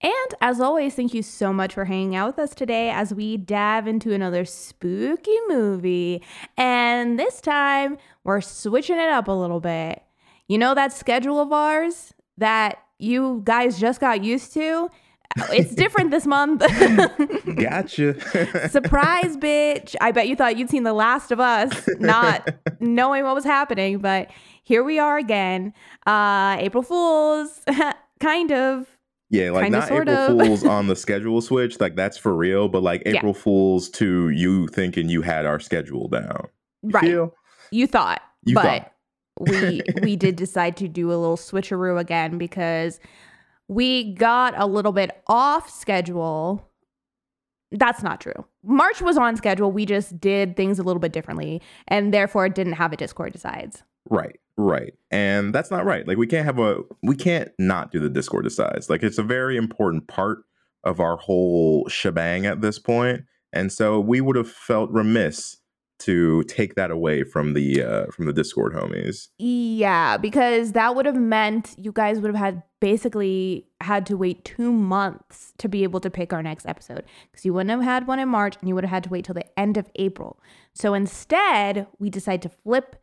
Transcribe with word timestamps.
And 0.00 0.34
as 0.40 0.60
always, 0.60 0.94
thank 0.94 1.12
you 1.12 1.22
so 1.22 1.52
much 1.52 1.74
for 1.74 1.84
hanging 1.86 2.14
out 2.14 2.28
with 2.28 2.38
us 2.38 2.54
today 2.54 2.90
as 2.90 3.12
we 3.12 3.36
dive 3.36 3.88
into 3.88 4.12
another 4.12 4.44
spooky 4.44 5.36
movie. 5.48 6.22
And 6.56 7.18
this 7.18 7.40
time, 7.40 7.98
we're 8.22 8.40
switching 8.40 8.96
it 8.96 9.10
up 9.10 9.26
a 9.26 9.32
little 9.32 9.60
bit. 9.60 10.02
You 10.46 10.58
know 10.58 10.74
that 10.74 10.92
schedule 10.92 11.40
of 11.40 11.52
ours 11.52 12.14
that 12.36 12.78
you 12.98 13.42
guys 13.44 13.78
just 13.80 14.00
got 14.00 14.22
used 14.22 14.52
to? 14.54 14.88
It's 15.52 15.74
different 15.74 16.10
this 16.10 16.26
month. 16.26 16.60
gotcha. 17.56 18.68
Surprise, 18.70 19.36
bitch. 19.36 19.94
I 20.00 20.10
bet 20.12 20.28
you 20.28 20.36
thought 20.36 20.56
you'd 20.56 20.70
seen 20.70 20.84
The 20.84 20.92
Last 20.92 21.30
of 21.32 21.40
Us, 21.40 21.88
not 21.98 22.48
knowing 22.80 23.24
what 23.24 23.34
was 23.34 23.44
happening, 23.44 23.98
but 23.98 24.30
here 24.62 24.82
we 24.82 24.98
are 24.98 25.18
again. 25.18 25.72
Uh 26.06 26.56
April 26.60 26.82
Fools, 26.82 27.60
kind 28.20 28.52
of. 28.52 28.86
Yeah, 29.30 29.50
like 29.50 29.64
Kinda, 29.64 29.78
not 29.80 29.92
April 29.92 30.16
of. 30.16 30.46
Fools 30.46 30.64
on 30.66 30.86
the 30.86 30.96
schedule 30.96 31.40
switch, 31.40 31.80
like 31.80 31.96
that's 31.96 32.16
for 32.16 32.34
real, 32.34 32.68
but 32.68 32.82
like 32.82 33.02
Yeah. 33.04 33.16
April 33.18 33.34
Fools 33.34 33.88
to 33.90 34.30
you 34.30 34.66
thinking 34.68 35.08
you 35.08 35.22
had 35.22 35.44
our 35.46 35.60
schedule 35.60 36.08
down. 36.08 36.48
You 36.82 36.90
Right. 36.90 37.04
feel? 37.04 37.34
You 37.70 37.86
thought. 37.86 38.22
You 38.44 38.54
but 38.54 38.64
thought. 38.64 38.92
we 39.50 39.82
we 40.02 40.16
did 40.16 40.36
decide 40.36 40.76
to 40.78 40.88
do 40.88 41.08
a 41.08 41.16
little 41.18 41.36
switcheroo 41.36 42.00
again 42.00 42.38
because 42.38 43.00
we 43.68 44.14
got 44.14 44.54
a 44.56 44.64
little 44.66 44.92
bit 44.92 45.10
off 45.26 45.68
schedule. 45.68 46.64
That's 47.70 48.02
not 48.02 48.22
true. 48.22 48.46
March 48.64 49.02
was 49.02 49.18
on 49.18 49.36
schedule. 49.36 49.70
We 49.70 49.84
just 49.84 50.18
did 50.18 50.56
things 50.56 50.78
a 50.78 50.82
little 50.82 51.00
bit 51.00 51.12
differently 51.12 51.60
and 51.86 52.14
therefore 52.14 52.48
didn't 52.48 52.72
have 52.74 52.94
a 52.94 52.96
Discord 52.96 53.34
decides. 53.34 53.82
Right, 54.08 54.40
right. 54.58 54.92
And 55.10 55.54
that's 55.54 55.70
not 55.70 55.86
right. 55.86 56.06
Like 56.06 56.18
we 56.18 56.26
can't 56.26 56.44
have 56.44 56.58
a 56.58 56.80
we 57.02 57.16
can't 57.16 57.50
not 57.58 57.90
do 57.90 58.00
the 58.00 58.10
Discord 58.10 58.44
decides. 58.44 58.90
Like 58.90 59.02
it's 59.02 59.18
a 59.18 59.22
very 59.22 59.56
important 59.56 60.08
part 60.08 60.40
of 60.84 61.00
our 61.00 61.16
whole 61.16 61.88
shebang 61.88 62.44
at 62.44 62.60
this 62.60 62.78
point. 62.78 63.24
And 63.52 63.72
so 63.72 63.98
we 63.98 64.20
would 64.20 64.36
have 64.36 64.50
felt 64.50 64.90
remiss 64.90 65.56
to 66.00 66.44
take 66.44 66.76
that 66.76 66.92
away 66.92 67.24
from 67.24 67.54
the 67.54 67.82
uh 67.82 68.06
from 68.06 68.26
the 68.26 68.32
Discord 68.32 68.74
homies. 68.74 69.28
Yeah, 69.38 70.16
because 70.16 70.72
that 70.72 70.94
would 70.94 71.06
have 71.06 71.16
meant 71.16 71.74
you 71.78 71.92
guys 71.92 72.20
would 72.20 72.28
have 72.28 72.36
had 72.36 72.62
basically 72.80 73.66
had 73.80 74.06
to 74.06 74.16
wait 74.16 74.44
two 74.44 74.72
months 74.72 75.52
to 75.58 75.68
be 75.68 75.82
able 75.82 75.98
to 76.00 76.10
pick 76.10 76.32
our 76.32 76.42
next 76.42 76.66
episode 76.66 77.04
because 77.30 77.44
you 77.44 77.52
wouldn't 77.52 77.70
have 77.70 77.82
had 77.82 78.06
one 78.06 78.20
in 78.20 78.28
March 78.28 78.56
and 78.60 78.68
you 78.68 78.74
would 78.74 78.84
have 78.84 78.90
had 78.90 79.04
to 79.04 79.10
wait 79.10 79.24
till 79.24 79.34
the 79.34 79.58
end 79.58 79.76
of 79.76 79.90
April. 79.96 80.40
So 80.74 80.94
instead, 80.94 81.88
we 81.98 82.10
decided 82.10 82.42
to 82.42 82.48
flip 82.48 82.96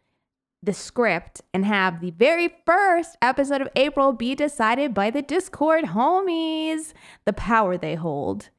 the 0.66 0.73
script 0.73 1.41
and 1.53 1.66
have 1.66 2.02
the 2.02 2.11
very 2.11 2.53
first 2.66 3.17
episode 3.21 3.61
of 3.61 3.69
April 3.75 4.13
be 4.13 4.35
decided 4.35 4.94
by 4.94 5.09
the 5.09 5.22
Discord 5.22 5.85
homies, 5.85 6.94
the 7.25 7.33
power 7.33 7.77
they 7.77 7.95
hold. 7.95 8.49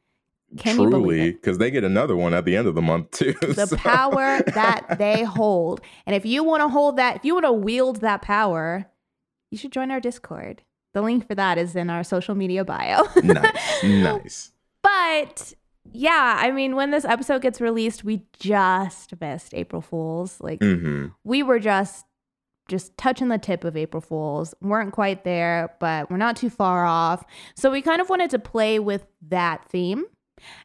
Can 0.57 0.81
you 0.81 0.89
Truly, 0.89 1.33
because 1.33 1.59
they 1.59 1.71
get 1.71 1.83
another 1.85 2.17
one 2.17 2.33
at 2.33 2.45
the 2.45 2.57
end 2.57 2.69
of 2.69 2.75
the 2.75 2.83
month 2.83 3.11
too. 3.11 3.35
the 3.41 3.67
so- 3.67 3.77
power 3.77 4.41
that 4.55 4.97
they 4.99 5.25
hold. 5.25 5.81
And 6.07 6.15
if 6.15 6.25
you 6.25 6.45
want 6.45 6.63
to 6.63 6.69
hold 6.69 6.97
that, 6.97 7.17
if 7.17 7.25
you 7.25 7.35
want 7.35 7.47
to 7.47 7.53
wield 7.53 8.01
that 8.01 8.23
power, 8.23 8.87
you 9.51 9.59
should 9.59 9.73
join 9.73 9.91
our 9.91 10.01
Discord. 10.01 10.63
The 10.95 11.03
link 11.03 11.27
for 11.27 11.35
that 11.35 11.59
is 11.59 11.77
in 11.77 11.91
our 11.91 12.05
social 12.05 12.35
media 12.35 12.65
bio. 12.65 13.03
nice, 13.23 13.55
nice. 13.85 14.53
But 14.83 15.53
yeah, 15.93 16.37
I 16.39 16.51
mean, 16.51 16.77
when 16.77 16.91
this 16.91 17.05
episode 17.05 17.43
gets 17.43 17.61
released, 17.61 18.05
we 18.05 18.27
just 18.39 19.19
missed 19.21 19.55
April 19.55 19.83
Fools. 19.83 20.39
Like 20.41 20.63
hmm 20.63 21.07
we 21.25 21.43
were 21.43 21.59
just 21.59 22.07
just 22.69 22.97
touching 22.97 23.29
the 23.29 23.39
tip 23.39 23.63
of 23.65 23.77
April 23.77 24.01
Fools. 24.01 24.55
weren't 24.61 24.93
quite 24.93 25.23
there, 25.25 25.75
but 25.79 26.11
we're 26.11 26.17
not 26.17 26.37
too 26.37 26.51
far 26.51 26.85
off. 26.85 27.25
So 27.55 27.71
we 27.71 27.81
kind 27.81 28.01
of 28.01 28.09
wanted 28.09 28.31
to 28.31 28.39
play 28.41 28.79
with 28.81 29.07
that 29.29 29.65
theme. 29.69 30.05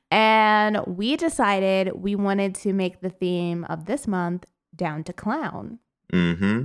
And 0.10 0.80
we 0.88 1.16
decided 1.16 1.94
we 1.94 2.16
wanted 2.16 2.56
to 2.56 2.74
make 2.74 3.02
the 3.02 3.10
theme 3.10 3.66
of 3.70 3.86
this 3.86 4.08
month 4.08 4.46
down 4.76 5.04
to 5.06 5.14
clown. 5.14 5.80
hmm 6.12 6.64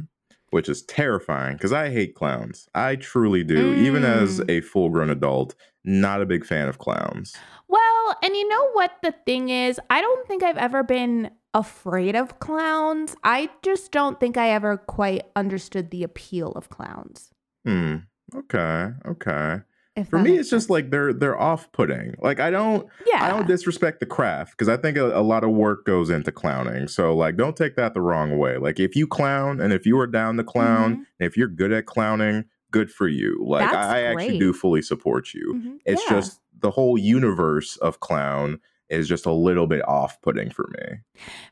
Which 0.57 0.71
is 0.71 0.81
terrifying 0.85 1.57
because 1.59 1.75
I 1.75 1.91
hate 1.91 2.15
clowns. 2.15 2.67
I 2.75 2.97
truly 2.97 3.45
do. 3.45 3.75
Even 3.75 4.05
as 4.05 4.41
Mm. 4.41 4.51
a 4.51 4.61
full 4.63 4.89
grown 4.89 5.11
adult, 5.11 5.55
not 5.85 6.23
a 6.23 6.25
big 6.25 6.47
fan 6.47 6.67
of 6.67 6.79
clowns. 6.79 7.37
Well, 7.69 8.17
and 8.23 8.35
you 8.35 8.49
know 8.49 8.71
what 8.73 8.93
the 9.03 9.13
thing 9.27 9.51
is? 9.51 9.79
I 9.91 10.01
don't 10.01 10.27
think 10.27 10.43
I've 10.43 10.57
ever 10.57 10.83
been 10.83 11.31
afraid 11.53 12.17
of 12.17 12.39
clowns. 12.39 13.15
I 13.23 13.51
just 13.63 13.93
don't 13.93 14.19
think 14.19 14.39
I 14.39 14.49
ever 14.49 14.79
quite 14.79 15.25
understood 15.37 15.91
the 15.91 16.03
appeal 16.05 16.53
of 16.53 16.71
clowns. 16.71 17.31
Hmm. 17.67 17.97
Okay. 18.35 18.93
Okay. 19.05 19.61
If 19.97 20.09
For 20.09 20.19
me, 20.19 20.37
it's 20.37 20.51
just 20.51 20.69
like 20.69 20.91
they're 20.91 21.13
they're 21.15 21.41
off 21.41 21.73
putting. 21.73 22.15
Like 22.21 22.39
I 22.39 22.51
don't 22.51 22.87
yeah. 23.07 23.25
I 23.25 23.29
don't 23.31 23.47
disrespect 23.47 24.01
the 24.01 24.07
craft 24.07 24.53
because 24.53 24.69
I 24.69 24.77
think 24.77 24.97
a, 24.99 25.07
a 25.19 25.23
lot 25.23 25.43
of 25.43 25.51
work 25.51 25.87
goes 25.87 26.11
into 26.11 26.31
clowning. 26.31 26.87
So 26.89 27.17
like, 27.17 27.37
don't 27.37 27.57
take 27.57 27.77
that 27.77 27.95
the 27.95 28.01
wrong 28.03 28.37
way. 28.39 28.59
Like 28.59 28.79
if 28.79 28.95
you 28.95 29.07
clown 29.07 29.61
and 29.61 29.73
if 29.73 29.87
you 29.87 29.99
are 29.99 30.07
down 30.07 30.37
to 30.37 30.45
clown 30.45 30.93
Mhm. 30.97 31.07
and 31.19 31.27
if 31.27 31.37
you're 31.37 31.49
good 31.49 31.73
at 31.73 31.87
clowning, 31.87 32.45
good 32.71 32.91
for 32.91 33.09
you. 33.09 33.43
Like 33.47 33.71
That's 33.71 33.87
I, 33.87 33.99
I 33.99 34.03
actually 34.03 34.39
do 34.39 34.53
fully 34.53 34.83
support 34.83 35.33
you. 35.33 35.55
Mhm. 35.57 35.79
It's 35.87 36.03
Yeah. 36.11 36.17
just 36.17 36.41
the 36.61 36.71
whole 36.71 36.99
universe 36.99 37.77
of 37.79 38.01
clown 38.01 38.61
is 38.91 39.09
just 39.09 39.25
a 39.27 39.33
little 39.33 39.67
bit 39.67 39.87
off 39.89 40.21
putting 40.23 40.51
for 40.51 40.69
me. 40.79 40.99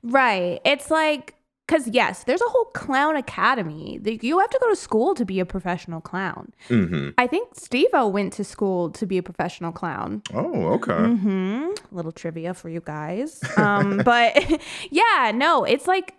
Right. 0.03 0.61
It's 0.65 0.91
like, 0.91 1.34
because 1.66 1.88
yes, 1.88 2.25
there's 2.25 2.41
a 2.42 2.48
whole 2.48 2.66
clown 2.66 3.16
academy. 3.16 4.00
You 4.22 4.38
have 4.38 4.50
to 4.50 4.58
go 4.60 4.69
to 4.69 4.76
school 4.76 5.14
to 5.14 5.25
be 5.25 5.41
a 5.41 5.47
professional 5.47 6.00
clown. 6.00 6.52
hmm 6.69 7.10
I 7.16 7.26
think 7.26 7.54
Steve 7.54 7.88
O 7.92 8.08
went 8.08 8.32
to 8.34 8.44
school 8.44 8.91
to 8.91 9.06
be 9.06 9.19
a 9.19 9.22
professional 9.22 9.72
clown. 9.72 10.22
Oh, 10.32 10.66
okay. 10.75 10.92
hmm 10.92 11.69
Little 11.91 12.12
trivia 12.12 12.54
for 12.54 12.69
you 12.69 12.80
guys. 12.80 13.42
Um, 13.56 14.02
but 14.04 14.60
yeah, 14.91 15.32
no, 15.34 15.64
it's 15.64 15.86
like, 15.86 16.14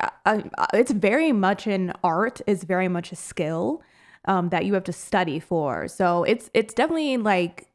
uh, 0.00 0.08
uh, 0.24 0.66
it's 0.74 0.92
very 0.92 1.32
much 1.32 1.66
an 1.66 1.92
art, 2.04 2.40
it's 2.46 2.64
very 2.64 2.88
much 2.88 3.12
a 3.12 3.16
skill 3.16 3.82
um, 4.26 4.48
that 4.50 4.64
you 4.64 4.74
have 4.74 4.84
to 4.84 4.92
study 4.92 5.40
for. 5.40 5.88
So 5.88 6.24
it's 6.24 6.50
it's 6.54 6.74
definitely 6.74 7.16
like 7.16 7.68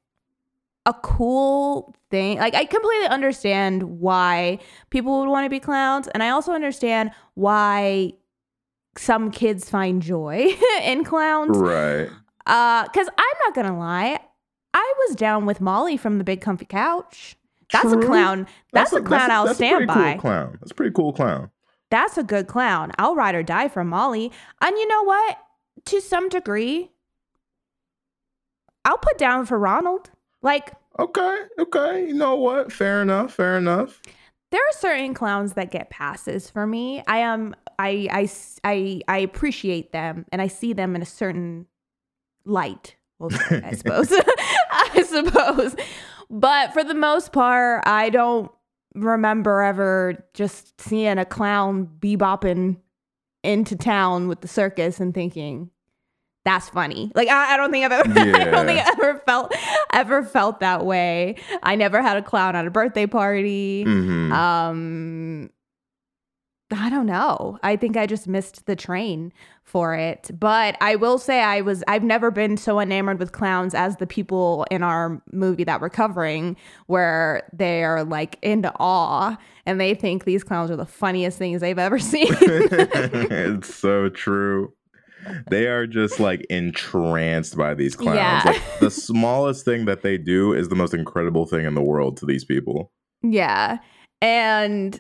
a 0.86 0.94
cool 0.94 1.96
thing. 2.10 2.38
Like 2.38 2.56
I 2.56 2.66
completely 2.66 3.08
understand 3.08 3.84
why 3.84 4.60
people 4.90 5.20
would 5.20 5.30
want 5.30 5.46
to 5.46 5.50
be 5.50 5.60
clowns, 5.60 6.08
and 6.10 6.24
I 6.24 6.30
also 6.30 6.54
understand 6.54 7.12
why 7.36 8.14
some 8.98 9.32
kids 9.32 9.70
find 9.70 10.02
joy 10.02 10.50
in 10.84 11.04
clowns. 11.04 11.58
Right. 11.58 12.10
Uh, 12.46 12.88
cause 12.90 13.08
I'm 13.18 13.38
not 13.46 13.54
gonna 13.56 13.78
lie, 13.78 14.20
I 14.74 14.94
was 15.08 15.16
down 15.16 15.46
with 15.46 15.62
Molly 15.62 15.98
from 15.98 16.18
the 16.18 16.24
Big 16.24 16.42
Comfy 16.42 16.66
Couch. 16.66 17.38
That's 17.72 17.90
True. 17.90 18.02
a 18.02 18.06
clown. 18.06 18.48
That's, 18.74 18.92
a 18.92 19.02
clown 19.02 19.32
I'll 19.32 19.46
that's 19.46 19.58
stand 19.58 19.78
pretty 19.78 19.88
by. 19.88 20.14
Cool 20.14 20.22
clown. 20.22 20.58
That's 20.60 20.72
a 20.72 20.76
pretty 20.76 20.94
cool 20.94 21.14
clown. 21.14 21.52
That's 21.90 22.18
a 22.18 22.24
good 22.24 22.48
clown. 22.48 22.92
I'll 22.98 23.16
ride 23.16 23.36
or 23.36 23.44
die 23.44 23.68
for 23.68 23.84
Molly. 23.84 24.32
And 24.62 24.78
you 24.78 24.88
know 24.88 25.04
what? 25.04 25.38
To 25.86 26.02
some 26.02 26.30
degree, 26.30 26.92
I'll 28.84 28.98
put 28.98 29.18
down 29.18 29.46
for 29.46 29.58
Ronald. 29.58 30.10
Like, 30.42 30.74
Okay. 31.00 31.40
Okay. 31.58 32.08
You 32.08 32.14
know 32.14 32.36
what? 32.36 32.72
Fair 32.72 33.02
enough. 33.02 33.34
Fair 33.34 33.58
enough. 33.58 34.02
there 34.52 34.60
are 34.62 34.74
certain 34.74 35.14
clowns 35.14 35.54
that 35.54 35.72
get 35.72 35.90
passes 35.90 36.50
for 36.50 36.68
me. 36.68 37.02
I 37.08 37.20
am 37.20 37.56
I, 37.80 38.08
I, 38.12 38.30
I, 38.64 39.02
I 39.08 39.18
appreciate 39.20 39.92
them 39.94 40.26
and 40.32 40.42
I 40.42 40.48
see 40.48 40.74
them 40.74 40.96
in 40.96 41.02
a 41.02 41.06
certain 41.06 41.66
light. 42.46 42.96
Well, 43.20 43.32
I 43.50 43.72
suppose. 43.76 44.12
I 44.72 45.04
suppose. 45.08 45.76
But 46.30 46.74
for 46.74 46.84
the 46.84 46.94
most 46.94 47.32
part, 47.32 47.84
I 47.88 48.10
don't 48.10 48.52
remember 48.94 49.62
ever 49.62 50.24
just 50.34 50.80
seeing 50.82 51.18
a 51.18 51.26
clown 51.26 51.90
bebopping 52.00 52.78
into 53.44 53.76
town 53.76 54.28
with 54.28 54.42
the 54.42 54.48
circus 54.48 55.00
and 55.00 55.14
thinking 55.14 55.72
that's 56.44 56.70
funny. 56.70 57.12
Like 57.16 57.28
I, 57.30 57.54
I 57.54 57.58
don't 57.58 57.72
think 57.72 57.86
I've 57.86 57.92
ever 57.92 58.12
I 58.20 58.46
don't 58.52 58.66
think 58.66 58.80
I 58.80 58.92
ever 58.92 59.20
felt 59.26 59.54
ever 59.94 60.24
felt 60.24 60.60
that 60.62 60.86
way. 60.86 61.36
I 61.64 61.76
never 61.76 62.02
had 62.02 62.18
a 62.18 62.22
clown 62.24 62.56
at 62.56 62.66
a 62.66 62.72
birthday 62.72 63.06
party. 63.08 63.86
Mhm. 63.86 64.32
Um 64.32 65.50
I 66.74 66.90
don't 66.90 67.06
know. 67.06 67.60
I 67.64 67.76
think 67.76 67.98
I 67.98 68.06
just 68.08 68.30
missed 68.30 68.66
the 68.66 68.78
train 68.78 69.34
for 69.66 69.94
it. 69.94 70.32
But 70.40 70.78
I 70.80 70.96
will 70.96 71.18
say 71.18 71.42
I 71.42 71.60
was 71.60 71.84
I've 71.86 72.02
never 72.04 72.32
been 72.32 72.56
so 72.56 72.80
enamored 72.80 73.20
with 73.20 73.34
clowns 73.34 73.74
as 73.76 73.98
the 73.98 74.08
people 74.08 74.66
in 74.72 74.82
our 74.82 75.22
movie 75.34 75.66
that 75.66 75.82
we're 75.82 75.90
covering 75.90 76.56
where 76.88 77.44
they're 77.52 78.06
like 78.06 78.38
into 78.42 78.72
awe 78.80 79.38
and 79.66 79.82
they 79.82 79.94
think 79.94 80.24
these 80.24 80.46
clowns 80.46 80.72
are 80.72 80.78
the 80.78 80.86
funniest 80.86 81.38
things 81.38 81.60
they've 81.60 81.78
ever 81.78 82.00
seen. 82.14 82.28
it's 82.40 83.76
so 83.76 84.08
true. 84.08 84.72
They 85.50 85.68
are 85.68 85.88
just 85.88 86.20
like 86.20 86.46
entranced 86.50 87.58
by 87.58 87.74
these 87.74 87.96
clowns. 87.96 88.18
Yeah. 88.18 88.42
Like 88.46 88.80
the 88.80 88.92
smallest 88.92 89.66
thing 89.66 89.86
that 89.86 90.02
they 90.02 90.18
do 90.18 90.54
is 90.54 90.70
the 90.70 90.76
most 90.76 90.94
incredible 90.94 91.46
thing 91.46 91.66
in 91.66 91.76
the 91.76 91.82
world 91.82 92.18
to 92.18 92.26
these 92.26 92.46
people. 92.46 92.92
yeah. 93.24 93.80
And 94.22 95.00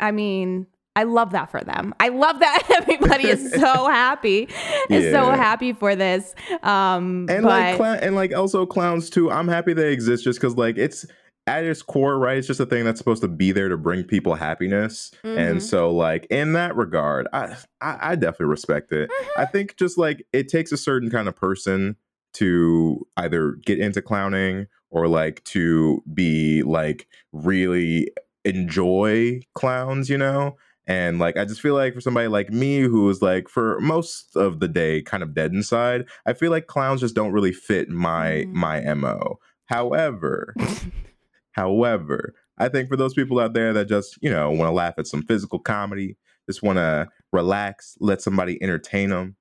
I 0.00 0.10
mean, 0.10 0.66
I 0.96 1.04
love 1.04 1.30
that 1.32 1.50
for 1.50 1.60
them. 1.60 1.94
I 2.00 2.08
love 2.08 2.40
that 2.40 2.62
everybody 2.76 3.28
is 3.28 3.52
so 3.52 3.60
happy, 3.90 4.48
is 4.88 5.12
so 5.12 5.30
happy 5.30 5.72
for 5.72 5.94
this. 5.94 6.34
Um, 6.62 7.26
and 7.28 7.42
but 7.42 7.44
like 7.44 7.76
clown, 7.76 7.98
and 8.02 8.16
like 8.16 8.34
also 8.34 8.66
clowns 8.66 9.08
too. 9.08 9.30
I'm 9.30 9.48
happy 9.48 9.72
they 9.72 9.92
exist 9.92 10.24
just 10.24 10.40
because 10.40 10.56
like 10.56 10.76
it's 10.76 11.06
at 11.50 11.64
its 11.64 11.82
core, 11.82 12.18
right? 12.18 12.38
It's 12.38 12.46
just 12.46 12.60
a 12.60 12.66
thing 12.66 12.84
that's 12.84 12.98
supposed 12.98 13.22
to 13.22 13.28
be 13.28 13.52
there 13.52 13.68
to 13.68 13.76
bring 13.76 14.04
people 14.04 14.34
happiness. 14.34 15.10
And 15.24 15.58
Mhm. 15.58 15.62
so 15.62 15.90
like 15.92 16.26
in 16.30 16.52
that 16.54 16.76
regard, 16.76 17.26
I 17.32 17.56
I, 17.80 17.98
I 18.12 18.14
definitely 18.14 18.46
respect 18.46 18.92
it. 18.92 19.10
Mm-hmm. 19.10 19.40
I 19.40 19.46
think 19.46 19.76
just 19.76 19.98
like 19.98 20.24
it 20.32 20.48
takes 20.48 20.72
a 20.72 20.76
certain 20.76 21.10
kind 21.10 21.28
of 21.28 21.36
person 21.36 21.96
to 22.34 23.06
either 23.16 23.52
get 23.64 23.78
into 23.78 24.00
clowning 24.00 24.66
or 24.90 25.08
like 25.08 25.42
to 25.44 26.02
be 26.14 26.62
like 26.62 27.06
really 27.32 28.08
enjoy 28.44 29.40
clowns, 29.54 30.08
you 30.10 30.18
know? 30.18 30.56
And 30.86 31.18
like 31.18 31.36
I 31.36 31.44
just 31.44 31.60
feel 31.60 31.74
like 31.74 31.94
for 31.94 32.00
somebody 32.00 32.26
like 32.28 32.50
me 32.50 32.80
who 32.80 33.08
is 33.10 33.22
like 33.22 33.48
for 33.48 33.78
most 33.80 34.34
of 34.36 34.58
the 34.60 34.66
day 34.68 35.02
kind 35.02 35.22
of 35.22 35.34
dead 35.34 35.52
inside, 35.52 36.06
I 36.26 36.32
feel 36.32 36.50
like 36.50 36.66
clowns 36.66 37.00
just 37.00 37.14
don't 37.14 37.32
really 37.32 37.52
fit 37.52 37.88
my 37.88 38.44
Mm. 38.46 38.52
my 38.52 38.94
MO. 38.94 39.38
However, 39.66 40.54
however, 41.52 42.34
I 42.58 42.68
think 42.68 42.88
for 42.88 42.96
those 42.96 43.14
people 43.14 43.40
out 43.40 43.54
there 43.54 43.72
that 43.72 43.88
just, 43.88 44.18
you 44.22 44.30
know, 44.30 44.50
want 44.50 44.68
to 44.68 44.72
laugh 44.72 44.94
at 44.98 45.06
some 45.06 45.22
physical 45.22 45.58
comedy, 45.58 46.16
just 46.48 46.62
want 46.62 46.76
to 46.76 47.08
relax, 47.32 47.96
let 48.00 48.20
somebody 48.20 48.62
entertain 48.62 49.10
them, 49.10 49.36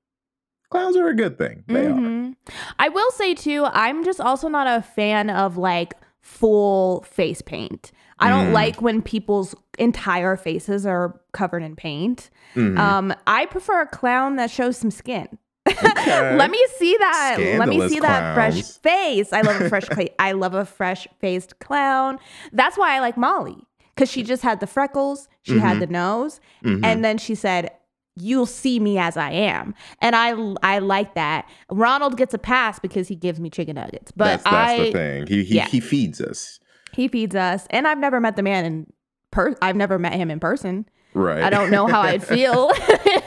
clowns 0.69 0.95
are 0.95 1.07
a 1.07 1.15
good 1.15 1.37
thing. 1.37 1.63
They 1.67 1.85
are. 1.87 1.89
Mhm. 1.89 2.35
I 2.77 2.89
will 2.89 3.11
say 3.11 3.33
too, 3.33 3.65
I'm 3.71 4.03
just 4.03 4.21
also 4.21 4.47
not 4.47 4.67
a 4.67 4.81
fan 4.81 5.29
of 5.29 5.57
like 5.57 5.93
full 6.21 7.01
face 7.03 7.41
paint. 7.41 7.91
I 8.19 8.29
don't 8.29 8.47
Mm. 8.49 8.53
like 8.53 8.81
when 8.81 9.01
people's 9.01 9.55
entire 9.77 10.35
faces 10.35 10.85
are 10.85 11.19
covered 11.31 11.63
in 11.63 11.75
paint. 11.75 12.29
Mhm. 12.55 12.77
Um, 12.77 13.13
I 13.25 13.45
prefer 13.45 13.81
a 13.81 13.87
clown 13.87 14.35
that 14.35 14.51
shows 14.51 14.77
some 14.77 14.91
skin. 14.91 15.37
Okay. 15.69 16.35
Let 16.37 16.49
me 16.51 16.65
see 16.77 16.95
that. 16.99 17.35
Let 17.39 17.69
me 17.69 17.75
Scandalous 17.75 17.91
see 17.93 17.99
that 17.99 18.33
fresh 18.33 18.61
face. 18.63 19.31
I 19.33 19.41
love 19.41 19.61
a 19.61 19.69
fresh. 19.69 19.87
cla- 19.89 20.09
I 20.19 20.31
love 20.33 20.53
a 20.53 20.65
fresh 20.65 21.07
faced 21.19 21.59
clown. 21.59 22.19
That's 22.53 22.77
why 22.77 22.95
I 22.95 22.99
like 22.99 23.17
Molly 23.17 23.57
because 23.95 24.09
she 24.11 24.23
just 24.23 24.43
had 24.43 24.59
the 24.59 24.67
freckles. 24.67 25.27
She 25.43 25.59
had 25.59 25.77
Mhm. 25.77 25.79
the 25.81 25.87
nose, 25.87 26.39
Mhm. 26.63 26.85
and 26.85 27.03
then 27.03 27.17
she 27.17 27.35
said, 27.35 27.71
"You'll 28.15 28.45
see 28.45 28.79
me 28.79 28.97
as 28.97 29.17
I 29.17 29.31
am," 29.31 29.73
and 30.01 30.15
I 30.15 30.33
I 30.63 30.79
like 30.79 31.15
that. 31.15 31.47
Ronald 31.71 32.17
gets 32.17 32.33
a 32.33 32.37
pass 32.37 32.79
because 32.79 33.07
he 33.07 33.15
gives 33.15 33.39
me 33.39 33.49
chicken 33.49 33.75
nuggets, 33.75 34.11
but 34.15 34.25
that's, 34.25 34.43
that's 34.43 34.71
I 34.71 34.77
the 34.85 34.91
thing. 34.91 35.27
He 35.27 35.43
he, 35.43 35.55
yeah. 35.55 35.67
he 35.67 35.79
feeds 35.79 36.21
us. 36.21 36.59
he 36.93 37.07
feeds 37.07 37.35
us, 37.35 37.67
and 37.69 37.87
I've 37.87 37.99
never 37.99 38.19
met 38.19 38.35
the 38.35 38.43
man 38.43 38.65
in 38.65 38.87
per. 39.31 39.55
I've 39.61 39.75
never 39.75 39.99
met 39.99 40.13
him 40.13 40.31
in 40.31 40.39
person. 40.39 40.85
Right. 41.13 41.41
I 41.41 41.49
don't 41.49 41.71
know 41.71 41.87
how 41.87 42.01
I'd 42.01 42.23
feel 42.23 42.69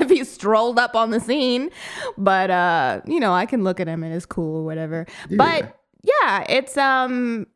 if 0.00 0.08
he 0.08 0.24
strolled 0.24 0.78
up 0.78 0.94
on 0.94 1.10
the 1.10 1.20
scene, 1.20 1.70
but 2.16 2.50
uh, 2.50 3.00
you 3.06 3.18
know, 3.20 3.32
I 3.32 3.46
can 3.46 3.64
look 3.64 3.80
at 3.80 3.88
him 3.88 4.02
and 4.04 4.14
it's 4.14 4.26
cool 4.26 4.58
or 4.58 4.64
whatever. 4.64 5.06
Yeah. 5.28 5.36
But 5.36 5.78
yeah, 6.02 6.44
it's 6.48 6.76
um 6.76 7.46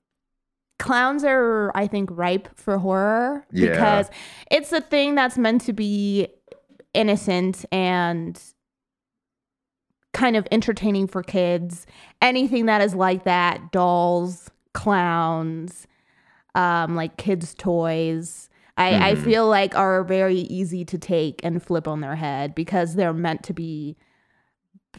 clowns 0.78 1.24
are 1.24 1.70
I 1.74 1.86
think 1.86 2.10
ripe 2.12 2.48
for 2.56 2.78
horror 2.78 3.46
Yeah. 3.52 3.70
because 3.70 4.10
it's 4.50 4.72
a 4.72 4.80
thing 4.80 5.14
that's 5.14 5.38
meant 5.38 5.62
to 5.62 5.72
be 5.72 6.28
innocent 6.92 7.64
and 7.70 8.40
kind 10.12 10.36
of 10.36 10.46
entertaining 10.50 11.06
for 11.06 11.22
kids. 11.22 11.86
Anything 12.22 12.66
that 12.66 12.80
is 12.80 12.94
like 12.94 13.24
that, 13.24 13.70
dolls, 13.70 14.50
clowns, 14.72 15.86
um, 16.54 16.96
like 16.96 17.16
kids' 17.16 17.54
toys. 17.54 18.48
I, 18.76 19.10
I 19.10 19.14
Mhm. 19.14 19.24
feel 19.24 19.48
like 19.48 19.74
are 19.74 20.04
very 20.04 20.38
easy 20.40 20.84
to 20.84 20.98
take 20.98 21.40
and 21.42 21.62
flip 21.62 21.88
on 21.88 22.00
their 22.00 22.16
head 22.16 22.54
because 22.54 22.94
they're 22.94 23.12
meant 23.14 23.42
to 23.44 23.52
be 23.54 23.96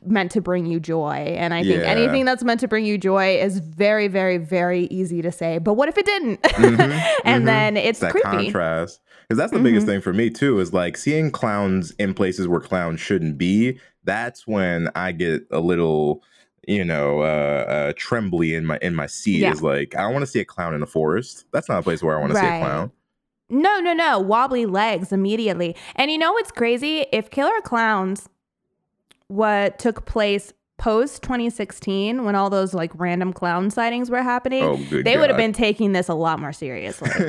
meant 0.06 0.32
to 0.32 0.42
bring 0.42 0.68
you 0.68 0.80
joy. 0.80 1.36
And 1.38 1.54
I 1.56 1.64
think 1.64 1.82
Yeah. 1.82 1.90
anything 1.90 2.24
that's 2.24 2.44
meant 2.44 2.60
to 2.60 2.68
bring 2.68 2.86
you 2.86 3.00
joy 3.00 3.38
is 3.40 3.58
very, 3.60 4.08
very, 4.08 4.38
very 4.38 4.86
easy 4.86 5.24
to 5.24 5.32
say. 5.32 5.58
But 5.58 5.74
what 5.74 5.90
if 5.90 5.98
it 5.98 6.06
didn't? 6.06 6.42
Mhm, 6.44 7.02
and 7.26 7.44
mhm. 7.44 7.46
then 7.46 7.78
it's 7.78 8.00
that 8.00 8.12
creepy. 8.12 8.28
contrast 8.30 9.02
because 9.28 9.38
that's 9.40 9.52
the 9.52 9.60
biggest 9.60 9.86
Mhm. 9.86 9.90
thing 9.90 10.02
for 10.02 10.14
me 10.14 10.30
too 10.30 10.60
is 10.60 10.72
like 10.72 10.98
seeing 10.98 11.32
clowns 11.32 11.92
in 11.98 12.14
places 12.14 12.48
where 12.48 12.60
clowns 12.60 13.00
shouldn't 13.00 13.38
be 13.38 13.80
that's 14.06 14.48
when 14.48 14.90
i 14.96 15.12
get 15.12 15.42
a 15.52 15.60
little 15.60 16.24
you 16.66 16.86
know 16.86 17.20
uh, 17.20 17.66
uh 17.68 17.94
trembly 17.98 18.54
in 18.54 18.66
my 18.66 18.78
in 18.82 18.96
my 18.96 19.06
seat 19.06 19.40
Yeah. 19.42 19.52
is 19.52 19.62
like 19.62 19.96
i 19.98 20.02
don't 20.02 20.14
want 20.14 20.24
to 20.24 20.32
see 20.32 20.40
a 20.40 20.46
clown 20.46 20.74
in 20.74 20.82
a 20.82 20.86
forest 20.86 21.46
that's 21.52 21.68
not 21.68 21.80
a 21.80 21.84
place 21.84 22.02
where 22.02 22.16
i 22.18 22.22
want 22.22 22.32
to 22.34 22.40
see 22.40 22.46
a 22.46 22.60
clown 22.60 22.92
No, 23.50 23.80
no, 23.80 23.94
no. 23.94 24.20
Wobbly 24.20 24.66
legs 24.66 25.12
immediately. 25.12 25.76
And 25.96 26.12
you 26.12 26.18
know 26.18 26.34
what's 26.34 26.52
crazy? 26.52 27.06
If 27.12 27.30
Killer 27.30 27.62
Klowns 27.64 28.28
what 29.30 29.78
took 29.78 30.06
place 30.06 30.54
post 30.78 31.24
2016 31.24 32.24
when 32.24 32.36
all 32.36 32.50
those 32.50 32.74
like 32.74 32.92
random 32.94 33.34
clown 33.34 33.70
sightings 33.70 34.10
were 34.10 34.22
happening, 34.22 34.64
oh 34.64 34.78
they 35.02 35.18
would 35.18 35.30
have 35.30 35.38
been 35.38 35.54
taking 35.54 35.92
this 35.92 36.08
a 36.08 36.14
lot 36.14 36.40
more 36.40 36.54
seriously. 36.54 37.10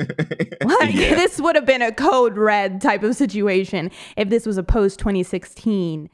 Like 0.61 0.93
yeah. 0.93 1.15
this 1.15 1.39
would 1.39 1.55
have 1.55 1.65
been 1.65 1.81
a 1.81 1.91
code 1.91 2.37
red 2.37 2.81
type 2.81 3.01
of 3.01 3.15
situation 3.15 3.89
if 4.17 4.29
this 4.29 4.45
was 4.45 4.57
a 4.57 4.63
post 4.63 4.99
2016 4.99 6.09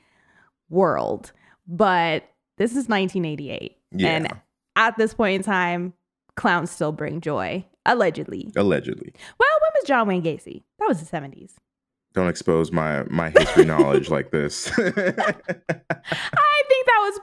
world. 0.70 1.34
But 1.68 2.24
this 2.58 2.72
is 2.72 2.88
1988. 2.88 3.76
Yeah. 3.92 4.08
And 4.08 4.30
at 4.76 4.98
this 4.98 5.14
point 5.14 5.36
in 5.36 5.44
time, 5.44 5.94
clowns 6.36 6.72
still 6.72 6.92
bring 6.92 7.22
joy, 7.22 7.66
allegedly. 7.86 8.52
allegedly 8.56 9.14
Well, 9.40 9.50
when 9.62 9.72
was 9.76 9.88
John 9.88 10.08
Wayne 10.08 10.24
Gacy? 10.24 10.64
That 10.80 10.88
was 10.88 11.02
the 11.04 11.18
70s. 11.18 11.52
don't 12.14 12.28
expose 12.30 12.72
my 12.72 13.04
my 13.10 13.30
history 13.30 13.66
knowledge 13.66 14.10
like 14.10 14.32
this 14.32 14.68
I 14.78 14.84
think 16.68 16.86
that 16.88 17.00
was 17.02 17.20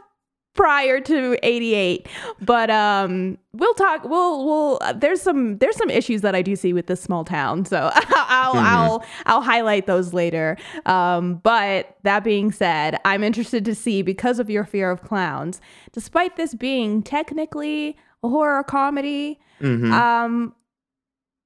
prior 0.55 1.01
to 1.01 1.35
88 1.43 2.07
but 2.43 2.69
um 2.69 3.39
we'll 3.55 3.73
talk 3.73 4.05
we'll 4.05 4.45
we'll 4.45 4.79
uh, 4.83 4.93
there's 4.93 5.23
some 5.23 5.57
there's 5.57 5.77
some 5.77 5.89
issues 5.89 6.21
that 6.21 6.35
i 6.35 6.43
do 6.43 6.55
see 6.57 6.75
with 6.75 6.89
this 6.89 7.01
small 7.01 7.25
town 7.25 7.65
so 7.65 7.91
i'll 7.95 8.55
Mhm. 8.55 8.63
i'll 8.63 9.05
i'll 9.25 9.41
highlight 9.41 9.87
those 9.87 10.13
later 10.13 10.59
um 10.85 11.37
but 11.37 11.97
that 12.03 12.23
being 12.23 12.53
said 12.53 12.99
i'm 13.07 13.25
interested 13.25 13.65
to 13.65 13.75
see 13.75 14.03
because 14.03 14.39
of 14.39 14.51
your 14.51 14.65
fear 14.67 14.91
of 14.91 15.01
clowns 15.01 15.59
despite 15.93 16.37
this 16.37 16.53
being 16.55 17.03
technically 17.03 17.97
horror 18.23 18.63
comedy 18.65 19.39
Mhm. 19.61 19.93
um, 19.93 20.55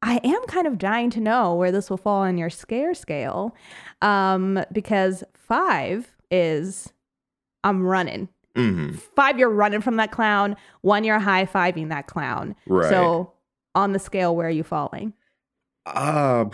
I 0.02 0.20
am 0.22 0.42
kind 0.46 0.66
of 0.66 0.78
dying 0.78 1.10
to 1.10 1.20
know 1.20 1.54
where 1.54 1.72
this 1.72 1.88
will 1.90 1.96
fall 1.96 2.22
on 2.22 2.36
your 2.38 2.50
scare 2.50 2.94
scale, 2.94 3.54
um, 4.02 4.62
because 4.72 5.24
five 5.34 6.14
is 6.30 6.92
I'm 7.64 7.82
running. 7.82 8.28
Mhm. 8.54 8.96
Five, 9.16 9.38
you're 9.38 9.50
running 9.50 9.80
from 9.80 9.96
that 9.96 10.12
clown. 10.12 10.56
One, 10.82 11.02
you're 11.04 11.18
high 11.18 11.44
fiving 11.46 11.88
that 11.88 12.06
clown. 12.06 12.54
right 12.66 12.88
So 12.88 13.32
on 13.74 13.92
the 13.92 13.98
scale, 13.98 14.36
where 14.36 14.46
are 14.46 14.50
you 14.50 14.62
falling? 14.62 15.12
Ah, 15.86 16.44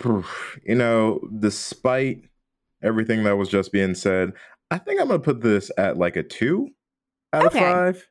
you 0.65 0.75
know, 0.75 1.19
despite 1.39 2.23
everything 2.81 3.23
that 3.23 3.37
was 3.37 3.49
just 3.49 3.71
being 3.71 3.93
said, 3.95 4.33
I 4.71 4.77
think 4.77 4.99
I'm 5.01 5.07
gonna 5.07 5.19
put 5.19 5.41
this 5.41 5.69
at 5.77 5.97
like 5.97 6.15
a 6.15 6.23
two 6.23 6.69
out 7.33 7.45
Okay. 7.47 7.59
of 7.59 7.73
five. 7.73 8.09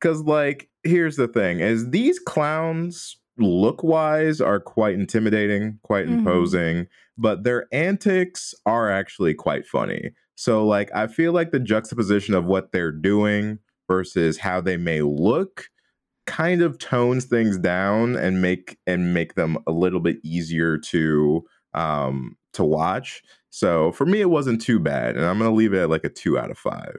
Cause 0.00 0.20
like, 0.22 0.68
here's 0.88 1.16
the 1.16 1.28
thing: 1.28 1.60
is 1.60 1.90
these 1.90 2.18
clowns 2.18 3.16
look 3.38 3.82
wise 3.84 4.40
are 4.40 4.58
quite 4.60 4.94
intimidating, 4.94 5.78
quite 5.82 6.06
Mhm. 6.06 6.18
imposing, 6.18 6.86
but 7.16 7.44
their 7.44 7.66
antics 7.72 8.54
are 8.66 8.90
actually 8.90 9.34
quite 9.34 9.64
funny. 9.66 10.10
So 10.34 10.66
like, 10.66 10.90
I 10.94 11.06
feel 11.06 11.32
like 11.32 11.52
the 11.52 11.60
juxtaposition 11.60 12.34
of 12.34 12.46
what 12.46 12.72
they're 12.72 12.92
doing 12.92 13.58
versus 13.88 14.38
how 14.38 14.60
they 14.60 14.76
may 14.76 15.02
look 15.02 15.66
kind 16.26 16.62
of 16.62 16.78
tones 16.78 17.24
things 17.26 17.58
down 17.58 18.16
and 18.16 18.42
make 18.42 18.78
and 18.86 19.14
make 19.14 19.34
them 19.34 19.56
a 19.66 19.72
little 19.72 20.00
bit 20.00 20.18
easier 20.24 20.76
to 20.78 21.44
um 21.74 22.36
to 22.52 22.64
watch. 22.64 23.22
So 23.50 23.92
for 23.92 24.04
me 24.06 24.20
it 24.20 24.30
wasn't 24.30 24.60
too 24.60 24.78
bad 24.80 25.16
and 25.16 25.24
I'm 25.24 25.38
going 25.38 25.50
to 25.50 25.54
leave 25.56 25.72
it 25.74 25.80
at 25.82 25.90
like 25.90 26.04
a 26.04 26.08
2 26.10 26.38
out 26.38 26.50
of 26.50 26.58
5. 26.58 26.96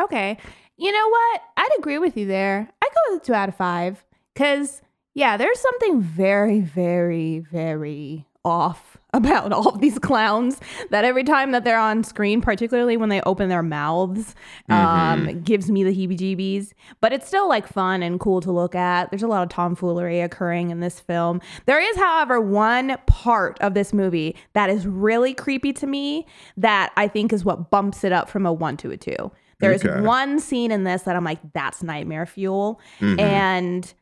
Okay. 0.00 0.38
You 0.78 0.92
know 0.92 1.08
what? 1.08 1.42
I'd 1.56 1.78
agree 1.78 1.98
with 1.98 2.16
you 2.16 2.26
there. 2.26 2.68
I 2.80 2.86
go 2.86 3.12
with 3.12 3.22
a 3.22 3.26
two 3.26 3.34
out 3.34 3.48
of 3.48 3.56
five 3.56 4.04
because, 4.32 4.80
yeah, 5.12 5.36
there's 5.36 5.58
something 5.58 6.00
very, 6.00 6.60
very, 6.60 7.40
very 7.40 8.26
off 8.44 8.96
about 9.12 9.52
all 9.52 9.68
of 9.68 9.80
these 9.80 9.98
clowns 9.98 10.60
that 10.90 11.04
every 11.04 11.24
time 11.24 11.50
that 11.50 11.64
they're 11.64 11.80
on 11.80 12.04
screen, 12.04 12.40
particularly 12.40 12.96
when 12.96 13.08
they 13.08 13.20
open 13.22 13.48
their 13.48 13.62
mouths, 13.62 14.36
um, 14.68 15.40
gives 15.42 15.68
me 15.68 15.82
the 15.82 15.90
heebie-jeebies. 15.90 16.72
But 17.00 17.12
it's 17.12 17.26
still 17.26 17.48
like 17.48 17.66
fun 17.66 18.04
and 18.04 18.20
cool 18.20 18.40
to 18.42 18.52
look 18.52 18.76
at. 18.76 19.10
There's 19.10 19.24
a 19.24 19.26
lot 19.28 19.42
of 19.42 19.48
tomfoolery 19.48 20.20
occurring 20.20 20.70
in 20.70 20.78
this 20.78 21.00
film. 21.00 21.40
There 21.66 21.80
is, 21.80 21.96
however, 21.96 22.40
one 22.40 22.98
part 23.06 23.58
of 23.60 23.74
this 23.74 23.92
movie 23.92 24.36
that 24.52 24.70
is 24.70 24.86
really 24.86 25.34
creepy 25.34 25.72
to 25.72 25.88
me 25.88 26.24
that 26.56 26.92
I 26.96 27.08
think 27.08 27.32
is 27.32 27.44
what 27.44 27.70
bumps 27.70 28.04
it 28.04 28.12
up 28.12 28.28
from 28.28 28.46
a 28.46 28.52
one 28.52 28.76
to 28.76 28.92
a 28.92 28.96
two. 28.96 29.32
There 29.60 29.72
is 29.72 29.84
Okay. 29.84 30.00
one 30.00 30.38
scene 30.40 30.70
in 30.70 30.84
this 30.84 31.02
that 31.02 31.16
I'm 31.16 31.24
like, 31.24 31.40
that's 31.52 31.82
nightmare 31.82 32.26
fuel. 32.26 32.80
Mhm. 33.00 33.20
And 33.20 33.94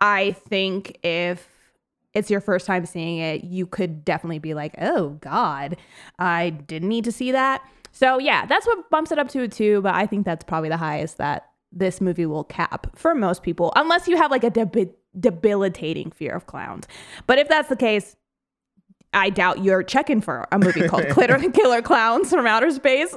I 0.00 0.32
think 0.32 0.98
if 1.02 1.48
it's 2.14 2.30
your 2.30 2.40
first 2.40 2.66
time 2.66 2.84
seeing 2.86 3.18
it, 3.18 3.44
you 3.44 3.66
could 3.66 4.04
definitely 4.04 4.38
be 4.38 4.54
like, 4.54 4.74
oh 4.80 5.10
God, 5.20 5.76
I 6.18 6.50
didn't 6.50 6.88
need 6.88 7.04
to 7.04 7.12
see 7.12 7.32
that. 7.32 7.62
So 7.92 8.18
yeah, 8.18 8.46
that's 8.46 8.66
what 8.66 8.90
bumps 8.90 9.10
it 9.12 9.18
up 9.18 9.28
to 9.30 9.42
a 9.42 9.48
two, 9.48 9.80
but 9.82 9.94
I 9.94 10.06
think 10.06 10.24
that's 10.24 10.44
probably 10.44 10.68
the 10.68 10.76
highest 10.76 11.18
that 11.18 11.48
this 11.72 12.00
movie 12.00 12.26
will 12.26 12.44
cap 12.44 12.86
for 12.96 13.14
most 13.14 13.42
people, 13.42 13.72
unless 13.76 14.08
you 14.08 14.16
have 14.16 14.30
like 14.30 14.44
a 14.44 14.50
debi- 14.50 14.92
debilitating 15.18 16.10
fear 16.10 16.32
of 16.34 16.46
clowns. 16.46 16.86
But 17.26 17.38
if 17.38 17.48
that's 17.48 17.68
the 17.68 17.76
case, 17.76 18.16
I 19.12 19.30
doubt 19.30 19.64
you're 19.64 19.82
checking 19.82 20.20
for 20.20 20.46
a 20.52 20.58
movie 20.58 20.86
called 20.88 21.08
Glitter 21.10 21.38
Killer 21.50 21.82
Klowns 21.82 22.28
from 22.28 22.46
Outer 22.46 22.70
Space. 22.70 23.14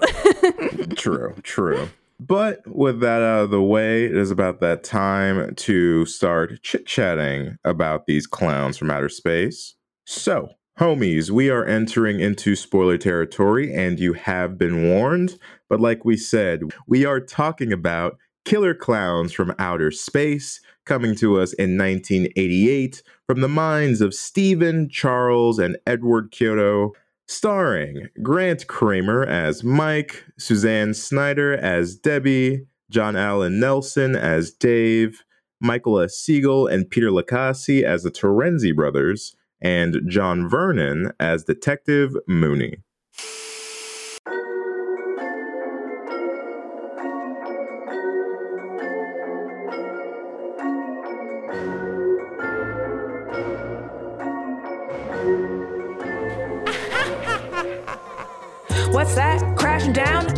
True, 0.95 1.35
true. 1.43 1.89
But 2.19 2.61
with 2.67 2.99
that 2.99 3.23
out 3.23 3.45
of 3.45 3.49
the 3.49 3.63
way, 3.63 4.05
it 4.05 4.15
is 4.15 4.29
about 4.29 4.59
that 4.59 4.83
time 4.83 5.55
to 5.55 6.05
start 6.05 6.61
chit 6.61 6.85
chatting 6.85 7.57
about 7.63 8.05
these 8.05 8.27
clowns 8.27 8.77
from 8.77 8.91
outer 8.91 9.09
space. 9.09 9.73
So, 10.05 10.49
homies, 10.79 11.31
we 11.31 11.49
are 11.49 11.65
entering 11.65 12.19
into 12.19 12.55
spoiler 12.55 12.99
territory, 12.99 13.73
and 13.73 13.99
you 13.99 14.13
have 14.13 14.59
been 14.59 14.87
warned. 14.87 15.39
But 15.67 15.79
like 15.79 16.05
we 16.05 16.15
said, 16.15 16.61
we 16.87 17.05
are 17.05 17.19
talking 17.19 17.73
about 17.73 18.17
Killer 18.45 18.75
Klowns 18.75 19.33
from 19.33 19.55
Outer 19.57 19.89
Space, 19.89 20.61
coming 20.85 21.15
to 21.15 21.39
us 21.39 21.53
in 21.53 21.75
1988 21.75 23.01
from 23.31 23.39
the 23.39 23.47
minds 23.47 24.01
of 24.01 24.13
Stephen, 24.13 24.89
Charles, 24.89 25.57
and 25.57 25.77
Edward 25.87 26.33
Chiodo 26.33 26.91
starring 27.29 28.09
Grant 28.21 28.67
Cramer 28.67 29.23
as 29.23 29.63
Mike, 29.63 30.25
Suzanne 30.37 30.93
Snyder 30.93 31.53
as 31.53 31.95
Debbie, 31.95 32.65
John 32.89 33.15
Allen 33.15 33.57
Nelson 33.57 34.17
as 34.17 34.51
Dave, 34.51 35.23
Michael 35.61 36.01
S. 36.01 36.15
Siegel 36.15 36.67
and 36.67 36.89
Peter 36.89 37.09
Licassi 37.09 37.83
as 37.83 38.03
the 38.03 38.11
Terenzi 38.11 38.75
brothers, 38.75 39.33
and 39.61 40.01
John 40.09 40.49
Vernon 40.49 41.13
as 41.17 41.45
Detective 41.45 42.13
Mooney. 42.27 42.79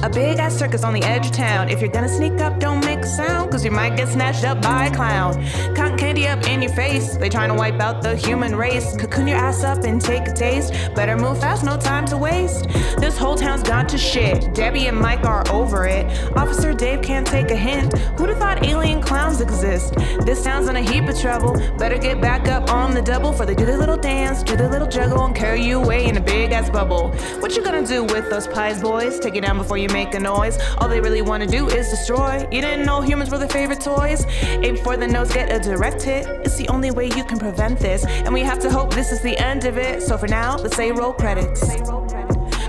A 0.03 0.09
big 0.09 0.37
ass 0.37 0.59
circus 0.59 0.83
on 0.83 0.93
the 0.93 1.01
edge 1.01 1.27
of 1.27 1.31
town. 1.31 1.69
If 1.69 1.79
you're 1.79 1.89
gonna 1.89 2.09
sneak 2.09 2.41
up, 2.41 2.59
don't 2.59 2.83
make 2.83 2.99
a 2.99 3.07
sound, 3.07 3.49
cause 3.49 3.63
you 3.63 3.71
might 3.71 3.95
get 3.95 4.09
snatched 4.09 4.43
up 4.43 4.61
by 4.61 4.87
a 4.87 4.93
clown. 4.93 5.33
Cotton 5.77 5.97
candy 5.97 6.27
up 6.27 6.45
in 6.45 6.61
your 6.61 6.73
face, 6.73 7.15
they 7.15 7.29
trying 7.29 7.47
to 7.47 7.55
wipe 7.55 7.79
out 7.79 8.01
the 8.01 8.17
human 8.17 8.53
race. 8.53 8.97
Cocoon 8.97 9.27
your 9.29 9.37
ass 9.37 9.63
up 9.63 9.85
and 9.85 10.01
take 10.01 10.27
a 10.27 10.33
taste. 10.33 10.73
Better 10.93 11.15
move 11.15 11.39
fast, 11.39 11.63
no 11.63 11.77
time 11.77 12.05
to 12.07 12.17
waste. 12.17 12.67
This 12.99 13.17
whole 13.17 13.35
town's 13.35 13.63
gone 13.63 13.87
to 13.87 13.97
shit. 13.97 14.53
Debbie 14.53 14.87
and 14.87 14.99
Mike 14.99 15.23
are 15.23 15.49
over 15.49 15.85
it. 15.85 16.05
Officer 16.35 16.73
Dave 16.73 17.01
can't 17.01 17.25
take 17.25 17.49
a 17.49 17.55
hint. 17.55 17.97
Who'd 18.17 18.27
have 18.27 18.39
thought 18.39 18.65
alien 18.65 19.01
clowns 19.01 19.39
exist? 19.39 19.95
This 20.25 20.43
town's 20.43 20.67
in 20.67 20.75
a 20.75 20.81
heap 20.81 21.07
of 21.07 21.17
trouble. 21.17 21.53
Better 21.77 21.97
get 21.97 22.19
back 22.19 22.49
up 22.49 22.69
on 22.69 22.93
the 22.93 23.01
double 23.01 23.31
for 23.31 23.45
they 23.45 23.55
do 23.55 23.65
their 23.65 23.77
little 23.77 23.95
dance, 23.95 24.43
do 24.43 24.57
their 24.57 24.69
little 24.69 24.87
juggle, 24.87 25.25
and 25.25 25.33
carry 25.33 25.63
you 25.63 25.81
away 25.81 26.09
in 26.09 26.17
a 26.17 26.21
big 26.21 26.51
ass 26.51 26.69
bubble. 26.69 27.11
What 27.39 27.55
you 27.55 27.63
gonna 27.63 27.87
do 27.87 28.03
with 28.03 28.29
those 28.29 28.47
pies, 28.47 28.81
boys? 28.81 29.17
Take 29.17 29.35
it 29.35 29.45
down 29.45 29.57
before 29.57 29.77
you 29.77 29.92
make 29.93 30.13
a 30.15 30.19
noise. 30.19 30.57
All 30.79 30.89
they 30.89 30.99
really 30.99 31.21
wanna 31.21 31.45
do 31.45 31.69
is 31.69 31.89
destroy. 31.89 32.39
You 32.51 32.61
didn't 32.61 32.85
know 32.85 32.99
humans 32.99 33.29
were 33.29 33.37
their 33.37 33.47
favorite 33.47 33.79
toys? 33.79 34.25
Aim 34.41 34.75
for 34.77 34.97
the 34.97 35.07
nose, 35.07 35.31
get 35.31 35.51
a 35.51 35.59
direct 35.59 36.01
hit. 36.01 36.25
It's 36.43 36.57
the 36.57 36.67
only 36.67 36.91
way 36.91 37.05
you 37.05 37.23
can 37.23 37.37
prevent 37.37 37.79
this. 37.79 38.03
And 38.05 38.33
we 38.33 38.41
have 38.41 38.59
to 38.59 38.69
hope 38.71 38.93
this 38.93 39.11
is 39.11 39.21
the 39.21 39.37
end 39.37 39.65
of 39.65 39.77
it. 39.77 40.01
So 40.01 40.17
for 40.17 40.27
now, 40.27 40.57
let's 40.57 40.75
say 40.75 40.91
roll 40.91 41.13
credits. 41.13 41.61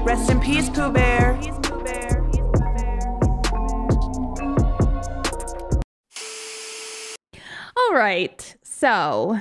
Rest 0.02 0.30
in 0.30 0.38
peace, 0.38 0.68
Pooh 0.68 0.92
Bear. 0.92 1.40
All 7.76 7.94
right. 7.94 8.56
So, 8.62 9.40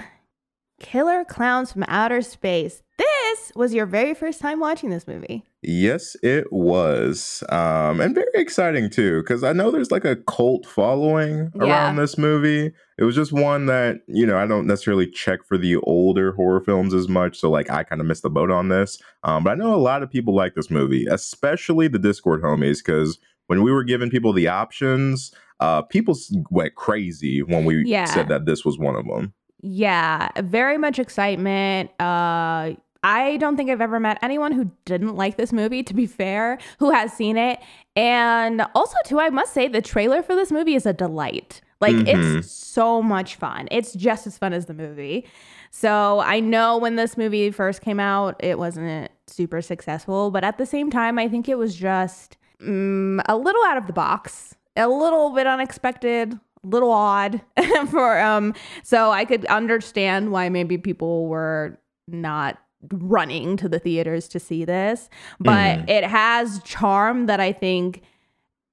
Killer 0.79 1.25
Klowns 1.25 1.73
from 1.73 1.83
Outer 1.87 2.21
Space. 2.21 2.81
This 3.03 3.51
was 3.55 3.73
your 3.73 3.85
very 3.85 4.13
first 4.13 4.39
time 4.39 4.59
watching 4.59 4.89
this 4.89 5.07
movie. 5.07 5.43
Yes, 5.61 6.15
it 6.23 6.51
was. 6.51 7.43
Um, 7.49 7.99
and 7.99 8.13
very 8.15 8.27
exciting 8.35 8.89
too, 8.89 9.21
because 9.21 9.43
I 9.43 9.53
know 9.53 9.71
there's 9.71 9.91
like 9.91 10.05
a 10.05 10.15
cult 10.15 10.65
following 10.65 11.51
Yeah. 11.55 11.63
around 11.63 11.95
this 11.97 12.17
movie. 12.17 12.71
It 12.97 13.03
was 13.03 13.15
just 13.15 13.31
one 13.33 13.65
that, 13.67 14.01
you 14.07 14.25
know, 14.25 14.37
I 14.37 14.45
don't 14.45 14.67
necessarily 14.67 15.09
check 15.09 15.43
for 15.45 15.57
the 15.57 15.77
older 15.77 16.31
horror 16.33 16.61
films 16.61 16.93
as 16.93 17.07
much. 17.09 17.39
So, 17.39 17.49
like, 17.49 17.69
I 17.71 17.83
kind 17.83 17.99
of 18.01 18.07
missed 18.07 18.23
the 18.23 18.29
boat 18.29 18.51
on 18.51 18.69
this. 18.69 18.99
Um, 19.23 19.43
but 19.43 19.51
I 19.51 19.55
know 19.55 19.73
a 19.73 19.77
lot 19.77 20.03
of 20.03 20.11
people 20.11 20.35
like 20.35 20.55
this 20.55 20.69
movie, 20.69 21.05
especially 21.09 21.87
the 21.87 21.99
Discord 21.99 22.41
homies, 22.43 22.77
because 22.83 23.17
when 23.47 23.63
we 23.63 23.71
were 23.71 23.83
giving 23.83 24.09
people 24.09 24.31
the 24.33 24.47
options, 24.47 25.33
uh, 25.59 25.81
people 25.81 26.15
went 26.51 26.75
crazy 26.75 27.41
when 27.41 27.65
we 27.65 27.83
Yeah. 27.85 28.05
said 28.05 28.27
that 28.29 28.45
this 28.45 28.63
was 28.63 28.77
one 28.77 28.95
of 28.95 29.05
them. 29.05 29.33
Yeah, 29.61 30.29
very 30.41 30.77
much 30.77 30.99
excitement. 30.99 31.89
Uh 31.99 32.73
I 33.03 33.37
don't 33.37 33.57
think 33.57 33.69
I've 33.69 33.81
ever 33.81 33.99
met 33.99 34.17
anyone 34.21 34.51
who 34.53 34.71
didn't 34.85 35.15
like 35.15 35.35
this 35.37 35.51
movie, 35.51 35.83
to 35.83 35.93
be 35.93 36.05
fair, 36.07 36.57
who 36.79 36.91
has 36.91 37.11
seen 37.13 37.37
it. 37.37 37.59
And 37.95 38.65
also, 38.73 38.95
too, 39.05 39.19
I 39.19 39.29
must 39.29 39.53
say 39.53 39.67
the 39.67 39.81
trailer 39.81 40.23
for 40.23 40.35
this 40.35 40.51
movie 40.51 40.75
is 40.75 40.85
a 40.85 40.93
delight. 40.93 41.61
Like, 41.81 41.95
Mhm. 41.95 42.37
it's 42.39 42.49
so 42.51 43.01
much 43.01 43.35
fun. 43.35 43.67
It's 43.69 43.93
just 43.93 44.25
as 44.25 44.37
fun 44.37 44.53
as 44.53 44.67
the 44.67 44.73
movie. 44.73 45.25
So 45.69 46.19
I 46.21 46.39
know 46.39 46.77
when 46.77 46.95
this 46.95 47.17
movie 47.17 47.51
first 47.51 47.81
came 47.81 47.99
out, 47.99 48.35
it 48.39 48.57
wasn't 48.57 49.11
super 49.27 49.61
successful. 49.61 50.31
But 50.31 50.43
at 50.45 50.57
the 50.57 50.65
same 50.65 50.89
time, 50.89 51.19
I 51.19 51.27
think 51.27 51.49
it 51.49 51.57
was 51.57 51.75
just 51.75 52.37
mm, 52.61 53.21
a 53.27 53.35
little 53.35 53.61
out 53.65 53.75
of 53.75 53.87
the 53.87 53.93
box, 53.93 54.55
a 54.77 54.87
little 54.87 55.31
bit 55.31 55.45
unexpected, 55.45 56.33
a 56.33 56.39
little 56.67 56.91
odd 56.91 57.41
for 57.89 58.17
um 58.21 58.53
so 58.83 59.11
I 59.11 59.25
could 59.25 59.43
understand 59.47 60.31
why 60.31 60.47
maybe 60.47 60.77
people 60.77 61.27
were 61.27 61.77
not 62.07 62.57
running 62.91 63.57
to 63.57 63.67
the 63.69 63.79
theaters 63.79 64.27
to 64.29 64.39
see 64.39 64.65
this, 64.65 65.09
but 65.39 65.79
Mhm. 65.79 65.89
it 65.89 66.03
has 66.03 66.61
charm 66.63 67.25
that 67.25 67.39
I 67.39 67.51
think 67.51 68.01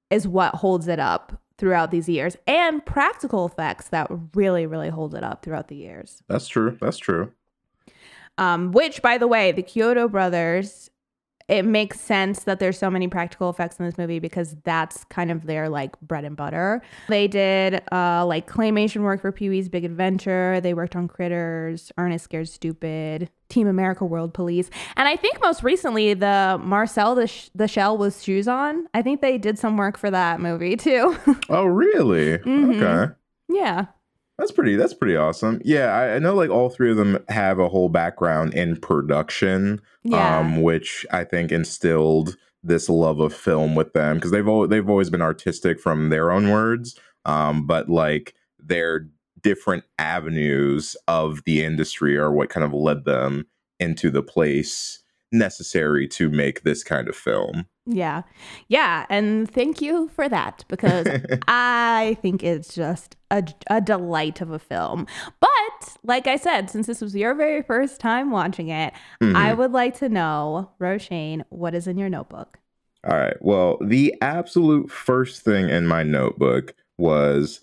is 0.09 0.27
what 0.27 0.55
holds 0.55 0.87
it 0.87 0.99
up 0.99 1.41
throughout 1.57 1.89
these 1.91 2.07
years 2.09 2.35
and 2.47 2.85
practical 2.85 3.45
effects 3.45 3.87
that 3.89 4.07
really 4.35 4.65
really 4.67 4.89
hold 4.89 5.15
it 5.15 5.23
up 5.23 5.43
throughout 5.43 5.67
the 5.69 5.75
years. 5.75 6.21
That's 6.27 6.47
true. 6.47 6.77
That's 6.79 6.97
true. 6.97 7.31
Um 8.37 8.71
which 8.71 9.01
by 9.01 9.17
the 9.17 9.27
way, 9.27 9.51
the 9.51 9.63
Chiodo 9.63 10.09
brothers 10.09 10.89
it 11.51 11.65
makes 11.65 11.99
sense 11.99 12.45
that 12.45 12.59
there's 12.59 12.77
so 12.79 12.89
many 12.89 13.07
practical 13.07 13.49
effects 13.49 13.77
in 13.77 13.85
this 13.85 13.97
movie 13.97 14.19
because 14.19 14.55
that's 14.63 15.03
kind 15.05 15.29
of 15.29 15.45
their 15.45 15.67
like 15.69 15.99
bread 16.01 16.23
and 16.23 16.35
butter. 16.37 16.81
They 17.09 17.27
did 17.27 17.81
uh 17.91 18.25
like 18.25 18.49
claymation 18.49 19.01
work 19.01 19.21
for 19.21 19.31
Pee 19.31 19.49
Wee's 19.49 19.67
Big 19.69 19.83
Adventure. 19.85 20.59
They 20.61 20.73
worked 20.73 20.95
on 20.95 21.07
Critters, 21.07 21.91
Ernest 21.97 22.23
Scared 22.23 22.47
Stupid, 22.49 23.29
Team 23.49 23.67
America 23.67 24.05
World 24.05 24.33
Police, 24.33 24.69
and 24.95 25.07
I 25.09 25.17
think 25.17 25.41
most 25.41 25.61
recently 25.61 26.13
the 26.13 26.57
Marcel 26.63 27.15
the 27.15 27.27
sh- 27.27 27.49
the 27.53 27.67
Shell 27.67 27.97
with 27.97 28.21
shoes 28.21 28.47
on. 28.47 28.87
I 28.93 29.01
think 29.01 29.19
they 29.21 29.37
did 29.37 29.59
some 29.59 29.75
work 29.75 29.97
for 29.97 30.09
that 30.09 30.39
movie 30.39 30.77
too. 30.77 31.17
Oh, 31.49 31.65
really? 31.65 32.37
Mhm. 32.39 32.81
Okay. 32.81 33.13
yeah. 33.49 33.85
That's 34.37 34.51
pretty. 34.51 34.75
That's 34.75 34.93
pretty 34.93 35.15
awesome. 35.15 35.61
Yeah, 35.63 35.87
I, 35.93 36.15
I 36.15 36.19
know. 36.19 36.33
Like 36.33 36.49
all 36.49 36.69
three 36.69 36.89
of 36.91 36.97
them 36.97 37.23
have 37.29 37.59
a 37.59 37.69
whole 37.69 37.89
background 37.89 38.53
in 38.53 38.77
production, 38.77 39.81
Yeah. 40.03 40.39
um, 40.39 40.61
which 40.61 41.05
I 41.11 41.23
think 41.23 41.51
instilled 41.51 42.37
this 42.63 42.89
love 42.89 43.19
of 43.19 43.33
film 43.33 43.75
with 43.75 43.93
them 43.93 44.17
because 44.17 44.31
they've 44.31 44.47
al- 44.47 44.67
they've 44.67 44.89
always 44.89 45.09
been 45.09 45.21
artistic 45.21 45.79
from 45.79 46.09
their 46.09 46.31
own 46.31 46.49
words, 46.49 46.99
um, 47.25 47.67
but 47.67 47.89
like 47.89 48.33
their 48.59 49.07
different 49.41 49.83
avenues 49.99 50.95
of 51.07 51.41
the 51.45 51.63
industry 51.63 52.17
are 52.17 52.31
what 52.31 52.49
kind 52.49 52.63
of 52.63 52.73
led 52.73 53.05
them 53.05 53.45
into 53.79 54.09
the 54.11 54.21
place 54.23 55.00
necessary 55.31 56.07
to 56.09 56.29
make 56.29 56.63
this 56.63 56.83
kind 56.83 57.07
of 57.07 57.15
film. 57.15 57.65
Yeah. 57.85 58.21
Yeah. 58.67 59.05
And 59.09 59.49
thank 59.49 59.81
you 59.81 60.09
for 60.09 60.29
that 60.29 60.63
because 60.67 61.07
I 61.47 62.17
think 62.21 62.43
it's 62.43 62.73
just 62.75 63.15
a, 63.31 63.43
a 63.67 63.81
delight 63.81 64.41
of 64.41 64.51
a 64.51 64.59
film. 64.59 65.07
But 65.39 65.97
like 66.03 66.27
I 66.27 66.35
said, 66.35 66.69
since 66.69 66.87
this 66.87 67.01
was 67.01 67.15
your 67.15 67.33
very 67.33 67.61
first 67.63 67.99
time 67.99 68.29
watching 68.31 68.69
it, 68.69 68.93
Mhm. 69.21 69.35
I 69.35 69.53
would 69.53 69.71
like 69.71 69.97
to 69.99 70.09
know, 70.09 70.69
Roshane, 70.79 71.43
what 71.49 71.73
is 71.73 71.87
in 71.87 71.97
your 71.97 72.09
notebook? 72.09 72.59
All 73.07 73.17
right. 73.17 73.37
Well, 73.41 73.77
the 73.83 74.13
absolute 74.21 74.91
first 74.91 75.41
thing 75.41 75.69
in 75.69 75.87
my 75.87 76.03
notebook 76.03 76.75
was 76.99 77.61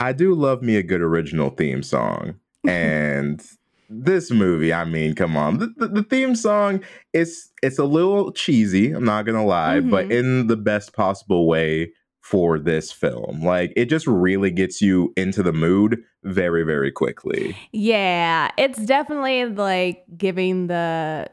I 0.00 0.12
do 0.12 0.34
love 0.34 0.62
me 0.62 0.76
a 0.76 0.82
good 0.82 1.02
original 1.02 1.50
theme 1.50 1.82
song. 1.82 2.36
And 2.68 3.44
this 3.92 4.30
movie, 4.30 4.72
I 4.72 4.84
mean, 4.84 5.14
come 5.14 5.36
on. 5.36 5.58
The, 5.58 5.72
the, 5.76 5.88
the 5.88 6.02
theme 6.02 6.34
song 6.34 6.82
it's 7.12 7.50
it's 7.62 7.78
a 7.78 7.84
little 7.84 8.32
cheesy, 8.32 8.92
I'm 8.92 9.04
not 9.04 9.24
going 9.26 9.36
to 9.38 9.44
lie, 9.44 9.80
but 9.80 10.06
Mhm. 10.08 10.10
in 10.12 10.46
the 10.46 10.56
best 10.56 10.92
possible 10.94 11.46
way 11.46 11.92
for 12.20 12.58
this 12.58 12.90
film. 12.92 13.42
Like 13.42 13.72
it 13.76 13.86
just 13.86 14.06
really 14.06 14.50
gets 14.50 14.80
you 14.80 15.12
into 15.16 15.42
the 15.42 15.52
mood 15.52 15.98
very 16.24 16.62
very 16.64 16.90
quickly. 16.92 17.56
Yeah, 17.72 18.50
it's 18.56 18.84
definitely 18.84 19.46
like 19.46 20.04
giving 20.16 20.68
the 20.68 21.28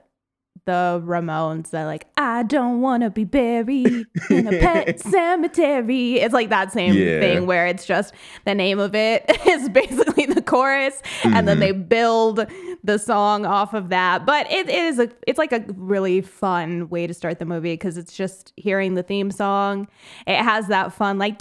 the 0.69 1.01
Ramones 1.03 1.71
that 1.71 1.85
like 1.85 2.05
I 2.15 2.43
don't 2.43 2.81
want 2.81 3.01
to 3.03 3.09
be 3.09 3.23
buried 3.23 4.05
in 4.29 4.47
a 4.47 4.51
pet 4.59 4.99
cemetery. 5.15 6.15
It's 6.19 6.33
like 6.33 6.49
that 6.49 6.71
same 6.71 6.93
Yeah. 6.93 7.19
thing 7.19 7.45
where 7.47 7.65
it's 7.65 7.85
just 7.85 8.13
the 8.45 8.53
name 8.53 8.77
of 8.77 8.93
it 8.93 9.25
is 9.47 9.67
basically 9.69 10.27
the 10.27 10.41
chorus, 10.43 11.01
and 11.23 11.47
then 11.47 11.59
they 11.59 11.71
build 11.71 12.45
the 12.83 12.99
song 12.99 13.45
off 13.45 13.73
of 13.73 13.89
that. 13.89 14.25
But 14.25 14.45
it, 14.51 14.69
it 14.69 14.75
is 14.75 14.99
a 14.99 15.09
it's 15.25 15.39
like 15.39 15.51
a 15.51 15.65
really 15.75 16.21
fun 16.21 16.87
way 16.89 17.07
to 17.07 17.13
start 17.13 17.39
the 17.39 17.45
movie 17.45 17.73
because 17.73 17.97
it's 17.97 18.13
just 18.15 18.53
hearing 18.55 18.93
the 18.93 19.03
theme 19.03 19.31
song. 19.31 19.87
It 20.27 20.37
has 20.43 20.67
that 20.67 20.93
fun 20.93 21.17
like 21.17 21.39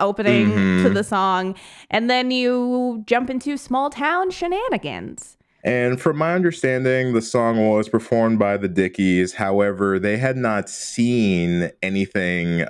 opening 0.00 0.50
to 0.50 0.56
Mhm. 0.90 0.94
the 0.94 1.04
song, 1.04 1.54
and 1.90 2.10
then 2.10 2.30
you 2.30 3.02
jump 3.06 3.30
into 3.30 3.56
small 3.56 3.88
town 3.88 4.30
shenanigans. 4.30 5.37
And 5.68 6.00
from 6.00 6.16
my 6.16 6.34
understanding, 6.34 7.12
the 7.12 7.20
song 7.20 7.68
was 7.68 7.90
performed 7.90 8.38
by 8.38 8.56
the 8.56 8.68
Dickies. 8.68 9.34
However, 9.34 9.98
they 9.98 10.16
had 10.16 10.38
not 10.38 10.70
seen 10.70 11.70
anything 11.82 12.64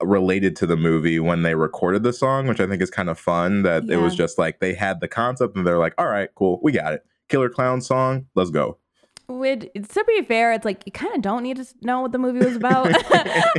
related 0.00 0.56
to 0.56 0.66
the 0.66 0.76
movie 0.76 1.20
when 1.20 1.42
they 1.42 1.54
recorded 1.54 2.02
the 2.02 2.14
song, 2.14 2.46
which 2.46 2.60
I 2.60 2.66
think 2.66 2.80
is 2.80 2.90
kind 2.90 3.10
of 3.10 3.18
fun. 3.18 3.62
That 3.62 3.90
it 3.90 3.98
was 3.98 4.14
just 4.14 4.38
like 4.38 4.60
they 4.60 4.72
had 4.72 5.00
the 5.00 5.08
concept 5.08 5.54
and 5.54 5.66
they're 5.66 5.78
like, 5.78 5.92
all 5.98 6.08
right, 6.08 6.30
cool, 6.34 6.60
we 6.62 6.72
got 6.72 6.94
it. 6.94 7.04
Killer 7.28 7.50
Clown 7.50 7.82
song, 7.82 8.24
let's 8.34 8.50
go. 8.50 8.78
Would 9.26 9.70
to 9.74 10.04
be 10.06 10.20
fair, 10.22 10.52
it's 10.52 10.66
like 10.66 10.82
you 10.84 10.92
kind 10.92 11.14
of 11.14 11.22
don't 11.22 11.42
need 11.42 11.56
to 11.56 11.64
know 11.80 12.02
what 12.02 12.12
the 12.12 12.18
movie 12.18 12.44
was 12.44 12.56
about. 12.56 12.88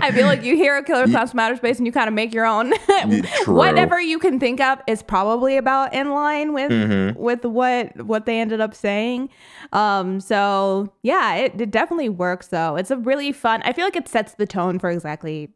I 0.01 0.11
feel 0.13 0.27
like 0.27 0.43
you 0.43 0.55
hear 0.55 0.77
a 0.77 0.83
Killer 0.83 1.07
Klowns 1.07 1.31
from 1.31 1.39
Outer 1.39 1.55
Space 1.55 1.79
and 1.79 1.87
you 1.87 1.91
kind 1.91 2.07
of 2.07 2.13
make 2.13 2.33
your 2.35 2.45
own. 2.45 2.71
Whatever 3.47 3.99
you 3.99 4.19
can 4.19 4.39
think 4.39 4.61
of 4.61 4.79
is 4.87 5.01
probably 5.01 5.57
about 5.57 5.93
in 5.93 6.11
line 6.11 6.53
with 6.53 6.71
Mhm. 6.71 7.15
with 7.15 7.45
what 7.45 7.99
what 8.05 8.25
they 8.25 8.39
ended 8.39 8.61
up 8.61 8.73
saying. 8.75 9.29
Um, 9.73 10.19
so 10.19 10.93
yeah, 11.01 11.35
it, 11.35 11.59
it 11.59 11.71
definitely 11.71 12.09
works 12.09 12.47
though. 12.47 12.75
It's 12.75 12.91
a 12.91 12.97
really 12.97 13.31
fun. 13.31 13.61
I 13.65 13.73
feel 13.73 13.85
like 13.85 13.95
it 13.95 14.07
sets 14.07 14.35
the 14.35 14.45
tone 14.45 14.77
for 14.79 14.89
exactly 14.91 15.49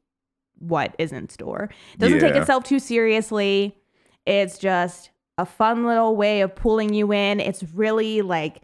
what 0.57 0.95
is 0.97 1.11
in 1.11 1.29
store. 1.29 1.69
It 1.93 1.99
doesn't 1.99 2.19
take 2.19 2.35
itself 2.35 2.63
too 2.63 2.79
seriously. 2.79 3.77
It's 4.25 4.57
just 4.57 5.11
a 5.37 5.45
fun 5.45 5.85
little 5.85 6.15
way 6.15 6.41
of 6.41 6.55
pulling 6.55 6.93
you 6.93 7.13
in. 7.13 7.39
It's 7.39 7.63
really 7.73 8.21
like 8.21 8.61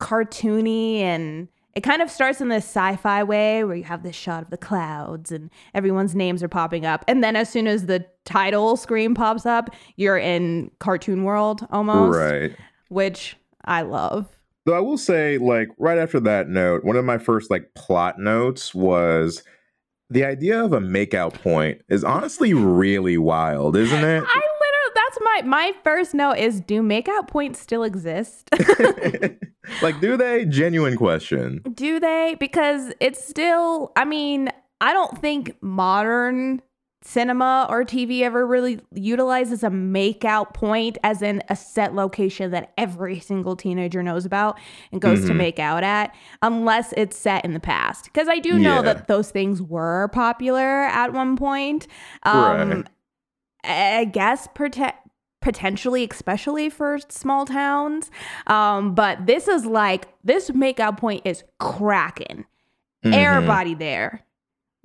cartoony 0.00 0.98
and 1.00 1.48
it 1.74 1.82
kind 1.82 2.00
of 2.00 2.10
starts 2.10 2.40
in 2.40 2.48
this 2.48 2.64
sci-fi 2.64 3.22
way 3.22 3.62
where 3.64 3.76
you 3.76 3.84
have 3.84 4.02
this 4.02 4.16
shot 4.16 4.42
of 4.42 4.50
the 4.50 4.56
clouds 4.56 5.30
and 5.30 5.50
everyone's 5.74 6.14
names 6.14 6.42
are 6.42 6.48
popping 6.48 6.86
up 6.86 7.04
and 7.06 7.22
then 7.22 7.36
as 7.36 7.48
soon 7.50 7.66
as 7.66 7.86
the 7.86 8.04
title 8.24 8.76
screen 8.76 9.14
pops 9.14 9.44
up 9.46 9.70
you're 9.96 10.18
in 10.18 10.70
cartoon 10.78 11.24
world 11.24 11.66
almost 11.70 12.18
Right. 12.18 12.56
which 12.88 13.36
i 13.64 13.82
love 13.82 14.28
Though 14.64 14.74
I 14.74 14.80
will 14.80 14.98
say, 14.98 15.38
like, 15.38 15.68
right 15.78 15.96
after 15.96 16.18
that 16.18 16.48
note, 16.48 16.82
one 16.82 16.96
of 16.96 17.04
my 17.04 17.18
first 17.18 17.52
like 17.52 17.72
plot 17.76 18.18
notes 18.18 18.74
was 18.74 19.44
the 20.10 20.24
idea 20.24 20.60
of 20.60 20.72
a 20.72 20.80
makeout 20.80 21.34
point 21.34 21.82
is 21.88 22.02
honestly 22.02 22.52
really 22.52 23.16
wild, 23.16 23.76
isn't 23.76 24.02
it? 24.04 24.24
literally 24.24 24.42
that's 25.18 25.44
my 25.44 25.48
my 25.48 25.72
first 25.84 26.14
note 26.14 26.38
is 26.38 26.60
do 26.60 26.82
makeout 26.82 27.28
points 27.28 27.60
still 27.60 27.82
exist 27.82 28.48
like, 29.82 30.00
do 30.00 30.16
they? 30.16 30.44
Genuine 30.46 30.96
question. 30.96 31.62
Do 31.74 31.98
they? 31.98 32.36
Because 32.38 32.92
it's 33.00 33.24
still, 33.26 33.92
I 33.96 34.04
mean, 34.04 34.48
I 34.80 34.92
don't 34.92 35.18
think 35.20 35.56
modern 35.60 36.62
cinema 37.02 37.66
or 37.68 37.84
TV 37.84 38.22
ever 38.22 38.46
really 38.46 38.80
utilizes 38.92 39.62
a 39.62 39.68
makeout 39.68 40.54
point 40.54 40.98
as 41.04 41.22
in 41.22 41.42
a 41.48 41.56
set 41.56 41.94
location 41.94 42.50
that 42.52 42.72
every 42.78 43.20
single 43.20 43.54
teenager 43.56 44.02
knows 44.02 44.24
about 44.24 44.58
and 44.92 45.00
goes 45.00 45.24
to 45.26 45.32
Mhm. 45.32 45.36
make 45.36 45.58
out 45.58 45.84
at, 45.84 46.14
unless 46.42 46.92
it's 46.96 47.16
set 47.16 47.44
in 47.44 47.52
the 47.52 47.60
past. 47.60 48.04
Because 48.06 48.28
I 48.28 48.38
do 48.38 48.58
know 48.58 48.76
Yeah. 48.76 48.82
that 48.82 49.08
those 49.08 49.30
things 49.30 49.62
were 49.62 50.08
popular 50.12 50.84
at 50.84 51.12
one 51.12 51.36
point. 51.36 51.86
Um, 52.24 52.70
Right. 52.70 52.86
I 53.64 54.04
guess 54.04 54.46
prote- 54.54 54.92
potentially, 55.46 56.08
especially 56.10 56.68
for 56.68 56.98
small 57.08 57.46
towns. 57.46 58.10
Um, 58.48 58.96
but 58.96 59.26
this 59.26 59.46
is 59.46 59.64
like 59.64 60.08
this 60.24 60.50
makeout 60.50 60.98
point 60.98 61.22
is 61.24 61.44
cracking. 61.60 62.44
Mhm. 63.04 63.14
Everybody 63.14 63.74
there. 63.74 64.24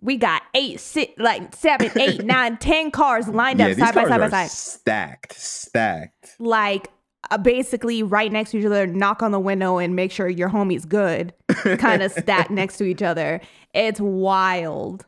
We 0.02 0.18
got 0.18 0.44
eight, 0.54 0.80
six, 0.80 1.14
like 1.18 1.56
seven, 1.56 1.90
eight, 2.00 2.24
nine, 2.24 2.58
ten 2.58 2.92
cars 2.92 3.28
lined 3.28 3.60
Yeah, 3.60 3.70
up 3.70 3.78
side 3.78 3.96
by 3.96 4.04
side 4.08 4.20
by 4.20 4.30
side, 4.30 4.50
stacked, 4.52 5.34
stacked. 5.34 6.36
like 6.40 6.90
uh, 7.32 7.40
basically 7.40 8.04
right 8.04 8.32
next 8.32 8.52
to 8.52 8.60
each 8.60 8.66
other. 8.66 8.86
Knock 8.86 9.24
on 9.24 9.32
the 9.32 9.40
window 9.40 9.80
and 9.80 9.96
make 9.96 10.12
sure 10.12 10.30
your 10.30 10.50
homie's 10.50 10.86
good. 10.86 11.34
kind 11.80 12.04
of 12.04 12.12
stacked 12.18 12.52
next 12.52 12.78
to 12.78 12.84
each 12.84 13.02
other. 13.02 13.42
It's 13.74 14.00
wild. 14.00 15.06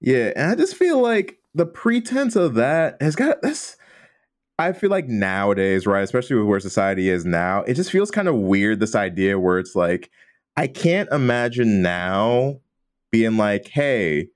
Yeah, 0.00 0.32
and 0.36 0.52
I 0.52 0.54
just 0.54 0.76
feel 0.76 1.00
like 1.02 1.38
the 1.56 1.66
pretense 1.66 2.36
of 2.36 2.54
that 2.54 3.00
has 3.02 3.16
got 3.16 3.42
this. 3.42 3.76
I 4.58 4.72
feel 4.72 4.90
like 4.90 5.06
nowadays, 5.06 5.86
right, 5.86 6.02
especially 6.02 6.36
with 6.36 6.46
where 6.46 6.60
society 6.60 7.08
is 7.10 7.24
now, 7.26 7.62
it 7.62 7.74
just 7.74 7.90
feels 7.90 8.10
kind 8.10 8.26
of 8.28 8.34
weird. 8.36 8.80
This 8.80 8.94
idea 8.94 9.38
where 9.38 9.58
it's 9.58 9.76
like, 9.76 10.10
I 10.56 10.66
can't 10.66 11.10
imagine 11.12 11.82
now 11.82 12.60
being 13.10 13.36
like, 13.36 13.68
hey, 13.68 14.28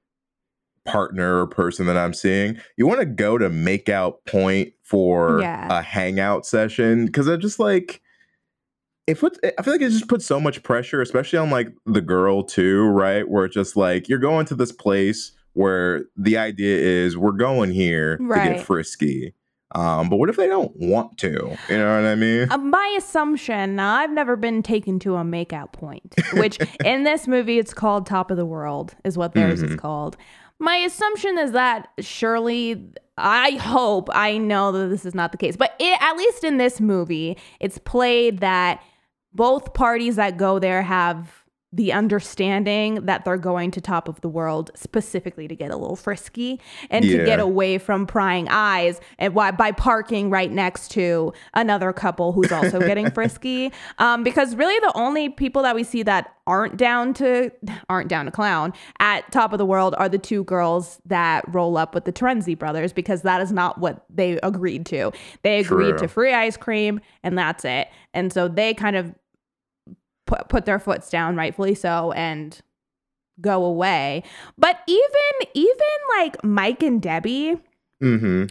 partner 0.85 1.41
or 1.41 1.47
person 1.47 1.87
that 1.87 1.97
I'm 1.97 2.13
seeing, 2.13 2.59
you 2.77 2.87
want 2.87 3.01
to 3.01 3.07
go 3.07 3.39
to 3.39 3.49
makeout 3.49 4.17
point 4.27 4.73
for 4.83 5.41
Yeah. 5.41 5.69
a 5.71 5.81
hangout 5.83 6.45
session? 6.45 7.07
Because 7.07 7.27
I'm 7.27 7.41
just 7.41 7.59
like, 7.59 8.03
it 9.07 9.19
puts 9.19 9.39
I 9.59 9.63
feel 9.63 9.75
like 9.75 9.81
it 9.81 9.91
just 9.91 10.09
puts 10.09 10.27
so 10.27 10.39
much 10.39 10.63
pressure, 10.63 11.01
especially 11.01 11.39
on 11.39 11.51
like 11.51 11.69
the 11.87 12.01
girl 12.03 12.45
too, 12.45 12.85
right? 12.85 13.29
Where 13.29 13.47
it's 13.47 13.55
just 13.55 13.75
like 13.75 14.09
you're 14.09 14.19
going 14.19 14.47
to 14.47 14.55
this 14.55 14.71
place 14.71 15.33
where 15.55 16.05
the 16.17 16.37
idea 16.37 16.77
is 16.77 17.17
we're 17.17 17.33
going 17.33 17.71
here 17.73 18.19
to 18.19 18.25
get 18.55 18.65
frisky. 18.67 19.35
Um, 19.73 20.09
but 20.09 20.17
what 20.17 20.29
if 20.29 20.37
they 20.37 20.49
don't 20.49 20.75
want 20.77 21.17
to? 21.19 21.57
You 21.69 21.79
know 21.79 21.95
what 22.03 22.07
I 22.09 22.15
mean? 22.17 22.49
Uh, 22.51 22.59
my 22.59 22.95
assumption, 22.99 23.77
now 23.77 23.95
I've 23.95 24.11
never 24.11 24.35
been 24.37 24.63
taken 24.63 24.99
to 25.01 25.15
a 25.17 25.23
makeout 25.23 25.73
point, 25.73 26.15
which 26.35 26.59
in 26.85 27.05
this 27.05 27.29
movie 27.29 27.59
it's 27.59 27.73
called 27.73 28.07
Top 28.07 28.31
of 28.31 28.37
the 28.37 28.47
World, 28.47 28.95
is 29.05 29.17
what 29.17 29.35
theirs 29.35 29.63
is 29.63 29.73
Mhm. 29.73 29.79
called. 29.79 30.17
My 30.59 30.77
assumption 30.77 31.39
is 31.39 31.53
that 31.53 31.89
surely, 32.01 32.93
I 33.17 33.53
hope, 33.53 34.09
I 34.13 34.37
know 34.39 34.73
that 34.73 34.89
this 34.89 35.05
is 35.07 35.15
not 35.15 35.33
the 35.33 35.39
case, 35.39 35.57
but 35.57 35.75
it, 35.79 35.97
at 36.03 36.17
least 36.17 36.43
in 36.45 36.57
this 36.59 36.81
movie, 36.81 37.39
it's 37.61 37.79
played 37.79 38.41
that 38.41 38.83
both 39.33 39.73
parties 39.75 40.17
that 40.17 40.37
go 40.37 40.59
there 40.59 40.83
have 40.83 41.40
the 41.73 41.93
understanding 41.93 43.07
that 43.07 43.25
they're 43.25 43.37
going 43.37 43.71
to 43.71 43.81
top 43.81 44.09
of 44.09 44.21
the 44.23 44.29
world 44.29 44.73
specifically 44.75 45.47
to 45.47 45.55
get 45.55 45.71
a 45.71 45.77
little 45.77 45.95
frisky 45.95 46.61
and 46.91 47.05
to 47.05 47.25
get 47.25 47.39
away 47.39 47.79
from 47.79 48.07
prying 48.07 48.49
eyes 48.51 49.01
and 49.19 49.35
why 49.35 49.53
by 49.53 49.71
parking 49.71 50.31
right 50.31 50.51
next 50.51 50.91
to 50.91 51.33
another 51.55 51.93
couple 51.93 52.33
who's 52.33 52.51
also 52.51 52.81
getting 52.87 53.09
frisky. 53.13 53.73
Um, 53.99 54.25
because 54.25 54.57
really 54.57 54.79
the 54.81 54.93
only 54.97 55.29
people 55.29 55.63
that 55.63 55.77
we 55.77 55.85
see 55.85 56.03
that 56.03 56.35
aren't 56.47 56.77
down 56.77 57.15
to 57.15 57.53
aren't 57.89 58.09
down 58.09 58.25
to 58.25 58.33
clown 58.33 58.73
at 58.99 59.31
top 59.31 59.53
of 59.53 59.59
the 59.59 59.67
world 59.67 59.95
are 59.99 60.09
the 60.09 60.19
two 60.19 60.43
girls 60.45 61.01
that 61.07 61.45
roll 61.55 61.77
up 61.77 61.95
with 61.95 62.05
the 62.05 62.13
Terenzi 62.13 62.59
brothers 62.59 62.93
because 62.93 63.23
that 63.23 63.41
is 63.41 63.53
not 63.53 63.79
what 63.79 64.05
they 64.11 64.41
agreed 64.43 64.85
to. 64.87 65.13
They 65.43 65.61
agreed 65.61 65.91
True. 65.91 65.99
to 65.99 66.09
free 66.09 66.35
ice 66.35 66.57
cream 66.57 67.01
and 67.23 67.39
that's 67.39 67.65
it. 67.65 67.89
And 68.13 68.33
so 68.33 68.49
they 68.49 68.75
kind 68.75 68.97
of 68.97 69.15
put, 70.31 70.49
put 70.49 70.65
their 70.65 70.79
foots 70.79 71.11
down 71.11 71.37
rightfully 71.37 71.75
so 71.75 72.13
and 72.13 72.61
go 73.41 73.65
away 73.65 74.23
but 74.57 74.81
even 74.87 75.51
even 75.55 75.77
like 76.19 76.43
mike 76.45 76.83
and 76.83 77.03
debbie 77.03 77.57
Mm-hmm. 78.03 78.45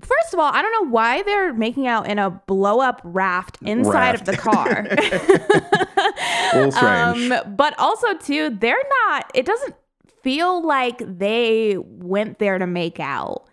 First 0.00 0.34
of 0.34 0.40
all, 0.40 0.52
I 0.52 0.62
don't 0.62 0.72
know 0.72 0.90
why 0.90 1.22
they're 1.22 1.52
making 1.52 1.86
out 1.86 2.08
in 2.08 2.18
a 2.18 2.30
blow 2.30 2.80
up 2.80 3.00
raft 3.04 3.58
inside 3.62 4.14
of 4.14 4.24
the 4.24 4.36
car. 4.36 4.86
A 6.52 6.72
strange. 6.72 7.30
Um, 7.30 7.56
but 7.56 7.78
also, 7.78 8.14
too, 8.14 8.50
they're 8.50 8.76
not, 9.06 9.30
it 9.34 9.46
doesn't 9.46 9.74
feel 10.22 10.64
like 10.64 10.98
they 10.98 11.76
went 11.78 12.38
there 12.38 12.58
to 12.58 12.66
make 12.66 12.98
out. 13.00 13.48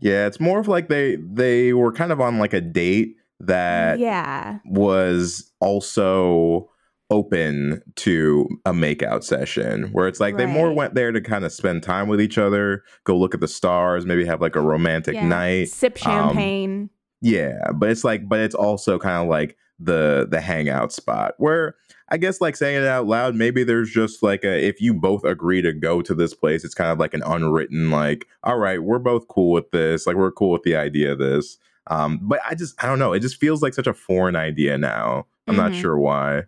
yeah, 0.00 0.26
it's 0.26 0.38
more 0.38 0.60
of 0.60 0.68
like 0.68 0.88
they 0.88 1.16
they 1.16 1.72
were 1.72 1.92
kind 1.92 2.12
of 2.12 2.20
on 2.20 2.38
like 2.38 2.52
a 2.52 2.60
date 2.60 3.16
that 3.40 3.98
yeah. 3.98 4.58
was 4.66 5.50
also 5.60 6.69
open 7.10 7.82
to 7.96 8.48
a 8.64 8.72
makeout 8.72 9.24
session 9.24 9.88
where 9.92 10.06
it's 10.06 10.20
like 10.20 10.36
they 10.36 10.46
more 10.46 10.72
went 10.72 10.94
there 10.94 11.12
to 11.12 11.20
kind 11.20 11.44
of 11.44 11.52
spend 11.52 11.82
time 11.82 12.08
with 12.08 12.20
each 12.20 12.38
other, 12.38 12.84
go 13.04 13.16
look 13.16 13.34
at 13.34 13.40
the 13.40 13.48
stars, 13.48 14.06
maybe 14.06 14.24
have 14.24 14.40
like 14.40 14.56
a 14.56 14.60
romantic 14.60 15.14
yeah. 15.14 15.26
night. 15.26 15.68
Sip 15.68 15.98
Um, 16.06 16.28
champagne. 16.28 16.90
Yeah, 17.20 17.72
but 17.74 17.90
it's 17.90 18.04
like, 18.04 18.28
but 18.28 18.40
it's 18.40 18.54
also 18.54 18.98
kind 18.98 19.22
of 19.22 19.28
like 19.28 19.56
the 19.78 20.26
the 20.30 20.40
hangout 20.40 20.92
spot 20.92 21.34
where 21.38 21.74
I 22.10 22.16
guess 22.16 22.40
like 22.40 22.56
saying 22.56 22.82
it 22.82 22.86
out 22.86 23.06
loud, 23.06 23.34
maybe 23.34 23.64
there's 23.64 23.90
just 23.90 24.22
like 24.22 24.44
a 24.44 24.66
if 24.66 24.80
you 24.80 24.94
both 24.94 25.24
agree 25.24 25.62
to 25.62 25.72
go 25.72 26.02
to 26.02 26.14
this 26.14 26.34
place, 26.34 26.64
it's 26.64 26.74
kind 26.74 26.90
of 26.90 26.98
like 26.98 27.14
an 27.14 27.22
unwritten 27.24 27.90
like, 27.90 28.26
all 28.42 28.58
right, 28.58 28.82
we're 28.82 28.98
both 28.98 29.28
cool 29.28 29.52
with 29.52 29.70
this, 29.70 30.06
like 30.06 30.16
we're 30.16 30.32
cool 30.32 30.50
with 30.50 30.62
the 30.62 30.76
idea 30.76 31.12
of 31.12 31.18
this. 31.18 31.58
Um, 31.86 32.20
but 32.22 32.40
I 32.48 32.54
just 32.54 32.82
I 32.82 32.86
don't 32.86 32.98
know, 32.98 33.12
it 33.12 33.20
just 33.20 33.36
feels 33.36 33.62
like 33.62 33.74
such 33.74 33.86
a 33.86 33.94
foreign 33.94 34.36
idea 34.36 34.76
now. 34.76 35.26
I'm 35.50 35.56
not 35.56 35.72
Mhm. 35.72 35.80
sure 35.80 35.98
why. 35.98 36.42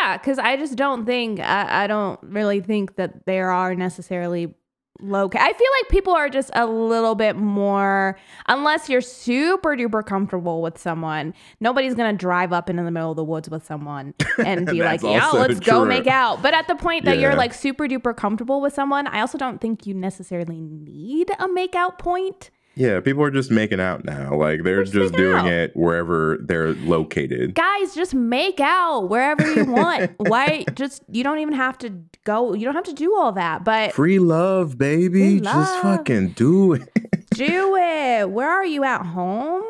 Yeah, 0.00 0.16
because 0.16 0.38
I 0.38 0.56
just 0.56 0.76
don't 0.76 1.04
think 1.06 1.40
I, 1.40 1.84
I 1.84 1.86
don't 1.86 2.18
really 2.22 2.60
think 2.60 2.96
that 2.96 3.26
there 3.26 3.50
are 3.50 3.74
necessarily 3.74 4.54
low. 4.98 5.26
I 5.34 5.52
feel 5.52 5.68
like 5.82 5.88
people 5.90 6.14
are 6.14 6.30
just 6.30 6.50
a 6.54 6.64
little 6.66 7.14
bit 7.14 7.36
more, 7.36 8.18
unless 8.48 8.88
you're 8.88 9.02
super 9.02 9.76
duper 9.76 10.04
comfortable 10.04 10.62
with 10.62 10.78
someone. 10.78 11.34
Nobody's 11.60 11.94
gonna 11.94 12.14
drive 12.14 12.52
up 12.52 12.70
into 12.70 12.82
the 12.82 12.90
middle 12.90 13.10
of 13.10 13.16
the 13.16 13.24
woods 13.24 13.50
with 13.50 13.64
someone 13.64 14.14
and 14.38 14.66
be 14.66 14.82
like, 14.82 15.02
"Yeah, 15.02 15.28
let's 15.32 15.60
go 15.60 15.84
make 15.84 16.06
out." 16.06 16.42
But 16.42 16.54
at 16.54 16.66
the 16.66 16.76
point 16.76 17.04
that 17.04 17.18
you're 17.18 17.34
like 17.36 17.52
super 17.52 17.86
duper 17.86 18.16
comfortable 18.16 18.60
with 18.62 18.72
someone, 18.72 19.06
I 19.06 19.20
also 19.20 19.36
don't 19.36 19.60
think 19.60 19.86
you 19.86 19.92
necessarily 19.94 20.60
need 20.62 21.30
a 21.38 21.46
make 21.46 21.74
out 21.74 21.98
point. 21.98 22.50
Yeah, 22.76 23.00
people 23.00 23.22
are 23.22 23.30
just 23.30 23.50
making 23.50 23.80
out 23.80 24.04
now. 24.04 24.34
Like 24.36 24.62
they're 24.62 24.82
just 24.82 24.92
just 24.94 25.14
doing 25.14 25.34
out. 25.34 25.46
it 25.46 25.76
wherever 25.76 26.38
they're 26.42 26.74
located. 26.74 27.54
guys 27.54 27.94
just 27.94 28.14
make 28.14 28.60
out 28.60 29.08
wherever 29.08 29.50
you 29.50 29.64
want 29.72 30.12
why 30.18 30.64
just 30.74 31.02
you 31.10 31.24
don't 31.24 31.38
even 31.38 31.54
have 31.54 31.78
to 31.78 31.90
go 32.24 32.52
you 32.54 32.64
don't 32.66 32.74
have 32.74 32.84
to 32.84 32.92
do 32.92 33.16
all 33.16 33.32
that 33.32 33.64
but 33.64 33.92
Free 33.92 34.18
love, 34.18 34.76
baby. 34.76 35.38
Free 35.38 35.40
Just 35.40 35.80
fucking 35.80 36.30
do 36.30 36.74
it. 36.74 36.88
do 37.30 37.76
it 37.76 38.30
where 38.30 38.50
are 38.50 38.66
you 38.66 38.84
at 38.84 39.04
home 39.06 39.62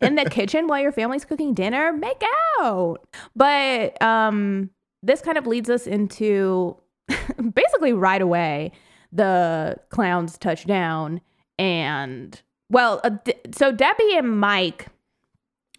in 0.00 0.14
the 0.14 0.24
kitchen 0.30 0.68
while 0.68 0.80
your 0.80 0.92
family's 0.92 1.24
cooking 1.24 1.54
dinner 1.54 1.92
make 1.92 2.22
out 2.60 2.98
but 3.34 4.00
um 4.00 4.70
this 5.02 5.20
kind 5.20 5.36
of 5.38 5.46
leads 5.46 5.68
us 5.70 5.86
into 5.86 6.76
basically 7.54 7.92
right 7.92 8.22
away 8.22 8.70
the 9.12 9.76
clowns 9.90 10.38
touch 10.38 10.64
down 10.66 11.20
and 11.58 12.40
well 12.70 13.00
uh, 13.04 13.10
so 13.52 13.72
debbie 13.72 14.16
and 14.16 14.38
mike 14.40 14.86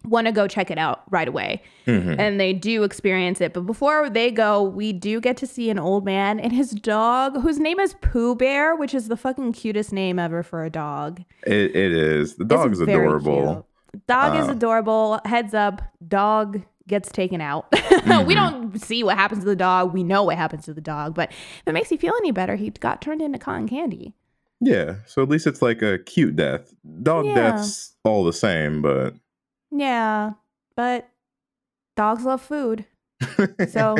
want 0.04 0.26
to 0.26 0.32
go 0.32 0.48
check 0.48 0.70
it 0.70 0.78
out 0.78 1.02
right 1.10 1.28
away 1.28 1.62
Mhm. 1.86 2.18
and 2.18 2.40
they 2.40 2.54
do 2.54 2.84
experience 2.84 3.38
it. 3.42 3.52
But 3.52 3.66
before 3.66 4.08
they 4.08 4.30
go, 4.30 4.62
we 4.62 4.94
do 4.94 5.20
get 5.20 5.36
to 5.38 5.46
see 5.46 5.68
an 5.68 5.78
old 5.78 6.06
man 6.06 6.40
and 6.40 6.54
his 6.54 6.70
dog, 6.70 7.42
whose 7.42 7.58
name 7.58 7.78
is 7.78 7.94
Pooh 8.00 8.34
Bear, 8.34 8.74
which 8.74 8.94
is 8.94 9.08
the 9.08 9.16
fucking 9.18 9.52
cutest 9.52 9.92
name 9.92 10.18
ever 10.18 10.42
for 10.42 10.64
a 10.64 10.70
dog. 10.70 11.20
It, 11.46 11.76
it 11.76 11.92
is. 11.92 12.36
The 12.36 12.46
dog's 12.46 12.80
very 12.80 13.04
adorable. 13.04 13.66
cute. 13.92 14.06
Dog 14.06 14.36
is 14.36 14.48
adorable. 14.48 15.20
Heads 15.26 15.52
up, 15.52 15.82
dog 16.08 16.62
gets 16.88 17.10
taken 17.12 17.40
out. 17.42 17.66
Mm-hmm. 18.00 18.26
we 18.26 18.34
don't 18.34 18.80
see 18.80 19.04
what 19.04 19.18
happens 19.18 19.40
to 19.44 19.46
the 19.50 19.54
dog. 19.54 19.92
We 19.92 20.02
know 20.02 20.22
what 20.24 20.36
happens 20.38 20.64
to 20.64 20.72
the 20.72 20.80
dog, 20.80 21.14
but 21.14 21.30
if 21.30 21.62
it 21.66 21.72
makes 21.72 21.90
you 21.90 21.98
feel 21.98 22.14
any 22.16 22.30
better, 22.30 22.56
he 22.56 22.70
got 22.70 23.02
turned 23.02 23.20
into 23.20 23.38
cotton 23.38 23.68
candy. 23.68 24.14
Yeah, 24.60 24.96
so 25.06 25.22
at 25.22 25.28
least 25.28 25.46
it's 25.46 25.62
like 25.62 25.80
a 25.82 25.98
cute 25.98 26.36
death. 26.36 26.72
Dog 27.02 27.26
Yeah. 27.26 27.34
death's 27.34 27.96
all 28.04 28.24
the 28.24 28.32
same, 28.32 28.82
but 28.82 29.14
Yeah, 29.70 30.32
but 30.76 31.08
dogs 31.96 32.24
love 32.24 32.42
food. 32.42 32.84
So- 33.68 33.96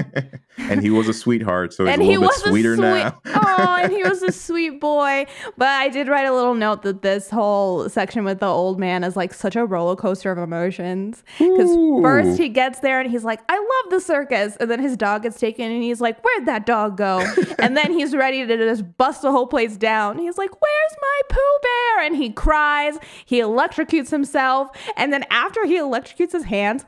and 0.59 0.83
he 0.83 0.91
was 0.91 1.09
a 1.09 1.13
sweetheart, 1.13 1.73
so 1.73 1.85
he's 1.85 1.95
and 1.95 2.03
a 2.03 2.05
he 2.05 2.17
little 2.17 2.29
bit 2.29 2.29
was 2.29 2.43
sweeter 2.51 2.73
a 2.75 2.77
sweet, 2.77 2.85
now. 2.85 3.21
oh, 3.27 3.79
and 3.83 3.93
he 3.93 4.03
was 4.03 4.23
a 4.23 4.33
sweet 4.33 4.81
boy. 4.81 5.27
But 5.57 5.69
I 5.69 5.89
did 5.89 6.09
write 6.09 6.27
a 6.27 6.35
little 6.35 6.55
note 6.55 6.83
that 6.83 7.03
this 7.03 7.31
whole 7.31 7.89
section 7.89 8.25
with 8.25 8.41
the 8.41 8.47
old 8.47 8.79
man 8.79 9.03
is 9.05 9.17
like 9.17 9.33
such 9.33 9.57
a 9.57 9.65
roller 9.65 9.97
coaster 9.97 10.31
of 10.31 10.39
emotions. 10.39 11.25
Because 11.39 11.75
first 12.03 12.39
he 12.39 12.49
gets 12.49 12.81
there 12.81 13.01
and 13.01 13.11
he's 13.11 13.25
like, 13.25 13.41
"I 13.49 13.57
love 13.57 13.91
the 13.91 14.01
circus," 14.01 14.57
and 14.57 14.71
then 14.71 14.81
his 14.81 14.97
dog 14.97 15.23
gets 15.23 15.39
taken 15.39 15.71
and 15.71 15.83
he's 15.83 16.01
like, 16.01 16.23
"Where'd 16.23 16.47
that 16.47 16.67
dog 16.67 16.97
go?" 16.97 17.21
and 17.59 17.77
then 17.77 17.93
he's 17.93 18.15
ready 18.15 18.47
to 18.47 18.57
just 18.57 18.97
bust 18.97 19.23
the 19.23 19.33
whole 19.33 19.47
place 19.47 19.77
down. 19.77 20.19
He's 20.19 20.39
like, 20.39 20.51
"Where's 20.61 20.97
my 21.01 21.21
Pooh 21.31 21.59
Bear?" 21.63 22.07
And 22.07 22.17
he 22.17 22.31
cries. 22.31 22.99
He 23.25 23.41
electrocutes 23.41 24.11
himself, 24.11 24.71
and 24.97 25.13
then 25.13 25.25
after 25.31 25.65
he 25.65 25.79
electrocutes 25.79 26.33
his 26.33 26.45
hands 26.45 26.85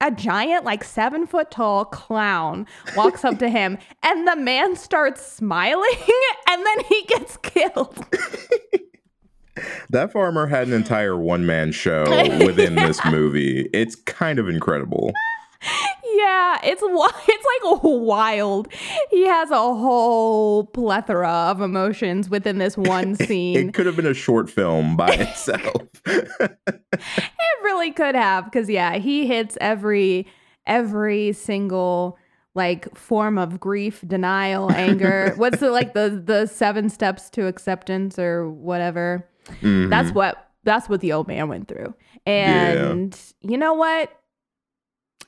a 0.00 0.10
giant, 0.10 0.64
like 0.64 0.84
seven 0.84 1.26
foot 1.26 1.50
tall 1.50 1.84
clown 1.84 2.66
walks 2.96 3.24
up 3.24 3.38
to 3.38 3.48
him, 3.48 3.78
and 4.02 4.28
the 4.28 4.36
man 4.36 4.76
starts 4.76 5.24
smiling, 5.24 5.90
and 6.50 6.66
then 6.66 6.80
he 6.84 7.02
gets 7.08 7.36
killed. 7.38 8.04
that 9.90 10.12
farmer 10.12 10.46
had 10.46 10.68
an 10.68 10.74
entire 10.74 11.16
one 11.16 11.46
man 11.46 11.72
show 11.72 12.04
within 12.44 12.74
this 12.74 13.02
movie. 13.06 13.68
It's 13.72 13.94
kind 13.94 14.38
of 14.38 14.48
incredible. 14.48 15.12
Yeah, 15.62 16.58
it's 16.62 16.82
it's 17.28 17.46
like 17.64 17.82
wild. 17.82 18.68
He 19.10 19.26
has 19.26 19.50
a 19.50 19.56
whole 19.56 20.64
plethora 20.66 21.28
of 21.28 21.60
emotions 21.60 22.28
within 22.30 22.58
this 22.58 22.76
one 22.76 23.14
scene. 23.26 23.68
It 23.68 23.74
could 23.74 23.86
have 23.86 23.96
been 23.96 24.06
a 24.06 24.14
short 24.14 24.50
film 24.50 24.96
by 24.96 25.08
itself. 25.12 25.82
It 26.06 27.62
really 27.62 27.92
could 27.92 28.14
have 28.14 28.44
because 28.44 28.68
yeah, 28.68 28.96
he 28.96 29.26
hits 29.26 29.56
every 29.60 30.26
every 30.66 31.32
single 31.32 32.18
like 32.54 32.94
form 32.96 33.36
of 33.38 33.60
grief, 33.60 34.02
denial, 34.06 34.72
anger. 34.72 35.34
What's 35.36 35.60
the 35.60 35.70
like 35.70 35.94
the 35.94 36.22
the 36.24 36.46
seven 36.46 36.88
steps 36.88 37.28
to 37.30 37.46
acceptance 37.46 38.18
or 38.18 38.48
whatever? 38.50 39.28
Mhm. 39.60 39.90
That's 39.90 40.10
what 40.12 40.50
that's 40.64 40.88
what 40.88 41.00
the 41.00 41.12
old 41.12 41.28
man 41.28 41.48
went 41.48 41.68
through. 41.68 41.94
And 42.24 43.16
you 43.40 43.56
know 43.56 43.74
what? 43.74 44.10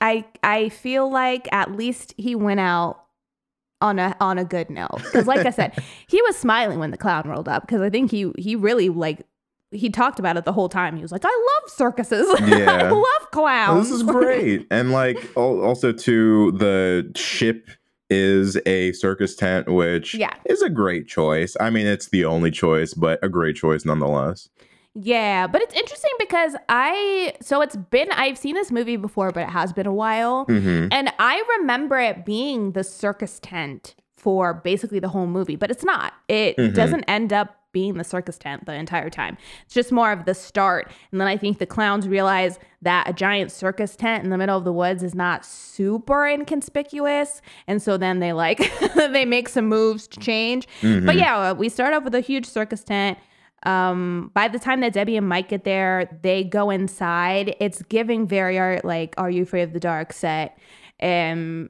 I 0.01 0.25
I 0.43 0.69
feel 0.69 1.11
like 1.11 1.49
at 1.53 1.73
least 1.73 2.15
he 2.17 2.35
went 2.35 2.61
out 2.61 3.05
on 3.81 3.99
a 3.99 4.17
on 4.21 4.39
a 4.39 4.45
good 4.45 4.71
note 4.71 5.01
because 5.03 5.27
like 5.27 5.45
I 5.47 5.51
said, 5.51 5.73
he 6.09 6.21
was 6.23 6.37
smiling 6.37 6.79
when 6.79 6.91
the 6.91 6.97
clown 6.97 7.29
rolled 7.29 7.49
up 7.49 7.63
because 7.67 7.81
I 7.81 7.91
think 7.91 8.11
he 8.11 8.33
he 8.39 8.57
really 8.57 8.89
like 8.89 9.27
he 9.71 9.91
talked 9.91 10.19
about 10.19 10.37
it 10.37 10.45
the 10.45 10.53
whole 10.53 10.69
time. 10.69 10.97
He 10.97 11.03
was 11.03 11.13
like, 11.13 11.25
"I 11.25 11.29
love 11.61 11.71
circuses. 11.71 12.27
I 12.41 12.47
Yeah. 12.47 12.91
love 12.91 13.05
Oh, 13.05 13.29
clowns. 13.31 13.89
this 13.89 13.97
is 13.99 14.03
great. 14.03 14.67
and 14.71 14.93
like 14.93 15.19
also 15.37 15.93
too, 15.93 16.53
the 16.53 17.11
ship 17.17 17.69
is 18.11 18.59
a 18.65 18.93
circus 18.93 19.37
tent, 19.37 19.69
which 19.69 20.15
Yeah. 20.15 20.33
is 20.47 20.63
a 20.63 20.71
great 20.71 21.07
choice. 21.09 21.55
I 21.61 21.69
mean, 21.71 21.87
it's 21.87 22.09
the 22.09 22.25
only 22.25 22.51
choice, 22.51 22.95
but 22.95 23.23
a 23.23 23.29
great 23.29 23.55
choice 23.57 23.85
nonetheless. 23.85 24.49
Yeah, 25.01 25.47
but 25.47 25.63
it's 25.63 25.75
interesting 25.75 26.11
because 26.19 26.57
I 26.69 27.35
so 27.41 27.61
it's 27.61 27.77
been 27.77 28.11
I've 28.13 28.37
seen 28.39 28.55
this 28.55 28.73
movie 28.73 28.97
before, 28.97 29.31
but 29.31 29.45
it 29.45 29.51
has 29.51 29.73
been 29.73 29.87
a 29.87 29.95
while. 29.95 30.45
hmm 30.47 30.87
And 30.91 31.13
I 31.19 31.43
remember 31.59 31.99
it 31.99 32.25
being 32.25 32.73
the 32.73 32.83
circus 32.85 33.39
tent 33.41 33.95
for 34.17 34.53
basically 34.55 34.99
the 34.99 35.09
whole 35.09 35.27
movie, 35.29 35.55
but 35.57 35.71
it's 35.71 35.85
not. 35.85 36.13
It 36.27 36.57
Mhm. 36.57 36.75
doesn't 36.75 37.05
end 37.05 37.33
up 37.33 37.55
being 37.71 37.99
the 37.99 38.03
circus 38.03 38.39
tent 38.39 38.65
the 38.67 38.73
entire 38.75 39.11
time. 39.11 39.37
It's 39.67 39.75
just 39.75 39.93
more 39.93 40.11
of 40.11 40.25
the 40.25 40.35
start. 40.35 40.91
And 41.13 41.21
then 41.21 41.29
I 41.29 41.37
think 41.37 41.59
the 41.59 41.67
clowns 41.67 42.09
realize 42.09 42.59
that 42.83 43.09
a 43.09 43.13
giant 43.13 43.53
circus 43.53 43.95
tent 43.95 44.25
in 44.25 44.31
the 44.31 44.39
middle 44.39 44.57
of 44.57 44.65
the 44.65 44.73
woods 44.73 45.03
is 45.03 45.15
not 45.15 45.45
super 45.45 46.27
inconspicuous. 46.27 47.41
And 47.69 47.81
so 47.83 47.97
then 47.97 48.19
they 48.21 48.33
like 48.33 48.59
they 48.97 49.25
make 49.25 49.49
some 49.49 49.67
moves 49.67 50.09
to 50.09 50.19
change. 50.21 50.67
But 50.83 51.17
yeah, 51.17 51.53
we 51.53 51.69
start 51.69 51.95
off 51.95 52.03
with 52.05 52.15
a 52.15 52.21
huge 52.21 52.47
circus 52.47 52.83
tent. 52.83 53.19
Um, 53.65 54.31
by 54.35 54.49
the 54.49 54.59
time 54.59 54.81
that 54.81 54.93
Debbie 54.93 55.17
and 55.17 55.29
Mike 55.29 55.49
get 55.49 55.65
there, 55.65 56.09
they 56.23 56.45
go 56.45 56.71
inside. 56.71 57.57
It's 57.61 57.83
giving 57.83 58.27
very 58.27 58.59
art 58.59 58.85
like 58.85 59.15
"Are 59.19 59.31
You 59.31 59.43
Afraid 59.43 59.63
of 59.63 59.73
the 59.73 59.81
Dark?" 59.81 60.13
set, 60.13 60.57
and 61.01 61.69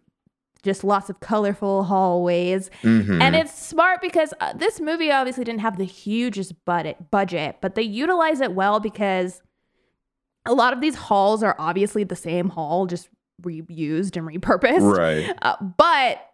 just 0.63 0.85
lots 0.85 1.09
of 1.09 1.21
colorful 1.21 1.85
hallways. 1.85 2.71
hmm 2.83 3.23
And 3.23 3.35
it's 3.37 3.57
smart 3.57 4.01
because 4.03 4.35
uh, 4.41 4.53
this 4.55 4.81
movie 4.81 5.11
obviously 5.11 5.45
didn't 5.45 5.61
have 5.61 5.79
the 5.79 5.85
hugest 5.85 6.53
budget, 6.65 7.11
budget, 7.11 7.57
but 7.61 7.75
they 7.75 7.83
utilize 7.83 8.41
it 8.41 8.53
well 8.53 8.81
because 8.81 9.41
a 10.45 10.53
lot 10.53 10.73
of 10.73 10.81
these 10.81 10.95
halls 10.97 11.43
are 11.43 11.55
obviously 11.59 12.05
the 12.05 12.17
same 12.17 12.49
hall, 12.49 12.87
just 12.87 13.09
reused 13.43 14.17
and 14.17 14.27
repurposed. 14.27 14.97
right. 14.97 15.33
Uh, 15.43 15.57
but 15.77 16.25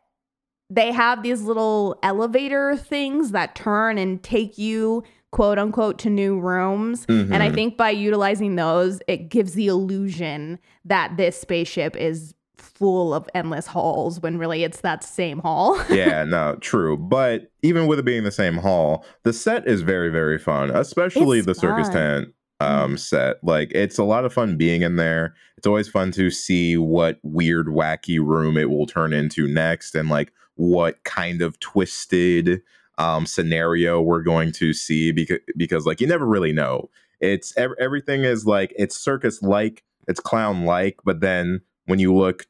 they 0.71 0.91
have 0.93 1.23
these 1.23 1.43
little 1.43 1.99
elevator 2.03 2.77
things 2.77 3.33
that 3.33 3.55
turn 3.55 3.99
and 3.99 4.23
take 4.23 4.57
you 4.57 5.03
quote 5.35 5.59
unquote 5.59 5.99
to 5.99 6.09
new 6.09 6.39
rooms. 6.39 7.05
And 7.09 7.35
I 7.43 7.51
Mhm. 7.51 7.55
think 7.55 7.77
by 7.77 7.91
utilizing 7.91 8.55
those, 8.55 9.01
it 9.09 9.29
gives 9.31 9.55
the 9.55 9.67
illusion 9.67 10.61
that 10.85 11.17
this 11.17 11.39
spaceship 11.41 11.97
is 11.97 12.35
full 12.57 13.13
of 13.13 13.29
endless 13.35 13.67
halls 13.67 14.21
when 14.21 14.39
really 14.39 14.63
it's 14.63 14.81
that 14.83 15.03
same 15.03 15.41
hall. 15.41 15.77
yeah, 15.91 16.23
no, 16.23 16.57
true. 16.61 16.97
But 16.97 17.51
even 17.63 17.89
with 17.89 17.99
it 17.99 18.05
being 18.05 18.23
the 18.23 18.31
same 18.31 18.59
hall, 18.59 19.05
the 19.25 19.33
set 19.33 19.67
is 19.67 19.83
very, 19.83 20.09
very 20.09 20.39
fun, 20.39 20.71
especially 20.71 21.39
It's 21.39 21.47
the 21.47 21.55
circus 21.57 21.89
tent 21.89 22.29
um 22.61 22.97
set. 22.97 23.43
Like 23.43 23.73
it's 23.75 23.99
a 23.99 24.05
lot 24.05 24.25
of 24.25 24.33
fun 24.33 24.57
being 24.57 24.83
in 24.83 24.95
there. 24.95 25.35
It's 25.59 25.67
always 25.67 25.89
fun 25.89 26.13
to 26.13 26.31
see 26.31 26.77
what 26.77 27.19
weird, 27.25 27.67
wacky 27.67 28.21
room 28.25 28.57
it 28.57 28.71
will 28.71 28.87
turn 28.87 29.13
into 29.13 29.49
next 29.49 29.97
and 29.97 30.09
like 30.09 30.33
what 30.55 31.03
kind 31.03 31.43
of 31.43 31.59
twisted 31.59 32.63
um 32.99 33.27
scenario 33.27 34.01
we're 34.01 34.23
going 34.23 34.53
to 34.53 34.73
see 34.73 35.11
because 35.13 35.39
because 35.57 35.87
like 35.87 36.01
you 36.01 36.07
never 36.07 36.27
really 36.27 36.53
know. 36.53 36.89
It's 37.21 37.57
ev- 37.57 37.75
everything 37.81 38.25
is 38.25 38.45
like 38.47 38.73
it's 38.77 38.97
circus 38.97 39.41
like, 39.43 39.83
it's 40.09 40.21
clown 40.21 40.65
like, 40.65 40.99
but 41.05 41.21
then 41.21 41.61
when 41.87 41.99
you 41.99 42.15
look 42.15 42.47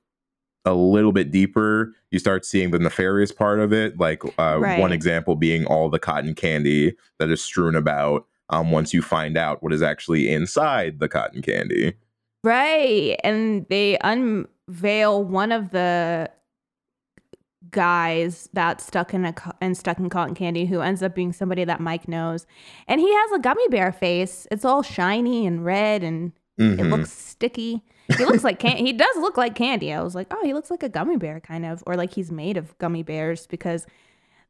a 0.64 0.74
little 0.74 1.12
bit 1.12 1.30
deeper, 1.30 1.92
you 2.10 2.18
start 2.18 2.44
seeing 2.44 2.70
the 2.70 2.78
nefarious 2.78 3.30
part 3.30 3.60
of 3.60 3.72
it. 3.72 3.98
Like 4.00 4.24
uh, 4.38 4.58
Right. 4.58 4.80
one 4.80 4.92
example 4.92 5.36
being 5.36 5.66
all 5.66 5.90
the 5.90 5.98
cotton 5.98 6.34
candy 6.34 6.96
that 7.18 7.30
is 7.30 7.42
strewn 7.42 7.74
about. 7.76 8.26
Um, 8.50 8.70
once 8.70 8.92
you 8.92 9.00
find 9.02 9.36
out 9.36 9.62
what 9.62 9.72
is 9.72 9.82
actually 9.82 10.30
inside 10.32 10.98
the 11.00 11.08
cotton 11.08 11.40
candy. 11.42 11.94
Right. 12.42 13.18
And 13.24 13.66
they 13.70 13.98
unveil 14.02 15.24
one 15.24 15.50
of 15.52 15.70
the 15.70 16.30
guys 17.70 18.48
that's 18.52 18.86
stuck 18.86 19.14
in 19.14 19.24
a 19.24 19.32
co- 19.32 19.52
and 19.60 19.76
stuck 19.76 19.98
in 19.98 20.08
cotton 20.10 20.34
candy 20.34 20.66
who 20.66 20.80
ends 20.80 21.02
up 21.02 21.14
being 21.14 21.32
somebody 21.32 21.64
that 21.64 21.80
Mike 21.80 22.08
knows. 22.08 22.46
And 22.88 23.00
he 23.00 23.12
has 23.12 23.32
a 23.32 23.38
gummy 23.38 23.66
bear 23.68 23.92
face. 23.92 24.46
It's 24.50 24.64
all 24.64 24.82
shiny 24.82 25.46
and 25.46 25.64
red 25.64 26.02
and 26.02 26.32
it 26.58 26.78
Mhm. 26.78 26.90
looks 26.90 27.10
sticky. 27.10 27.82
He 28.16 28.24
looks 28.24 28.44
like 28.44 28.58
can- 28.58 28.76
he 28.76 28.92
does 28.92 29.16
look 29.16 29.36
like 29.36 29.54
candy. 29.54 29.92
I 29.92 30.02
was 30.02 30.14
like, 30.14 30.28
"Oh, 30.30 30.44
he 30.44 30.52
looks 30.54 30.70
like 30.70 30.82
a 30.82 30.88
gummy 30.88 31.16
bear 31.16 31.40
kind 31.40 31.64
of 31.66 31.82
or 31.86 31.96
like 31.96 32.12
he's 32.14 32.30
made 32.30 32.56
of 32.56 32.76
gummy 32.78 33.02
bears 33.02 33.46
because 33.46 33.86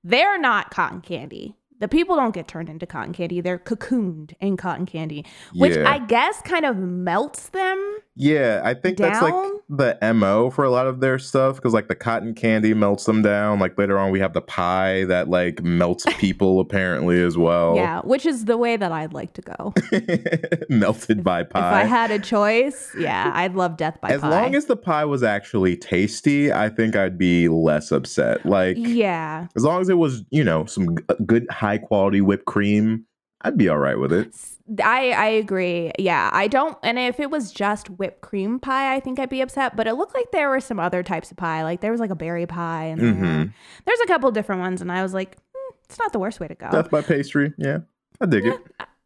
they're 0.03 0.39
not 0.39 0.71
cotton 0.71 1.01
candy. 1.01 1.55
The 1.81 1.89
people 1.89 2.17
don't 2.17 2.33
get 2.35 2.47
turned 2.49 2.69
into 2.69 2.87
cotton 2.87 3.13
candy. 3.13 3.41
They're 3.41 3.59
cocooned 3.59 4.33
in 4.41 4.57
cotton 4.57 4.87
candy, 4.87 5.27
which 5.55 5.77
Yeah. 5.77 5.91
I 5.91 5.99
guess 5.99 6.41
kind 6.43 6.65
of 6.65 6.77
melts 6.77 7.49
them 7.49 7.99
Yeah, 8.17 8.63
I 8.65 8.75
think 8.75 8.97
that's 8.97 9.21
like 9.21 9.33
Down? 9.33 9.59
the 9.69 9.99
MO 10.15 10.51
for 10.51 10.63
a 10.65 10.71
lot 10.71 10.87
of 10.87 11.01
their 11.01 11.19
stuff 11.19 11.57
because 11.57 11.75
like 11.75 11.89
the 11.89 11.97
cotton 11.97 12.33
candy 12.35 12.75
melts 12.75 13.05
them 13.05 13.23
down. 13.23 13.59
Like 13.59 13.77
later 13.77 13.99
on, 13.99 14.13
we 14.13 14.21
have 14.21 14.33
the 14.35 14.41
pie 14.41 15.05
that 15.07 15.29
like 15.29 15.63
melts 15.65 16.05
people 16.19 16.61
apparently 16.61 17.21
as 17.21 17.37
well. 17.37 17.75
Yeah, 17.75 18.01
which 18.03 18.25
is 18.25 18.45
the 18.45 18.57
way 18.57 18.77
that 18.77 18.93
I'd 18.93 19.13
like 19.13 19.33
to 19.35 19.43
go. 19.43 19.75
melted 20.69 21.25
by 21.25 21.43
pie. 21.43 21.59
If 21.59 21.75
I 21.75 21.85
had 21.85 22.11
a 22.11 22.19
choice, 22.19 22.91
yeah, 22.97 23.31
I'd 23.35 23.55
love 23.55 23.77
death 23.77 24.01
by 24.01 24.11
as 24.11 24.21
pie. 24.21 24.27
As 24.29 24.33
long 24.33 24.55
as 24.55 24.67
the 24.67 24.77
pie 24.77 25.05
was 25.05 25.23
actually 25.23 25.77
tasty, 25.77 26.53
I 26.53 26.69
think 26.69 26.97
I'd 26.97 27.19
be 27.19 27.49
less 27.49 27.91
upset. 27.93 28.45
Like, 28.47 28.77
yeah, 28.79 29.49
as 29.57 29.65
long 29.65 29.81
as 29.81 29.89
it 29.89 29.99
was, 29.99 30.23
you 30.31 30.45
know, 30.45 30.65
some 30.67 30.97
g- 30.97 31.05
good 31.27 31.47
high 31.65 31.79
quality 31.79 32.21
whipped 32.21 32.45
cream, 32.45 33.07
I'd 33.43 33.57
be 33.59 33.69
all 33.69 33.79
right 33.79 33.99
with 33.99 34.13
it. 34.13 34.35
I 34.83 35.11
I 35.13 35.27
agree. 35.27 35.93
Yeah, 35.99 36.31
I 36.33 36.49
don't. 36.49 36.79
And 36.83 36.99
if 36.99 37.21
it 37.21 37.31
was 37.31 37.53
just 37.53 37.91
whipped 37.91 38.21
cream 38.23 38.59
pie, 38.59 38.95
I 38.95 39.01
think 39.01 39.19
I'd 39.19 39.29
be 39.29 39.41
upset. 39.43 39.77
But 39.77 39.87
it 39.87 39.95
looked 39.95 40.15
like 40.15 40.31
there 40.33 40.49
were 40.49 40.61
some 40.61 40.79
other 40.81 41.03
types 41.03 41.31
of 41.31 41.37
pie. 41.37 41.63
Like 41.63 41.81
there 41.81 41.91
was 41.93 42.01
like 42.01 42.11
a 42.11 42.15
berry 42.17 42.47
pie, 42.47 42.85
and 42.85 43.01
Mhm. 43.01 43.53
there's 43.85 44.01
a 44.01 44.07
couple 44.07 44.31
different 44.31 44.61
ones. 44.63 44.81
And 44.81 44.91
I 44.91 45.03
was 45.03 45.13
like, 45.13 45.37
"Hmm, 45.55 45.75
it's 45.85 45.99
not 45.99 46.13
the 46.13 46.19
worst 46.19 46.41
way 46.41 46.49
to 46.49 46.55
go. 46.55 46.71
Death 46.71 46.91
by 46.91 47.03
pastry, 47.03 47.53
yeah, 47.59 47.79
I 48.21 48.27
dig 48.27 48.47
it. 48.47 48.59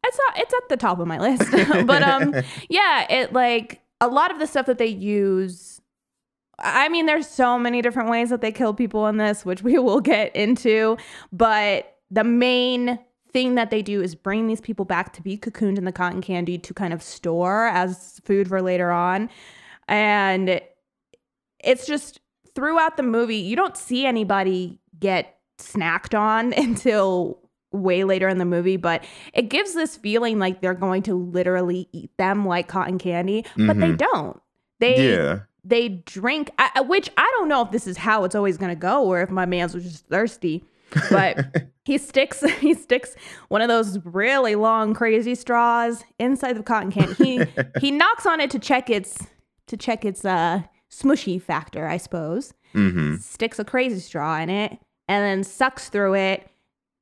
it's 0.07 0.19
not, 0.27 0.39
it's 0.39 0.55
at 0.55 0.69
the 0.69 0.77
top 0.77 1.01
of 1.01 1.07
my 1.09 1.19
list. 1.19 1.51
but 1.87 2.03
um, 2.03 2.35
yeah, 2.69 3.11
it 3.13 3.33
like 3.33 3.81
a 4.01 4.07
lot 4.09 4.31
of 4.31 4.39
the 4.39 4.47
stuff 4.47 4.67
that 4.67 4.79
they 4.79 4.87
use. 4.87 5.81
I 6.61 6.89
mean, 6.89 7.07
there's 7.07 7.29
so 7.29 7.59
many 7.59 7.83
different 7.83 8.11
ways 8.11 8.31
that 8.31 8.41
they 8.41 8.51
kill 8.53 8.75
people 8.75 9.07
in 9.09 9.17
this, 9.17 9.45
which 9.45 9.63
we 9.63 9.79
will 9.79 10.01
get 10.01 10.35
into. 10.37 10.97
But 11.33 11.97
the 12.11 12.25
main 12.25 12.99
thing 13.33 13.55
that 13.57 13.71
they 13.71 13.83
do 13.83 14.01
is 14.03 14.15
bring 14.15 14.47
these 14.47 14.61
people 14.61 14.85
back 14.85 15.13
to 15.13 15.23
be 15.23 15.37
cocooned 15.37 15.77
in 15.79 15.85
the 15.85 15.93
cotton 15.93 16.23
candy 16.23 16.57
to 16.59 16.73
kind 16.73 16.93
of 16.95 17.03
store 17.03 17.67
as 17.67 18.21
food 18.25 18.49
for 18.49 18.63
later 18.63 18.91
on. 18.91 19.29
And 19.87 20.61
it's 21.63 21.87
just 21.87 22.21
throughout 22.55 22.97
the 22.97 23.03
movie, 23.03 23.37
you 23.37 23.57
don't 23.57 23.77
see 23.77 24.07
anybody 24.07 24.79
get 24.99 25.39
snacked 25.59 26.19
on 26.19 26.53
until 26.57 27.39
way 27.73 28.03
later 28.05 28.29
in 28.29 28.39
the 28.39 28.45
movie, 28.47 28.79
but 28.79 29.05
it 29.35 29.51
gives 29.51 29.75
this 29.75 29.97
feeling 29.97 30.39
like 30.39 30.63
they're 30.63 30.73
going 30.73 31.03
to 31.03 31.15
literally 31.15 31.87
eat 31.93 32.11
them 32.17 32.47
like 32.47 32.67
cotton 32.69 32.97
candy, 32.99 33.45
but 33.57 33.79
they 33.79 33.93
Mhm. 33.93 33.99
don't. 33.99 34.41
They 34.81 35.11
yeah, 35.17 35.41
they 35.65 35.89
drink, 35.89 36.51
I- 36.59 36.81
which 36.81 37.11
I 37.19 37.31
don't 37.37 37.49
know 37.49 37.61
if 37.63 37.71
this 37.71 37.87
is 37.87 37.99
how 37.99 38.25
it's 38.25 38.35
always 38.35 38.57
going 38.57 38.71
to 38.71 38.81
go, 38.81 39.05
or 39.05 39.21
if 39.21 39.31
my 39.31 39.45
man's 39.45 39.75
was 39.75 39.85
just 39.85 40.07
thirsty. 40.07 40.65
But 41.11 41.71
he 41.85 41.99
sticks 41.99 42.41
he 42.61 42.75
sticks 42.75 43.15
one 43.49 43.63
of 43.63 43.69
those 43.69 43.99
really 44.05 44.55
long 44.55 44.95
crazy 44.95 45.35
straws 45.35 46.05
inside 46.19 46.55
the 46.55 46.63
cotton 46.63 46.91
candy. 46.91 47.15
He 47.15 47.45
he 47.81 47.91
knocks 47.91 48.27
on 48.27 48.41
it 48.41 48.51
to 48.51 48.59
check 48.59 48.91
its 48.91 49.27
to 49.67 49.77
check 49.77 50.05
its 50.05 50.25
uh 50.25 50.63
smushy 50.91 51.41
factor, 51.41 51.87
I 51.87 51.97
suppose. 51.99 52.55
hmm 52.73 53.17
Sticks 53.17 53.59
a 53.59 53.65
crazy 53.65 54.01
straw 54.01 54.39
in 54.39 54.51
it 54.51 54.73
and 55.09 55.25
then 55.25 55.45
sucks 55.45 55.89
through 55.89 56.15
it. 56.15 56.51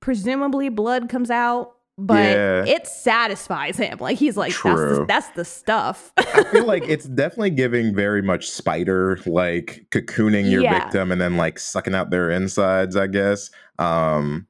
Presumably 0.00 0.68
blood 0.68 1.08
comes 1.08 1.30
out, 1.30 1.75
but 1.98 2.22
Yeah. 2.22 2.64
it 2.66 2.86
satisfies 2.86 3.76
him. 3.76 3.98
Like 4.00 4.18
he's 4.18 4.36
like 4.36 4.52
that's 4.62 4.80
the, 4.80 5.04
that's 5.08 5.28
the 5.30 5.44
stuff. 5.44 6.12
I 6.16 6.44
feel 6.44 6.66
like 6.66 6.84
it's 6.88 7.06
definitely 7.06 7.50
giving 7.50 7.94
very 7.94 8.22
much 8.22 8.50
spider, 8.50 9.18
like 9.26 9.86
cocooning 9.90 10.50
your 10.50 10.62
Yeah. 10.62 10.82
victim 10.84 11.10
and 11.12 11.20
then 11.20 11.36
like 11.36 11.58
sucking 11.58 11.94
out 11.94 12.10
their 12.10 12.30
insides. 12.30 12.96
I 12.96 13.06
guess. 13.06 13.50
Um, 13.78 14.46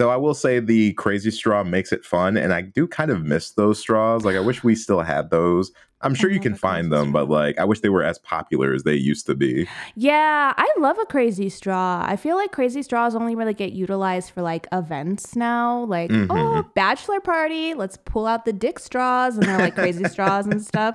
though 0.00 0.10
I 0.10 0.16
will 0.16 0.34
say 0.34 0.58
the 0.60 0.92
crazy 0.94 1.30
straw 1.30 1.62
makes 1.62 1.92
it 1.92 2.04
fun, 2.04 2.36
and 2.36 2.52
I 2.52 2.62
do 2.62 2.88
kind 2.88 3.10
of 3.10 3.22
miss 3.24 3.50
those 3.52 3.78
straws. 3.78 4.24
Like 4.24 4.34
I 4.36 4.40
wish 4.40 4.64
we 4.64 4.74
still 4.74 5.00
had 5.02 5.30
those. 5.30 5.70
I'm 6.02 6.14
sure 6.14 6.30
you 6.30 6.40
can 6.40 6.54
find 6.54 6.90
them, 6.90 7.08
straw. 7.10 7.26
but 7.26 7.28
like 7.30 7.58
I 7.58 7.64
wish 7.64 7.80
they 7.80 7.90
were 7.90 8.02
as 8.02 8.18
popular 8.18 8.72
as 8.72 8.84
they 8.84 8.94
used 8.94 9.26
to 9.26 9.34
be. 9.34 9.68
Yeah, 9.96 10.54
I 10.56 10.66
love 10.78 10.98
a 10.98 11.04
crazy 11.04 11.50
straw. 11.50 12.02
I 12.02 12.16
feel 12.16 12.36
like 12.36 12.52
crazy 12.52 12.82
straws 12.82 13.14
only 13.14 13.36
really 13.36 13.52
get 13.52 13.72
utilized 13.72 14.30
for 14.30 14.40
like 14.40 14.66
events 14.72 15.36
now. 15.36 15.84
Like, 15.84 16.10
Mhm. 16.10 16.28
oh, 16.30 16.64
bachelor 16.74 17.20
party, 17.20 17.74
let's 17.74 17.98
pull 17.98 18.26
out 18.26 18.46
the 18.46 18.52
dick 18.54 18.78
straws 18.78 19.36
and 19.36 19.46
they're 19.46 19.58
like 19.58 19.74
crazy 19.74 20.06
straws 20.08 20.46
and 20.46 20.62
stuff. 20.64 20.94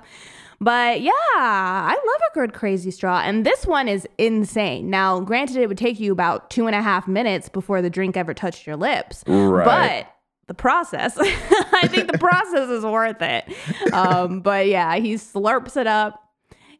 But 0.61 1.01
yeah, 1.01 1.11
I 1.13 1.91
love 1.93 2.21
a 2.31 2.33
good 2.33 2.53
crazy 2.53 2.91
straw. 2.91 3.21
And 3.23 3.45
this 3.45 3.65
one 3.65 3.87
is 3.87 4.07
insane. 4.17 4.89
Now, 4.89 5.19
granted, 5.19 5.57
it 5.57 5.67
would 5.67 5.77
take 5.77 5.99
you 5.99 6.11
about 6.11 6.49
two 6.49 6.65
and 6.67 6.75
a 6.75 6.81
half 6.81 7.07
minutes 7.07 7.49
before 7.49 7.81
the 7.81 7.89
drink 7.89 8.15
ever 8.17 8.33
touched 8.33 8.65
your 8.65 8.75
lips. 8.77 9.23
Right. 9.27 9.65
But 10.05 10.11
the 10.47 10.53
process, 10.53 11.17
I 11.19 11.87
think 11.89 12.11
the 12.11 12.17
process 12.17 12.69
is 12.69 12.83
worth 12.85 13.21
it. 13.21 13.45
Um, 13.93 14.41
but 14.41 14.67
yeah, 14.67 14.95
he 14.97 15.15
slurps 15.15 15.75
it 15.75 15.87
up 15.87 16.21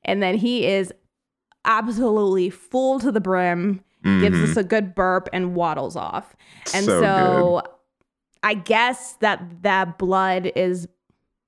and 0.04 0.22
then 0.24 0.36
he 0.38 0.66
is 0.68 0.94
absolutely 1.66 2.50
full 2.50 3.00
to 3.00 3.12
the 3.12 3.20
brim, 3.22 3.84
gives 4.04 4.38
Mhm. 4.38 4.52
us 4.52 4.58
a 4.58 4.64
good 4.64 4.94
burp 4.96 5.28
and 5.34 5.56
waddles 5.56 5.96
off. 5.96 6.36
And 6.74 6.86
So 6.86 7.02
so, 7.02 7.62
I 8.44 8.54
guess 8.54 9.14
that 9.22 9.64
that 9.64 9.98
blood 9.98 10.52
is 10.56 10.88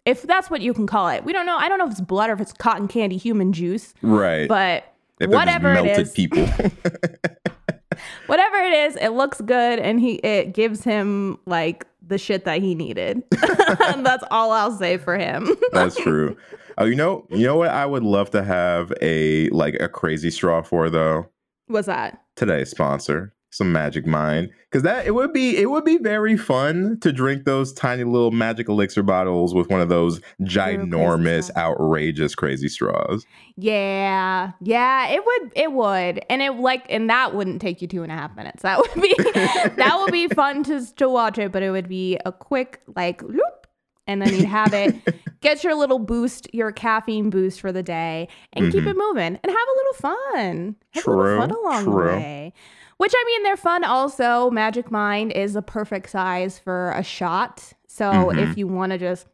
if 0.07 0.21
that's 0.23 0.49
what 0.49 0.61
you 0.61 0.73
can 0.73 0.87
call 0.87 1.09
it. 1.09 1.25
We 1.25 1.33
don't 1.33 1.45
know. 1.45 1.57
I 1.57 1.67
don't 1.67 1.77
know 1.77 1.85
if 1.85 1.91
it's 1.91 2.01
blood 2.01 2.29
or 2.29 2.33
if 2.33 2.39
it's 2.39 2.53
cotton 2.53 2.87
candy 2.87 3.17
human 3.17 3.51
juice, 3.51 3.93
right. 4.01 4.47
but 4.47 4.85
if 5.19 5.29
whatever 5.29 5.71
it 5.73 5.83
melted 5.83 5.99
is, 5.99 6.11
people. 6.11 6.45
whatever 8.27 8.57
it 8.57 8.73
is, 8.73 8.95
it 8.95 9.09
looks 9.09 9.41
good 9.41 9.79
and 9.79 9.99
he 9.99 10.13
it 10.15 10.53
gives 10.53 10.83
him 10.83 11.37
like 11.45 11.85
the 12.07 12.17
shit 12.17 12.45
that 12.45 12.61
he 12.61 12.73
needed. 12.73 13.21
That's 13.31 14.23
all 14.31 14.51
I'll 14.51 14.71
say 14.71 14.97
for 14.97 15.17
him. 15.17 15.49
That's 15.73 15.97
true. 15.97 16.37
Oh, 16.77 16.85
you 16.85 16.95
know, 16.95 17.27
you 17.29 17.45
know 17.45 17.57
what? 17.57 17.69
I 17.69 17.85
would 17.85 18.03
love 18.03 18.31
to 18.31 18.43
have 18.43 18.93
a 19.01 19.49
like 19.49 19.75
a 19.81 19.89
crazy 19.89 20.31
straw 20.31 20.61
for 20.61 20.89
though. 20.89 21.27
What's 21.67 21.87
that? 21.87 22.21
Today's 22.37 22.69
sponsor, 22.69 23.33
some 23.49 23.71
Magic 23.71 24.05
Mind, 24.05 24.49
because 24.69 24.83
that 24.83 25.05
it 25.07 25.11
would 25.15 25.31
be 25.33 25.57
it 25.57 25.69
would 25.69 25.85
be 25.85 25.97
very 25.97 26.35
fun 26.37 26.97
to 27.01 27.11
drink 27.11 27.45
those 27.45 27.71
tiny 27.73 28.03
little 28.03 28.31
magic 28.31 28.67
elixir 28.69 29.03
bottles 29.03 29.53
with 29.55 29.69
one 29.69 29.79
of 29.81 29.89
those 29.89 30.19
ginormous, 30.41 31.49
outrageous 31.55 32.35
crazy 32.35 32.67
straws. 32.69 33.25
Yeah, 33.55 34.51
yeah, 34.61 35.07
it 35.07 35.23
would, 35.25 35.51
it 35.55 35.71
would, 35.71 36.23
and 36.29 36.41
it 36.41 36.55
like, 36.55 36.85
and 36.89 37.09
that 37.09 37.33
wouldn't 37.33 37.61
take 37.61 37.81
you 37.81 37.87
two 37.87 38.03
and 38.03 38.11
a 38.11 38.15
half 38.15 38.35
minutes. 38.35 38.63
That 38.63 38.79
would 38.79 39.01
be, 39.01 39.15
that 39.23 39.97
would 39.99 40.11
be 40.11 40.27
fun 40.27 40.63
to 40.65 40.85
to 40.95 41.09
watch 41.09 41.37
it, 41.37 41.51
but 41.51 41.63
it 41.63 41.71
would 41.71 41.87
be 41.89 42.17
a 42.25 42.31
quick 42.31 42.81
like 42.95 43.21
loop, 43.23 43.67
and 44.05 44.21
then 44.21 44.33
you'd 44.33 44.45
have 44.45 44.73
it, 44.73 44.95
get 45.41 45.63
your 45.63 45.73
little 45.75 45.99
boost, 45.99 46.47
your 46.53 46.71
caffeine 46.71 47.29
boost 47.29 47.61
for 47.61 47.71
the 47.71 47.83
day, 47.83 48.27
and 48.53 48.71
keep 48.71 48.83
Mhm. 48.83 48.91
it 48.91 48.97
moving, 48.97 49.39
and 49.41 49.45
have 49.45 49.55
a 49.55 49.77
little 49.77 49.93
fun, 49.93 50.75
have 50.93 51.07
a 51.07 51.11
little 51.11 51.37
fun 51.39 51.51
along 51.51 51.83
true. 51.85 51.93
the 51.93 51.99
way. 52.17 52.53
Which 52.97 53.13
I 53.15 53.23
mean, 53.27 53.43
they're 53.43 53.57
fun 53.57 53.83
also. 53.83 54.49
Magic 54.49 54.89
Mind 54.91 55.31
is 55.31 55.55
a 55.55 55.61
perfect 55.61 56.09
size 56.09 56.57
for 56.59 56.91
a 56.91 57.03
shot. 57.03 57.73
So 57.87 58.31
Mhm. 58.33 58.39
if 58.39 58.57
you 58.57 58.67
want 58.67 58.91
to 58.91 58.97
just 58.97 59.27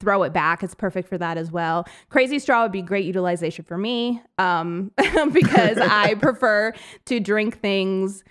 throw 0.00 0.22
it 0.22 0.32
back, 0.32 0.62
it's 0.62 0.74
perfect 0.74 1.08
for 1.08 1.18
that 1.18 1.36
as 1.36 1.52
well. 1.52 1.86
Crazy 2.08 2.38
Straw 2.38 2.62
would 2.62 2.72
be 2.72 2.82
great 2.82 3.04
utilization 3.04 3.64
for 3.64 3.76
me 3.78 4.22
um, 4.38 4.92
because 5.32 5.78
I 5.78 6.14
prefer 6.20 6.72
to 7.06 7.20
drink 7.20 7.60
things 7.60 8.24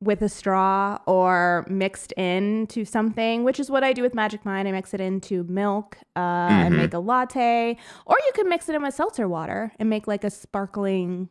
with 0.00 0.22
a 0.22 0.28
straw 0.28 0.98
or 1.06 1.64
mixed 1.68 2.12
into 2.12 2.84
something, 2.84 3.42
which 3.42 3.58
is 3.58 3.70
what 3.70 3.82
I 3.82 3.92
do 3.92 4.02
with 4.02 4.14
Magic 4.14 4.44
Mind. 4.44 4.68
I 4.68 4.72
mix 4.72 4.92
it 4.94 5.00
into 5.00 5.44
milk 5.44 5.96
uh, 6.14 6.20
and 6.20 6.74
Mhm. 6.74 6.76
make 6.78 6.94
a 6.94 6.98
latte, 6.98 7.76
or 8.06 8.16
you 8.26 8.32
can 8.34 8.48
mix 8.48 8.68
it 8.68 8.74
in 8.74 8.82
with 8.82 8.94
seltzer 8.94 9.26
water 9.28 9.72
and 9.78 9.88
make 9.90 10.06
like 10.06 10.22
a 10.24 10.30
sparkling, 10.30 11.28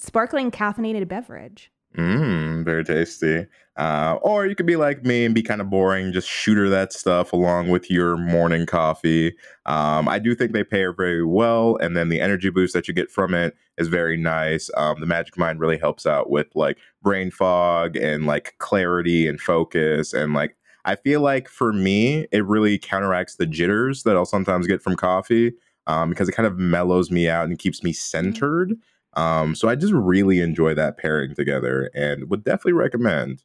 sparkling 0.00 0.50
caffeinated 0.50 1.06
beverage. 1.08 1.70
Mmm, 1.96 2.64
very 2.64 2.84
tasty. 2.84 3.46
Uh, 3.76 4.18
or 4.22 4.46
you 4.46 4.54
could 4.54 4.66
be 4.66 4.76
like 4.76 5.04
me 5.04 5.24
and 5.24 5.34
be 5.34 5.42
kind 5.42 5.60
of 5.60 5.70
boring, 5.70 6.12
just 6.12 6.28
shooter 6.28 6.68
that 6.68 6.92
stuff 6.92 7.32
along 7.32 7.68
with 7.68 7.90
your 7.90 8.16
morning 8.16 8.66
coffee. 8.66 9.34
Um, 9.66 10.08
I 10.08 10.18
do 10.18 10.34
think 10.34 10.52
they 10.52 10.62
pair 10.62 10.92
very 10.92 11.24
well, 11.24 11.76
and 11.80 11.96
then 11.96 12.08
the 12.08 12.20
energy 12.20 12.50
boost 12.50 12.74
that 12.74 12.86
you 12.86 12.94
get 12.94 13.10
from 13.10 13.34
it 13.34 13.56
is 13.78 13.88
very 13.88 14.16
nice. 14.16 14.70
Um, 14.76 15.00
the 15.00 15.06
Magic 15.06 15.36
Mind 15.36 15.60
really 15.60 15.78
helps 15.78 16.06
out 16.06 16.30
with 16.30 16.46
like 16.54 16.78
brain 17.02 17.30
fog 17.30 17.96
and 17.96 18.26
like 18.26 18.54
clarity 18.58 19.26
and 19.26 19.40
focus, 19.40 20.12
and 20.12 20.32
like 20.34 20.56
I 20.84 20.94
feel 20.96 21.20
like 21.20 21.48
for 21.48 21.72
me, 21.72 22.26
it 22.32 22.44
really 22.44 22.78
counteracts 22.78 23.36
the 23.36 23.46
jitters 23.46 24.04
that 24.04 24.16
I'll 24.16 24.26
sometimes 24.26 24.66
get 24.66 24.82
from 24.82 24.96
coffee 24.96 25.52
um, 25.86 26.10
because 26.10 26.28
it 26.28 26.32
kind 26.32 26.46
of 26.46 26.58
mellows 26.58 27.10
me 27.10 27.28
out 27.28 27.46
and 27.46 27.58
keeps 27.58 27.82
me 27.82 27.92
centered. 27.92 28.74
Um, 29.14 29.54
so 29.54 29.68
I 29.68 29.74
just 29.74 29.92
really 29.92 30.40
enjoy 30.40 30.74
that 30.74 30.98
pairing 30.98 31.34
together 31.34 31.90
and 31.94 32.30
would 32.30 32.44
definitely 32.44 32.74
recommend. 32.74 33.42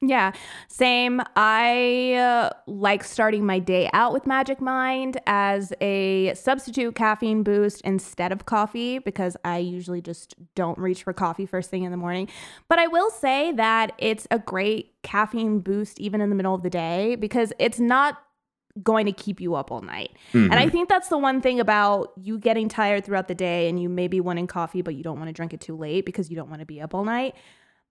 Yeah, 0.00 0.30
same. 0.68 1.20
I 1.34 2.14
uh, 2.14 2.50
like 2.68 3.02
starting 3.02 3.44
my 3.44 3.58
day 3.58 3.90
out 3.92 4.12
with 4.12 4.28
Magic 4.28 4.60
Mind 4.60 5.20
as 5.26 5.72
a 5.80 6.34
substitute 6.34 6.94
caffeine 6.94 7.42
boost 7.42 7.80
instead 7.80 8.30
of 8.30 8.46
coffee 8.46 9.00
because 9.00 9.36
I 9.44 9.58
usually 9.58 10.00
just 10.00 10.36
don't 10.54 10.78
reach 10.78 11.02
for 11.02 11.12
coffee 11.12 11.46
first 11.46 11.68
thing 11.68 11.82
in 11.82 11.90
the 11.90 11.96
morning. 11.96 12.28
But 12.68 12.78
I 12.78 12.86
will 12.86 13.10
say 13.10 13.50
that 13.52 13.92
it's 13.98 14.28
a 14.30 14.38
great 14.38 14.92
caffeine 15.02 15.58
boost 15.58 15.98
even 15.98 16.20
in 16.20 16.30
the 16.30 16.36
middle 16.36 16.54
of 16.54 16.62
the 16.62 16.70
day 16.70 17.16
because 17.16 17.52
it's 17.58 17.80
not 17.80 18.22
going 18.82 19.06
to 19.06 19.12
keep 19.12 19.40
you 19.40 19.54
up 19.54 19.70
all 19.72 19.80
night. 19.82 20.10
And 20.32 20.54
I 20.54 20.66
Mhm. 20.66 20.72
think 20.72 20.88
that's 20.88 21.08
the 21.08 21.18
one 21.18 21.40
thing 21.40 21.58
about 21.60 22.12
you 22.20 22.38
getting 22.38 22.68
tired 22.68 23.04
throughout 23.04 23.28
the 23.28 23.34
day 23.34 23.68
and 23.68 23.80
you 23.80 23.88
maybe 23.88 24.20
wanting 24.20 24.46
coffee, 24.46 24.82
but 24.82 24.94
you 24.94 25.02
don't 25.02 25.16
want 25.18 25.28
to 25.28 25.32
drink 25.32 25.52
it 25.54 25.60
too 25.60 25.76
late 25.76 26.04
because 26.04 26.30
you 26.30 26.36
don't 26.36 26.48
want 26.48 26.60
to 26.60 26.66
be 26.66 26.80
up 26.80 26.94
all 26.94 27.04
night. 27.04 27.34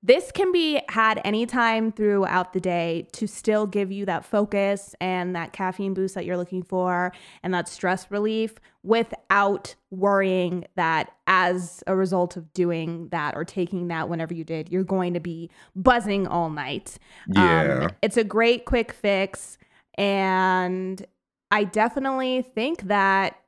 This 0.03 0.31
can 0.31 0.51
be 0.51 0.79
had 0.89 1.19
anytime 1.25 1.91
throughout 1.91 2.53
the 2.53 2.59
day 2.59 3.07
to 3.13 3.27
still 3.27 3.65
give 3.65 3.91
you 3.91 4.05
that 4.05 4.23
focus 4.23 4.93
and 5.01 5.35
that 5.35 5.53
caffeine 5.53 5.95
boost 5.95 6.13
that 6.13 6.23
you're 6.23 6.37
looking 6.37 6.61
for 6.61 7.11
and 7.41 7.51
that 7.55 7.67
stress 7.67 8.09
relief 8.11 8.53
without 8.83 9.73
worrying 9.89 10.65
that 10.75 11.11
as 11.25 11.83
a 11.87 11.95
result 11.95 12.37
of 12.37 12.53
doing 12.53 13.09
that 13.09 13.35
or 13.35 13.43
taking 13.43 13.87
that 13.87 14.07
whenever 14.07 14.33
you 14.33 14.43
did, 14.43 14.69
you're 14.69 14.83
going 14.83 15.13
to 15.15 15.19
be 15.19 15.49
buzzing 15.75 16.27
all 16.27 16.49
night. 16.51 16.97
yeah. 17.27 17.85
Um, 17.85 17.89
it's 18.01 18.17
a 18.17 18.23
great 18.23 18.65
quick 18.65 18.91
fix. 18.93 19.57
And 19.97 21.05
I 21.51 21.63
definitely 21.63 22.41
think 22.41 22.83
that 22.83 23.39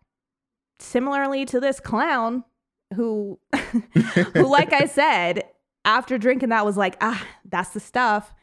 similarly 0.79 1.45
to 1.45 1.59
this 1.59 1.79
clown 1.79 2.43
who, 2.95 3.39
who 3.53 4.47
like 4.47 4.73
I 4.73 4.85
said, 4.85 5.43
after 5.85 6.17
drinking 6.17 6.49
that 6.49 6.65
was 6.65 6.77
like, 6.77 6.97
ah, 7.01 7.23
that's 7.45 7.69
the 7.69 7.79
stuff. 7.79 8.33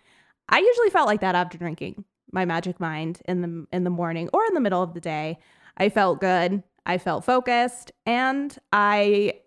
I 0.48 0.58
usually 0.58 0.90
felt 0.90 1.06
like 1.06 1.20
that 1.20 1.34
after 1.34 1.58
drinking 1.58 2.04
my 2.32 2.44
magic 2.44 2.80
mind 2.80 3.20
in 3.26 3.40
the 3.40 3.66
in 3.72 3.84
the 3.84 3.90
morning 3.90 4.28
or 4.32 4.44
in 4.46 4.54
the 4.54 4.60
middle 4.60 4.82
of 4.82 4.94
the 4.94 5.00
day. 5.00 5.38
I 5.76 5.88
felt 5.88 6.20
good. 6.20 6.62
I 6.84 6.98
felt 6.98 7.24
focused 7.24 7.92
and 8.04 8.56
I 8.72 9.40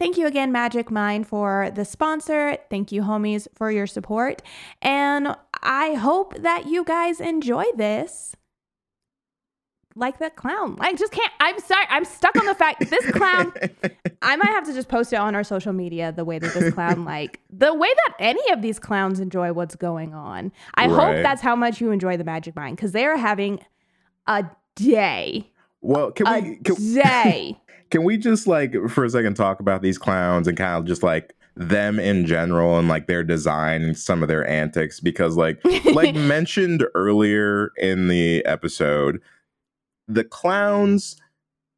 Thank 0.01 0.17
you 0.17 0.25
again, 0.25 0.51
Magic 0.51 0.89
Mind, 0.89 1.27
for 1.27 1.69
the 1.75 1.85
sponsor. 1.85 2.57
Thank 2.71 2.91
you, 2.91 3.03
homies, 3.03 3.47
for 3.53 3.69
your 3.69 3.85
support. 3.85 4.41
And 4.81 5.35
I 5.61 5.93
hope 5.93 6.41
that 6.41 6.65
you 6.65 6.83
guys 6.83 7.21
enjoy 7.21 7.65
this. 7.75 8.35
Like 9.93 10.17
that 10.17 10.35
clown. 10.35 10.77
I 10.79 10.95
just 10.95 11.11
can't. 11.11 11.31
I'm 11.39 11.59
sorry. 11.59 11.85
I'm 11.87 12.03
stuck 12.03 12.35
on 12.35 12.47
the 12.47 12.55
fact 12.55 12.89
this 12.89 13.11
clown. 13.11 13.53
I 14.23 14.37
might 14.37 14.49
have 14.49 14.65
to 14.65 14.73
just 14.73 14.89
post 14.89 15.13
it 15.13 15.17
on 15.17 15.35
our 15.35 15.43
social 15.43 15.71
media 15.71 16.11
the 16.11 16.25
way 16.25 16.39
that 16.39 16.51
this 16.51 16.73
clown, 16.73 17.05
like 17.05 17.39
the 17.51 17.71
way 17.71 17.89
that 18.07 18.15
any 18.17 18.51
of 18.51 18.63
these 18.63 18.79
clowns 18.79 19.19
enjoy 19.19 19.53
what's 19.53 19.75
going 19.75 20.15
on. 20.15 20.51
I 20.73 20.87
hope 20.87 21.21
that's 21.21 21.43
how 21.43 21.55
much 21.55 21.79
you 21.79 21.91
enjoy 21.91 22.17
the 22.17 22.23
Magic 22.23 22.55
Mind 22.55 22.75
because 22.75 22.93
they 22.93 23.05
are 23.05 23.17
having 23.17 23.63
a 24.25 24.45
day. 24.75 25.51
well, 25.79 26.11
can 26.11 26.25
A 26.25 26.41
we 26.41 26.55
can, 26.55 26.93
day. 26.95 27.60
Can 27.91 28.03
we 28.03 28.17
just 28.17 28.47
like 28.47 28.73
for 28.89 29.03
a 29.05 29.09
second 29.09 29.35
talk 29.35 29.59
about 29.59 29.81
these 29.81 29.97
clowns 29.97 30.47
and 30.47 30.57
kind 30.57 30.77
of 30.77 30.85
just 30.85 31.03
like 31.03 31.35
them 31.55 31.99
in 31.99 32.25
general 32.25 32.79
and 32.79 32.87
like 32.87 33.07
their 33.07 33.23
design 33.23 33.83
and 33.83 33.97
some 33.97 34.23
of 34.23 34.29
their 34.29 34.47
antics 34.47 34.99
because 35.01 35.35
like 35.35 35.59
like 35.93 36.15
mentioned 36.33 36.85
earlier 36.95 37.71
in 37.77 38.07
the 38.07 38.43
episode, 38.45 39.21
the 40.07 40.23
clowns 40.23 41.17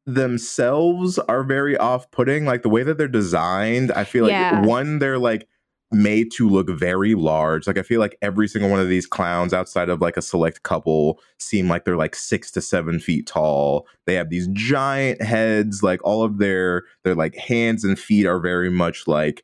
themselves 0.06 1.18
are 1.18 1.42
very 1.42 1.76
off-putting. 1.76 2.44
Like 2.44 2.62
the 2.62 2.68
way 2.68 2.82
that 2.82 2.98
they're 2.98 3.08
designed, 3.08 3.90
I 3.92 4.04
feel 4.04 4.24
like 4.24 4.32
Yeah. 4.32 4.62
one, 4.64 4.98
they're 4.98 5.18
like 5.18 5.48
made 5.94 6.30
to 6.32 6.48
look 6.48 6.68
very 6.68 7.14
large. 7.14 7.66
Like 7.66 7.78
I 7.78 7.82
feel 7.82 8.00
like 8.00 8.16
every 8.20 8.48
single 8.48 8.70
one 8.70 8.80
of 8.80 8.88
these 8.88 9.06
clowns, 9.06 9.52
outside 9.54 9.88
of 9.88 10.00
like 10.00 10.16
a 10.16 10.22
select 10.22 10.62
couple, 10.64 11.20
seem 11.38 11.68
like 11.68 11.84
they're 11.84 11.96
like 11.96 12.14
six 12.14 12.50
to 12.52 12.60
seven 12.60 12.98
feet 13.00 13.26
tall. 13.26 13.86
They 14.06 14.14
have 14.14 14.30
these 14.30 14.48
giant 14.52 15.22
heads. 15.22 15.82
Like 15.82 16.02
all 16.04 16.22
of 16.22 16.38
their 16.38 16.82
their 17.04 17.14
like 17.14 17.34
hands 17.36 17.84
and 17.84 17.98
feet 17.98 18.26
are 18.26 18.40
very 18.40 18.70
much 18.70 19.06
like 19.06 19.42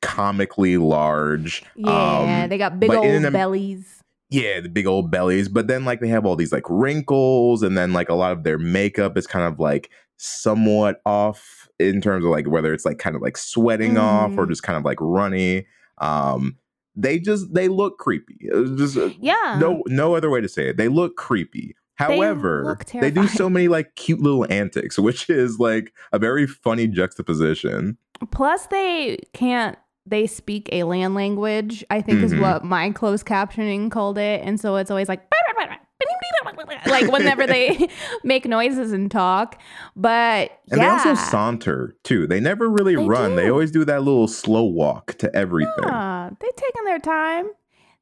comically 0.00 0.76
large. 0.76 1.62
Yeah, 1.76 2.42
Um, 2.42 2.48
they 2.48 2.58
got 2.58 2.80
big 2.80 2.90
old 2.90 3.06
an- 3.06 3.32
bellies. 3.32 4.00
yeah, 4.30 4.60
the 4.60 4.68
big 4.68 4.86
old 4.86 5.10
bellies. 5.10 5.48
But 5.48 5.68
then 5.68 5.84
like 5.84 6.00
they 6.00 6.08
have 6.08 6.26
all 6.26 6.36
these 6.36 6.52
like 6.52 6.64
wrinkles, 6.68 7.62
and 7.62 7.76
then 7.76 7.92
like 7.92 8.08
a 8.08 8.14
lot 8.14 8.32
of 8.32 8.42
their 8.44 8.58
makeup 8.58 9.16
is 9.16 9.26
kind 9.26 9.46
of 9.46 9.60
like 9.60 9.90
somewhat 10.16 11.00
off 11.04 11.61
in 11.88 12.00
terms 12.00 12.24
of 12.24 12.30
like 12.30 12.46
whether 12.48 12.72
it's 12.72 12.84
like 12.84 12.98
kind 12.98 13.16
of 13.16 13.22
like 13.22 13.36
sweating 13.36 13.96
off 13.98 14.32
or 14.38 14.46
Mhm. 14.46 14.48
just 14.50 14.62
kind 14.62 14.76
of 14.76 14.84
like 14.84 14.98
runny. 15.00 15.66
Um, 15.98 16.56
they 16.96 17.18
just 17.18 17.52
they 17.54 17.68
look 17.68 17.98
creepy. 17.98 18.48
Just 18.76 18.96
uh, 18.96 19.10
Yeah. 19.20 19.58
no 19.60 19.82
no 19.86 20.14
other 20.14 20.30
way 20.30 20.40
to 20.40 20.48
say 20.48 20.68
it. 20.68 20.76
They 20.76 20.88
look 20.88 21.16
creepy. 21.16 21.74
However, 21.96 22.64
look 22.64 22.84
they 22.86 23.10
do 23.10 23.26
so 23.28 23.48
many 23.48 23.68
like 23.68 23.94
cute 23.94 24.20
little 24.20 24.46
antics, 24.52 24.98
which 24.98 25.30
is 25.30 25.58
like 25.58 25.92
a 26.12 26.18
very 26.18 26.46
funny 26.46 26.86
juxtaposition. 26.88 27.96
Plus, 28.30 28.66
they 28.66 29.18
can't. 29.32 29.76
They 30.04 30.26
speak 30.26 30.68
alien 30.72 31.14
language. 31.14 31.84
I 31.90 32.00
think 32.00 32.22
is 32.22 32.32
Mhm. 32.34 32.40
what 32.40 32.64
my 32.64 32.90
closed 32.90 33.24
captioning 33.24 33.90
called 33.90 34.18
it, 34.18 34.40
and 34.44 34.58
so 34.60 34.76
it's 34.76 34.90
always 34.90 35.08
like. 35.08 35.22
like 36.86 37.10
whenever 37.10 37.46
they 37.46 37.88
make 38.24 38.46
noises 38.46 38.92
and 38.92 39.10
talk. 39.10 39.60
But 39.96 40.58
And 40.70 40.80
yeah. 40.80 41.02
they 41.02 41.10
also 41.10 41.14
saunter 41.14 41.96
too. 42.02 42.26
They 42.26 42.40
never 42.40 42.68
really 42.68 42.96
They 42.96 43.04
run. 43.04 43.36
They 43.36 43.50
always 43.50 43.70
do 43.70 43.84
that 43.84 44.02
little 44.02 44.28
slow 44.28 44.64
walk 44.64 45.14
to 45.18 45.34
everything. 45.34 45.84
Yeah, 45.84 46.30
they 46.40 46.48
taking 46.56 46.84
their 46.84 46.98
time. 46.98 47.50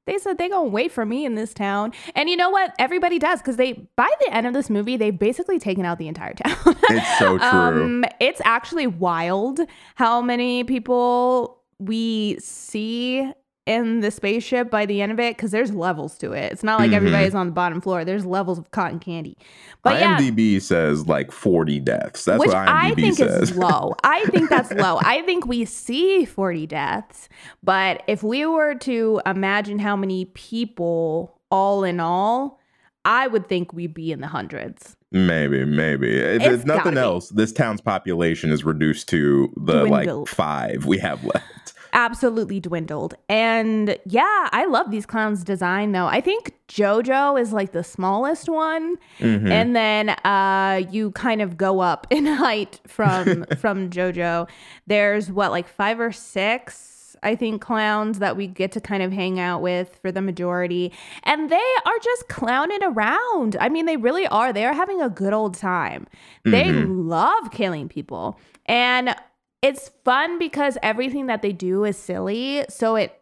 They 0.06 0.18
said 0.18 0.38
they 0.38 0.48
gonna 0.48 0.68
wait 0.68 0.90
for 0.90 1.04
me 1.04 1.24
in 1.24 1.34
this 1.34 1.54
town, 1.54 1.92
and 2.16 2.28
you 2.28 2.36
know 2.36 2.50
what? 2.50 2.74
Everybody 2.78 3.18
does 3.18 3.40
because 3.40 3.56
they 3.56 3.86
by 3.96 4.10
the 4.20 4.34
end 4.34 4.46
of 4.46 4.54
this 4.54 4.68
movie 4.70 4.96
they've 4.96 5.16
basically 5.16 5.58
taken 5.58 5.84
out 5.84 5.98
the 5.98 6.08
entire 6.08 6.34
town. 6.34 6.56
It's 6.88 7.18
so 7.18 7.38
true. 7.38 7.46
Um, 7.46 8.04
it's 8.18 8.40
actually 8.44 8.86
wild 8.86 9.60
how 9.94 10.20
many 10.22 10.64
people 10.64 11.60
we 11.78 12.38
see 12.40 13.30
in 13.70 14.00
the 14.00 14.10
spaceship 14.10 14.68
by 14.70 14.84
the 14.84 15.00
end 15.00 15.12
of 15.12 15.20
it 15.20 15.36
because 15.36 15.52
there's 15.52 15.72
levels 15.72 16.18
to 16.18 16.32
it. 16.32 16.50
It's 16.52 16.64
not 16.64 16.80
like 16.80 16.90
Mhm. 16.90 16.94
everybody's 16.94 17.34
on 17.34 17.46
the 17.46 17.52
bottom 17.52 17.80
floor. 17.80 18.04
There's 18.04 18.26
levels 18.26 18.58
of 18.58 18.70
cotton 18.72 18.98
candy. 18.98 19.36
But 19.82 20.00
yeah, 20.00 20.58
says 20.58 21.06
like 21.06 21.30
40 21.30 21.78
deaths. 21.78 22.24
That's 22.24 22.40
which 22.40 22.48
what 22.48 22.56
IMDb 22.56 22.68
I 22.68 22.94
think 22.94 23.16
says. 23.16 23.50
is 23.50 23.56
low. 23.68 23.94
I 24.02 24.24
think 24.26 24.50
that's 24.50 24.72
low. 24.72 24.98
I 25.02 25.22
think 25.22 25.46
we 25.46 25.64
see 25.64 26.24
40 26.24 26.66
deaths, 26.66 27.28
but 27.62 28.02
if 28.08 28.22
we 28.22 28.44
were 28.44 28.74
to 28.76 29.20
imagine 29.24 29.78
how 29.78 29.94
many 29.96 30.24
people 30.24 31.38
all 31.50 31.84
in 31.84 32.00
all, 32.00 32.58
I 33.04 33.26
would 33.28 33.48
think 33.48 33.72
we'd 33.72 33.94
be 33.94 34.12
in 34.12 34.20
the 34.20 34.26
hundreds. 34.26 34.96
maybe, 35.12 35.64
maybe. 35.64 36.14
If 36.16 36.42
It's 36.42 36.54
it's 36.54 36.64
nothing 36.66 36.96
else, 36.98 37.30
this 37.30 37.52
town's 37.52 37.80
population 37.80 38.50
is 38.52 38.64
reduced 38.64 39.08
to 39.10 39.52
the 39.56 39.84
Dwindled. 39.86 40.28
like 40.28 40.28
five 40.28 40.86
we 40.86 40.98
have 40.98 41.24
left. 41.24 41.72
Absolutely 41.92 42.60
dwindled. 42.60 43.14
And 43.28 43.98
yeah, 44.06 44.48
I 44.52 44.66
love 44.66 44.90
these 44.90 45.06
clowns' 45.06 45.42
design 45.44 45.92
though. 45.92 46.06
I 46.06 46.20
think 46.20 46.54
JoJo 46.68 47.40
is 47.40 47.52
like 47.52 47.72
the 47.72 47.82
smallest 47.84 48.48
one. 48.48 48.96
Mhm. 49.18 49.50
and 49.50 49.74
then 49.76 50.10
uh 50.24 50.82
you 50.90 51.10
kind 51.12 51.42
of 51.42 51.56
go 51.56 51.80
up 51.80 52.06
in 52.10 52.26
height 52.44 52.80
from 52.86 53.44
from 53.58 53.90
jojo 53.90 54.48
there's 54.86 55.30
what 55.30 55.50
like 55.50 55.68
five 55.68 56.00
or 56.00 56.10
six 56.12 57.16
i 57.22 57.34
think 57.34 57.60
clowns 57.60 58.18
that 58.18 58.36
we 58.36 58.46
get 58.46 58.72
to 58.72 58.80
kind 58.80 59.02
of 59.02 59.12
hang 59.12 59.38
out 59.38 59.60
with 59.62 59.98
for 60.00 60.10
the 60.12 60.22
majority 60.22 60.92
and 61.24 61.50
they 61.50 61.70
are 61.84 61.98
just 62.02 62.28
clowning 62.28 62.82
around 62.82 63.56
i 63.60 63.68
mean 63.68 63.84
they 63.86 63.96
really 63.96 64.26
are 64.28 64.52
they 64.52 64.64
are 64.64 64.74
having 64.74 65.00
a 65.02 65.10
good 65.10 65.32
old 65.32 65.54
time 65.56 66.06
they 66.44 66.64
Mhm. 66.64 67.08
love 67.08 67.50
killing 67.50 67.88
people 67.88 68.38
and 68.66 69.14
it's 69.62 69.90
fun 70.04 70.38
because 70.38 70.78
everything 70.82 71.26
that 71.26 71.42
they 71.42 71.52
do 71.52 71.84
is 71.84 71.96
silly 71.96 72.64
so 72.68 72.96
it 72.96 73.20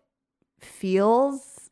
feels 0.60 1.70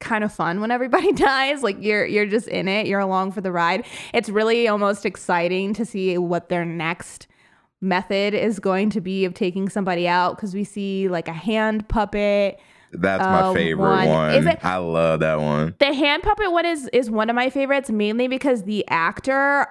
kind 0.00 0.24
of 0.24 0.32
fun 0.32 0.60
when 0.60 0.70
everybody 0.70 1.12
dies 1.30 1.62
like 1.62 1.76
you're 1.80 2.04
you're 2.04 2.26
just 2.26 2.48
in 2.48 2.66
it 2.68 2.86
you're 2.86 3.00
along 3.00 3.30
for 3.32 3.40
the 3.40 3.52
ride 3.52 3.84
it's 4.12 4.28
really 4.28 4.66
almost 4.66 5.06
exciting 5.06 5.72
to 5.72 5.84
see 5.84 6.18
what 6.18 6.48
their 6.48 6.64
next 6.64 7.26
method 7.80 8.34
is 8.34 8.58
going 8.58 8.90
to 8.90 9.00
be 9.00 9.24
of 9.24 9.34
taking 9.34 9.68
somebody 9.68 10.06
out 10.08 10.36
because 10.36 10.54
we 10.54 10.64
see 10.64 11.08
like 11.08 11.28
a 11.28 11.32
hand 11.32 11.88
puppet 11.88 12.58
That's 12.92 13.24
Uh, 13.24 13.30
my 13.52 13.54
favorite 13.54 13.88
one. 13.90 14.08
one. 14.08 14.34
Is 14.34 14.46
it- 14.46 14.64
I 14.64 14.76
love 14.76 15.20
that 15.20 15.40
one. 15.40 15.74
the 15.78 15.92
hand 15.94 16.22
puppet 16.22 16.50
one 16.52 16.66
is 16.66 16.88
is 16.92 17.10
one 17.10 17.30
of 17.30 17.36
my 17.36 17.48
favorites 17.50 17.90
mainly 17.90 18.26
because 18.28 18.64
the 18.64 18.84
actor 18.88 19.66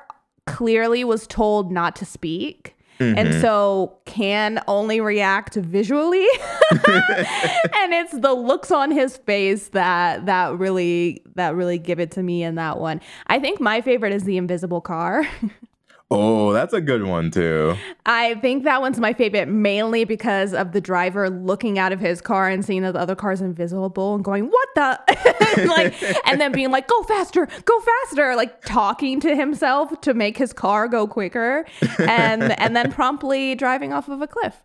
clearly 0.47 1.03
was 1.03 1.27
told 1.27 1.71
not 1.71 1.95
to 1.97 2.05
speak 2.05 2.75
and 3.01 3.17
Mhm. 3.29 3.41
so 3.41 3.97
can 4.05 4.61
only 4.67 5.01
react 5.01 5.55
visually. 5.55 6.25
And 6.71 7.93
it's 7.93 8.11
the 8.17 8.33
looks 8.33 8.71
on 8.71 8.91
his 8.91 9.17
face 9.17 9.69
that 9.69 10.25
that 10.27 10.57
really 10.57 11.23
that 11.35 11.55
really 11.55 11.77
give 11.79 11.99
it 11.99 12.11
to 12.11 12.23
me 12.23 12.43
in 12.43 12.55
that 12.55 12.79
one. 12.79 13.01
I 13.27 13.39
think 13.39 13.59
my 13.59 13.81
favorite 13.81 14.13
is 14.13 14.23
the 14.23 14.37
invisible 14.37 14.81
car 14.81 15.27
oh, 16.11 16.53
that's 16.53 16.73
a 16.73 16.81
good 16.81 17.03
one 17.03 17.31
too. 17.31 17.75
i 18.05 18.35
think 18.35 18.63
that 18.63 18.81
one's 18.81 18.99
my 18.99 19.13
favorite 19.13 19.47
mainly 19.47 20.03
because 20.03 20.53
of 20.53 20.73
the 20.73 20.81
driver 20.81 21.29
looking 21.29 21.79
out 21.79 21.91
of 21.91 21.99
his 21.99 22.21
car 22.21 22.49
and 22.49 22.65
seeing 22.65 22.81
that 22.81 22.93
the 22.93 22.99
other 22.99 23.15
car's 23.15 23.41
invisible 23.41 24.15
and 24.15 24.23
going 24.23 24.45
what 24.45 24.69
the 24.75 25.65
like 25.67 25.95
and 26.27 26.39
then 26.39 26.51
being 26.51 26.71
like 26.71 26.87
go 26.87 27.03
faster 27.03 27.47
go 27.65 27.79
faster 27.79 28.35
like 28.35 28.61
talking 28.65 29.19
to 29.19 29.35
himself 29.35 29.99
to 30.01 30.13
make 30.13 30.37
his 30.37 30.53
car 30.53 30.87
go 30.87 31.07
quicker 31.07 31.65
and 31.99 32.59
and 32.59 32.75
then 32.75 32.91
promptly 32.91 33.55
driving 33.55 33.93
off 33.93 34.09
of 34.09 34.21
a 34.21 34.27
cliff 34.27 34.63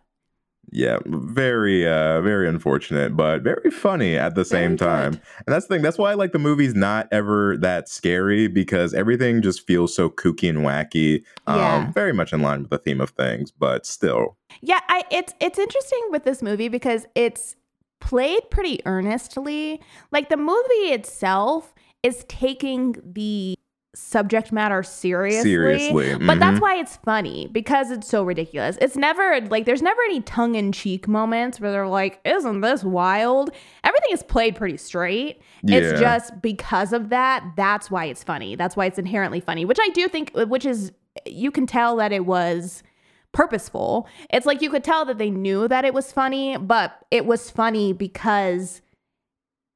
Yeah, 0.71 0.99
very 1.05 1.87
uh 1.87 2.21
very 2.21 2.47
unfortunate, 2.47 3.15
but 3.15 3.41
very 3.41 3.71
funny 3.71 4.17
at 4.17 4.35
the 4.35 4.43
same 4.43 4.75
Very 4.75 4.91
time. 4.91 5.11
good. 5.11 5.21
And 5.45 5.53
that's 5.53 5.65
the 5.67 5.75
thing. 5.75 5.81
That's 5.81 5.97
why 5.97 6.11
I 6.11 6.15
like 6.15 6.33
the 6.33 6.39
movie's 6.39 6.75
not 6.75 7.07
ever 7.11 7.55
that 7.57 7.87
scary 7.87 8.47
because 8.47 8.93
everything 8.93 9.41
just 9.41 9.65
feels 9.65 9.95
so 9.95 10.09
kooky 10.09 10.49
and 10.49 10.59
wacky. 10.59 11.23
Um 11.47 11.55
Yeah. 11.57 11.91
very 11.91 12.11
much 12.13 12.33
in 12.33 12.41
line 12.41 12.61
with 12.61 12.69
the 12.69 12.77
theme 12.79 12.99
of 12.99 13.11
things, 13.11 13.49
but 13.51 13.85
still. 13.85 14.37
Yeah, 14.61 14.81
I 14.89 15.03
it's 15.09 15.33
it's 15.39 15.57
interesting 15.57 16.01
with 16.09 16.25
this 16.25 16.41
movie 16.41 16.67
because 16.67 17.05
it's 17.15 17.55
played 18.01 18.41
pretty 18.51 18.81
earnestly. 18.85 19.81
Like 20.11 20.29
the 20.29 20.37
movie 20.37 20.91
itself 20.91 21.73
is 22.03 22.25
taking 22.27 22.95
the 23.03 23.55
subject 23.97 24.51
matter 24.51 24.83
seriously. 24.83 25.49
Seriously, 25.49 26.15
But 26.15 26.39
that's 26.39 26.59
mhm. 26.59 26.61
why 26.61 26.75
it's 26.75 26.97
funny 26.97 27.47
because 27.51 27.91
it's 27.91 28.07
so 28.07 28.23
ridiculous. 28.23 28.77
It's 28.79 28.95
never 28.95 29.41
like 29.41 29.65
there's 29.65 29.81
never 29.81 30.01
any 30.03 30.21
tongue 30.21 30.55
in 30.55 30.71
cheek 30.71 31.07
moments 31.07 31.59
where 31.59 31.71
they're 31.71 31.87
like, 31.87 32.19
"Isn't 32.23 32.61
this 32.61 32.83
wild?" 32.83 33.49
Everything 33.83 34.11
is 34.11 34.23
played 34.23 34.55
pretty 34.55 34.77
straight. 34.77 35.41
It's 35.63 35.99
just 35.99 36.41
because 36.41 36.93
of 36.93 37.09
that, 37.09 37.43
that's 37.57 37.89
why 37.89 38.05
it's 38.05 38.23
funny. 38.23 38.55
That's 38.55 38.75
why 38.77 38.85
it's 38.85 38.99
inherently 38.99 39.39
funny, 39.39 39.65
which 39.65 39.79
I 39.81 39.89
do 39.89 40.07
think 40.07 40.31
which 40.33 40.65
is 40.65 40.91
you 41.25 41.51
can 41.51 41.65
tell 41.65 41.95
that 41.97 42.11
it 42.11 42.25
was 42.25 42.83
purposeful. 43.31 44.07
It's 44.29 44.45
like 44.45 44.61
you 44.61 44.69
could 44.69 44.83
tell 44.83 45.05
that 45.05 45.17
they 45.17 45.29
knew 45.31 45.67
that 45.67 45.85
it 45.85 45.93
was 45.93 46.11
funny, 46.11 46.57
but 46.57 47.05
it 47.11 47.25
was 47.25 47.49
funny 47.49 47.93
because 47.93 48.81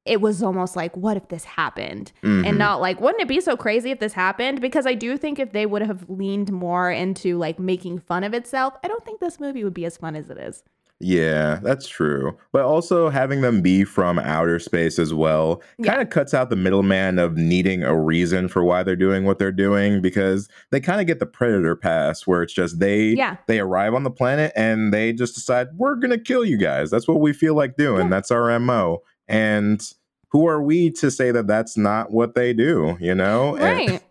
it 0.04 0.20
was 0.20 0.42
almost 0.42 0.74
like, 0.74 0.96
what 0.96 1.16
if 1.16 1.28
this 1.28 1.44
happened? 1.44 2.12
Mhm. 2.24 2.46
And 2.46 2.58
not 2.58 2.80
like, 2.80 3.00
wouldn't 3.00 3.22
it 3.22 3.28
be 3.28 3.40
so 3.40 3.56
crazy 3.56 3.90
if 3.90 4.00
this 4.00 4.12
happened? 4.14 4.60
Because 4.60 4.86
I 4.86 4.94
do 4.94 5.16
think 5.16 5.38
if 5.38 5.52
they 5.52 5.64
would 5.66 5.82
have 5.82 6.04
leaned 6.08 6.50
more 6.52 6.90
into 6.90 7.38
like 7.38 7.58
making 7.58 8.00
fun 8.00 8.24
of 8.24 8.34
itself, 8.34 8.74
I 8.82 8.88
don't 8.88 9.04
think 9.04 9.20
this 9.20 9.38
movie 9.38 9.62
would 9.62 9.74
be 9.74 9.84
as 9.84 9.96
fun 9.96 10.16
as 10.16 10.28
it 10.28 10.38
is. 10.38 10.64
Yeah, 11.04 11.58
that's 11.64 11.88
true. 11.88 12.36
But 12.52 12.62
also 12.64 13.10
having 13.10 13.40
them 13.40 13.60
be 13.60 13.82
from 13.82 14.20
outer 14.20 14.60
space 14.60 15.00
as 15.00 15.12
well 15.12 15.60
Yeah. 15.78 15.90
kind 15.90 16.00
of 16.02 16.10
cuts 16.10 16.32
out 16.32 16.48
the 16.48 16.54
middleman 16.54 17.18
of 17.18 17.36
needing 17.36 17.82
a 17.82 17.98
reason 17.98 18.46
for 18.46 18.62
why 18.62 18.84
they're 18.84 18.94
doing 18.94 19.24
what 19.24 19.40
they're 19.40 19.50
doing 19.50 20.00
because 20.00 20.48
they 20.70 20.78
kind 20.78 21.00
of 21.00 21.08
get 21.08 21.18
the 21.18 21.26
predator 21.26 21.74
pass 21.74 22.24
where 22.24 22.40
it's 22.42 22.52
just 22.52 22.78
they 22.78 23.14
Yeah. 23.16 23.36
they 23.48 23.58
arrive 23.58 23.94
on 23.94 24.04
the 24.04 24.12
planet 24.12 24.52
and 24.54 24.92
they 24.94 25.12
just 25.12 25.34
decide 25.34 25.68
we're 25.76 25.96
going 25.96 26.10
to 26.12 26.18
kill 26.18 26.44
you 26.44 26.56
guys. 26.56 26.88
That's 26.90 27.08
what 27.08 27.20
we 27.20 27.32
feel 27.32 27.54
like 27.54 27.76
doing. 27.76 28.02
Yeah. 28.04 28.08
That's 28.08 28.30
our 28.30 28.48
MO. 28.60 29.02
And 29.28 29.82
who 30.30 30.46
are 30.46 30.62
we 30.62 30.90
to 30.92 31.10
say 31.10 31.30
that 31.30 31.46
that's 31.46 31.76
not 31.76 32.10
what 32.10 32.34
they 32.34 32.52
do, 32.52 32.96
you 33.00 33.14
know? 33.14 33.56
And- 33.56 33.62
Right. 33.90 34.02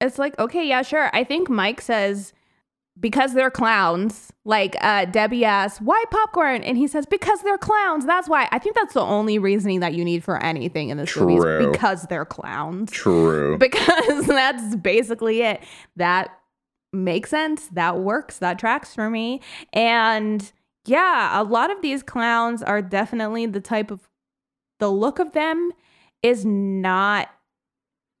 it's 0.00 0.18
like, 0.18 0.38
okay, 0.38 0.66
yeah, 0.66 0.82
sure. 0.82 1.10
I 1.12 1.24
think 1.24 1.48
Mike 1.48 1.80
says 1.80 2.32
because 3.00 3.32
they're 3.32 3.50
clowns, 3.50 4.32
like 4.44 4.74
uh, 4.80 5.04
Debbie 5.04 5.44
asks, 5.44 5.80
why 5.80 6.02
popcorn? 6.10 6.64
And 6.64 6.76
he 6.76 6.88
says, 6.88 7.06
because 7.06 7.42
they're 7.42 7.56
clowns. 7.58 8.04
That's 8.04 8.28
why. 8.28 8.48
I 8.50 8.58
think 8.58 8.74
that's 8.74 8.94
the 8.94 9.00
only 9.02 9.38
reasoning 9.38 9.78
that 9.80 9.94
you 9.94 10.04
need 10.04 10.24
for 10.24 10.36
anything 10.42 10.88
in 10.88 10.96
this 10.96 11.16
movie 11.16 11.36
is 11.36 11.66
because 11.70 12.02
they're 12.08 12.24
clowns. 12.24 12.90
True. 12.90 13.56
Because 13.58 14.26
that's 14.26 14.74
basically 14.76 15.42
it. 15.42 15.62
That 15.94 16.30
makes 16.92 17.30
sense. 17.30 17.68
That 17.68 17.98
works. 17.98 18.38
That 18.38 18.58
tracks 18.58 18.94
for 18.96 19.08
me. 19.08 19.42
And 19.72 20.50
yeah, 20.84 21.40
a 21.40 21.44
lot 21.44 21.70
of 21.70 21.80
these 21.82 22.02
clowns 22.02 22.62
are 22.64 22.82
definitely 22.82 23.46
the 23.46 23.60
type 23.60 23.90
of 23.92 24.08
the 24.78 24.90
look 24.90 25.18
of 25.18 25.32
them 25.32 25.72
is 26.22 26.44
not 26.44 27.28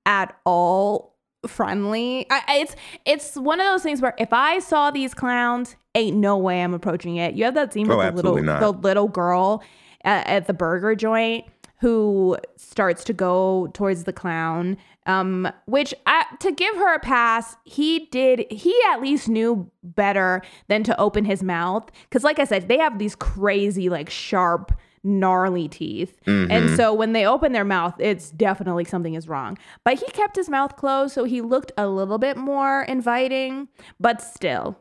at 0.06 0.36
all 0.44 1.16
friendly. 1.46 2.26
I, 2.30 2.42
it's 2.60 2.76
it's 3.04 3.34
one 3.36 3.60
of 3.60 3.66
those 3.66 3.82
things 3.82 4.00
where 4.00 4.14
if 4.18 4.32
I 4.32 4.58
saw 4.58 4.90
these 4.90 5.14
clowns, 5.14 5.76
ain't 5.94 6.16
no 6.16 6.36
way 6.36 6.62
I'm 6.62 6.74
approaching 6.74 7.16
it. 7.16 7.34
You 7.34 7.44
have 7.44 7.54
that 7.54 7.72
scene 7.72 7.86
with 7.88 7.96
Oh, 7.98 8.02
the 8.10 8.12
little 8.16 8.42
not. 8.42 8.60
the 8.60 8.72
little 8.72 9.08
girl 9.08 9.62
at, 10.04 10.26
at 10.26 10.46
the 10.46 10.54
burger 10.54 10.94
joint 10.94 11.44
who 11.80 12.36
starts 12.56 13.04
to 13.04 13.12
go 13.12 13.68
towards 13.72 14.04
the 14.04 14.12
clown. 14.12 14.76
Um, 15.06 15.50
which 15.66 15.94
I, 16.06 16.26
to 16.40 16.52
give 16.52 16.74
her 16.76 16.92
a 16.94 16.98
pass, 16.98 17.56
he 17.64 18.00
did. 18.10 18.44
He 18.50 18.74
at 18.90 19.00
least 19.00 19.26
knew 19.28 19.70
better 19.82 20.42
than 20.66 20.82
to 20.84 21.00
open 21.00 21.24
his 21.24 21.42
mouth 21.42 21.88
because, 22.10 22.24
like 22.24 22.38
I 22.38 22.44
said, 22.44 22.68
they 22.68 22.76
have 22.78 22.98
these 22.98 23.14
crazy, 23.14 23.88
like 23.88 24.10
sharp, 24.10 24.70
gnarly 25.04 25.68
teeth. 25.68 26.18
And 26.26 26.50
Mhm. 26.50 26.76
so 26.76 26.92
when 26.92 27.12
they 27.12 27.26
open 27.26 27.52
their 27.52 27.64
mouth, 27.64 27.94
it's 27.98 28.30
definitely 28.30 28.84
something 28.84 29.14
is 29.14 29.28
wrong. 29.28 29.56
But 29.84 29.98
he 29.98 30.06
kept 30.12 30.36
his 30.36 30.48
mouth 30.48 30.76
closed, 30.76 31.14
so 31.14 31.24
he 31.24 31.40
looked 31.40 31.72
a 31.76 31.86
little 31.88 32.18
bit 32.18 32.36
more 32.36 32.82
inviting, 32.82 33.68
but 34.00 34.20
still, 34.22 34.78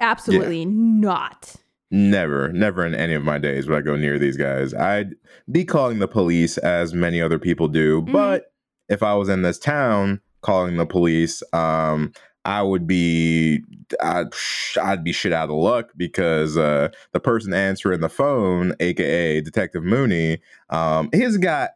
absolutely 0.00 0.64
not. 0.64 1.56
Never, 1.90 2.50
never 2.52 2.86
in 2.86 2.94
any 2.94 3.12
of 3.12 3.22
my 3.22 3.36
days 3.38 3.68
would 3.68 3.76
I 3.76 3.82
go 3.82 3.96
near 3.96 4.18
these 4.18 4.36
guys. 4.38 4.72
I'd 4.72 5.14
be 5.50 5.64
calling 5.64 5.98
the 5.98 6.08
police 6.08 6.56
as 6.58 6.94
many 6.94 7.20
other 7.20 7.38
people 7.38 7.68
do, 7.68 8.02
Mhm. 8.02 8.12
but 8.12 8.52
if 8.88 9.02
I 9.02 9.14
was 9.14 9.28
in 9.28 9.42
this 9.42 9.58
town 9.58 10.20
calling 10.40 10.76
the 10.76 10.86
police, 10.86 11.42
um, 11.52 12.12
I 12.44 12.62
would 12.62 12.86
be 12.86 13.62
I'd, 14.00 14.28
I'd 14.82 15.04
be 15.04 15.12
shit 15.12 15.32
out 15.32 15.50
of 15.50 15.56
luck 15.56 15.90
because 15.96 16.56
uh, 16.56 16.88
the 17.12 17.20
person 17.20 17.52
answering 17.54 18.00
the 18.00 18.08
phone, 18.08 18.74
aka 18.80 19.40
Detective 19.40 19.84
Mooney, 19.84 20.38
um, 20.70 21.08
he's 21.12 21.36
got 21.36 21.70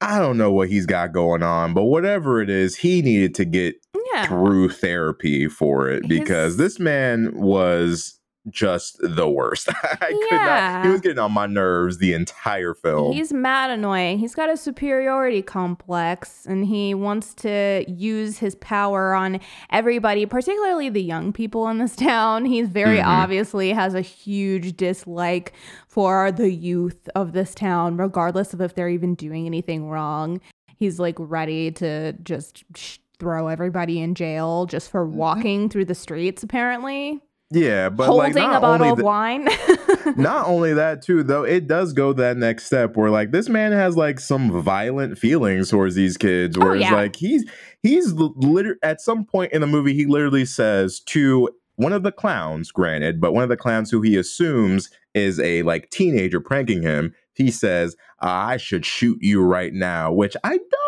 I 0.00 0.18
don't 0.18 0.36
know 0.36 0.52
what 0.52 0.68
he's 0.68 0.84
got 0.86 1.12
going 1.12 1.42
on, 1.42 1.72
but 1.72 1.84
whatever 1.84 2.42
it 2.42 2.50
is, 2.50 2.76
he 2.76 3.00
needed 3.00 3.34
to 3.36 3.44
get 3.46 3.76
Yeah. 4.12 4.26
through 4.26 4.68
therapy 4.70 5.48
for 5.48 5.88
it 5.88 6.06
because 6.06 6.52
His- 6.52 6.56
this 6.58 6.78
man 6.78 7.32
was 7.34 8.20
just 8.50 8.98
the 9.00 9.28
worst. 9.28 9.68
I 9.82 9.96
could 9.96 10.30
not. 10.30 10.84
He 10.84 10.90
was 10.90 11.00
getting 11.00 11.18
on 11.18 11.32
my 11.32 11.46
nerves 11.46 11.98
the 11.98 12.12
entire 12.14 12.74
film. 12.74 13.12
He's 13.12 13.32
mad 13.32 13.70
annoying. 13.70 14.18
He's 14.18 14.34
got 14.34 14.48
a 14.50 14.56
superiority 14.56 15.42
complex 15.42 16.46
and 16.46 16.64
he 16.66 16.94
wants 16.94 17.34
to 17.34 17.84
use 17.88 18.38
his 18.38 18.54
power 18.56 19.14
on 19.14 19.40
everybody, 19.70 20.26
particularly 20.26 20.88
the 20.88 21.02
young 21.02 21.32
people 21.32 21.68
in 21.68 21.78
this 21.78 21.96
town. 21.96 22.44
He's 22.44 22.68
very 22.68 22.98
Mhm. 22.98 23.06
obviously 23.06 23.70
has 23.72 23.94
a 23.94 24.00
huge 24.00 24.76
dislike 24.76 25.52
for 25.88 26.30
the 26.30 26.50
youth 26.52 27.08
of 27.14 27.32
this 27.32 27.54
town, 27.54 27.96
regardless 27.96 28.52
of 28.54 28.60
if 28.60 28.74
they're 28.74 28.88
even 28.88 29.14
doing 29.14 29.46
anything 29.46 29.88
wrong. 29.88 30.40
He's 30.78 31.00
like 31.00 31.16
ready 31.18 31.70
to 31.72 32.12
just 32.22 32.64
sh- 32.76 32.98
throw 33.18 33.48
everybody 33.48 33.98
in 34.00 34.14
jail 34.14 34.66
just 34.66 34.90
for 34.90 35.06
walking 35.06 35.70
through 35.70 35.86
the 35.86 35.94
streets, 35.94 36.42
apparently. 36.42 37.22
Yeah, 37.50 37.88
but 37.88 38.06
Holding 38.06 38.34
like 38.34 38.42
not 38.42 38.56
a 38.56 38.60
bottle 38.60 38.74
only 38.74 38.88
of 38.90 38.96
the- 38.98 39.04
wine. 39.04 39.48
not 40.16 40.46
only 40.46 40.72
that 40.72 41.02
too 41.02 41.24
though 41.24 41.42
it 41.42 41.66
does 41.66 41.92
go 41.92 42.12
that 42.12 42.36
next 42.36 42.66
step 42.66 42.96
where 42.96 43.10
like 43.10 43.32
this 43.32 43.48
man 43.48 43.72
has 43.72 43.96
like 43.96 44.20
some 44.20 44.62
violent 44.62 45.18
feelings 45.18 45.68
towards 45.70 45.96
these 45.96 46.16
kids 46.16 46.56
oh, 46.56 46.60
where 46.60 46.70
Oh, 46.74 46.74
it's 46.74 46.90
like 46.92 47.16
he's 47.16 47.44
he's 47.82 48.12
literally 48.12 48.78
at 48.84 49.00
some 49.00 49.24
point 49.24 49.52
in 49.52 49.60
the 49.60 49.66
movie 49.66 49.94
he 49.94 50.06
literally 50.06 50.44
says 50.44 51.00
to 51.06 51.48
one 51.74 51.92
of 51.92 52.04
the 52.04 52.12
clowns 52.12 52.70
granted 52.70 53.20
but 53.20 53.32
one 53.34 53.42
of 53.42 53.48
the 53.48 53.56
clowns 53.56 53.90
who 53.90 54.00
he 54.00 54.16
assumes 54.16 54.90
is 55.14 55.40
a 55.40 55.62
like 55.62 55.90
teenager 55.90 56.38
pranking 56.40 56.82
him 56.82 57.12
he 57.34 57.50
says 57.50 57.96
i 58.20 58.56
should 58.56 58.86
shoot 58.86 59.18
you 59.20 59.42
right 59.42 59.72
now 59.72 60.12
which 60.12 60.36
i 60.44 60.56
don't 60.56 60.85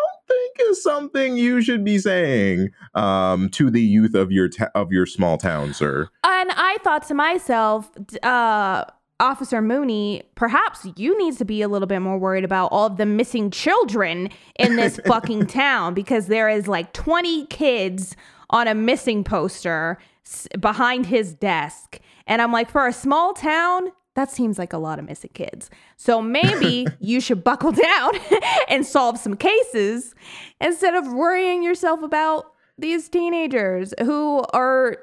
is 0.61 0.81
something 0.83 1.37
you 1.37 1.61
should 1.61 1.83
be 1.83 1.97
saying 1.97 2.69
um 2.95 3.49
to 3.49 3.69
the 3.69 3.81
youth 3.81 4.13
of 4.15 4.31
your 4.31 4.49
ta- 4.49 4.69
of 4.75 4.91
your 4.91 5.05
small 5.05 5.37
town 5.37 5.73
sir 5.73 6.09
And 6.23 6.51
I 6.51 6.77
thought 6.83 7.07
to 7.07 7.13
myself, 7.13 7.89
uh, 8.23 8.85
Officer 9.21 9.61
Mooney, 9.61 10.23
perhaps 10.35 10.87
you 10.95 11.17
need 11.17 11.37
to 11.37 11.43
be 11.45 11.61
a 11.61 11.67
little 11.67 11.87
bit 11.87 11.99
more 11.99 12.17
worried 12.17 12.45
about 12.45 12.67
all 12.71 12.85
of 12.87 12.95
the 12.97 13.05
missing 13.05 13.51
children 13.51 14.29
in 14.57 14.77
this 14.77 14.97
fucking 15.05 15.47
town 15.47 15.93
because 15.93 16.27
there 16.27 16.47
is 16.47 16.67
like 16.69 16.93
20 16.93 17.45
kids 17.47 18.15
on 18.51 18.67
a 18.69 18.73
missing 18.73 19.25
poster 19.25 19.97
s- 20.25 20.47
behind 20.59 21.05
his 21.07 21.33
desk. 21.33 21.99
And 22.27 22.41
I'm 22.41 22.53
like, 22.53 22.69
for 22.71 22.87
a 22.87 22.93
small 22.93 23.33
town, 23.33 23.91
that 24.19 24.29
seems 24.29 24.59
like 24.59 24.73
a 24.73 24.77
lot 24.77 24.99
of 24.99 25.05
missing 25.05 25.29
kids. 25.33 25.69
So 25.95 26.21
maybe 26.21 26.85
you 26.99 27.21
should 27.21 27.41
buckle 27.41 27.71
down 27.71 28.11
and 28.67 28.85
solve 28.85 29.17
some 29.17 29.37
cases 29.37 30.13
instead 30.59 30.93
of 30.93 31.07
worrying 31.13 31.63
yourself 31.63 32.03
about 32.03 32.51
these 32.77 33.07
teenagers 33.07 33.93
who 34.01 34.43
are 34.51 34.97